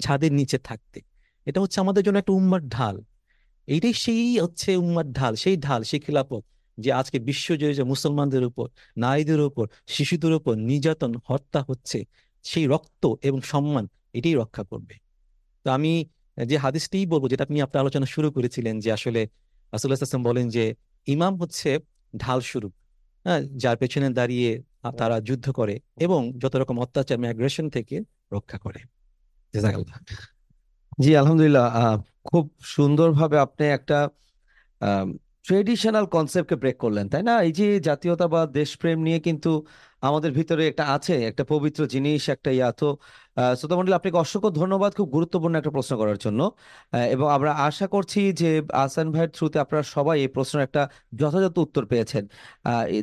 ছাদের 0.00 0.32
নিচে 0.32 0.58
থাকতে। 0.58 1.00
এটা 1.46 1.60
হচ্ছে 1.60 1.80
আমাদের 1.80 2.04
জন্য 2.04 2.18
একটা 2.18 2.32
উম্মার 2.32 2.68
ঢাল। 2.68 3.00
এইটাই 3.66 3.92
সেই 3.92 4.40
হচ্ছে 4.40 4.76
উম্মার 4.76 5.12
ঢাল, 5.12 5.34
সেই 5.34 5.56
ঢাল, 5.56 5.82
সেই 5.82 6.00
খিলাফত 6.00 6.44
যে 6.78 6.92
আজকে 6.92 7.18
বিশ্বজুড়ে 7.18 7.74
যে 7.74 7.82
মুসলমানদের 7.82 8.44
উপর, 8.44 8.68
নারীদের 8.96 9.40
উপর, 9.40 9.66
শিশুদের 9.86 10.32
উপর 10.32 10.54
নির্যাতন, 10.54 11.14
হত্যা 11.28 11.64
হচ্ছে, 11.68 12.04
সেই 12.42 12.66
রক্ত 12.66 13.14
এবং 13.22 13.40
সম্মান 13.40 13.88
এটাই 14.12 14.34
রক্ষা 14.34 14.62
করবে। 14.62 14.94
তো 15.64 15.70
আমি 15.70 16.08
যে 16.46 16.56
হাদিসটিই 16.56 17.06
বলব, 17.06 17.28
যেটা 17.28 17.44
আপনি 17.44 17.62
আপনার 17.62 17.80
আলোচনা 17.80 18.06
শুরু 18.06 18.30
করেছিলেন 18.30 18.80
যে 18.80 18.92
আসলে 18.92 19.28
সাল্লাল্লাহু 19.78 20.28
বলেন 20.30 20.46
যে, 20.48 20.64
ইমাম 21.06 21.34
হচ্ছে 21.40 21.70
ঢাল 22.16 22.40
স্বরূপ 22.40 22.72
হ্যাঁ 23.24 23.40
যার 23.62 23.76
পেছনে 23.76 24.08
দাঁড়িয়ে 24.18 24.50
তারা 24.98 25.16
যুদ্ধ 25.20 25.46
করে 25.50 25.74
এবং 25.96 26.20
যত 26.42 26.54
রকম 26.56 26.76
অত্যাচার 26.84 27.18
অ্যাগ্রেশন 27.20 27.66
থেকে 27.70 27.96
রক্ষা 28.32 28.58
করে। 28.58 28.80
জি, 31.00 31.10
আলহামদুলিল্লাহ 31.16 31.66
খুব 32.24 32.44
সুন্দরভাবে 32.74 33.36
আপনি 33.38 33.64
একটা 33.78 33.98
ট্রেডিশনাল 35.46 36.06
কনসেপ্টকে 36.06 36.56
ব্রেক 36.56 36.76
করলেন, 36.78 37.06
তাই 37.08 37.22
না? 37.22 37.34
এই 37.46 37.52
যে 37.52 37.66
জাতীয়তাবাদ, 37.88 38.46
দেশপ্রেম 38.60 38.98
নিয়ে 39.06 39.18
কিন্তু 39.26 39.52
আমাদের 40.08 40.30
ভিতরে 40.38 40.62
একটা 40.70 40.84
আছে, 40.94 41.14
একটা 41.30 41.44
পবিত্র 41.52 41.80
জিনিস, 41.94 42.20
একটা 42.34 42.50
ইয়া। 42.58 42.68
তো 42.80 42.88
শ্রোতা 43.58 43.74
আপনাকে 43.98 44.18
অসংখ্য 44.24 44.50
ধন্যবাদ 44.60 44.90
খুব 44.98 45.08
গুরুত্বপূর্ণ 45.16 45.54
একটা 45.60 45.72
প্রশ্ন 45.76 45.92
করার 46.00 46.18
জন্য। 46.24 46.40
এবং 47.14 47.26
আমরা 47.36 47.50
আশা 47.68 47.86
করছি 47.94 48.20
যে 48.40 48.50
আসান 48.84 49.06
ভাইয়ের 49.14 49.30
থ্রুতে 49.36 49.58
আপনারা 49.64 49.84
সবাই 49.96 50.16
এই 50.24 50.30
প্রশ্নের 50.36 50.62
একটা 50.66 50.82
যথাযথ 51.20 51.56
উত্তর 51.66 51.84
পেয়েছেন। 51.92 52.24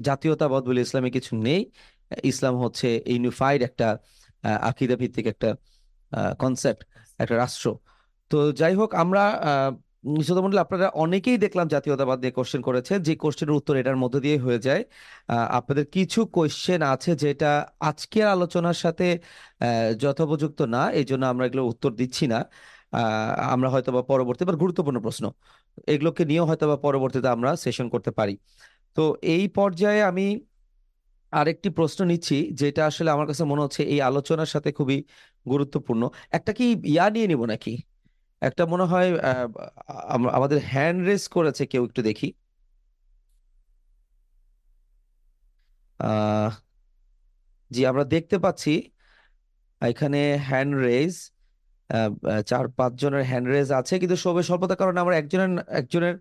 জাতীয়তাবাদ 0.08 0.62
বলে 0.70 0.80
ইসলামে 0.86 1.10
কিছু 1.18 1.32
নেই। 1.48 1.62
ইসলাম 2.32 2.56
হচ্ছে 2.64 2.88
ইউনিফাইড 3.14 3.60
একটা 3.70 3.88
আকিদা 4.70 4.96
ভিত্তিক 5.02 5.26
একটা 5.34 5.50
কনসেপ্ট 6.42 6.82
একটা 7.22 7.36
রাষ্ট্র। 7.44 7.66
তো 8.32 8.38
যাই 8.60 8.74
হোক, 8.80 8.90
আমরা 9.04 9.24
শ্রোতা 10.04 10.62
আপনারা 10.66 10.88
অনেকেই 11.04 11.38
দেখলাম 11.44 11.68
জাতীয়তাবাদ 11.76 12.18
নিয়ে 12.22 12.34
কোশ্চেন 12.38 12.62
করেছেন। 12.68 12.98
যে 13.08 13.14
কোশ্চেনের 13.24 13.56
উত্তর 13.60 13.74
এটার 13.82 13.98
মধ্যে 14.04 14.20
দিয়ে 14.26 14.38
হয়ে 14.46 14.60
যায়। 14.68 14.82
আপনাদের 15.60 15.86
কিছু 15.96 16.20
কোশ্চেন 16.36 16.82
আছে 16.94 17.12
যেটা 17.24 17.52
আজকের 17.90 18.28
আলোচনার 18.36 18.78
সাথে 18.84 19.08
যথোপযুক্ত 20.04 20.60
না 20.76 20.82
এই 21.00 21.06
জন্য 21.10 21.24
আমরা 21.32 21.44
এগুলো 21.48 21.64
উত্তর 21.72 21.92
দিচ্ছি 22.02 22.26
না। 22.34 22.40
আমরা 23.54 23.68
হয়তো 23.74 23.90
বা 23.96 24.02
পরবর্তী 24.12 24.42
বা 24.50 24.54
গুরুত্বপূর্ণ 24.64 24.98
প্রশ্ন, 25.06 25.24
এগুলোকে 25.94 26.24
নিয়েও 26.30 26.46
হয়তো 26.50 26.66
বা 26.72 26.78
পরবর্তীতে 26.86 27.30
আমরা 27.36 27.52
সেশন 27.66 27.88
করতে 27.94 28.12
পারি। 28.20 28.34
তো 28.98 29.04
এই 29.36 29.44
পর্যায়ে 29.58 30.02
আমি 30.12 30.26
আরেকটি 31.34 31.70
প্রশ্ন 31.80 32.00
নিচ্ছি, 32.12 32.38
যেটা 32.62 32.82
আসলে 32.90 33.10
আমার 33.16 33.28
কাছে 33.32 33.44
মনে 33.52 33.62
হচ্ছে 33.66 33.82
এই 33.94 34.00
আলোচনার 34.10 34.50
সাথে 34.56 34.70
খুবই 34.80 34.98
গুরুত্বপূর্ণ। 35.46 36.04
একটা 36.38 36.52
কি 36.58 36.66
ইয়া 36.94 37.06
নিয়ে 37.16 37.28
নিব 37.32 37.42
নাকি? 37.54 37.74
একটা 38.42 38.64
মনে 38.72 38.86
হয় 38.92 39.08
আমাদের 40.38 40.60
হ্যান্ড 40.72 41.00
রেজ 41.08 41.24
করেছে 41.36 41.64
কেউ 41.72 41.84
একটু 41.90 42.02
দেখি। 42.10 42.28
জি, 47.72 47.82
আমরা 47.92 48.04
দেখতে 48.14 48.36
পাচ্ছি, 48.44 48.72
এখানে 49.82 50.18
হ্যান্ড 50.50 50.72
রেজ 50.86 51.14
চার, 52.50 52.66
পাঁচ 52.78 52.92
জনের 53.02 53.24
হ্যান্ড 53.32 53.48
রেজ 53.54 53.68
আছে, 53.80 53.94
কিন্তু 54.02 54.18
সময় 54.26 54.44
স্বল্পতার 54.50 54.80
কারণে 54.82 55.00
আমার 55.04 55.16
একজনের 55.22 55.52
একজনের 55.80 56.16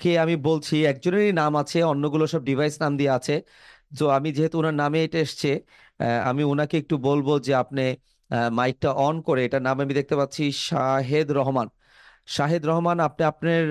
কে 0.00 0.10
আমি 0.24 0.34
বলছি, 0.48 0.74
একজনেরই 0.92 1.30
নাম 1.40 1.52
আছে, 1.62 1.78
অন্যগুলো 1.92 2.24
সব 2.34 2.42
ডিভাইস 2.50 2.74
নাম 2.82 2.92
দিয়ে 3.00 3.12
আছে। 3.18 3.34
তো 3.98 4.04
আমি 4.16 4.28
যেহেতু 4.36 4.56
ওনার 4.62 4.76
নামে 4.82 4.98
এটা 5.06 5.18
এসছে 5.26 5.48
আমি 6.30 6.42
ওনাকে 6.52 6.76
একটু 6.82 6.94
বলব 7.08 7.28
যে 7.46 7.52
আপনি 7.62 7.82
মাইকটা 8.58 8.90
অন 9.06 9.16
করে 9.28 9.40
এটার 9.46 9.62
নাম 9.66 9.76
আমি 9.84 9.92
দেখতে 9.98 10.14
পাচ্ছি 10.20 10.42
শাহেদ 10.68 11.28
রহমান। 11.38 11.68
শাহেদ 12.36 12.62
রহমান 12.70 12.96
আপনি 13.08 13.22
আপনার 13.32 13.62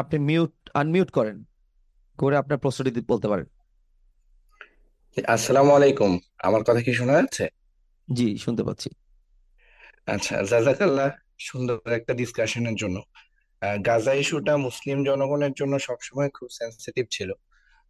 আপনি 0.00 0.16
মিউট 0.28 0.54
আনমিউট 0.80 1.10
করেন 1.18 1.36
করে 2.20 2.34
আপনার 2.42 2.58
প্রশ্নটি 2.64 2.90
বলতে 3.12 3.26
পারেন। 3.32 3.46
আসসালামু 5.36 5.70
আলাইকুম। 5.78 6.12
আমার 6.46 6.62
কথা 6.66 6.80
কি 6.86 6.92
শোনা 6.98 7.14
যাচ্ছে? 7.18 7.44
জি 8.08 8.28
শুনতে 8.44 8.62
পাচ্ছি। 8.68 8.88
আচ্ছা 10.14 10.34
জাজাকাল্লাহ 10.50 11.08
সুন্দর 11.48 11.76
একটা 11.98 12.12
ডিসকাশনের 12.20 12.76
জন্য। 12.82 12.96
গাজা 13.88 14.12
ইস্যুটা 14.20 14.54
মুসলিম 14.66 14.98
জনগণের 15.08 15.52
জন্য 15.60 15.74
সবসময় 15.88 16.30
খুব 16.36 16.48
সেন্সিটিভ 16.58 17.04
ছিল। 17.16 17.30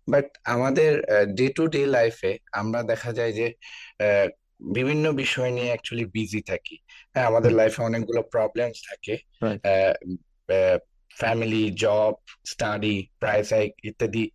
বাট 0.09 0.27
আমাদের 0.55 0.93
ডে 1.39 1.47
টু 1.57 1.65
ডে 1.75 1.83
লাইফে 1.97 2.33
আমরা 2.61 2.81
দেখা 2.91 3.11
যায় 3.19 3.33
যে 3.39 3.47
বিভিন্ন 4.61 5.13
বিষয় 5.13 5.51
নিয়ে 5.51 5.67
অ্যাকচুয়ালি 5.67 6.07
বিজি 6.11 6.41
থাকি। 6.43 6.79
হ্যাঁ 7.15 7.27
আমাদের 7.27 7.53
লাইফে 7.53 7.83
অনেকগুলো 7.83 8.23
প্রবলেমস 8.23 8.79
থাকে। 8.89 9.15
Family 11.17 11.71
job 11.71 12.15
study 12.47 13.09
price 13.19 13.53
hike 13.53 13.73
ইত্যাদি 13.85 14.31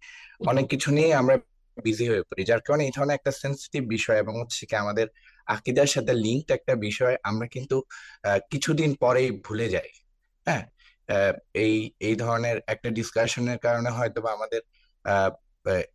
অনেক 0.48 0.68
কিছু 0.68 0.92
নিয়ে 0.92 1.14
আমরা 1.14 1.38
বিজি 1.84 2.10
হয়ে 2.10 2.22
পড়ি। 2.22 2.44
যার 2.44 2.62
কারণে 2.62 2.84
এই 2.86 2.92
ধরনের 2.96 3.14
একটা 3.14 3.32
সেন্সিটিভ 3.32 3.88
বিষয় 3.88 4.18
এবং 4.18 4.42
হচ্ছে 4.42 4.66
কি 4.66 4.76
আমাদের 4.76 5.08
আকিদার 5.46 5.86
সাথে 5.86 6.14
লিঙ্কড 6.14 6.52
একটা 6.52 6.76
বিষয় 6.76 7.16
আমরা 7.24 7.48
কিন্তু 7.48 7.84
কিছুদিন 8.50 8.96
পরেই 8.96 9.32
ভুলে 9.32 9.70
যাই। 9.70 9.90
হ্যাঁ 10.46 10.64
এই 11.54 11.92
এই 12.00 12.16
ধরনের 12.16 12.58
একটা 12.68 12.90
ডিসকাশনের 12.90 13.58
কারণে 13.58 13.90
হয়তো 13.90 14.22
বা 14.22 14.32
আমাদের 14.32 14.62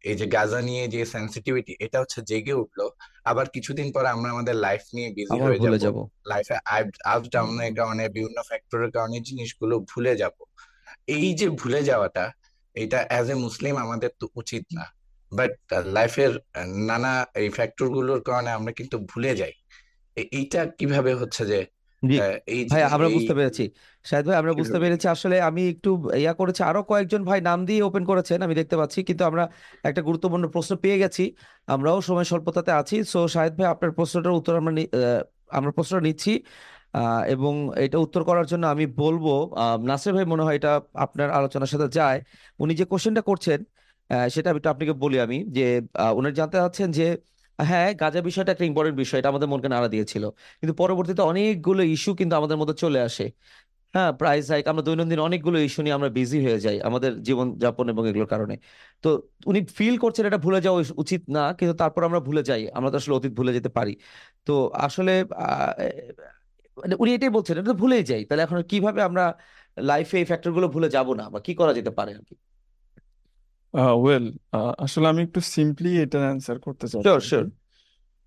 এই 0.02 0.14
যে 0.14 0.26
গাজা 0.26 0.60
নিয়ে 0.60 0.88
যে 0.88 1.04
সেন্সিটিভিটি 1.04 1.76
এটা 1.80 2.00
হচ্ছে 2.00 2.22
জেগে 2.22 2.52
উঠল। 2.52 2.88
আবার 3.24 3.48
কিছুদিন 3.48 3.92
পর 3.92 4.06
আমরা 4.06 4.30
আমাদের 4.30 4.54
লাইফ 4.54 4.80
নিয়ে 4.94 5.10
বিজি 5.10 5.40
হয়ে 5.40 5.58
যাব। 5.58 5.76
যাব। 5.76 6.08
লাইফে 6.26 6.54
আপ 7.04 7.22
ডাউনের 7.32 7.74
কারণে 7.74 8.08
বিভিন্ন 8.08 8.42
ফ্যাক্টরের 8.42 8.90
কারণে 8.90 9.20
জিনিসগুলো 9.20 9.80
ভুলে 9.80 10.16
যাব। 10.16 10.32
এই 11.06 11.34
যে 11.34 11.48
ভুলে 11.48 11.84
যাওয়াটা 11.84 12.32
এটা 12.74 13.04
অ্যাজ 13.08 13.30
এ 13.30 13.34
মুসলিম 13.34 13.76
আমাদের 13.76 14.10
তো 14.18 14.28
উচিত 14.34 14.64
না। 14.74 14.84
বাট 15.32 15.50
লাইফের 15.84 16.30
নানা 16.66 17.26
এই 17.34 17.48
ফ্যাক্টরগুলোর 17.48 18.20
কারণে 18.20 18.50
আমরা 18.50 18.72
কিন্তু 18.72 18.98
ভুলে 18.98 19.36
যাই। 19.36 19.52
এইটা 20.16 20.66
কীভাবে 20.66 21.14
হচ্ছে 21.14 21.46
যে 21.46 21.66
জি 22.08 22.16
ভাই 22.72 22.82
আমরা 22.94 23.08
বুঝতে 23.16 23.32
পেরেছি। 23.38 23.64
শাহেদ 24.04 24.24
ভাই 24.28 24.36
আমরা 24.40 24.52
বুঝতে 24.60 24.78
পেরেছি। 24.82 25.06
আসলে 25.14 25.36
আমি 25.48 25.62
একটু 25.72 25.90
ইয়া 26.22 26.32
করেছি 26.40 26.60
আরও 26.70 26.80
কয়েকজন 26.90 27.20
ভাই 27.28 27.38
নাম 27.48 27.58
দিয়ে 27.68 27.80
ওপেন 27.88 28.04
করেছেন 28.10 28.38
আমি 28.46 28.54
দেখতে 28.60 28.76
পাচ্ছি। 28.80 28.98
কিন্তু 29.08 29.22
আমরা 29.30 29.44
একটা 29.88 30.00
গুরুত্বপূর্ণ 30.08 30.44
প্রশ্ন 30.54 30.72
পেয়ে 30.84 30.98
গেছি। 31.02 31.24
আমরাও 31.68 31.98
সময় 32.08 32.26
স্বল্পতাতে 32.30 32.72
আছি। 32.80 32.96
সো 33.12 33.18
শাহেদ 33.34 33.52
ভাই 33.58 33.68
আপনার 33.74 33.90
প্রশ্নটার 33.98 34.34
উত্তর 34.38 34.54
আমরা 34.60 34.72
আমরা 35.50 35.70
প্রশ্নটা 35.76 36.02
নিচ্ছি। 36.08 36.32
আহ, 36.94 37.22
এবং 37.34 37.52
এটা 37.84 37.96
উত্তর 37.98 38.22
করার 38.28 38.46
জন্য 38.52 38.64
আমি 38.74 38.84
বলব 39.02 39.24
নাসির 39.90 40.12
ভাই 40.16 40.26
মনে 40.32 40.42
হয় 40.46 40.56
এটা 40.60 40.72
আপনার 41.04 41.28
আলোচনার 41.38 41.70
সাথে 41.74 41.88
যায়। 41.98 42.18
উনি 42.58 42.72
যে 42.80 42.84
কোশ্চেনটা 42.92 43.22
করছেন 43.30 43.58
সেটা 44.34 44.48
আমি 44.50 44.58
একটু 44.60 44.70
আপনাকে 44.74 44.94
বলি 45.04 45.16
আমি 45.26 45.38
যে 45.56 45.64
উনি 46.18 46.28
জানতে 46.40 46.56
চাচ্ছেন 46.62 46.88
যে 46.98 47.06
হ্যাঁ 47.58 47.88
গাজা 47.94 48.20
বিষয়টা 48.22 48.50
একটা 48.52 48.64
ইম্পর্টেন্ট 48.64 48.96
বিষয়, 48.98 49.18
এটা 49.18 49.28
আমাদের 49.28 49.48
মনকে 49.48 49.68
নাড়া 49.68 49.88
দিয়েছিল। 49.88 50.24
কিন্তু 50.60 50.74
পরবর্তীতে 50.74 51.22
অনেকগুলো 51.22 51.82
ইস্যু 51.86 52.10
কিন্তু 52.14 52.34
আমাদের 52.36 52.56
মধ্যে 52.56 52.74
চলে 52.74 52.98
আসে। 53.00 53.24
হ্যাঁ 53.94 54.12
প্রাইস 54.12 54.44
হাইক 54.50 54.66
আমরা 54.68 54.82
দৈনন্দিন 54.82 55.20
অনেকগুলো 55.20 55.58
ইস্যু 55.60 55.80
নিয়ে 55.82 55.94
আমরা 55.94 56.10
বিজি 56.10 56.38
হয়ে 56.44 56.60
যাই 56.60 56.78
আমাদের 56.80 57.22
জীবন 57.22 57.46
যাপন 57.58 57.86
এবং 57.88 58.04
এগুলোর 58.08 58.28
কারণে। 58.28 58.54
তো 59.02 59.08
উনি 59.46 59.60
ফিল 59.76 59.96
করছেন 59.98 60.24
এটা 60.26 60.38
ভুলে 60.38 60.60
যাওয়া 60.60 60.78
উচ- 60.80 60.94
উচিত 60.96 61.22
না, 61.30 61.52
কিন্তু 61.54 61.74
তারপর 61.76 62.02
আমরা 62.04 62.20
ভুলে 62.20 62.42
যাই। 62.42 62.62
আমরা 62.70 62.90
তো 62.90 62.96
আসলে 62.96 63.14
অতীত 63.16 63.32
ভুলে 63.32 63.52
যেতে 63.52 63.70
পারি। 63.70 63.92
তো 64.46 64.52
আসলে 64.78 65.12
মানে 66.76 66.94
উনি 66.98 67.10
এটাই 67.14 67.30
বলছেন, 67.30 67.54
এটা 67.56 67.66
তো 67.66 67.74
ভুলেই 67.74 68.02
যাই। 68.04 68.22
তাহলে 68.24 68.42
এখন 68.42 68.58
কীভাবে 68.62 69.00
আমরা 69.02 69.22
লাইফে 69.80 70.16
এই 70.18 70.24
ফ্যাক্টরগুলো 70.24 70.66
ভুলে 70.68 70.88
যাব 70.90 71.08
না? 71.14 71.24
বা 71.30 71.40
কি 71.40 71.52
করা 71.54 71.72
যেতে 71.74 71.90
পারে 71.90 72.10
আর 72.14 72.22
কি 72.24 72.34
ওয়েল 73.96 74.24
আসলে 74.78 75.06
আমি 75.08 75.22
একটু 75.22 75.40
সিম্পলি 75.54 75.90
এটার 75.98 76.22
অ্যান্সার 76.22 76.58
করতে 76.60 76.84
শিওর 76.86 77.20
শিওর 77.20 77.44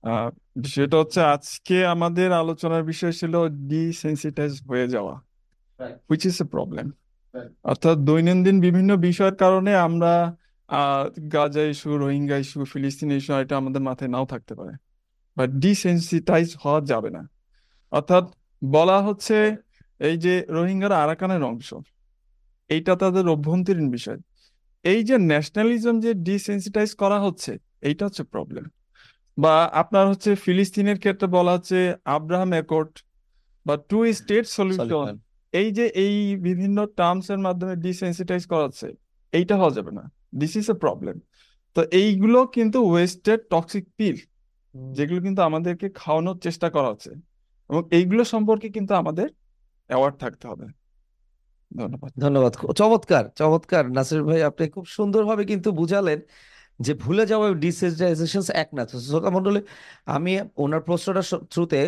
আহ, 0.04 0.30
বিষয়টা 0.56 0.96
হচ্ছে 0.98 1.20
আজকে 1.26 1.78
আমাদের 1.86 2.30
আলোচনার 2.34 2.84
বিষয় 2.84 3.12
ছিল 3.12 3.34
ডিসেন্সিটাইজ 3.70 4.54
হয়ে 4.70 4.88
যাওয়া 4.88 5.16
হুইচ 6.08 6.24
ইজ 6.26 6.38
এ 6.42 6.46
প্রবলেম 6.46 6.88
অর্থাৎ 7.64 7.98
দৈনন্দিন 8.00 8.58
বিভিন্ন 8.62 8.92
বিষয়ের 9.00 9.36
কারণে 9.36 9.72
আমরা 9.88 10.14
আহ, 10.70 11.04
গাজা 11.34 11.64
ইস্যু 11.64 11.90
রোহিঙ্গা 11.98 12.36
ইস্যু 12.38 12.60
ফিলিস্তিন 12.66 13.10
ইস্যু 13.12 13.34
এটা 13.34 13.56
আমাদের 13.58 13.82
মাথায় 13.82 14.10
নাও 14.10 14.26
থাকতে 14.26 14.54
পারে। 14.56 14.74
বা 15.38 15.46
ডিসেন্সিটাইজ 15.60 16.50
হওয়া 16.64 16.82
যাবে 16.82 17.10
না। 17.10 17.22
অর্থাৎ 17.92 18.26
বলা 18.62 18.98
হচ্ছে 19.02 19.38
এই 20.00 20.18
যে 20.18 20.34
রোহিঙ্গারা 20.50 20.98
আরাকানের 20.98 21.44
অংশ 21.44 21.70
এইটা 22.70 22.94
তাদের 22.96 23.26
অভ্যন্তরীণ 23.28 23.88
বিষয়। 23.92 24.20
এই 24.86 25.02
যে 25.04 25.16
ন্যাশনালিজম 25.32 25.96
যে 26.00 26.12
ডিসেন্সিটাইজ 26.14 26.90
করা 26.94 27.18
হচ্ছে 27.20 27.52
এইটা 27.82 28.04
হচ্ছে 28.06 28.24
প্রবলেম 28.24 28.66
বা 29.38 29.56
আপনার 29.74 30.06
হচ্ছে 30.08 30.32
ফিলিস্তিনের 30.36 30.98
ক্ষেত্রে 31.00 31.28
বলা 31.28 31.52
হচ্ছে 31.52 31.78
আব্রাহাম 32.16 32.52
অ্যাকর্ড 32.52 32.92
বা 33.66 33.76
টু 33.90 33.98
স্টেট 34.14 34.46
সলিউশন 34.48 34.90
সলিউশন 34.90 35.16
এই 35.54 35.70
যে 35.72 35.86
এই 36.06 36.16
বিভিন্ন 36.48 36.78
টার্মস 36.96 37.28
এর 37.30 37.38
মাধ্যমে 37.38 37.76
ডিসেন্সিটাইজ 37.76 38.44
করা 38.46 38.64
হচ্ছে 38.64 38.88
এইটা 39.34 39.56
হওয়া 39.58 39.74
যাবে 39.74 39.92
না। 39.92 40.04
দিস 40.40 40.54
ইজ 40.56 40.66
এ 40.70 40.76
প্রবলেম 40.76 41.16
তো 41.76 41.82
এইগুলো 41.92 42.40
কিন্তু 42.48 42.80
ওয়েস্টেড 42.92 43.40
টক্সিক 43.50 43.86
পিল 43.98 44.18
যেগুলো 44.94 45.20
কিন্তু 45.22 45.42
আমাদেরকে 45.42 45.88
খাওয়ানোর 45.96 46.38
চেষ্টা 46.40 46.68
করা 46.70 46.88
হচ্ছে 46.92 47.12
এবং 47.70 47.82
এইগুলো 47.92 48.24
সম্পর্কে 48.24 48.68
কিন্তু 48.70 48.94
আমাদের 48.94 49.28
অ্যাওয়ার্ড 49.90 50.16
থাকতে 50.18 50.46
হবে। 50.48 50.66
ধন্যবাদ। 51.72 52.12
ধন্যবাদ। 52.20 52.54
চমৎকার 52.80 53.24
চমৎকার। 53.40 53.84
নাসির 53.92 54.22
ভাই, 54.24 54.40
আপনি 54.44 54.64
খুব 54.70 54.86
সুন্দরভাবে 54.88 55.44
কিন্তু 55.46 55.70
বুঝালেন 55.72 56.20
যে 56.80 56.94
ভুলে 56.94 57.24
যাওয়া 57.26 57.48
ডিসেন্সিটাইজেশন 57.66 58.42
এক 58.54 58.70
না। 58.74 58.84
শ্রোতা 59.08 59.30
মণ্ডলী, 59.30 59.62
আমি 60.16 60.32
ওনার 60.58 60.82
প্রশ্নটার 60.82 61.26
থ্রুতে 61.52 61.80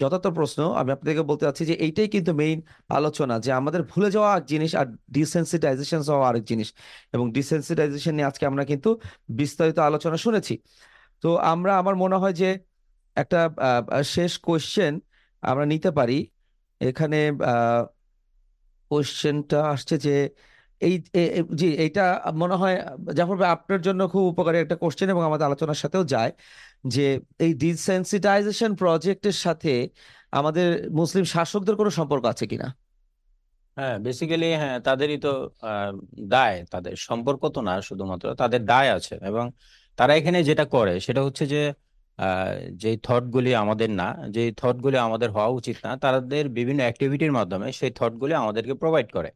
যথার্থ 0.00 0.26
প্রশ্ন 0.38 0.60
আমি 0.80 0.90
আপনাদেরকে 0.92 1.22
বলতে 1.30 1.44
চাচ্ছি 1.46 1.62
যে 1.66 1.74
এইটাই 1.84 2.08
কিন্তু 2.08 2.30
মেইন 2.34 2.58
আলোচনা 2.88 3.34
যে 3.44 3.50
আমাদের 3.52 3.82
ভুলে 3.82 4.08
যাওয়া 4.10 4.30
এক 4.36 4.44
জিনিস 4.46 4.72
আর 4.80 4.86
ডিসেন্সিটাইজেশন 5.10 6.00
হওয়া 6.08 6.26
আরেক 6.28 6.44
জিনিস। 6.44 6.68
এবং 7.12 7.26
ডিসেন্সিটাইজেশন 7.32 8.12
নিয়ে 8.16 8.26
আজকে 8.26 8.44
আমরা 8.50 8.64
কিন্তু 8.64 8.90
বিস্তারিত 9.40 9.78
আলোচনা 9.88 10.16
শুনেছি। 10.16 10.54
তো 11.22 11.28
আমরা, 11.52 11.72
আমার 11.80 11.94
মনে 11.96 12.16
হয় 12.16 12.32
যে 12.32 12.48
একটা 13.16 13.40
শেষ 14.04 14.32
কোয়েশ্চেন 14.38 14.92
আমরা 15.42 15.64
নিতে 15.66 15.90
পারি। 15.90 16.18
এখানে, 16.80 17.18
আহ 17.44 17.84
কোশ্চেনটা 18.90 19.58
আসছে 19.74 19.94
যে, 20.06 20.14
এই 20.80 20.94
জি, 21.60 21.66
এইটা 21.84 22.02
মনে 22.42 22.54
হয়, 22.54 22.74
জাফর 23.18 23.36
ভাই, 23.40 23.50
আপনার 23.56 23.80
জন্য 23.86 24.00
খুব 24.12 24.24
উপকারী 24.32 24.56
একটা 24.58 24.76
কোশ্চেন 24.82 25.08
এবং 25.10 25.22
আমাদের 25.28 25.46
আলোচনার 25.48 25.80
সাথেও 25.84 26.04
যায় 26.14 26.30
যে, 26.86 27.02
এই 27.44 27.52
ডিসেন্সিটাইজেশন 27.62 28.70
প্রজেক্টের 28.80 29.36
সাথে 29.44 29.72
আমাদের 30.32 30.66
মুসলিম 31.00 31.24
শাসকদের 31.34 31.74
কোনো 31.80 31.90
সম্পর্ক 31.98 32.24
আছে 32.32 32.44
কিনা? 32.52 32.68
হ্যাঁ 33.76 33.96
বেসিক্যালি 33.98 34.46
হ্যাঁ 34.62 34.76
তাদেরই 34.84 35.16
তো 35.24 35.28
দায়। 36.28 36.56
তাদের 36.72 36.94
সম্পর্ক 37.08 37.42
তো 37.54 37.60
না, 37.62 37.72
শুধুমাত্র 37.88 38.26
তাদের 38.42 38.60
দায় 38.66 38.88
আছে। 38.96 39.14
এবং 39.28 39.44
তারা 39.98 40.12
এখানে 40.20 40.38
যেটা 40.48 40.64
করে, 40.74 40.92
সেটা 41.06 41.20
হচ্ছে 41.26 41.44
যে 41.46 41.58
যেই 42.72 42.96
থটগুলি 42.96 43.54
আমাদের 43.54 43.90
না 43.90 44.16
যেই 44.30 44.52
থটগুলি 44.52 44.98
আমাদের 44.98 45.30
হওয়া 45.30 45.46
উচিত 45.46 45.76
না, 45.84 45.96
তাদের 45.96 46.48
বিভিন্ন 46.48 46.80
অ্যাক্টিভিটির 46.80 47.32
মাধ্যমে 47.32 47.72
সেই 47.72 47.90
থটগুলি 47.90 48.34
আমাদেরকে 48.34 48.74
প্রোভাইড 48.74 49.12
করে। 49.12 49.30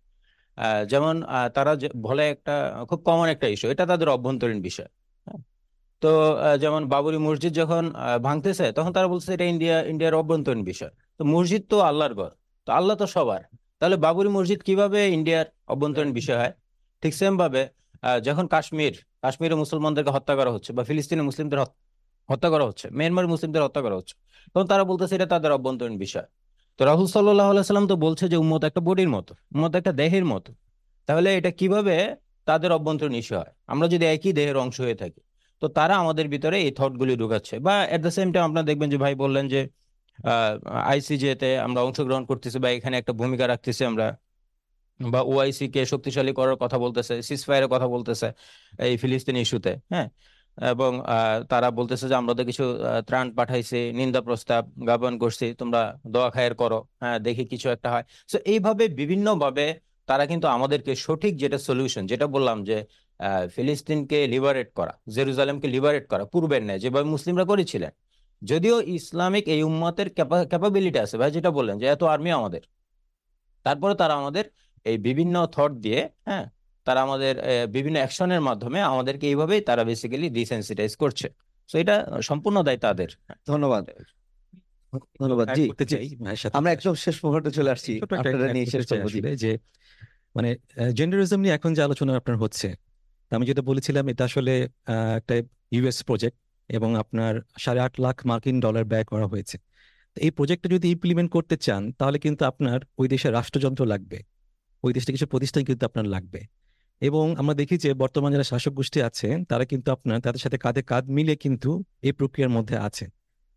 যেমন 0.89 1.23
তারা 1.55 1.77
যে- 1.77 1.91
বলে 1.97 2.31
একটা 2.31 2.85
খুব 2.89 2.99
কমন 2.99 3.29
একটা 3.29 3.47
ইস্যু 3.47 3.71
এটা 3.71 3.87
তাদের 3.87 4.09
অভ্যন্তরীণ 4.09 4.63
বিষয়। 4.63 4.87
হ্যাঁ। 5.27 5.43
তো 6.01 6.37
যেমন 6.59 6.89
বাবরি 6.89 7.19
মসজিদ 7.19 7.53
যখন 7.53 7.93
ভাঙতেছে, 8.23 8.73
তখন 8.73 8.93
তারা 8.93 9.09
বলছে 9.09 9.35
এটা 9.35 9.45
ইন্ডিয়া, 9.45 9.83
ইন্ডিয়ার 9.83 10.15
অভ্যন্তরীণ 10.15 10.65
বিষয়। 10.65 10.91
তো 11.19 11.25
মসজিদ 11.25 11.67
তো 11.69 11.81
আল্লাহর 11.81 12.15
ঘর, 12.15 12.31
তো 12.67 12.73
আল্লাহ 12.73 12.97
তো 12.97 13.07
সবার। 13.07 13.41
তাহলে 13.79 13.97
বাবরি 13.97 14.29
মসজিদ 14.29 14.63
কীভাবে 14.63 15.09
ইন্ডিয়ার 15.09 15.47
অভ্যন্তরীণ 15.69 16.13
বিষয় 16.13 16.37
হয়? 16.37 16.53
ঠিক 17.01 17.15
সেম 17.15 17.37
ভাবে 17.37 17.69
যখন 18.23 18.47
কাশ্মীর, 18.47 19.05
কাশ্মীরে 19.23 19.55
মুসলমানদেরকে 19.55 20.11
হত্যা 20.11 20.37
করা 20.37 20.51
হচ্ছে 20.51 20.73
বা 20.73 20.85
ফিলিস্তিনে 20.85 21.23
মুসলিমদের 21.23 21.59
হত্যা 22.31 22.49
করা 22.53 22.65
হচ্ছে। 22.69 22.87
মিয়ানমার 22.99 23.27
মুসলিমদের 23.33 23.63
হত্যা 23.67 23.81
করা 23.85 23.97
হচ্ছে। 23.99 24.15
তখন 24.53 24.67
তারা 24.73 24.85
বলতেছে, 24.91 25.13
এটা 25.19 25.29
তাদের 25.35 25.51
অভ্যন্তরীণ 25.57 25.97
বিষয়। 26.05 26.29
তো 26.79 26.83
রাহুল 26.91 27.07
সাল্লাহ 27.15 27.49
সাল্লাম 27.71 27.87
তো 27.93 27.97
বলছে 28.07 28.25
যে, 28.33 28.37
উম্মত 28.45 28.63
একটা 28.69 28.81
বডির 28.89 29.11
মতো, 29.17 29.33
উম্মত 29.55 29.73
একটা 29.81 29.93
দেহের 30.01 30.25
মতো। 30.33 30.51
তাহলে 31.09 31.29
এটা 31.39 31.51
কীভাবে 31.61 31.95
তাদের 32.47 32.71
অভ্যন্তরীণ 32.79 33.15
ইস্যু 33.23 33.35
হয়? 33.41 33.53
আমরা 33.73 33.87
যদি 33.93 34.05
একই 34.15 34.33
দেহের 34.39 34.57
অংশ 34.65 34.77
হয়ে 34.87 34.97
থাকি, 35.03 35.21
তো 35.63 35.67
তারা 35.79 35.95
আমাদের 36.03 36.27
ভিতরে 36.35 36.57
এই 36.67 36.73
থটগুলি 36.79 37.15
ঢুকাচ্ছে। 37.23 37.55
বা 37.67 37.75
এট 37.95 38.01
দ্য 38.07 38.13
সেম 38.17 38.29
টাইম 38.33 38.45
আপনারা 38.49 38.67
দেখবেন 38.71 38.89
যে, 38.93 38.99
ভাই 39.05 39.15
বললেন 39.23 39.45
যে 39.55 39.61
আইসিজে 40.93 41.31
তে 41.43 41.49
আমরা 41.67 41.81
অংশগ্রহণ 41.87 42.25
করতেছি 42.31 42.59
বা 42.65 42.69
এখানে 42.79 42.95
একটা 43.01 43.13
ভূমিকা 43.21 43.45
রাখতেছি 43.53 43.83
আমরা। 43.91 44.07
বা 45.01 45.21
ওআইসি 45.33 45.67
কে 45.75 45.83
শক্তিশালী 45.93 46.33
করার 46.39 46.57
কথা 46.63 46.77
বলতেছে 46.85 47.15
সিসফায়ারের 47.29 47.71
কথা 47.75 47.87
বলতেছে 47.95 48.29
এই 48.87 48.95
ফিলিস্তিন 49.03 49.37
ইস্যুতে 49.45 49.73
হ্যাঁ? 49.93 50.09
এবং 50.73 50.93
তারা 51.53 51.69
বলতেছে 51.79 52.05
যে, 52.11 52.15
আমরা 52.21 52.33
তো 52.39 52.43
কিছু 52.51 52.65
ত্রাণ 53.09 53.27
পাঠাইছি, 53.39 53.79
নিন্দা 53.99 54.21
প্রস্তাব 54.29 54.63
জ্ঞাপন 54.87 55.13
করছি, 55.23 55.47
তোমরা 55.61 55.81
দোয়া 56.15 56.29
খায়ের 56.35 56.55
করো 56.63 56.79
হ্যাঁ 57.03 57.19
দেখি 57.27 57.45
কিছু 57.53 57.67
একটা 57.75 57.89
হয়। 57.95 58.05
তো 58.33 58.37
এইভাবে 58.53 58.85
বিভিন্ন 59.01 59.27
ভাবে 59.43 59.67
তারা 60.09 60.25
কিন্তু 60.31 60.47
আমাদেরকে 60.57 60.93
সঠিক 61.07 61.33
যেটা 61.43 61.59
সলিউশন 61.69 62.03
যেটা 62.13 62.27
বললাম 62.35 62.59
যে 62.69 62.77
ফিলিস্তিনকে 63.55 64.19
লিবারেট 64.35 64.69
করা, 64.79 64.93
জেরুজালেমকে 65.15 65.69
লিবারেট 65.75 66.05
করা, 66.13 66.25
পূর্বের 66.33 66.63
ন্যায়, 66.67 66.81
যেভাবে 66.85 67.07
মুসলিমরা 67.15 67.45
করেছিলেন। 67.53 67.93
যদিও 68.43 68.77
ইসলামিক 68.99 69.45
এই 69.55 69.61
উম্মতের 69.71 70.09
ক্যাপাবিলিটি 70.53 70.99
আছে, 71.05 71.17
ভাই 71.21 71.31
যেটা 71.37 71.51
বললেন 71.59 71.77
যে, 71.81 71.87
এত 71.95 72.03
আর্মি 72.15 72.31
আমাদের। 72.41 72.63
তারপরে 73.67 73.95
তারা 74.01 74.15
আমাদের 74.21 74.45
এই 74.87 74.97
বিভিন্ন 75.07 75.35
থট 75.55 75.73
দিয়ে 75.85 76.01
হ্যাঁ 76.29 76.47
তারা 76.91 77.01
আমাদের 77.03 77.35
বিভিন্ন 77.69 77.97
অ্যাকশনের 77.97 78.41
মাধ্যমে 78.41 78.79
আমাদেরকে 78.83 79.25
এইভাবেই 79.27 79.61
তারা 79.61 79.83
বেসিক্যালি 79.85 80.29
ডিসেন্সিটাইজ 80.31 80.93
করছে। 80.97 81.27
তো 81.71 81.79
এটা 81.79 81.97
সম্পূর্ণ 82.23 82.63
দায় 82.63 82.77
তাদের। 82.77 83.11
ধন্যবাদ। 83.49 83.85
ধন্যবাদ। 85.21 85.47
জি 85.49 85.65
করতে 85.69 85.85
জি। 85.85 85.97
আমরা 86.55 86.71
একদম 86.73 86.95
শেষ 86.95 87.17
মুহূর্তে 87.25 87.51
চলে 87.51 87.71
আসছি। 87.71 87.93
আপনারা 88.21 88.53
নিয়ে 88.53 88.67
শেষ 88.67 88.85
যে 89.37 89.53
মানে 90.35 90.51
জেন্ডারিজম 90.95 91.41
নিয়ে 91.41 91.55
এখন 91.55 91.71
যে 91.75 91.83
আলোচনা 91.83 92.13
আপনার 92.17 92.37
হচ্ছে 92.37 92.69
আমি 93.33 93.45
যেটা 93.47 93.63
বলেছিলাম 93.63 94.05
এটা 94.09 94.25
আসলে 94.25 94.53
আহ, 94.87 95.13
একটা 95.17 95.35
ইউএস 95.73 95.99
প্রজেক্ট 96.05 96.37
এবং 96.71 96.91
আপনার 96.97 97.33
সাড়ে 97.59 97.81
আট 97.81 97.95
লাখ 98.01 98.17
মার্কিন 98.27 98.57
ডলার 98.61 98.85
ব্যয় 98.85 99.05
করা 99.05 99.27
হয়েছে। 99.27 99.57
তো 100.17 100.21
এই 100.21 100.31
প্রজেক্টটা 100.31 100.69
যদি 100.75 100.87
ইমপ্লিমেন্ট 100.91 101.31
করতে 101.31 101.55
চান 101.57 101.83
তাহলে 101.93 102.19
কিন্তু 102.19 102.43
আপনার 102.45 102.79
ওই 102.99 103.09
দেশের 103.09 103.33
রাষ্ট্রযন্ত্র 103.33 103.83
লাগবে। 103.87 104.19
ওই 104.85 104.93
দেশে 104.93 105.11
কিছু 105.13 105.27
প্রতিষ্ঠান 105.27 105.65
কিন্তু 105.65 105.87
আপনার 105.87 106.07
লাগবে। 106.07 106.41
এবং 107.03 107.25
আমরা 107.41 107.55
দেখি 107.61 107.77
যে 107.85 107.91
বর্তমান 108.03 108.31
যারা 108.35 108.47
শাসক 108.53 108.73
গোষ্ঠী 108.79 108.99
আছে 109.09 109.29
তারা 109.51 109.65
কিন্তু 109.71 109.89
আপনার, 109.97 110.17
তাদের 110.27 110.41
সাথে 110.45 110.57
কাঁধে 110.65 110.83
কাঁধ 110.91 111.05
মিলিয়ে 111.17 111.39
কিন্তু 111.45 111.71
এই 112.07 112.13
প্রক্রিয়ার 112.19 112.53
মধ্যে 112.57 112.77
আছে 112.89 113.05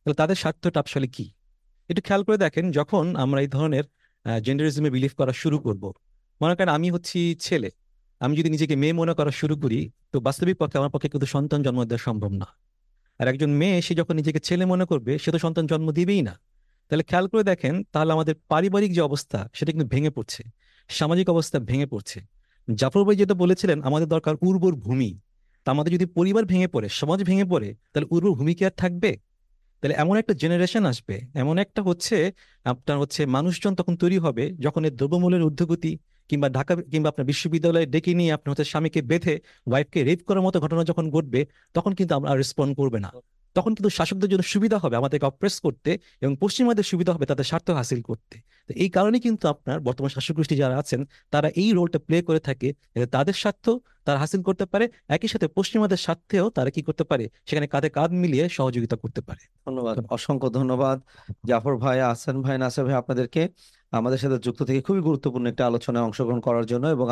তাহলে 0.02 0.18
তাদের 0.22 0.38
স্বার্থটা 0.44 0.80
আসলে 0.86 1.08
কি? 1.16 1.26
একটু 1.90 2.02
খেয়াল 2.08 2.22
করে 2.28 2.38
দেখেন, 2.46 2.66
যখন 2.78 3.04
আমরা 3.24 3.40
এই 3.46 3.50
ধরনের 3.56 3.86
জেন্ডারিজমে 4.46 4.90
বিলিভ 4.96 5.14
করা 5.20 5.34
শুরু 5.42 5.58
করব, 5.66 5.84
মনে 6.42 6.54
করেন 6.58 6.72
আমি 6.78 6.88
হচ্ছি 6.96 7.20
ছেলে, 7.46 7.70
আমি 8.22 8.34
যদি 8.40 8.50
নিজেকে 8.56 8.76
মেয়ে 8.82 8.96
মনে 9.02 9.14
করা 9.20 9.32
শুরু 9.40 9.56
করি, 9.64 9.80
তো 10.12 10.18
বাস্তবিক 10.28 10.56
পক্ষে 10.62 10.78
আমার 10.82 10.92
পক্ষে 10.94 11.10
কিন্তু 11.14 11.28
সন্তান 11.36 11.60
জন্ম 11.66 11.80
দেওয়া 11.90 12.04
সম্ভব 12.08 12.32
না। 12.42 12.48
আর 13.20 13.26
একজন 13.32 13.50
মেয়ে, 13.60 13.78
সে 13.86 13.94
যখন 14.00 14.14
নিজেকে 14.20 14.40
ছেলে 14.48 14.64
মনে 14.74 14.86
করবে, 14.92 15.12
সে 15.24 15.30
তো 15.34 15.40
সন্তান 15.46 15.66
জন্ম 15.72 15.88
দিবেই 15.98 16.22
না। 16.28 16.34
তাহলে 16.88 17.04
খেয়াল 17.10 17.26
করে 17.32 17.44
দেখেন, 17.52 17.74
তাহলে 17.94 18.12
আমাদের 18.16 18.36
পারিবারিক 18.52 18.92
যে 18.98 19.02
অবস্থা, 19.10 19.40
সেটা 19.58 19.70
কিন্তু 19.74 19.88
ভেঙে 19.94 20.12
পড়ছে, 20.18 20.42
সামাজিক 20.90 21.26
অবস্থা 21.34 21.58
ভেঙে 21.70 21.88
পড়ছে। 21.94 22.20
জাফর 22.68 23.04
ভাই 23.04 23.16
যেটা 23.16 23.34
বলেছিলেন, 23.34 23.82
আমাদের 23.82 24.08
দরকার 24.08 24.36
উর্বর 24.42 24.74
ভূমি। 24.76 25.20
তা 25.66 25.72
আমাদের 25.72 25.94
যদি 25.94 26.06
পরিবার 26.06 26.46
ভেঙে 26.46 26.68
পড়ে, 26.68 26.90
সমাজ 26.90 27.24
ভেঙে 27.24 27.46
পড়ে, 27.46 27.76
তাহলে 27.94 28.08
উর্বর 28.12 28.32
ভূমি 28.32 28.54
কি 28.56 28.66
আর 28.66 28.72
থাকবে? 28.78 29.18
তাহলে 29.84 29.96
এমন 29.96 30.18
একটা 30.18 30.34
জেনারেশন 30.34 30.86
আসবে, 30.86 31.22
এমন 31.34 31.58
একটা 31.58 31.82
হচ্ছে 31.82 32.32
আপনার 32.66 32.98
হচ্ছে 33.00 33.26
মানুষজন 33.26 33.76
তখন 33.76 33.96
তৈরি 33.96 34.18
হবে, 34.18 34.44
যখন 34.60 34.86
এই 34.86 34.92
দ্রব্যমূল্যের 34.92 35.44
ঊর্ধ্বগতি 35.44 35.98
কিংবা 36.30 36.50
ঢাকা, 36.50 36.76
কিংবা 36.76 37.10
আপনার 37.10 37.26
বিশ্ববিদ্যালয়ে 37.26 37.86
ডেকে 37.86 38.14
নিয়ে 38.14 38.32
আপনার 38.32 38.52
হচ্ছে 38.52 38.64
স্বামীকে 38.64 39.02
বেঁধে 39.02 39.40
ওয়াইফকে 39.68 40.04
রেপ 40.04 40.20
করার 40.28 40.42
মতো 40.42 40.60
ঘটনা 40.60 40.84
যখন 40.84 41.10
ঘটবে, 41.10 41.46
তখন 41.74 41.94
কিন্তু 41.94 42.16
আমরা 42.16 42.36
রেসপন্ড 42.36 42.76
করবে 42.78 43.00
না। 43.00 43.12
তখন 43.56 43.76
কিন্তু 43.76 43.90
শাসকদের 43.90 44.30
জন্য 44.30 44.44
সুবিধা 44.44 44.78
হবে, 44.78 44.96
আমাদেরকে 44.96 45.26
অপ্রেস 45.26 45.60
করতে 45.60 45.98
এবং 46.22 46.36
পশ্চিমাদের 46.40 46.84
সুবিধা 46.84 47.14
হবে 47.14 47.26
তাদের 47.26 47.44
স্বার্থ 47.44 47.70
হাসিল 47.70 48.02
করতে। 48.02 48.36
তো 48.70 48.72
এই 48.84 48.90
কারণে 48.90 49.18
কিন্তু 49.26 49.46
আপনার 49.48 49.78
বর্তমান 49.80 50.10
শাসক 50.16 50.34
গোষ্ঠী 50.36 50.56
যারা 50.56 50.76
আছেন 50.78 51.02
তারা 51.34 51.48
এই 51.62 51.70
রোলটা 51.72 52.00
প্লে 52.08 52.18
করে 52.22 52.40
থাকে 52.40 52.68
যাতে 52.94 53.08
তাদের 53.16 53.36
স্বার্থ 53.44 53.66
তারা 54.06 54.18
হাসিল 54.24 54.42
করতে 54.48 54.66
পারে 54.66 54.86
একই 55.16 55.30
সাথে 55.34 55.48
পশ্চিমাদের 55.58 56.00
স্বার্থেও 56.06 56.46
তারা 56.58 56.70
কি 56.76 56.82
করতে 56.88 57.04
পারে 57.12 57.26
সেখানে 57.48 57.68
কাঁধে 57.74 57.90
কাঁধ 57.98 58.12
মিলিয়ে 58.22 58.46
সহযোগিতা 58.58 58.96
করতে 59.04 59.22
পারে। 59.28 59.44
ধন্যবাদ 59.68 59.96
অসংখ্য 60.16 60.48
ধন্যবাদ। 60.58 60.98
জাফর 61.50 61.76
ভাই 61.84 61.98
আহসান 62.10 62.36
ভাই 62.46 62.56
নাসির 62.64 62.84
ভাই 62.88 62.96
আপনাদেরকে 63.02 63.42
আমাদের 63.94 64.20
সাথে 64.24 64.38
যুক্ত 64.46 64.62
থেকে 64.70 64.82
খুবই 64.88 65.02
গুরুত্বপূর্ণ 65.08 65.46
একটা 65.52 65.64
আলোচনায় 65.70 66.04
অংশগ্রহণ 66.08 66.42
করার 66.48 66.66
জন্য 66.72 66.86
এবং 66.96 67.06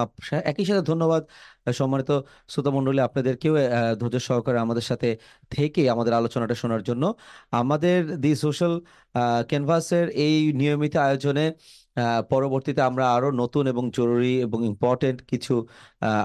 একই 0.51 0.65
সাথে 0.69 0.83
ধন্যবাদ 0.91 1.21
সম্মানিত 1.79 2.09
শ্রোতা 2.51 2.71
মণ্ডলী 2.75 2.99
আপনাদেরকেও 3.07 3.53
ধৈর্য 3.99 4.17
সহকারে 4.29 4.59
আমাদের 4.65 4.85
সাথে 4.89 5.09
থেকে 5.51 5.81
আমাদের 5.93 6.13
আলোচনাটা 6.19 6.55
শোনার 6.61 6.81
জন্য। 6.89 7.03
আমাদের 7.61 7.99
দি 8.23 8.31
সোশ্যাল 8.45 8.73
ক্যানভাসের 9.47 10.05
এই 10.17 10.35
নিয়মিত 10.53 10.93
আয়োজনে 10.97 11.45
পরবর্তীতে 12.29 12.81
আমরা 12.81 13.13
আরও 13.13 13.31
নতুন 13.31 13.67
এবং 13.67 13.91
জরুরি 13.93 14.41
এবং 14.41 14.65
ইম্পর্টেন্ট 14.65 15.21
কিছু 15.21 15.53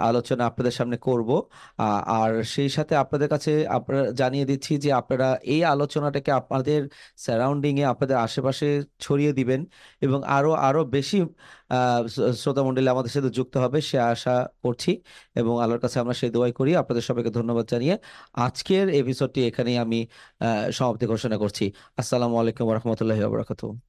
আলোচনা 0.01 0.47
আপনাদের 0.47 0.73
সামনে 0.73 0.97
করব। 0.97 1.43
আর 1.77 2.43
সেই 2.45 2.69
সাথে 2.69 2.97
আপনাদের 2.97 3.29
কাছে 3.29 3.67
আপনারা 3.69 4.11
জানিয়ে 4.11 4.45
দিচ্ছি 4.45 4.79
যে 4.79 4.93
আপনারা 4.93 5.39
এই 5.43 5.65
আলোচনাটাকে 5.65 6.33
আপনাদের 6.33 6.89
সারাউন্ডিং 7.17 7.81
এ 7.81 7.85
আপনাদের 7.85 8.17
আশেপাশে 8.17 8.67
ছড়িয়ে 9.01 9.33
দিবেন 9.33 9.61
এবং 10.01 10.23
আরও 10.27 10.53
আরও 10.53 10.85
বেশি 10.85 11.19
আহ, 11.69 12.07
শ্রো- 12.07 12.33
শ্রোতা 12.33 12.63
মণ্ডলী 12.63 12.89
আমাদের 12.89 13.11
সাথে 13.11 13.31
যুক্ত 13.31 13.57
হবে 13.57 13.81
সে 13.81 13.99
আশা 13.99 14.49
করছি 14.63 15.03
এবং 15.35 15.53
আল্লাহর 15.63 15.81
কাছে 15.81 16.01
আমরা 16.01 16.15
সেই 16.15 16.31
দোয়াই 16.31 16.53
করি। 16.53 16.77
আপনাদের 16.77 17.03
সবাইকে 17.03 17.31
ধন্যবাদ 17.31 17.65
জানিয়ে 17.71 17.99
আজকের 18.35 18.89
এপিসোডটি 18.89 19.47
এখানেই 19.47 19.79
আমি 19.79 20.07
সমাপ্তি 20.73 21.07
ঘোষণা 21.07 21.37
করছি। 21.39 21.65
আসসালামু 21.97 22.37
আলাইকুম 22.41 22.67
রহমতুল্লাহি 22.73 23.86